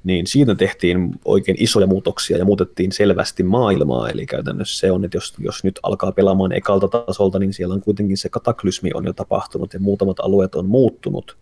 niin 0.04 0.28
siitä 0.28 0.56
tehtiin 0.56 1.12
oikein 1.26 1.58
isoja 1.60 1.88
muutoksia 1.88 2.38
ja 2.38 2.46
muutettiin 2.46 2.92
selvästi 2.92 3.44
maailmaa, 3.44 4.10
eli 4.10 4.26
käytännössä 4.26 4.80
se 4.80 4.92
on, 4.92 5.06
että 5.06 5.18
jos, 5.18 5.34
jos 5.40 5.64
nyt 5.64 5.80
alkaa 5.84 6.12
pelaamaan 6.12 6.52
ekalta 6.52 6.88
tasolta, 6.88 7.40
niin 7.40 7.54
siellä 7.54 7.74
on 7.74 7.82
kuitenkin 7.82 8.18
se 8.18 8.30
kataklysmi 8.30 8.90
on 8.94 9.06
jo 9.06 9.14
tapahtunut 9.14 9.74
ja 9.74 9.80
muutamat 9.80 10.20
alueet 10.20 10.56
on 10.56 10.66
muuttunut, 10.66 11.38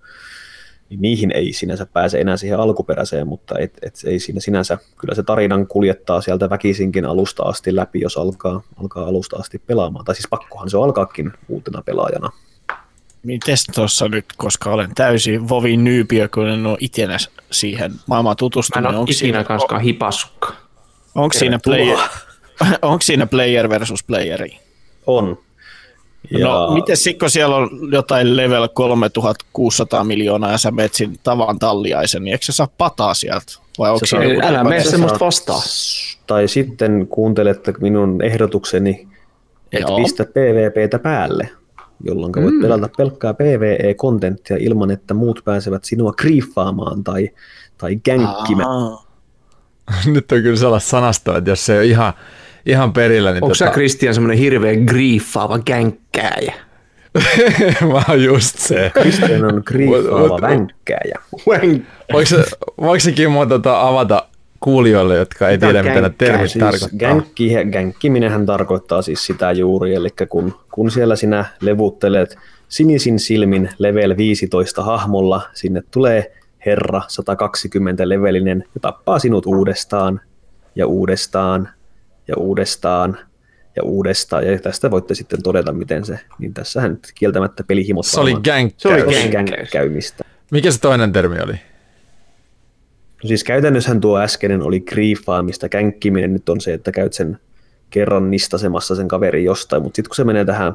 niin 0.89 1.01
niihin 1.01 1.31
ei 1.31 1.53
sinänsä 1.53 1.85
pääse 1.85 2.19
enää 2.21 2.37
siihen 2.37 2.59
alkuperäiseen, 2.59 3.27
mutta 3.27 3.59
et, 3.59 3.77
et 3.81 3.93
ei 4.05 4.19
siinä 4.19 4.39
sinänsä, 4.39 4.77
kyllä 4.97 5.15
se 5.15 5.23
tarinan 5.23 5.67
kuljettaa 5.67 6.21
sieltä 6.21 6.49
väkisinkin 6.49 7.05
alusta 7.05 7.43
asti 7.43 7.75
läpi, 7.75 8.01
jos 8.01 8.17
alkaa, 8.17 8.61
alkaa 8.81 9.07
alusta 9.07 9.37
asti 9.37 9.59
pelaamaan, 9.59 10.05
tai 10.05 10.15
siis 10.15 10.27
pakkohan 10.29 10.69
se 10.69 10.77
on 10.77 10.83
alkaakin 10.83 11.31
uutena 11.49 11.81
pelaajana. 11.85 12.29
Mites 13.23 13.65
tuossa 13.75 14.07
nyt, 14.07 14.25
koska 14.37 14.71
olen 14.71 14.95
täysin 14.95 15.49
Vovin 15.49 15.83
nyypiö, 15.83 16.29
kun 16.33 16.49
en 16.49 16.65
ole 16.65 16.77
itse 16.79 17.07
siihen 17.51 17.91
maailmaan 18.07 18.31
Mä 18.31 18.31
en 18.31 18.37
tutustunut. 18.37 18.89
ole 18.89 18.97
Onko 18.97 19.11
ikinä 19.11 19.19
siinä, 19.19 19.43
kanskaan 19.43 19.81
hipassukka. 19.81 20.53
onko 21.15 21.37
siinä, 21.39 21.59
player, 21.63 21.97
onko 22.81 23.01
siinä 23.01 23.25
player 23.27 23.69
versus 23.69 24.03
playeri? 24.03 24.59
On. 25.07 25.37
No, 26.31 26.73
miten 26.73 26.97
sikko 26.97 27.29
siellä 27.29 27.55
on 27.55 27.69
jotain 27.91 28.37
level 28.37 28.67
3600 28.73 30.03
miljoonaa 30.03 30.51
ja 30.51 30.57
sä 30.57 30.71
menet 30.71 30.93
sinne 30.93 31.15
tavan 31.23 31.59
talliaisen, 31.59 32.23
niin 32.23 32.31
eikö 32.31 32.45
sä 32.45 32.53
saa 32.53 32.67
pataa 32.77 33.13
sieltä? 33.13 33.53
Vai 33.79 33.91
onko 33.91 34.05
Se 34.05 34.17
joku 34.25 34.47
Älä 34.47 34.63
mene 34.63 34.83
semmoista 34.83 35.25
vastaan. 35.25 35.61
Tai 36.27 36.47
sitten 36.47 37.07
kuuntelette 37.09 37.73
minun 37.81 38.21
ehdotukseni, 38.21 39.07
että 39.71 39.91
Joo. 39.91 39.97
pistä 39.97 40.25
PvPtä 40.25 40.99
päälle. 40.99 41.49
jolloin 42.03 42.33
voit 42.35 42.55
Mm. 42.55 42.61
pelata 42.61 42.89
pelkkää 42.97 43.33
PvE-kontenttia 43.33 44.57
ilman, 44.59 44.91
että 44.91 45.13
muut 45.13 45.41
pääsevät 45.45 45.83
sinua 45.83 46.11
grieffaamaan 46.11 47.03
tai, 47.03 47.29
tai 47.77 47.95
gänkkimään. 47.95 48.67
Nyt 50.13 50.31
on 50.31 50.41
kyllä 50.41 50.57
sellaista 50.57 50.89
sanastoa, 50.89 51.37
että 51.37 51.49
jos 51.49 51.65
se 51.65 51.73
ei 51.73 51.79
ole 51.79 51.85
ihan, 51.85 52.13
ihan 52.67 52.93
perillä, 52.93 53.33
niin 53.33 53.43
Onko 53.43 53.55
sä 53.55 53.65
tota, 53.65 53.75
Kristian 53.75 54.13
semmoinen 54.13 54.37
hirveä 54.37 54.75
grieffaava 54.75 55.59
känkkääjä? 55.59 56.53
mä 57.93 58.01
oon 58.09 58.23
just 58.23 58.57
se. 58.59 58.91
Kristian 59.01 59.45
on 59.45 59.61
grieffaava 59.65 60.27
What- 60.37 60.41
vänkkääjä. 60.41 61.19
Voiko 62.81 62.99
se, 62.99 63.11
Kimmo 63.11 63.45
tota, 63.45 63.81
avata 63.87 64.23
kuulijoille, 64.59 65.15
jotka 65.15 65.49
ei 65.49 65.57
tiedä, 65.57 65.83
mitä 65.83 65.95
nämä 65.95 66.09
termit 66.09 66.51
Siis 66.51 66.63
tarkoittaa? 66.63 66.99
gänkki, 66.99 67.51
gänkkiminenhän 67.71 68.45
tarkoittaa 68.45 69.01
siis 69.01 69.25
sitä 69.25 69.51
juuri, 69.51 69.95
eli 69.95 70.09
kun, 70.29 70.53
kun 70.71 70.91
siellä 70.91 71.15
sinä 71.15 71.45
levuttelet 71.61 72.37
sinisin 72.69 73.19
silmin 73.19 73.69
level 73.77 74.17
15 74.17 74.83
hahmolla, 74.83 75.41
sinne 75.53 75.83
tulee 75.91 76.31
herra 76.65 77.01
120 77.07 78.09
levelinen 78.09 78.63
ja 78.75 78.79
tappaa 78.81 79.19
sinut 79.19 79.45
uudestaan 79.45 80.21
ja 80.75 80.87
uudestaan 80.87 81.69
ja 82.27 82.35
uudestaan 82.37 83.17
ja 83.75 83.83
uudestaan. 83.83 84.47
Ja 84.47 84.59
tästä 84.59 84.91
voitte 84.91 85.15
sitten 85.15 85.43
todeta, 85.43 85.73
miten 85.73 86.05
se, 86.05 86.19
niin 86.39 86.53
tässähän 86.53 86.91
nyt 86.91 87.11
kieltämättä 87.15 87.63
pelihimot 87.63 88.05
Se 88.05 88.19
oli 88.19 88.35
gänkkä. 88.43 88.77
Se 88.81 88.89
oli. 88.89 89.99
Mikä 90.51 90.71
se 90.71 90.79
toinen 90.79 91.13
termi 91.13 91.39
oli? 91.39 91.53
No 93.23 93.27
siis 93.27 93.43
käytännössähän 93.43 94.01
tuo 94.01 94.19
äskeinen 94.19 94.61
oli 94.61 94.79
griefaamista, 94.79 95.69
känkkiminen 95.69 96.33
nyt 96.33 96.49
on 96.49 96.61
se, 96.61 96.73
että 96.73 96.91
käyt 96.91 97.13
sen 97.13 97.39
kerran 97.89 98.31
nistasemassa 98.31 98.95
sen 98.95 99.07
kaverin 99.07 99.45
jostain, 99.45 99.83
mutta 99.83 99.95
sitten 99.95 100.09
kun 100.09 100.15
se 100.15 100.23
menee 100.23 100.45
tähän, 100.45 100.73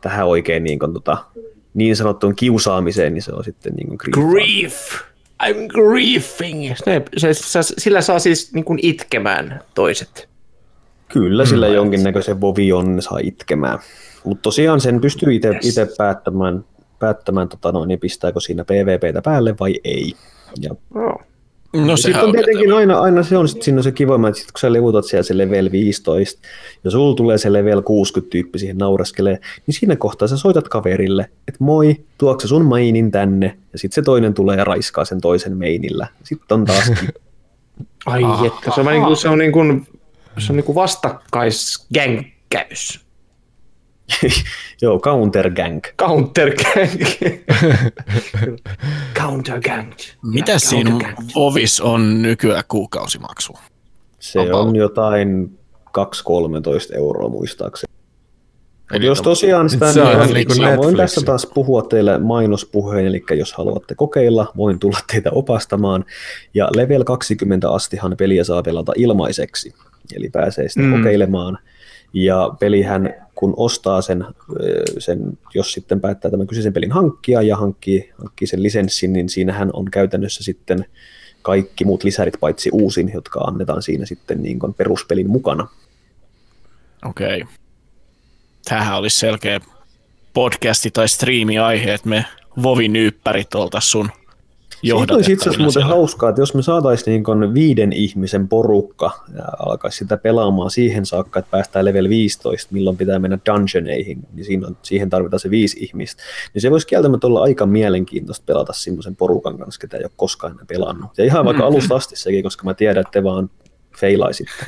tähän 0.00 0.26
oikein 0.26 0.64
niin, 0.64 0.78
kuin, 0.78 0.94
tota, 0.94 1.24
niin 1.74 1.96
sanottuun 1.96 2.36
kiusaamiseen, 2.36 3.14
niin 3.14 3.22
se 3.22 3.32
on 3.32 3.44
sitten 3.44 3.72
niin 3.74 3.88
kuin 3.88 3.98
Grief! 4.10 4.94
I'm 5.42 5.66
griefing! 5.68 6.76
Se, 6.76 7.02
se, 7.16 7.34
se, 7.34 7.60
sillä 7.62 8.00
saa 8.00 8.18
siis 8.18 8.54
niin 8.54 8.64
kuin 8.64 8.78
itkemään 8.82 9.60
toiset. 9.74 10.29
Kyllä 11.12 11.46
sillä 11.46 11.68
jonkinnäköisen 11.68 12.40
vovion 12.40 13.02
saa 13.02 13.18
itkemään. 13.22 13.78
Mutta 14.24 14.42
tosiaan 14.42 14.80
sen 14.80 15.00
pystyy 15.00 15.34
itse 15.34 15.48
yes. 15.48 15.94
päättämään, 15.98 16.64
päättämään 16.98 17.48
tota 17.48 17.72
noin, 17.72 17.88
niin 17.88 18.00
pistääkö 18.00 18.40
siinä 18.40 18.64
PvPtä 18.64 19.22
päälle 19.22 19.54
vai 19.60 19.74
ei. 19.84 20.14
Ja 20.60 20.74
Oh. 20.94 21.30
No 21.72 21.96
Sitten 21.96 22.24
on 22.24 22.32
tietenkin 22.32 22.72
aina, 22.72 23.00
aina 23.00 23.22
se 23.22 23.36
on 23.36 23.48
sit, 23.48 23.62
siinä 23.62 23.78
on 23.78 23.84
se 23.84 23.92
kiva, 23.92 24.28
että 24.28 24.40
sit 24.40 24.52
kun 24.52 24.60
sä 24.60 24.72
levutat 24.72 25.04
siellä 25.04 25.22
se 25.22 25.38
level 25.38 25.72
15 25.72 26.48
ja 26.84 26.90
sulla 26.90 27.16
tulee 27.16 27.38
se 27.38 27.52
level 27.52 27.82
60 27.82 28.30
tyyppi 28.30 28.58
siihen 28.58 28.78
nauraskelee, 28.78 29.38
niin 29.66 29.74
siinä 29.74 29.96
kohtaa 29.96 30.28
sä 30.28 30.36
soitat 30.36 30.68
kaverille, 30.68 31.22
että 31.48 31.64
moi, 31.64 31.96
tuokse 32.18 32.48
sun 32.48 32.64
mainin 32.64 33.10
tänne, 33.10 33.56
ja 33.72 33.78
sitten 33.78 33.94
se 33.94 34.02
toinen 34.02 34.34
tulee 34.34 34.56
ja 34.56 34.64
raiskaa 34.64 35.04
sen 35.04 35.20
toisen 35.20 35.56
mainillä. 35.56 36.06
Sitten 36.22 36.54
on 36.54 36.64
taas 36.64 36.92
Ai 38.06 38.22
että, 38.46 38.70
se 38.74 38.80
on, 38.80 38.86
niin 38.86 39.02
kuin, 39.02 39.16
se 39.16 39.28
on, 39.28 39.38
niin 39.38 39.52
kuin, 39.52 39.86
se 40.40 40.52
on 40.52 40.56
niin 40.56 40.64
kuin 40.64 40.76
vastakkaisgänkkäys. 40.76 43.00
joo, 44.82 45.00
counter 45.00 45.50
gang. 45.50 45.80
Counter 45.98 46.52
gang. 46.54 47.00
Counter 49.20 49.60
gang. 49.60 49.92
Mitä 50.22 50.58
siinä 50.58 51.14
Vovis 51.34 51.80
on 51.80 52.22
nykyään 52.22 52.64
kuukausimaksu? 52.68 53.52
Se 54.18 54.40
About. 54.40 54.54
on 54.54 54.76
jotain 54.76 55.58
2-13 55.88 55.90
euroa 56.96 57.28
muistaakseni. 57.28 57.90
Eli 58.92 59.06
jos 59.06 59.18
to- 59.18 59.24
tosiaan 59.24 59.70
sitä, 59.70 59.92
Se 59.92 60.02
on 60.02 60.28
niin 60.28 60.48
niin 60.48 60.76
voin 60.76 60.96
tässä 60.96 61.20
taas 61.20 61.46
puhua 61.54 61.82
teille 61.82 62.18
mainospuheen, 62.18 63.06
eli 63.06 63.22
jos 63.30 63.52
haluatte 63.52 63.94
kokeilla, 63.94 64.52
voin 64.56 64.78
tulla 64.78 64.98
teitä 65.12 65.30
opastamaan. 65.32 66.04
Ja 66.54 66.68
level 66.76 67.04
20 67.04 67.70
astihan 67.70 68.14
peliä 68.18 68.44
saa 68.44 68.62
pelata 68.62 68.92
ilmaiseksi, 68.96 69.74
eli 70.16 70.30
pääsee 70.30 70.68
sitä 70.68 70.80
Mm. 70.86 70.92
kokeilemaan. 70.96 71.58
Ja 72.12 72.50
pelihän, 72.60 73.14
kun 73.34 73.54
ostaa 73.56 74.02
sen, 74.02 74.24
sen, 74.98 75.38
jos 75.54 75.72
sitten 75.72 76.00
päättää 76.00 76.30
tämän 76.30 76.46
kyseisen 76.46 76.72
pelin 76.72 76.92
hankkia 76.92 77.42
ja 77.42 77.56
hankkii, 77.56 78.10
hankkii 78.18 78.48
sen 78.48 78.62
lisenssin, 78.62 79.12
niin 79.12 79.28
siinähän 79.28 79.70
on 79.72 79.90
käytännössä 79.90 80.44
sitten 80.44 80.84
kaikki 81.42 81.84
muut 81.84 82.04
lisärit 82.04 82.34
paitsi 82.40 82.70
uusin, 82.72 83.10
jotka 83.14 83.40
annetaan 83.40 83.82
siinä 83.82 84.06
sitten 84.06 84.42
niin 84.42 84.58
kuin 84.58 84.74
peruspelin 84.74 85.30
mukana. 85.30 85.68
Okei. 87.04 87.44
Tämähän 88.68 88.98
olisi 88.98 89.18
selkeä 89.18 89.60
podcasti 90.32 90.90
tai 90.90 91.08
striimi-aihe, 91.08 91.94
että 91.94 92.08
me 92.08 92.24
Vovi-nyyppärit 92.62 93.54
oltaisiin 93.54 93.90
sun 93.90 94.10
Siitä 94.80 95.14
olisi 95.14 95.32
itse 95.32 95.42
asiassa 95.42 95.62
muuten 95.62 95.72
siellä. 95.72 95.94
hauskaa, 95.94 96.28
että 96.28 96.42
jos 96.42 96.54
me 96.54 96.62
saataisiin 96.62 97.22
niin 97.24 97.54
viiden 97.54 97.92
ihmisen 97.92 98.48
porukka 98.48 99.10
ja 99.36 99.44
alkaisi 99.58 99.98
sitä 99.98 100.16
pelaamaan 100.16 100.70
siihen 100.70 101.06
saakka, 101.06 101.38
että 101.38 101.50
päästään 101.50 101.84
level 101.84 102.08
15, 102.08 102.74
milloin 102.74 102.96
pitää 102.96 103.18
mennä 103.18 103.38
dungeoneihin, 103.46 104.18
niin 104.32 104.44
siinä 104.44 104.66
on, 104.66 104.76
siihen 104.82 105.10
tarvitaan 105.10 105.40
se 105.40 105.50
viisi 105.50 105.84
ihmistä. 105.84 106.22
Niin 106.54 106.62
se 106.62 106.70
voisi 106.70 106.86
kieltämättä 106.86 107.26
olla 107.26 107.42
aika 107.42 107.66
mielenkiintoista 107.66 108.44
pelata 108.46 108.72
semmoisen 108.72 109.16
porukan 109.16 109.58
kanssa, 109.58 109.80
ketä 109.80 109.96
ei 109.96 110.04
ole 110.04 110.10
koskaan 110.16 110.50
ennen 110.50 110.66
pelannut. 110.66 111.18
Ja 111.18 111.24
ihan 111.24 111.44
vaikka 111.44 111.66
alusta 111.66 111.94
asti 111.94 112.16
sekin, 112.16 112.42
koska 112.42 112.64
mä 112.64 112.74
tiedän, 112.74 113.00
että 113.00 113.12
te 113.12 113.24
vaan 113.24 113.50
feilaisitte. 114.00 114.64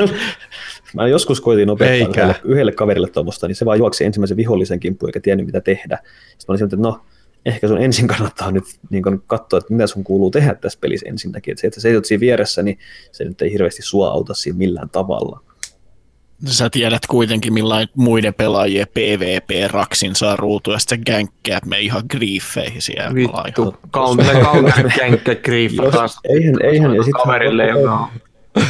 mä 0.94 1.06
joskus 1.06 1.40
koitin 1.40 1.70
opettaa 1.70 1.94
Eikä. 1.94 2.08
yhdelle, 2.08 2.40
yhdelle 2.44 2.72
kaverille 2.72 3.08
tuommoista, 3.08 3.46
niin 3.46 3.56
se 3.56 3.64
vaan 3.64 3.78
juoksi 3.78 4.04
ensimmäisen 4.04 4.36
vihollisen 4.36 4.80
kimppuun 4.80 5.08
eikä 5.08 5.20
tiennyt 5.20 5.46
mitä 5.46 5.60
tehdä. 5.60 5.98
Sitten 6.38 6.44
mä 6.48 6.52
olin 6.52 6.64
että 6.64 6.76
no, 6.76 7.00
ehkä 7.46 7.68
sun 7.68 7.82
ensin 7.82 8.06
kannattaa 8.06 8.50
nyt 8.50 8.64
niin 8.90 9.02
kun 9.02 9.22
katsoa, 9.26 9.58
että 9.58 9.72
mitä 9.74 9.86
sun 9.86 10.04
kuuluu 10.04 10.30
tehdä 10.30 10.54
tässä 10.54 10.78
pelissä 10.82 11.08
ensinnäkin. 11.08 11.52
Että 11.52 11.60
se, 11.60 11.66
että 11.66 11.74
sä 11.74 11.82
seisot 11.82 12.04
siinä 12.04 12.20
vieressä, 12.20 12.62
niin 12.62 12.78
se 13.12 13.24
nyt 13.24 13.42
ei 13.42 13.52
hirveästi 13.52 13.82
sua 13.82 14.08
auta 14.08 14.34
siinä 14.34 14.58
millään 14.58 14.90
tavalla. 14.90 15.40
Sä 16.46 16.70
tiedät 16.70 17.02
kuitenkin, 17.08 17.52
millainen 17.52 17.88
muiden 17.96 18.34
pelaajien 18.34 18.86
PvP-raksin 18.94 20.14
saa 20.16 20.36
ruutua, 20.36 20.74
ja 20.74 20.78
sitten 20.78 21.00
gänkkää 21.06 21.58
me 21.66 21.80
ihan 21.80 22.02
griefeihin 22.10 22.82
siellä. 22.82 23.14
Vittu, 23.14 23.74
counter, 23.92 24.36
counter 24.44 24.90
gänkkä 24.98 25.36
Jos- 25.82 25.92
taas. 25.94 26.18
eihän- 26.28 26.62
eihän, 26.62 26.94
ja 26.94 27.02
sit- 27.02 27.12
kaverille, 27.12 27.66
joka 27.68 27.94
on 27.94 28.08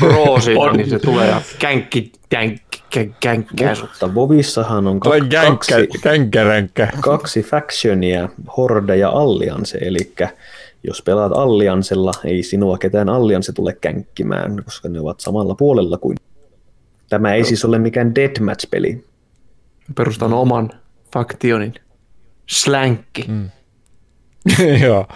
roosi, 0.15 0.55
niin 0.77 0.91
se 0.91 0.99
tulee 0.99 1.29
ja 1.29 1.41
känkki, 1.59 2.13
känkki, 2.29 2.70
Mutta 3.81 4.15
Vovissahan 4.15 4.87
on 4.87 5.01
kak- 5.01 5.47
kaksi, 5.47 5.89
känkkäränkkä. 6.03 6.89
kaksi 7.01 7.43
factionia, 7.43 8.29
Horde 8.57 8.97
ja 8.97 9.09
Alliance, 9.09 9.79
eli 9.79 10.13
jos 10.85 11.03
pelaat 11.03 11.33
Alliansella, 11.33 12.13
ei 12.25 12.43
sinua 12.43 12.79
ketään 12.79 13.09
Allianse 13.09 13.53
tule 13.53 13.77
känkkimään, 13.81 14.63
koska 14.65 14.89
ne 14.89 15.01
ovat 15.01 15.21
samalla 15.21 15.55
puolella 15.55 15.99
kuin 15.99 16.17
Tämä 17.11 17.35
ei 17.35 17.45
siis 17.45 17.65
ole 17.65 17.79
mikään 17.79 18.15
deathmatch-peli. 18.15 19.05
Perustan 19.95 20.33
oman 20.33 20.71
faktionin. 21.13 21.75
Slänkki. 22.47 23.25
Mm. 23.29 23.51
Joo. 24.85 25.07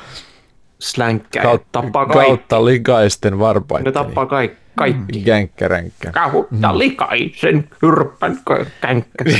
Slänkkää. 0.78 1.42
Kautta, 1.42 1.68
tappaa 1.72 2.06
kaikki. 2.06 2.26
kautta 2.26 2.64
likaisten 2.64 3.38
varpaitten. 3.38 3.84
Ne 3.84 3.92
tappaa 3.92 4.26
kaikki. 4.26 4.63
Kaikki. 4.76 5.20
Gänkkäränkkä. 5.20 6.12
Kautta 6.12 6.78
likaisen 6.78 7.68
hyrppän 7.82 8.38
känkkä. 8.80 9.24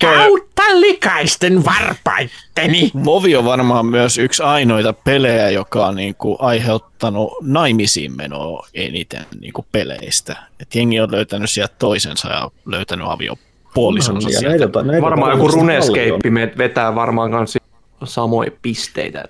Kautta 0.00 0.62
likaisten 0.74 1.64
varpaitteni. 1.64 2.90
Vovi 3.04 3.36
on 3.36 3.44
varmaan 3.44 3.86
myös 3.86 4.18
yksi 4.18 4.42
ainoita 4.42 4.92
pelejä, 4.92 5.50
joka 5.50 5.86
on 5.86 5.96
niinku 5.96 6.36
aiheuttanut 6.40 7.32
naimisiin 7.42 8.16
menoa 8.16 8.66
eniten 8.74 9.26
niinku 9.40 9.66
peleistä. 9.72 10.36
Et 10.60 10.74
jengi 10.74 11.00
on 11.00 11.12
löytänyt 11.12 11.50
sieltä 11.50 11.74
toisensa 11.78 12.28
ja 12.28 12.50
löytänyt 12.66 13.06
aviopuolisonsa 13.08 14.30
Ja 14.30 14.38
sieltä. 14.38 14.58
näitä, 14.58 14.82
näitä 14.82 15.02
Varmaan 15.02 15.32
joku 15.32 15.48
runescape 15.48 16.58
vetää 16.58 16.94
varmaan 16.94 17.30
kanssa 17.30 17.58
samoja 18.04 18.50
pisteitä. 18.62 19.24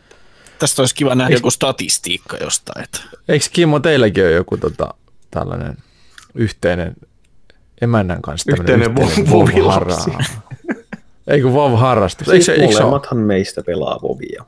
Tästä 0.61 0.83
olisi 0.83 0.95
kiva 0.95 1.15
nähdä 1.15 1.35
joku 1.35 1.51
statistiikka 1.51 2.37
jostain. 2.37 2.85
Että 2.85 3.01
Eikö 3.29 3.47
Kimmo 3.53 3.81
teilläkin 3.81 4.25
ole 4.25 4.33
joku 4.33 4.57
tota, 4.57 4.95
tällainen 5.31 5.77
yhteinen 6.35 6.97
emännän 7.81 8.23
kanssa 8.23 8.51
Yhteinen 8.53 8.91
yhteinen 8.91 9.31
vovvilapsi. 9.31 10.11
vov-harra- 10.11 10.25
Ei 11.27 11.41
kun 11.43 11.53
vov-harrastus. 11.53 12.29
Eikö, 12.29 12.37
Siis 12.37 12.47
se- 12.47 12.53
eikö 12.53 12.67
se 12.67 12.79
ole? 12.79 12.85
molemmathan 12.85 13.19
meistä 13.19 13.63
pelaa 13.63 13.99
Vovia. 14.03 14.45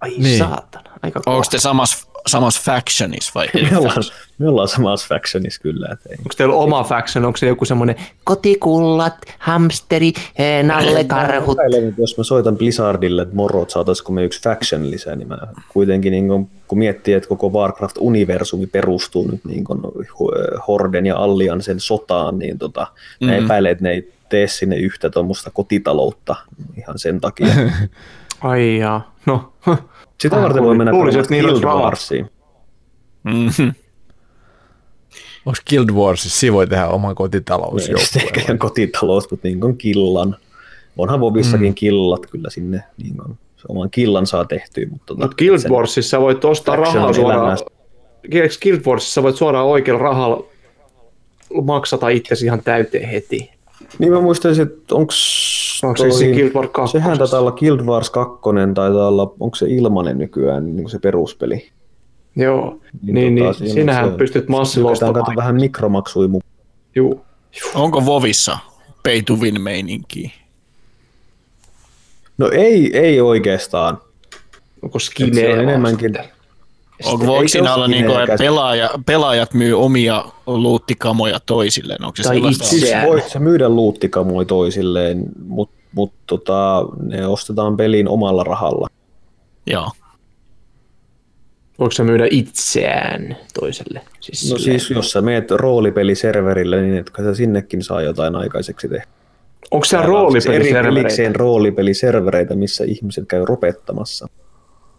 ai 0.00 0.10
Niin. 0.18 0.38
saatana. 0.38 0.90
Aika 1.02 1.20
onko 1.26 1.44
te 1.50 1.58
samassa 1.58 2.06
samassa 2.26 2.60
factionissa 2.64 3.32
vai 3.34 3.48
Me 3.70 3.76
ollaan, 3.78 4.02
me 4.38 4.48
ollaan 4.48 4.68
samassa 4.68 5.06
factionissa 5.08 5.60
kyllä. 5.62 5.88
Että 5.92 6.08
ei. 6.08 6.16
Onko 6.18 6.30
teillä 6.36 6.54
oma 6.54 6.84
faction? 6.84 7.24
Onko 7.24 7.36
se 7.36 7.46
joku 7.46 7.64
semmoinen 7.64 7.96
kotikullat, 8.24 9.14
hamsteri, 9.38 10.12
eh, 10.36 10.64
nallekarhut? 10.64 11.58
Epäilen, 11.58 11.88
että 11.88 12.00
jos 12.00 12.18
mä 12.18 12.24
soitan 12.24 12.56
Blizzardille, 12.56 13.22
että 13.22 13.34
moro, 13.34 13.62
että 13.62 13.72
saataisiko 13.72 14.12
me 14.12 14.24
yksi 14.24 14.42
faction 14.42 14.90
lisää, 14.90 15.16
niin 15.16 15.28
mä 15.28 15.38
kuitenkin 15.68 16.10
niin 16.10 16.28
kun, 16.28 16.48
kun 16.68 16.78
miettii, 16.78 17.14
että 17.14 17.28
koko 17.28 17.48
Warcraft-universumi 17.48 18.66
perustuu 18.66 19.28
nyt 19.30 19.44
niin 19.44 19.64
kun 19.64 19.92
Horden 20.68 21.06
ja 21.06 21.16
Alliancen 21.16 21.80
sotaan, 21.80 22.38
niin 22.38 22.58
tota, 22.58 22.86
mm. 23.20 23.26
mä 23.26 23.36
epäilen, 23.36 23.72
että 23.72 23.84
ne 23.84 23.90
ei 23.90 24.12
tee 24.28 24.48
sinne 24.48 24.76
yhtä 24.76 25.10
tuommoista 25.10 25.50
kotitaloutta 25.50 26.36
ihan 26.76 26.98
sen 26.98 27.20
takia. 27.20 27.46
Ai 28.44 28.78
jaa. 28.78 29.14
No, 29.26 29.52
Sitä 30.20 30.36
varten 30.36 30.62
voi 30.62 30.76
mennä 30.76 30.92
luulisin, 30.92 31.20
että 31.20 31.34
niillä 31.34 31.52
Guild. 31.52 31.64
Warsiin. 31.64 32.30
Mm-hmm. 33.24 33.72
Onko 35.46 35.58
Guild 35.70 35.90
Warsissa, 35.90 36.40
siinä 36.40 36.54
voi 36.54 36.66
tehdä 36.66 36.88
oman 36.88 37.10
Ei 37.10 37.14
kotitalousjoukkueen. 37.14 38.26
ehkä 38.26 38.40
ihan 38.40 38.58
kotitalous, 38.58 39.30
mutta 39.30 39.48
niin 39.48 39.60
kuin 39.60 39.76
killan. 39.76 40.36
Onhan 40.96 41.20
Vovissakin 41.20 41.70
mm. 41.70 41.74
killat 41.74 42.26
kyllä 42.30 42.50
sinne, 42.50 42.84
niin 43.02 43.16
kuin, 43.16 43.38
se 43.56 43.62
oman 43.68 43.90
killan 43.90 44.26
saa 44.26 44.44
tehtyä. 44.44 44.86
Mutta, 44.90 45.06
tota, 45.06 45.22
Mutta 45.22 45.36
Guild 45.36 45.70
Warsissa 45.70 46.20
voit 46.20 46.44
ostaa 46.44 46.76
rahaa 46.76 47.12
suoraan. 47.12 47.58
Guild 48.62 48.80
Warsissa 48.86 49.22
voit 49.22 49.36
suoraan 49.36 49.66
oikealla 49.66 50.02
rahalla 50.02 50.44
maksata 51.62 52.08
itsesi 52.08 52.44
ihan 52.46 52.62
täyteen 52.62 53.08
heti. 53.08 53.50
Niin 53.98 54.12
mä 54.12 54.20
muistaisin, 54.20 54.62
että 54.66 54.94
onks 54.94 55.44
Onko 55.84 55.96
se 55.96 56.10
siinä 56.10 56.34
Guild 56.34 56.52
Wars 56.54 56.68
2? 56.72 56.92
Sehän 56.92 57.18
taitaa 57.18 57.40
olla 57.40 57.52
Guild 57.52 57.80
Wars 57.80 58.10
2, 58.10 58.38
taitaa 58.74 59.08
olla, 59.08 59.34
onko 59.40 59.54
se 59.56 59.66
ilmanen 59.68 60.18
nykyään 60.18 60.64
niin 60.64 60.76
kuin 60.76 60.90
se 60.90 60.98
peruspeli. 60.98 61.70
Joo, 62.36 62.78
Niin 63.02 63.14
niin, 63.14 63.34
niin, 63.34 63.44
tota, 63.46 63.58
siinä 63.58 63.74
sinähän 63.74 64.10
se- 64.10 64.16
pystyt 64.16 64.48
massilla 64.48 64.90
ostamaan. 64.90 65.36
vähän 65.36 65.54
mikromaksui 65.54 66.28
mukaan. 66.28 66.50
Juu. 66.94 67.24
Onko 67.74 68.06
Vovissa 68.06 68.58
pay 69.02 69.22
to 69.22 69.34
win 69.34 69.60
meininkiä? 69.60 70.30
No 72.38 72.50
ei, 72.52 72.98
ei 72.98 73.20
oikeastaan. 73.20 73.98
Onko 74.82 74.98
se 74.98 75.06
skineja 75.06 75.54
on 75.54 75.60
enemmänkin- 75.60 76.14
sitten? 76.14 76.33
Onko 77.06 77.26
voiko 77.26 77.48
siinä 77.48 77.74
olla 77.74 77.88
niin 77.88 78.06
kuin, 78.06 78.20
että 78.20 78.36
pelaaja, 78.38 78.90
pelaajat 79.06 79.54
myy 79.54 79.82
omia 79.84 80.24
luuttikamoja 80.46 81.40
toisilleen? 81.46 82.04
Onko 82.04 82.16
se 82.16 82.22
Tai 82.22 82.34
sellaista? 82.36 82.64
itse. 82.64 82.70
Siis 82.76 82.88
Sehän- 82.90 83.08
voit 83.08 83.28
sä 83.28 83.38
myydä 83.38 83.68
luuttikamoja 83.68 84.44
toisilleen, 84.46 85.24
mutta 85.46 85.76
mut, 85.92 86.12
tota, 86.26 86.86
ne 87.02 87.26
ostetaan 87.26 87.76
peliin 87.76 88.08
omalla 88.08 88.44
rahalla. 88.44 88.86
Joo. 89.66 89.90
Voiko 91.78 91.92
se 91.92 92.04
myydä 92.04 92.26
itseään 92.30 93.36
toiselle? 93.60 94.00
Siis 94.20 94.50
No 94.50 94.58
silleen- 94.58 94.80
siis 94.80 94.90
jos 94.96 95.10
sä 95.10 95.20
meet 95.20 95.50
roolipeliserverille, 95.50 96.80
niin 96.82 96.96
etkö 96.96 97.22
sä 97.22 97.34
sinnekin 97.34 97.82
saa 97.82 98.02
jotain 98.02 98.36
aikaiseksi 98.36 98.88
tehdä. 98.88 99.06
Onko 99.70 99.84
se 99.84 99.96
Eri, 99.96 100.06
roolipeliservereitä? 100.06 101.00
erikseen 101.00 101.36
roolipeliservereitä, 101.36 102.54
missä 102.54 102.84
ihmiset 102.84 103.24
käy 103.28 103.44
ropettamassa. 103.44 104.26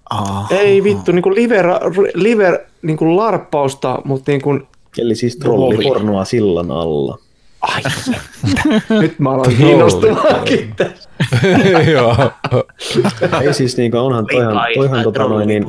Ah. 0.10 0.52
Ei 0.52 0.84
vittu, 0.84 1.12
niinku 1.12 1.34
liver, 1.36 1.66
liver 2.14 2.60
niinku 2.82 3.16
larppausta, 3.16 4.02
mutta 4.04 4.32
niinku... 4.32 4.60
Eli 4.98 5.16
siis 5.16 5.38
trollipornoa 5.38 6.26
sillan 6.26 6.72
alla. 6.72 7.18
Ai, 7.62 7.82
nyt 9.02 9.20
mä 9.20 9.32
aloin 9.32 9.58
kiinnostuakin 9.58 10.74
tästä. 10.76 11.10
Joo. 11.92 12.16
Ei 13.42 13.54
siis 13.54 13.78
niinku, 13.78 13.98
onhan 13.98 14.26
toihan, 14.32 14.58
toihan 14.76 15.04
tota 15.04 15.24
noin, 15.24 15.48
niin, 15.48 15.66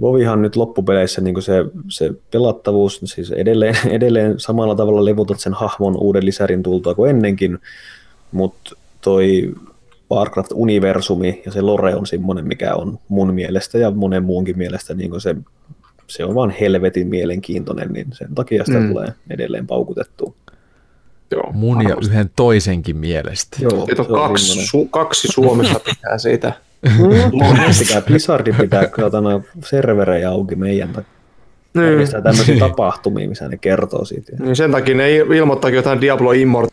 Vovihan 0.00 0.42
nyt 0.42 0.56
loppupeleissä 0.56 1.20
niin 1.20 1.42
se, 1.42 1.64
se 1.88 2.10
pelattavuus, 2.30 3.00
siis 3.04 3.30
edelleen, 3.30 3.76
edelleen 3.96 4.40
samalla 4.40 4.74
tavalla 4.74 5.04
levutat 5.04 5.40
sen 5.40 5.54
hahmon 5.54 5.96
uuden 5.96 6.26
lisärin 6.26 6.62
tultua 6.62 6.94
kuin 6.94 7.10
ennenkin, 7.10 7.58
mutta 8.32 8.76
toi 9.00 9.54
Warcraft-universumi 10.12 11.42
ja 11.46 11.52
se 11.52 11.60
lore 11.62 11.94
on 11.94 12.06
semmoinen, 12.06 12.46
mikä 12.48 12.74
on 12.74 12.98
mun 13.08 13.34
mielestä 13.34 13.78
ja 13.78 13.90
monen 13.90 14.22
muunkin 14.24 14.58
mielestä 14.58 14.94
niin 14.94 15.20
se, 15.20 15.36
se 16.06 16.24
on 16.24 16.34
vaan 16.34 16.50
helvetin 16.60 17.06
mielenkiintoinen, 17.08 17.92
niin 17.92 18.06
sen 18.12 18.34
takia 18.34 18.64
sitä 18.64 18.78
Mm. 18.78 18.84
mm. 18.84 18.90
tulee 18.92 19.12
edelleen 19.30 19.66
paukutettua. 19.66 20.32
Joo, 21.30 21.50
Mun 21.52 21.82
ja 21.82 21.88
varmasti. 21.88 22.12
yhden 22.12 22.30
toisenkin 22.36 22.96
mielestä. 22.96 23.56
Joo, 23.60 23.86
Siitä 23.86 24.02
on 24.02 24.06
se 24.06 24.12
on 24.12 24.18
kaksi, 24.28 24.66
su, 24.66 24.84
kaksi 24.86 25.28
Suomessa 25.28 25.80
pitää 25.84 26.18
siitä. 26.18 26.52
Pitää, 27.78 28.00
Blizzardin 28.02 28.54
pitää 28.54 28.86
katana 28.86 29.40
serverejä 29.64 30.30
auki 30.30 30.56
meidän 30.56 30.88
takia. 30.88 31.10
Niin, 31.74 32.22
tämmöisiä 32.22 32.56
tapahtumia, 32.58 33.28
missä 33.28 33.48
ne 33.48 33.56
kertoo 33.56 34.04
siitä. 34.04 34.32
niin 34.38 34.56
sen 34.56 34.70
takia 34.72 34.94
ne 34.94 35.16
ilmoittaakin 35.16 35.76
jotain 35.76 36.00
Diablo 36.00 36.32
Immortal. 36.32 36.70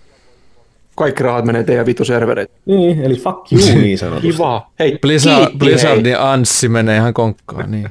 Kaikki 0.99 1.23
rahat 1.23 1.45
menee 1.45 1.63
teidän 1.63 1.85
vitu 1.85 2.05
servereitä. 2.05 2.53
Niin, 2.65 3.01
eli 3.01 3.15
fuck 3.15 3.51
you 3.51 3.61
niin 3.81 3.97
sanotusti. 3.97 4.31
Kiva. 4.31 4.71
Hei, 4.79 4.97
Blizzard, 5.01 5.39
kiitti, 5.39 5.57
Blizzardin 5.57 6.19
Anssi 6.19 6.69
menee 6.69 6.97
ihan 6.97 7.13
konkkaan, 7.13 7.71
niin. 7.71 7.89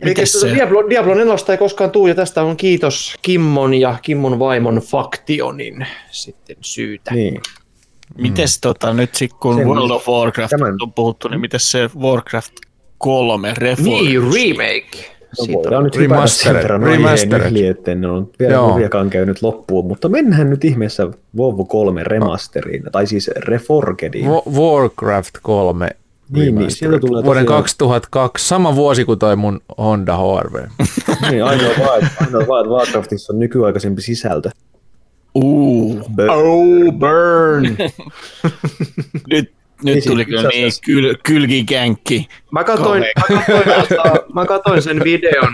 Eli 0.00 0.10
Mites 0.10 0.32
se... 0.40 0.54
Diablo, 0.54 0.90
Diablo 0.90 1.14
4 1.14 1.34
ei 1.48 1.56
koskaan 1.58 1.90
tuu, 1.90 2.06
ja 2.06 2.14
tästä 2.14 2.42
on 2.42 2.56
kiitos 2.56 3.14
Kimmon 3.22 3.74
ja 3.74 3.96
Kimmon 4.02 4.38
vaimon 4.38 4.76
Faktionin 4.76 5.86
sitten 6.10 6.56
syytä. 6.60 7.14
Niin. 7.14 7.40
Mites 8.18 8.60
tota, 8.60 8.92
nyt 8.94 9.14
sit 9.14 9.32
kun 9.32 9.54
Sen- 9.56 9.66
World 9.68 9.90
of 9.90 10.08
Warcraft 10.08 10.50
tämän- 10.50 10.76
on 10.82 10.92
puhuttu, 10.92 11.28
niin 11.28 11.40
miten 11.40 11.60
se 11.60 11.90
Warcraft 11.98 12.52
3 12.98 13.54
reform? 13.56 13.88
Niin, 13.88 14.22
remake. 14.22 15.13
No 15.38 15.44
Siitä 15.44 15.58
voidaan 15.58 15.78
on- 15.78 15.84
nyt 15.84 15.96
hypätä 15.96 16.26
sen 16.26 16.54
Remastered, 16.54 16.62
verran 16.62 16.82
remastered. 16.82 17.50
yli, 17.50 17.66
ettei 17.66 17.94
ne 17.94 18.06
on 18.08 18.30
vielä 18.38 18.52
Joo. 18.54 18.70
kurjakaan 18.72 19.10
käynyt 19.10 19.42
loppuun, 19.42 19.86
mutta 19.86 20.08
mennään 20.08 20.50
nyt 20.50 20.64
ihmeessä 20.64 21.08
WoW 21.36 21.66
3 21.66 22.04
remasteriin, 22.04 22.82
tai 22.92 23.06
siis 23.06 23.30
Reforgediin. 23.36 24.30
Wa- 24.30 24.42
Warcraft 24.58 25.34
3 25.42 25.86
Niin, 25.86 25.94
niin, 26.32 26.46
remastered. 26.46 26.70
sieltä 26.70 26.98
tulee 26.98 27.24
Vuoden 27.24 27.44
tosiaan- 27.44 27.62
2002, 27.62 28.48
sama 28.48 28.74
vuosi 28.76 29.04
kuin 29.04 29.18
toi 29.18 29.36
mun 29.36 29.60
Honda 29.78 30.16
HRV. 30.16 30.54
niin, 31.30 31.44
ainoa 31.44 31.70
vaan, 31.86 31.98
että- 31.98 32.24
ainoa 32.24 32.46
vaan, 32.48 32.60
että 32.64 32.70
Warcraftissa 32.74 33.32
on 33.32 33.38
nykyaikaisempi 33.38 34.02
sisältö. 34.02 34.50
Uu, 35.34 35.94
Bö- 35.94 36.30
Oh, 36.30 36.92
burn! 36.92 37.76
nyt, 39.30 39.52
nyt 39.84 39.94
Niin, 39.94 40.04
tuli 40.08 40.24
kyllä 40.24 40.42
niin 40.42 40.48
asiassa- 40.66 40.82
kyl, 40.84 41.14
kylkikänkki. 41.22 42.28
Mä 42.50 42.64
katoin, 42.64 43.04
mä, 43.30 43.36
katoin, 43.36 43.64
tota, 43.88 44.12
mä 44.34 44.46
katoin 44.46 44.82
sen 44.82 45.00
videon 45.04 45.52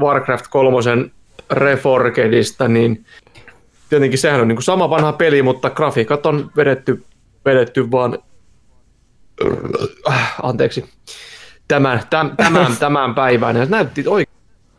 Warcraft 0.00 0.46
3 0.50 0.78
Reforgedista, 1.50 2.68
niin 2.68 3.04
tietenkin 3.88 4.18
sehän 4.18 4.40
on 4.40 4.48
niin 4.48 4.56
kuin 4.56 4.64
sama 4.64 4.90
vanha 4.90 5.12
peli, 5.12 5.42
mutta 5.42 5.70
grafiikat 5.70 6.26
on 6.26 6.50
vedetty, 6.56 7.02
vedetty 7.44 7.90
vaan, 7.90 8.18
äh, 10.10 10.34
anteeksi, 10.42 10.84
tämän, 11.68 12.02
tämän, 12.10 12.36
tämän, 12.36 12.76
tämän 12.76 13.14
päivän. 13.14 13.56
Ja 13.56 13.64
se 13.64 13.70
näytti 13.70 14.04
oikein, 14.06 14.33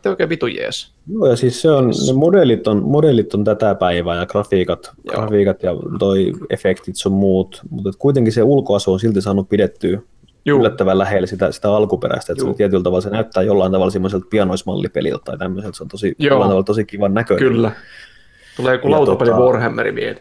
oikein 0.08 0.28
vitu 0.28 0.46
jees. 0.46 0.92
Joo, 1.12 1.26
ja 1.26 1.36
siis 1.36 1.62
se 1.62 1.70
on, 1.70 1.86
ne 2.06 2.12
modelit 2.14 2.66
on, 2.68 2.82
modelit 2.82 3.34
on 3.34 3.44
tätä 3.44 3.74
päivää 3.74 4.16
ja 4.16 4.26
grafiikat, 4.26 4.90
Joo. 5.04 5.16
grafiikat 5.16 5.62
ja 5.62 5.72
toi 5.98 6.32
efektit 6.50 6.96
sun 6.96 7.12
muut, 7.12 7.60
mutta 7.70 7.90
kuitenkin 7.98 8.32
se 8.32 8.42
ulkoasu 8.42 8.92
on 8.92 9.00
silti 9.00 9.20
saanut 9.20 9.48
pidettyä 9.48 10.00
Juu. 10.44 10.58
yllättävän 10.60 10.98
lähellä 10.98 11.26
sitä, 11.26 11.52
sitä 11.52 11.70
alkuperäistä, 11.76 12.32
että 12.32 12.40
se 12.40 12.44
Juu. 12.44 12.50
on 12.50 12.56
tietyllä 12.56 12.82
tavalla 12.82 13.00
se 13.00 13.10
näyttää 13.10 13.42
jollain 13.42 13.72
tavalla 13.72 13.90
semmoiselta 13.90 14.26
pianoismallipeliltä 14.30 15.22
tai 15.24 15.38
tämmöiseltä, 15.38 15.76
se 15.76 15.82
on 15.82 15.88
tosi, 15.88 16.14
Joo. 16.18 16.32
jollain 16.32 16.48
tavalla 16.48 16.64
tosi 16.64 16.84
kivan 16.84 17.14
näköinen. 17.14 17.48
Kyllä. 17.48 17.72
Tulee 18.56 18.72
joku 18.74 18.90
lautapeli 18.90 19.30
tota- 19.30 19.38
Warhammeri 19.40 19.94
vielä. 19.94 20.18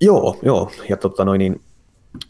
Joo, 0.00 0.38
joo, 0.42 0.70
ja 0.88 0.96
tota 0.96 1.24
noin, 1.24 1.38
niin 1.38 1.60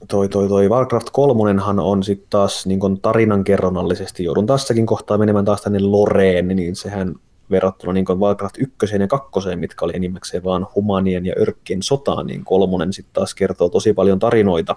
toi, 0.08 0.28
toi, 0.28 0.48
toi 0.48 0.68
Warcraft 0.68 1.10
3 1.12 1.42
on 1.80 2.02
sitten 2.02 2.26
taas 2.30 2.66
niin 2.66 2.80
kun 2.80 3.00
tarinankerronnallisesti, 3.00 4.24
joudun 4.24 4.46
tässäkin 4.46 4.86
kohtaa 4.86 5.18
menemään 5.18 5.44
taas 5.44 5.62
tänne 5.62 5.78
Loreen, 5.80 6.48
niin 6.48 6.76
sehän 6.76 7.14
verrattuna 7.50 7.92
niin 7.92 8.06
Warcraft 8.08 8.54
1 8.58 8.96
ja 9.00 9.06
2, 9.06 9.56
mitkä 9.56 9.84
oli 9.84 9.92
enimmäkseen 9.96 10.44
vaan 10.44 10.66
humanien 10.74 11.26
ja 11.26 11.34
örkkien 11.40 11.82
sotaan, 11.82 12.26
niin 12.26 12.44
kolmonen 12.44 12.92
sitten 12.92 13.14
taas 13.14 13.34
kertoo 13.34 13.68
tosi 13.68 13.92
paljon 13.92 14.18
tarinoita, 14.18 14.76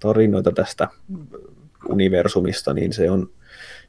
tarinoita 0.00 0.52
tästä 0.52 0.88
universumista, 1.88 2.74
niin 2.74 2.92
se 2.92 3.10
on 3.10 3.30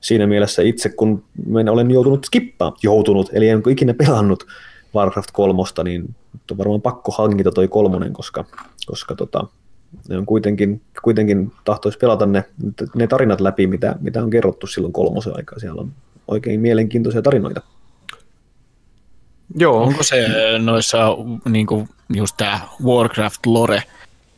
siinä 0.02 0.28
mielessä 0.28 0.62
itse, 0.62 0.90
kun 0.90 1.24
minä 1.46 1.72
olen 1.72 1.92
joutunut 1.92 2.26
skippaa, 2.26 2.74
joutunut, 2.84 3.30
eli 3.34 3.50
en 3.50 3.64
ikinä 3.70 3.94
pelannut 3.94 4.46
Warcraft 4.96 5.30
3, 5.34 5.64
niin 5.84 6.16
on 6.52 6.58
varmaan 6.58 6.82
pakko 6.82 7.12
hankita 7.12 7.52
toi 7.52 7.68
kolmonen, 7.68 8.14
koska, 8.14 8.46
koska 8.86 9.16
tota, 9.16 9.48
ne 10.10 10.18
on 10.18 10.26
kuitenkin, 10.26 10.82
kuitenkin 11.04 11.52
tahtoisi 11.66 11.98
pelata 11.98 12.26
ne, 12.26 12.44
ne 12.96 13.08
tarinat 13.08 13.42
läpi, 13.42 13.68
mitä, 13.68 13.96
mitä 14.00 14.24
on 14.24 14.30
kerrottu 14.30 14.68
silloin 14.68 14.94
kolmosen 14.94 15.36
aikaa. 15.36 15.60
Siellä 15.60 15.82
on 15.82 15.92
oikein 16.28 16.60
mielenkiintoisia 16.60 17.22
tarinoita. 17.22 17.62
Joo. 19.56 19.84
Onko 19.84 20.04
se 20.04 20.28
noissa 20.60 21.18
niin 21.50 21.68
kuin, 21.68 21.90
just 22.14 22.38
tämä 22.38 22.60
Warcraft 22.84 23.46
lore, 23.46 23.84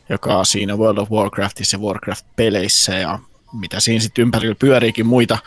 joka 0.08 0.36
on 0.38 0.46
siinä 0.46 0.76
World 0.76 0.98
of 0.98 1.10
Warcraftissa 1.10 1.76
ja 1.76 1.80
Warcraft-peleissä 1.80 2.94
ja 2.94 3.18
mitä 3.60 3.80
siinä 3.80 4.00
sitten 4.00 4.22
ympärillä 4.22 4.54
pyöriikin 4.58 5.06
muita 5.06 5.38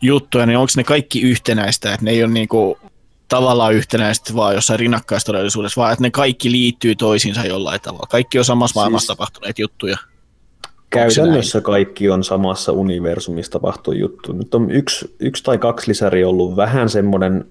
juttuja, 0.00 0.46
niin 0.46 0.58
onko 0.58 0.72
ne 0.76 0.84
kaikki 0.84 1.22
yhtenäistä, 1.22 1.94
että 1.94 2.04
ne 2.04 2.10
ei 2.10 2.24
ole 2.24 2.32
niin 2.32 2.48
kuin, 2.48 2.76
tavallaan 3.34 3.74
yhtenäistä 3.74 4.34
vaan 4.34 4.54
jossain 4.54 4.80
rinnakkaistodellisuudessa, 4.80 5.80
vaan 5.80 5.92
että 5.92 6.02
ne 6.02 6.10
kaikki 6.10 6.50
liittyy 6.52 6.96
toisiinsa 6.96 7.46
jollain 7.46 7.80
tavalla. 7.80 8.06
Kaikki 8.10 8.38
on 8.38 8.44
samassa 8.44 8.80
maailmassa 8.80 9.06
Siis- 9.06 9.16
tapahtuneet 9.16 9.58
juttuja. 9.58 9.96
Käytännössä 10.90 11.60
kaikki 11.60 12.10
on 12.10 12.24
samassa 12.24 12.72
universumissa 12.72 13.52
tapahtuu 13.52 13.94
juttu. 13.94 14.32
Nyt 14.32 14.54
on 14.54 14.70
yksi, 14.70 15.16
yksi 15.20 15.42
tai 15.44 15.58
kaksi 15.58 15.88
lisäri 15.88 16.24
ollut 16.24 16.56
vähän 16.56 16.88
semmoinen 16.88 17.44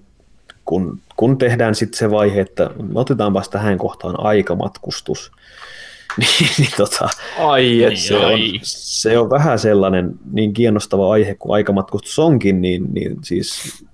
kun, 0.64 1.00
kun 1.16 1.38
tehdään 1.38 1.74
sitten 1.74 1.98
se 1.98 2.10
vaihe, 2.10 2.40
että 2.40 2.70
otetaanpas 2.94 3.48
tähän 3.48 3.78
kohtaan 3.78 4.20
aikamatkustus, 4.20 5.32
niin, 6.20 6.50
niin 6.58 6.72
tota, 6.76 7.08
Ai, 7.38 7.82
et 7.82 7.96
se, 7.96 8.16
on, 8.16 8.40
se 8.62 9.18
on 9.18 9.30
vähän 9.30 9.58
sellainen 9.58 10.14
niin 10.32 10.54
kiinnostava 10.54 11.12
aihe 11.12 11.34
kuin 11.34 11.54
aikamatkustus 11.54 12.18
onkin, 12.18 12.60
niin, 12.60 12.86
niin 12.92 13.16
siis 13.24 13.84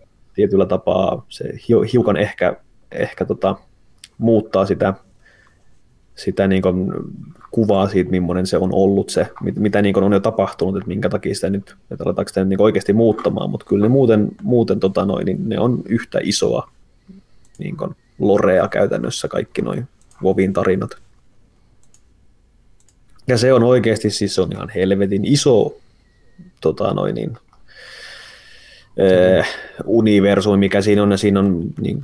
tietyllä 0.41 0.67
tapaa 0.67 1.27
se 1.29 1.45
hiukan 1.93 2.17
ehkä, 2.17 2.57
ehkä 2.93 3.25
tota, 3.25 3.57
muuttaa 4.19 4.67
sitä, 4.67 4.95
sitä 6.15 6.49
niin 6.49 6.63
kuin 6.63 6.93
kuvaa 7.51 7.89
siitä, 7.89 8.11
millainen 8.11 8.47
se 8.47 8.57
on 8.57 8.75
ollut 8.75 9.11
se, 9.11 9.27
mitä 9.57 9.83
niin 9.83 10.03
on 10.03 10.13
jo 10.13 10.21
tapahtunut, 10.21 10.77
että 10.77 10.89
minkä 10.89 11.09
takia 11.09 11.35
sitä 11.35 11.51
nyt, 11.51 11.77
että 11.91 12.05
aletaanko 12.05 12.29
sitä 12.29 12.45
niin 12.45 12.63
oikeasti 12.63 12.93
muuttamaan, 12.93 13.51
mutta 13.51 13.67
kyllä 13.67 13.83
ne 13.83 13.89
muuten, 13.89 14.29
muuten 14.43 14.81
tota 14.81 15.05
noin, 15.05 15.27
niin 15.27 15.49
ne 15.49 15.59
on 15.59 15.83
yhtä 15.89 16.19
isoa 16.23 16.71
niin 17.59 17.77
lorea 18.19 18.69
käytännössä 18.69 19.29
kaikki 19.29 19.63
noin 19.63 19.89
Vovin 20.23 20.53
tarinat. 20.53 20.91
Ja 23.27 23.39
se 23.39 23.53
on 23.53 23.63
oikeasti, 23.63 24.11
siis 24.11 24.35
se 24.35 24.41
on 24.41 24.53
ihan 24.53 24.69
helvetin 24.75 25.25
iso 25.25 25.77
tota 26.61 26.95
noin, 26.95 27.15
niin, 27.15 27.37
äh, 28.99 29.49
universumi, 29.85 30.57
mikä 30.57 30.81
siinä 30.81 31.03
on, 31.03 31.11
ja 31.11 31.17
siinä 31.17 31.41
on 31.41 31.63
niin, 31.81 32.03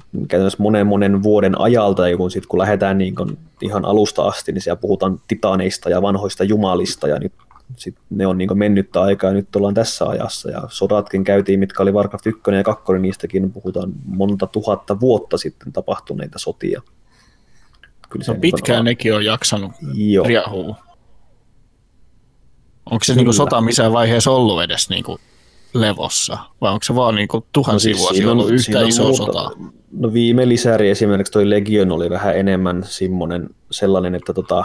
monen 0.59 0.87
monen 0.87 1.23
vuoden 1.23 1.61
ajalta, 1.61 2.09
ja 2.09 2.17
kun, 2.17 2.31
sit, 2.31 2.47
kun 2.47 2.59
lähdetään 2.59 2.99
niin 2.99 3.15
kun, 3.15 3.39
ihan 3.63 3.85
alusta 3.85 4.23
asti, 4.23 4.53
niin 4.53 4.63
siellä 4.63 4.81
puhutaan 4.81 5.21
titaneista 5.29 5.91
ja 5.91 6.03
vanhoista 6.03 6.45
jumalista, 6.45 7.09
ja 7.09 7.19
nyt 7.19 7.33
sit 7.77 7.97
ne 8.11 8.27
on 8.27 8.39
niin 8.39 8.59
mennyttä 8.59 9.01
aikaa, 9.01 9.31
ja 9.31 9.35
nyt 9.35 9.57
ollaan 9.57 9.75
tässä 9.75 10.05
ajassa, 10.05 10.51
ja 10.51 10.63
sodatkin 10.69 11.25
käytiin, 11.25 11.61
mitkä 11.61 11.83
oli 11.83 11.93
Warcraft 11.93 12.27
1 12.27 12.43
ja 12.57 12.63
2, 12.63 12.93
niistäkin 12.93 13.53
puhutaan 13.53 13.93
monta 14.05 14.47
tuhatta 14.47 15.01
vuotta 15.01 15.39
sitten 15.39 15.73
tapahtuneita 15.73 16.39
sotia. 16.39 16.83
Kyllä 18.09 18.25
se 18.25 18.33
no 18.33 18.39
pitkään 18.41 18.79
on... 18.79 18.85
nekin 18.85 19.15
on 19.15 19.25
jaksanut 19.25 19.73
riahua. 20.27 20.77
Onko 22.91 23.05
se 23.05 23.15
niin 23.15 23.35
sota 23.35 23.61
missään 23.61 23.93
vaiheessa 23.93 24.31
ollut 24.31 24.63
edes 24.63 24.91
niin 24.91 25.05
kuin 25.05 25.19
levossa, 25.75 26.39
vai 26.61 26.73
onko 26.73 26.85
se 26.85 26.95
vaan 26.95 27.15
niin 27.15 27.29
kuin 27.29 27.45
tuhansia 27.53 27.93
no 27.93 27.97
siis 27.97 28.09
vuosia 28.09 28.33
ollut 28.33 28.51
yhtä 28.51 28.81
iso 28.81 29.03
muuta, 29.03 29.17
sota? 29.17 29.51
No 29.93 30.13
viime 30.13 30.49
lisäri 30.49 30.91
esimerkiksi 30.91 31.33
toi 31.33 31.51
Legion 31.51 31.93
oli 31.93 32.11
vähän 32.11 32.37
enemmän 32.37 32.85
semmoinen 32.87 33.49
sellainen, 33.71 34.15
että 34.15 34.33
tota, 34.33 34.65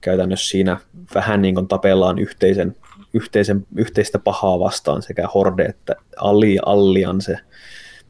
käytännössä 0.00 0.48
siinä 0.48 0.80
vähän 1.14 1.42
niin 1.42 1.54
kuin 1.54 1.68
tapellaan 1.68 2.18
yhteisen, 2.18 2.76
yhteisen, 3.14 3.66
yhteistä 3.76 4.18
pahaa 4.18 4.58
vastaan 4.58 5.02
sekä 5.02 5.28
Horde 5.34 5.64
että 5.64 5.94
Ali 6.16 6.58
Allianse. 6.66 7.38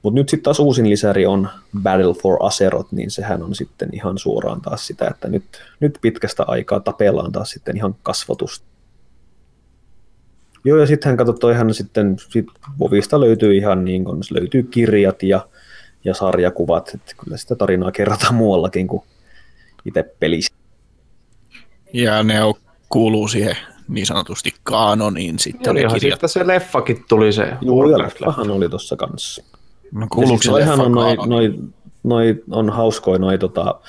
Mutta 0.03 0.21
nyt 0.21 0.29
sitten 0.29 0.45
taas 0.45 0.61
uusin 0.61 0.91
lisäri 0.91 1.27
on 1.27 1.49
Battle 1.83 2.15
for 2.23 2.37
Azeroth, 2.41 2.93
niin 2.93 3.11
sehän 3.11 3.43
on 3.43 3.55
sitten 3.55 3.89
ihan 3.93 4.19
suoraan 4.19 4.61
taas 4.61 4.87
sitä, 4.87 5.09
että 5.09 5.29
nyt, 5.29 5.45
nyt 5.81 5.99
pitkästä 6.01 6.45
aikaa 6.47 6.81
tapellaan 6.81 7.33
taas 7.33 7.51
sitten 7.51 7.77
ihan 7.77 7.95
kasvotusta 8.03 8.67
Joo, 10.69 10.79
ja 10.79 10.87
sittenhän 10.87 11.17
kato, 11.17 11.33
toihan 11.33 11.75
sitten 11.75 12.17
sit 12.29 12.47
Vovista 12.79 13.21
löytyy 13.21 13.57
ihan 13.57 13.85
niin 13.85 14.05
kuin, 14.05 14.23
löytyy 14.31 14.63
kirjat 14.63 15.23
ja, 15.23 15.49
ja 16.05 16.15
sarjakuvat, 16.15 16.91
että 16.95 17.13
kyllä 17.25 17.37
sitä 17.37 17.55
tarinaa 17.55 17.93
kerrotaan 17.93 18.35
muuallakin 18.35 18.87
kuin 18.87 19.03
itse 19.85 20.03
pelissä. 20.03 20.55
Ja 21.93 22.23
ne 22.23 22.45
on, 22.45 22.55
kuuluu 22.89 23.29
siihen 23.29 23.57
niin 23.89 24.07
sanotusti 24.07 24.55
kaanoniin 24.63 25.39
sitten. 25.39 25.77
Ja 25.77 25.81
ihan 25.81 26.01
sitten 26.01 26.29
se 26.29 26.47
leffakin 26.47 27.05
tuli 27.09 27.33
se. 27.33 27.53
Joo, 27.61 27.91
ja 27.91 27.99
leffahan 27.99 28.51
oli 28.51 28.69
tuossa 28.69 28.97
kanssa. 28.97 29.45
No 29.93 30.07
kuuluuko 30.13 30.43
se 30.43 30.53
leffa 30.53 30.73
on, 30.73 30.93
noi, 30.93 31.17
noi, 31.27 31.55
noi, 32.03 32.43
on 32.51 32.71
hauskoja 32.71 33.19
noi 33.19 33.39
tota, 33.39 33.81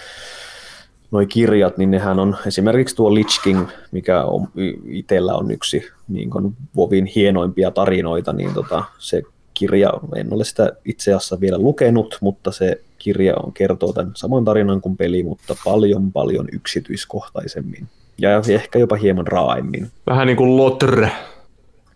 noi 1.11 1.25
kirjat, 1.25 1.77
niin 1.77 1.91
nehän 1.91 2.19
on 2.19 2.37
esimerkiksi 2.47 2.95
tuo 2.95 3.13
Lich 3.13 3.43
King, 3.43 3.67
mikä 3.91 4.23
on, 4.23 4.47
itsellä 4.85 5.35
on 5.35 5.51
yksi 5.51 5.83
niin 6.07 6.29
kuin 6.29 6.55
Vovin 6.75 7.05
hienoimpia 7.05 7.71
tarinoita, 7.71 8.33
niin 8.33 8.53
tota, 8.53 8.83
se 8.97 9.23
kirja, 9.53 9.93
en 10.15 10.33
ole 10.33 10.43
sitä 10.43 10.71
itse 10.85 11.13
asiassa 11.13 11.39
vielä 11.39 11.57
lukenut, 11.57 12.17
mutta 12.21 12.51
se 12.51 12.81
kirja 12.97 13.33
kertoo 13.53 13.93
tämän 13.93 14.11
saman 14.15 14.45
tarinan 14.45 14.81
kuin 14.81 14.97
peli, 14.97 15.23
mutta 15.23 15.55
paljon 15.65 16.11
paljon 16.11 16.47
yksityiskohtaisemmin. 16.51 17.87
Ja 18.17 18.41
ehkä 18.53 18.79
jopa 18.79 18.95
hieman 18.95 19.27
raaemmin. 19.27 19.91
Vähän 20.07 20.27
niin 20.27 20.37
kuin 20.37 20.57
Lotre. 20.57 21.11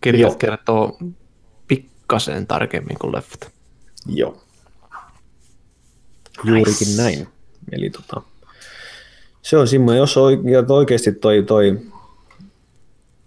Kirjat 0.00 0.30
Joo. 0.30 0.38
kertoo 0.38 0.98
pikkasen 1.68 2.46
tarkemmin 2.46 2.98
kuin 2.98 3.12
leffat. 3.12 3.50
Joo. 4.06 4.36
Juurikin 6.44 6.88
nice. 6.88 7.02
näin. 7.02 7.28
Eli 7.72 7.90
tota, 7.90 8.22
se 9.44 9.56
on 9.56 9.68
semmoinen, 9.68 10.00
jos 10.00 10.16
oikeasti 10.68 11.12
toi, 11.12 11.42
toi 11.42 11.80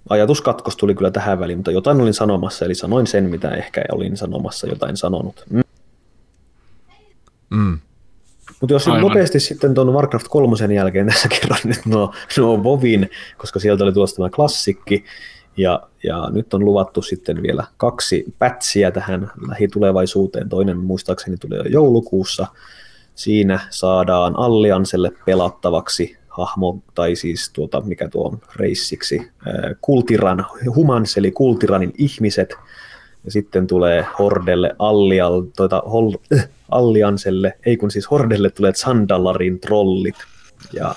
ajatuskatkos 0.09 0.77
tuli 0.77 0.95
kyllä 0.95 1.11
tähän 1.11 1.39
väliin, 1.39 1.59
mutta 1.59 1.71
jotain 1.71 2.01
olin 2.01 2.13
sanomassa, 2.13 2.65
eli 2.65 2.75
sanoin 2.75 3.07
sen, 3.07 3.23
mitä 3.23 3.49
ehkä 3.49 3.83
olin 3.91 4.17
sanomassa, 4.17 4.67
jotain 4.67 4.97
sanonut. 4.97 5.45
Mm. 5.49 5.61
Mm. 7.49 7.79
Mutta 8.61 8.73
jos 8.73 8.87
Aivan. 8.87 9.01
nopeasti 9.01 9.39
sitten 9.39 9.73
tuon 9.73 9.93
Warcraft 9.93 10.27
3 10.27 10.73
jälkeen 10.75 11.07
tässä 11.13 11.27
kerran 11.27 11.59
nyt 11.63 11.85
nuo, 11.85 12.13
nuo 12.37 12.63
Vovin, 12.63 13.09
koska 13.37 13.59
sieltä 13.59 13.83
oli 13.83 13.93
tuossa 13.93 14.15
tämä 14.15 14.29
klassikki, 14.29 15.05
ja, 15.57 15.87
ja 16.03 16.29
nyt 16.29 16.53
on 16.53 16.65
luvattu 16.65 17.01
sitten 17.01 17.41
vielä 17.41 17.63
kaksi 17.77 18.25
pätsiä 18.39 18.91
tähän 18.91 19.31
lähitulevaisuuteen. 19.47 20.49
Toinen 20.49 20.77
muistaakseni 20.77 21.37
tulee 21.37 21.59
jo 21.59 21.65
joulukuussa, 21.69 22.47
Siinä 23.17 23.59
saadaan 23.69 24.39
Allianselle 24.39 25.11
pelattavaksi 25.25 26.17
hahmo, 26.29 26.79
tai 26.95 27.15
siis 27.15 27.49
tuota, 27.53 27.81
mikä 27.81 28.09
tuo 28.09 28.27
on 28.27 28.39
reissiksi, 28.55 29.31
Kultiran, 29.81 30.45
Humans, 30.75 31.17
eli 31.17 31.31
Kultiranin 31.31 31.93
ihmiset, 31.97 32.55
ja 33.25 33.31
sitten 33.31 33.67
tulee 33.67 34.05
Hordelle 34.19 34.75
Allial, 34.79 35.41
tuota, 35.57 35.83
hol, 35.85 36.11
äh, 36.33 36.49
Allianselle, 36.71 37.57
ei 37.65 37.77
kun 37.77 37.91
siis 37.91 38.11
Hordelle 38.11 38.49
tulee 38.49 38.71
Sandalarin 38.75 39.59
trollit, 39.59 40.15
ja 40.73 40.95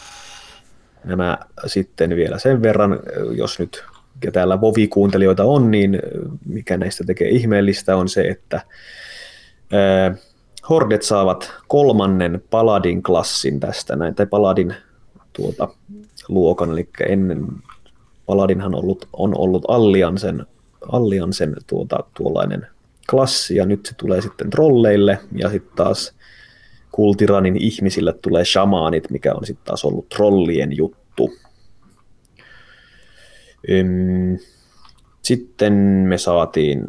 nämä 1.05 1.39
sitten 1.67 2.17
vielä 2.17 2.39
sen 2.39 2.63
verran, 2.63 3.01
jos 3.37 3.59
nyt 3.59 3.85
ja 4.25 4.33
täällä 4.33 4.61
Vovi-kuuntelijoita 4.61 5.45
on, 5.45 5.71
niin 5.71 5.99
mikä 6.47 6.77
näistä 6.77 7.05
tekee 7.05 7.29
ihmeellistä 7.29 7.97
on 7.97 8.09
se, 8.09 8.23
että 8.23 8.61
Hordet 10.71 11.03
saavat 11.03 11.53
kolmannen 11.69 12.43
Paladin 12.51 13.03
klassin 13.03 13.61
tästä 13.61 13.97
näin, 13.97 14.15
tai 14.15 14.27
Paladin 14.27 14.75
tuota, 15.33 15.69
luokan, 16.29 16.71
eli 16.73 16.89
ennen 17.09 17.47
Paladinhan 18.27 18.75
ollut, 18.75 19.09
on 19.13 19.39
ollut 19.39 19.65
Alliansen, 19.69 20.47
Alliansen 20.93 21.57
tuota, 21.67 22.05
tuollainen 22.15 22.67
klassi, 23.11 23.57
ja 23.57 23.67
nyt 23.67 23.87
se 23.87 23.95
tulee 23.95 24.21
sitten 24.21 24.51
trolleille, 24.51 25.19
ja 25.37 25.51
sitten 25.51 25.77
taas 25.77 26.15
Kultiranin 26.93 27.57
ihmisille 27.57 28.13
tulee 28.13 28.45
shamaanit, 28.45 29.11
mikä 29.11 29.35
on 29.35 29.47
sitten 29.47 29.65
taas 29.65 29.85
ollut 29.85 30.09
trollien 30.09 30.77
juttu. 30.77 31.31
Sitten 35.23 35.73
me 36.09 36.19
saatiin 36.19 36.85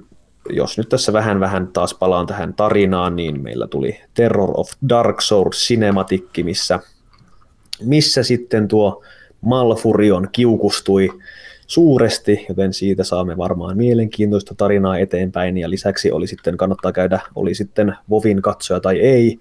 jos 0.50 0.78
nyt 0.78 0.90
tässä 0.90 1.14
vähän 1.14 1.40
vähän 1.40 1.68
taas 1.68 1.94
palaan 1.94 2.28
tähän 2.28 2.54
tarinaan, 2.54 3.16
niin 3.16 3.42
meillä 3.42 3.68
tuli 3.68 4.00
Terror 4.14 4.52
of 4.58 4.70
Dark 4.90 5.22
Souls 5.22 5.68
cinematikki, 5.68 6.44
missä, 6.44 6.80
missä 7.84 8.24
sitten 8.24 8.68
tuo 8.68 9.04
Malfurion 9.42 10.28
kiukustui 10.32 11.10
suuresti, 11.68 12.46
joten 12.50 12.74
siitä 12.74 13.04
saamme 13.04 13.38
varmaan 13.38 13.78
mielenkiintoista 13.78 14.56
tarinaa 14.56 14.98
eteenpäin, 14.98 15.58
ja 15.58 15.70
lisäksi 15.70 16.12
oli 16.12 16.28
sitten, 16.28 16.58
kannattaa 16.58 16.92
käydä, 16.92 17.20
oli 17.36 17.56
sitten 17.56 17.96
Vovin 18.10 18.42
katsoja 18.42 18.80
tai 18.80 19.00
ei, 19.00 19.40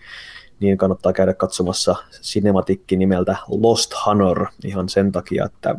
niin 0.61 0.79
kannattaa 0.79 1.13
käydä 1.13 1.35
katsomassa 1.35 1.95
cinematikki 2.23 2.97
nimeltä 2.97 3.37
Lost 3.49 3.93
Honor 4.07 4.47
ihan 4.65 4.89
sen 4.89 5.13
takia, 5.13 5.45
että 5.45 5.75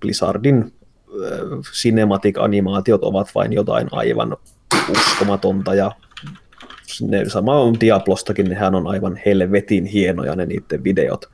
Blizzardin 0.00 0.72
cinematic-animaatiot 1.72 3.04
ovat 3.04 3.30
vain 3.34 3.52
jotain 3.52 3.88
aivan 3.92 4.36
uskomatonta 4.90 5.74
ja 5.74 5.92
ne, 7.00 7.28
sama 7.28 7.60
on 7.60 7.80
Diablostakin, 7.80 8.48
nehän 8.48 8.74
on 8.74 8.86
aivan 8.86 9.20
helvetin 9.26 9.84
hienoja 9.84 10.36
ne 10.36 10.46
niiden 10.46 10.84
videot. 10.84 11.30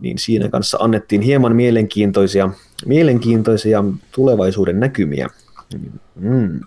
Niin 0.00 0.18
siinä 0.18 0.48
kanssa 0.48 0.78
annettiin 0.80 1.22
hieman 1.22 1.56
mielenkiintoisia, 1.56 2.50
mielenkiintoisia 2.86 3.84
tulevaisuuden 4.12 4.80
näkymiä. 4.80 5.28
Mm, 6.14 6.60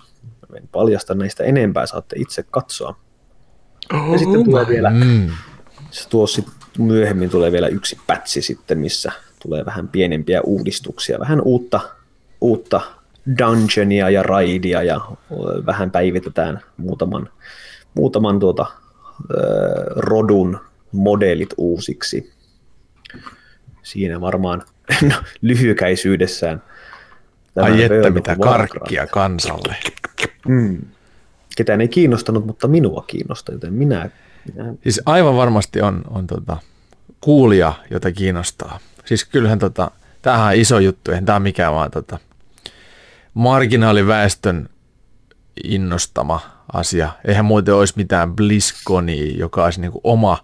en 0.56 0.70
paljasta 0.72 1.14
näistä 1.14 1.44
enempää, 1.44 1.86
saatte 1.86 2.16
itse 2.20 2.44
katsoa. 2.52 2.96
Ja 4.12 4.18
sitten 4.18 4.44
tulee 4.44 4.68
vielä, 4.68 4.90
mm. 4.90 5.30
tuossa 6.10 6.42
myöhemmin 6.78 7.30
tulee 7.30 7.52
vielä 7.52 7.68
yksi 7.68 7.98
pätsi 8.08 8.42
sitten, 8.42 8.78
missä 8.78 9.12
tulee 9.42 9.66
vähän 9.66 9.88
pienempiä 9.88 10.42
uudistuksia, 10.42 11.20
vähän 11.20 11.42
uutta, 11.42 11.80
uutta 12.42 12.82
dungeonia 13.40 14.10
ja 14.10 14.24
raidia 14.24 14.84
ja 14.84 15.02
vähän 15.66 15.92
päivitetään 15.92 16.62
muutaman, 16.78 17.30
muutaman 17.96 18.40
tuota 18.40 18.66
rodun 19.96 20.60
modelit 20.92 21.50
uusiksi. 21.58 22.34
Siinä 23.84 24.22
varmaan 24.22 24.62
no, 25.10 25.16
lyhykäisyydessään. 25.42 26.62
Ai 27.56 27.84
että 27.84 28.10
mitä 28.10 28.36
karkkia 28.36 29.08
kansalle. 29.08 29.76
Mm. 30.48 30.82
Ketään 31.58 31.82
ei 31.82 31.88
kiinnostanut, 31.88 32.46
mutta 32.46 32.68
minua 32.68 33.04
kiinnostaa, 33.08 33.56
joten 33.56 33.74
minä, 33.74 34.10
minä 34.54 34.74
Siis 34.84 35.02
aivan 35.06 35.36
varmasti 35.36 35.82
on, 35.82 36.02
on 36.10 36.28
tota, 36.28 36.58
kuulija, 37.22 37.74
jota 37.90 38.12
kiinnostaa. 38.12 38.80
Siis 39.06 39.26
kyllähän 39.26 39.60
tota, 39.60 39.92
tämähän 40.22 40.48
on 40.48 40.56
iso 40.56 40.80
juttu, 40.80 41.12
eihän 41.12 41.26
tämä 41.26 41.40
mikään 41.40 41.74
vaan 41.74 41.92
tota, 41.92 42.20
marginaaliväestön 43.34 44.70
innostama 45.64 46.40
asia. 46.74 47.12
Eihän 47.28 47.46
muuten 47.46 47.76
olisi 47.76 47.94
mitään 47.98 48.36
BlizzConia, 48.36 49.34
joka 49.38 49.64
olisi 49.64 49.82
niinku 49.82 50.02
oma 50.04 50.38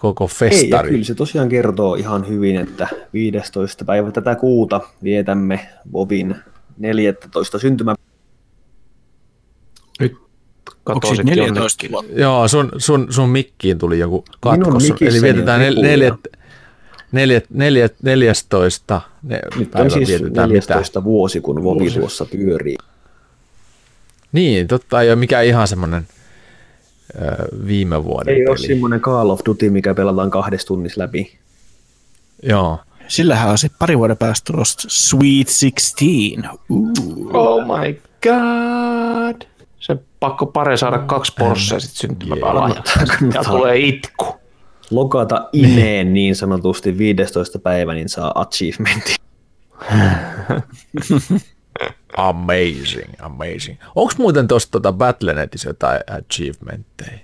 koko 0.00 0.24
Ei, 0.24 0.28
ja 0.28 0.50
festari. 0.50 0.90
kyllä 0.90 1.04
se 1.04 1.14
tosiaan 1.14 1.48
kertoo 1.48 1.94
ihan 1.94 2.28
hyvin, 2.28 2.56
että 2.56 2.88
15. 3.12 3.84
päivä 3.84 4.10
tätä 4.10 4.34
kuuta 4.34 4.80
vietämme 5.02 5.68
Vovin 5.92 6.36
14 6.78 7.58
syntymä. 7.58 7.94
Nyt 10.00 10.12
katosit 10.84 11.26
14 11.26 11.86
jonnekin. 11.86 12.18
Joo, 12.20 12.48
sun, 12.48 12.72
sun, 12.78 13.06
sun 13.10 13.28
mikkiin 13.28 13.78
tuli 13.78 13.98
joku 13.98 14.24
katkos. 14.40 14.90
Eli 15.00 15.22
vietetään 15.22 15.60
nel, 15.60 15.74
neljät, 15.82 16.14
neljät, 17.12 17.44
neljät, 17.50 17.94
14. 18.02 19.00
Ne, 19.22 19.40
Nyt 19.56 19.74
on 19.74 19.90
siis 19.90 20.08
vietetään 20.08 20.48
14 20.48 21.04
vuosi, 21.04 21.40
kun 21.40 21.62
Vovi 21.64 21.90
tuossa 21.90 22.24
pyörii. 22.24 22.76
Niin, 24.32 24.66
totta 24.68 25.00
ei 25.02 25.08
ole 25.08 25.16
mikään 25.16 25.44
ihan 25.46 25.68
semmoinen 25.68 26.06
ö, 27.22 27.48
viime 27.66 28.04
vuoden 28.04 28.34
Ei 28.34 28.46
ole 28.46 28.56
peli. 28.56 28.66
semmoinen 28.66 29.00
Call 29.00 29.30
of 29.30 29.40
Duty, 29.46 29.70
mikä 29.70 29.94
pelataan 29.94 30.30
kahdessa 30.30 30.66
tunnissa 30.66 31.00
läpi. 31.00 31.38
Joo. 32.42 32.78
Sillähän 33.08 33.50
on 33.50 33.58
se 33.58 33.68
pari 33.78 33.98
vuoden 33.98 34.16
päästä 34.16 34.52
tulosta 34.52 34.82
Sweet 34.88 35.46
16. 35.46 36.58
Uh. 36.70 36.90
Oh 37.32 37.64
my 37.66 38.00
god. 38.22 39.42
Se 39.80 39.96
pakko 40.20 40.46
pare 40.46 40.76
saada 40.76 40.98
kaksi 40.98 41.32
Porschea 41.38 41.80
sit 41.80 41.90
syntymäpäivänä. 41.90 42.82
Ja 43.34 43.44
tulee 43.44 43.78
itku. 43.78 44.39
Logata 44.90 45.48
imeen 45.52 46.12
niin 46.12 46.36
sanotusti 46.36 46.98
15. 46.98 47.58
päivä, 47.58 47.94
niin 47.94 48.08
saa 48.08 48.32
achievementin. 48.34 49.14
Amazing, 52.16 53.12
amazing. 53.18 53.78
Onko 53.94 54.12
muuten 54.18 54.48
tuossa 54.48 54.70
tota 54.70 54.92
Battlenetissä 54.92 55.68
jotain 55.68 56.00
achievementteja? 56.18 57.18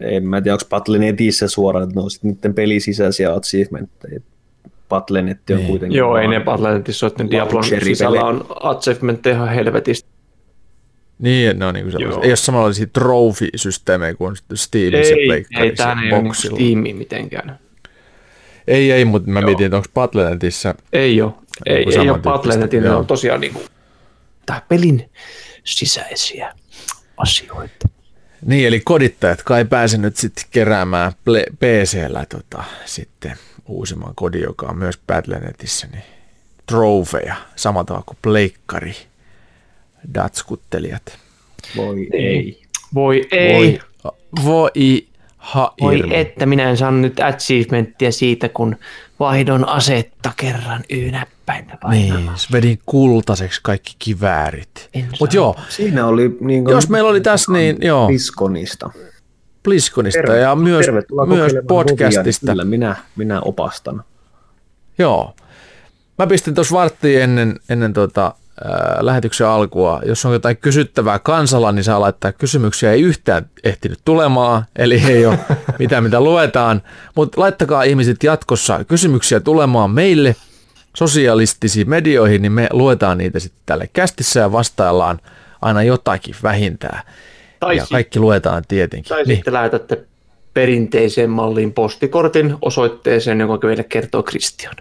En 0.00 0.26
mä 0.26 0.40
tiedä, 0.40 0.54
onko 0.54 0.64
Battle.netissä 0.70 1.48
suoraan, 1.48 1.82
että 1.84 1.94
ne 1.94 2.02
on 2.02 2.10
sitten 2.10 2.30
niiden 2.30 2.54
pelisisäisiä 2.54 3.34
achievementteja. 3.34 4.20
Battle.net 4.88 5.38
on 5.50 5.56
Niin. 5.56 5.66
kuitenkin... 5.68 5.98
Joo, 5.98 6.16
ei 6.16 6.28
ne 6.28 6.40
Battle.netissä 6.40 7.06
ole, 7.06 7.10
että 7.12 7.30
Diablon 7.30 7.64
sisällä 7.64 8.20
on 8.24 8.46
achievementteja 8.62 9.36
ihan 9.36 9.48
helvetisti. 9.48 10.08
Niin, 11.22 11.58
ne 11.58 11.66
on 11.66 11.76
Joo. 11.76 11.90
sellaisia. 11.90 12.22
Ei 12.22 12.30
ole 12.30 12.36
samanlaisia 12.36 12.86
trophy-systeemejä 12.86 14.14
kuin 14.14 14.36
Steamissa 14.54 15.14
ja 15.14 15.34
Ei, 15.34 15.44
ei, 15.60 15.72
tähän 15.76 15.98
ja 15.98 16.04
ei 16.04 16.12
ole 16.12 16.22
Boxilla. 16.22 16.56
Steamia 16.56 16.94
mitenkään. 16.94 17.58
Ei, 18.66 18.92
ei, 18.92 19.04
mutta 19.04 19.30
mä 19.30 19.40
mietin, 19.40 19.66
että 19.66 19.76
onko 19.76 19.88
Battlenetissä 19.94 20.74
Ei 20.92 21.22
ole. 21.22 21.32
Ei, 21.66 21.86
ei 22.00 22.10
ole 22.10 22.18
Battle.netin, 22.18 22.82
ne 22.82 22.88
joo. 22.88 22.98
on 22.98 23.06
tosiaan 23.06 23.40
niinku 23.40 23.62
tää 24.46 24.62
pelin 24.68 25.10
sisäisiä 25.64 26.54
asioita. 27.16 27.88
Niin, 28.46 28.66
eli 28.66 28.80
kodittajat 28.80 29.42
kai 29.42 29.64
pääse 29.64 29.98
nyt 29.98 30.16
sitten 30.16 30.44
keräämään 30.50 31.12
ple- 31.12 31.56
PC-llä 31.56 32.26
tota, 32.28 32.64
sitten 32.84 33.36
uusimman 33.66 34.14
kodin, 34.14 34.42
joka 34.42 34.66
on 34.66 34.78
myös 34.78 35.00
Battlenetissä, 35.06 35.86
niin 35.92 36.04
trofeja, 36.66 37.34
samalla 37.56 37.84
tavalla 37.84 38.04
kuin 38.06 38.18
pleikkari 38.22 38.96
datskuttelijat. 40.14 41.18
Voi 41.76 42.08
ei. 42.12 42.62
Voi 42.94 43.28
ei. 43.30 43.80
Voi, 44.04 44.10
voi 44.44 45.06
ha 45.36 45.74
Voi 45.80 46.02
että 46.10 46.46
minä 46.46 46.70
en 46.70 46.76
saanut 46.76 47.00
nyt 47.00 47.20
achievementtia 47.20 48.12
siitä, 48.12 48.48
kun 48.48 48.76
vaihdon 49.20 49.68
asetta 49.68 50.32
kerran 50.36 50.84
Y-näppäin. 50.90 51.66
Niin, 51.90 52.30
vedin 52.52 52.78
kultaiseksi 52.86 53.60
kaikki 53.62 53.92
kiväärit. 53.98 54.90
Mutta 55.20 55.36
joo, 55.36 55.56
Siinä 55.68 56.06
oli 56.06 56.36
niin 56.40 56.64
kuin 56.64 56.74
jos 56.74 56.88
meillä 56.88 57.10
oli 57.10 57.20
tässä, 57.20 57.52
niin 57.52 57.76
joo, 57.80 58.06
Biskonista. 58.06 58.90
BlizzConista 59.62 60.34
ja 60.34 60.54
myös, 60.54 60.86
myös 61.26 61.52
podcastista. 61.68 62.46
Kyllä 62.46 62.64
minä, 62.64 62.96
minä 63.16 63.40
opastan. 63.40 64.04
Joo. 64.98 65.34
Mä 66.18 66.26
pistin 66.26 66.54
tuossa 66.54 66.74
varttiin 66.74 67.22
ennen, 67.22 67.60
ennen 67.68 67.92
tota, 67.92 68.22
ää, 68.22 68.32
lähetyksen 69.00 69.46
alkua. 69.46 70.00
Jos 70.06 70.24
on 70.24 70.32
jotain 70.32 70.56
kysyttävää 70.56 71.18
kansalla, 71.18 71.72
niin 71.72 71.84
saa 71.84 72.00
laittaa 72.00 72.32
kysymyksiä. 72.32 72.92
Ei 72.92 73.02
yhtään 73.02 73.46
ehtinyt 73.64 73.98
tulemaan, 74.04 74.64
eli 74.76 75.02
ei 75.08 75.26
ole 75.26 75.38
mitään 75.78 76.02
mitä 76.02 76.20
luetaan. 76.20 76.82
Mutta 77.16 77.40
laittakaa 77.40 77.82
ihmiset 77.82 78.22
jatkossa 78.22 78.84
kysymyksiä 78.84 79.40
tulemaan 79.40 79.90
meille 79.90 80.36
sosialistisiin 80.96 81.90
medioihin, 81.90 82.42
niin 82.42 82.52
me 82.52 82.68
luetaan 82.72 83.18
niitä 83.18 83.40
sitten 83.40 83.62
tälle 83.66 83.90
kästissä 83.92 84.40
ja 84.40 84.52
vastaillaan 84.52 85.20
aina 85.62 85.82
jotakin 85.82 86.34
vähintään. 86.42 87.02
Tai, 87.60 87.76
ja 87.76 87.86
kaikki 87.90 88.18
luetaan 88.18 88.62
tietenkin. 88.68 89.08
tai 89.08 89.22
Niin. 89.24 89.36
sitten 89.36 89.54
lähetätte 89.54 90.04
perinteiseen 90.54 91.30
malliin 91.30 91.72
postikortin 91.72 92.56
osoitteeseen, 92.62 93.40
jonka 93.40 93.66
meille 93.66 93.84
kertoo 93.84 94.22
Christian. 94.22 94.74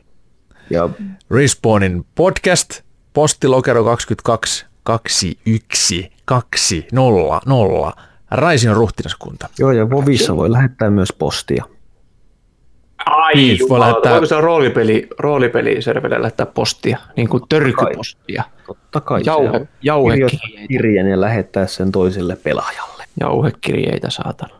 Ja 0.69 0.89
Respawnin 1.31 2.06
podcast, 2.15 2.81
postilokero 3.13 3.83
22 3.83 4.65
21 4.83 6.11
200, 6.25 7.91
Raision 8.31 8.75
ruhtinaskunta. 8.75 9.49
joo, 9.59 9.71
ja 9.71 9.89
Vovissa 9.89 10.35
voi 10.38 10.51
lähettää 10.51 10.89
myös 10.89 11.13
postia. 11.13 11.63
Ai 13.05 13.33
Niin, 13.35 13.59
voi 13.69 13.79
lähettää- 13.79 14.11
voiko 14.11 14.25
se 14.25 14.41
roolipeli, 14.41 15.07
roolipeliservelle 15.19 16.21
lähettää 16.21 16.45
postia, 16.45 16.97
niin 17.17 17.29
kuin 17.29 17.43
törkypostia, 17.49 18.43
Totta 18.67 19.01
kai 19.01 19.21
Jauhe- 19.25 19.67
jauhekirjeitä. 19.81 20.67
Kirjeen 20.67 21.07
ja 21.07 21.21
lähettää 21.21 21.67
sen 21.67 21.91
toiselle 21.91 22.35
pelaajalle. 22.35 23.03
jauhekirjeitä 23.19 24.09
saatana. 24.09 24.53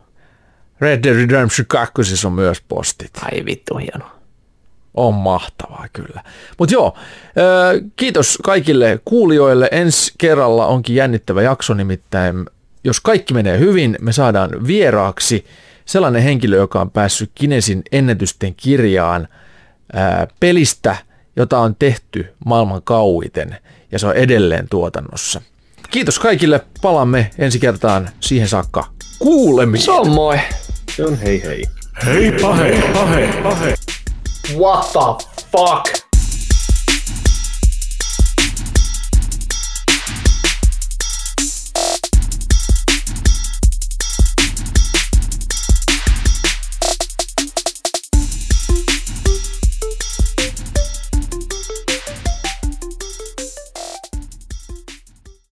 Red 0.80 1.02
Dead 1.02 1.14
Redemption 1.16 1.66
2 1.68 2.26
on 2.26 2.32
myös 2.32 2.60
postit. 2.68 3.10
Ai 3.22 3.44
vittu 3.44 3.76
hieno. 3.76 4.04
On 4.94 5.14
mahtavaa 5.14 5.86
kyllä. 5.92 6.22
Mutta 6.58 6.74
joo, 6.74 6.96
kiitos 7.96 8.38
kaikille 8.44 9.00
kuulijoille. 9.04 9.68
Ensi 9.72 10.12
kerralla 10.18 10.66
onkin 10.66 10.96
jännittävä 10.96 11.42
jakso, 11.42 11.74
nimittäin 11.74 12.46
jos 12.84 13.00
kaikki 13.00 13.34
menee 13.34 13.58
hyvin, 13.58 13.96
me 14.00 14.12
saadaan 14.12 14.66
vieraaksi 14.66 15.46
sellainen 15.84 16.22
henkilö, 16.22 16.56
joka 16.56 16.80
on 16.80 16.90
päässyt 16.90 17.30
Kinesin 17.34 17.82
ennätysten 17.92 18.54
kirjaan 18.54 19.28
pelistä, 20.40 20.96
jota 21.36 21.58
on 21.58 21.76
tehty 21.78 22.34
maailman 22.44 22.82
kauiten, 22.84 23.56
ja 23.92 23.98
se 23.98 24.06
on 24.06 24.16
edelleen 24.16 24.68
tuotannossa. 24.70 25.42
Kiitos 25.90 26.18
kaikille, 26.18 26.60
palaamme 26.82 27.30
ensi 27.38 27.58
kertaan 27.58 28.08
siihen 28.20 28.48
saakka 28.48 28.86
kuulemiin. 29.18 29.82
Se 29.82 29.90
on 29.90 30.10
moi. 30.10 30.38
Se 30.96 31.04
on 31.04 31.18
hei 31.18 31.42
hei. 31.44 31.64
What 34.50 34.92
the 34.92 35.24
fuck? 35.50 36.01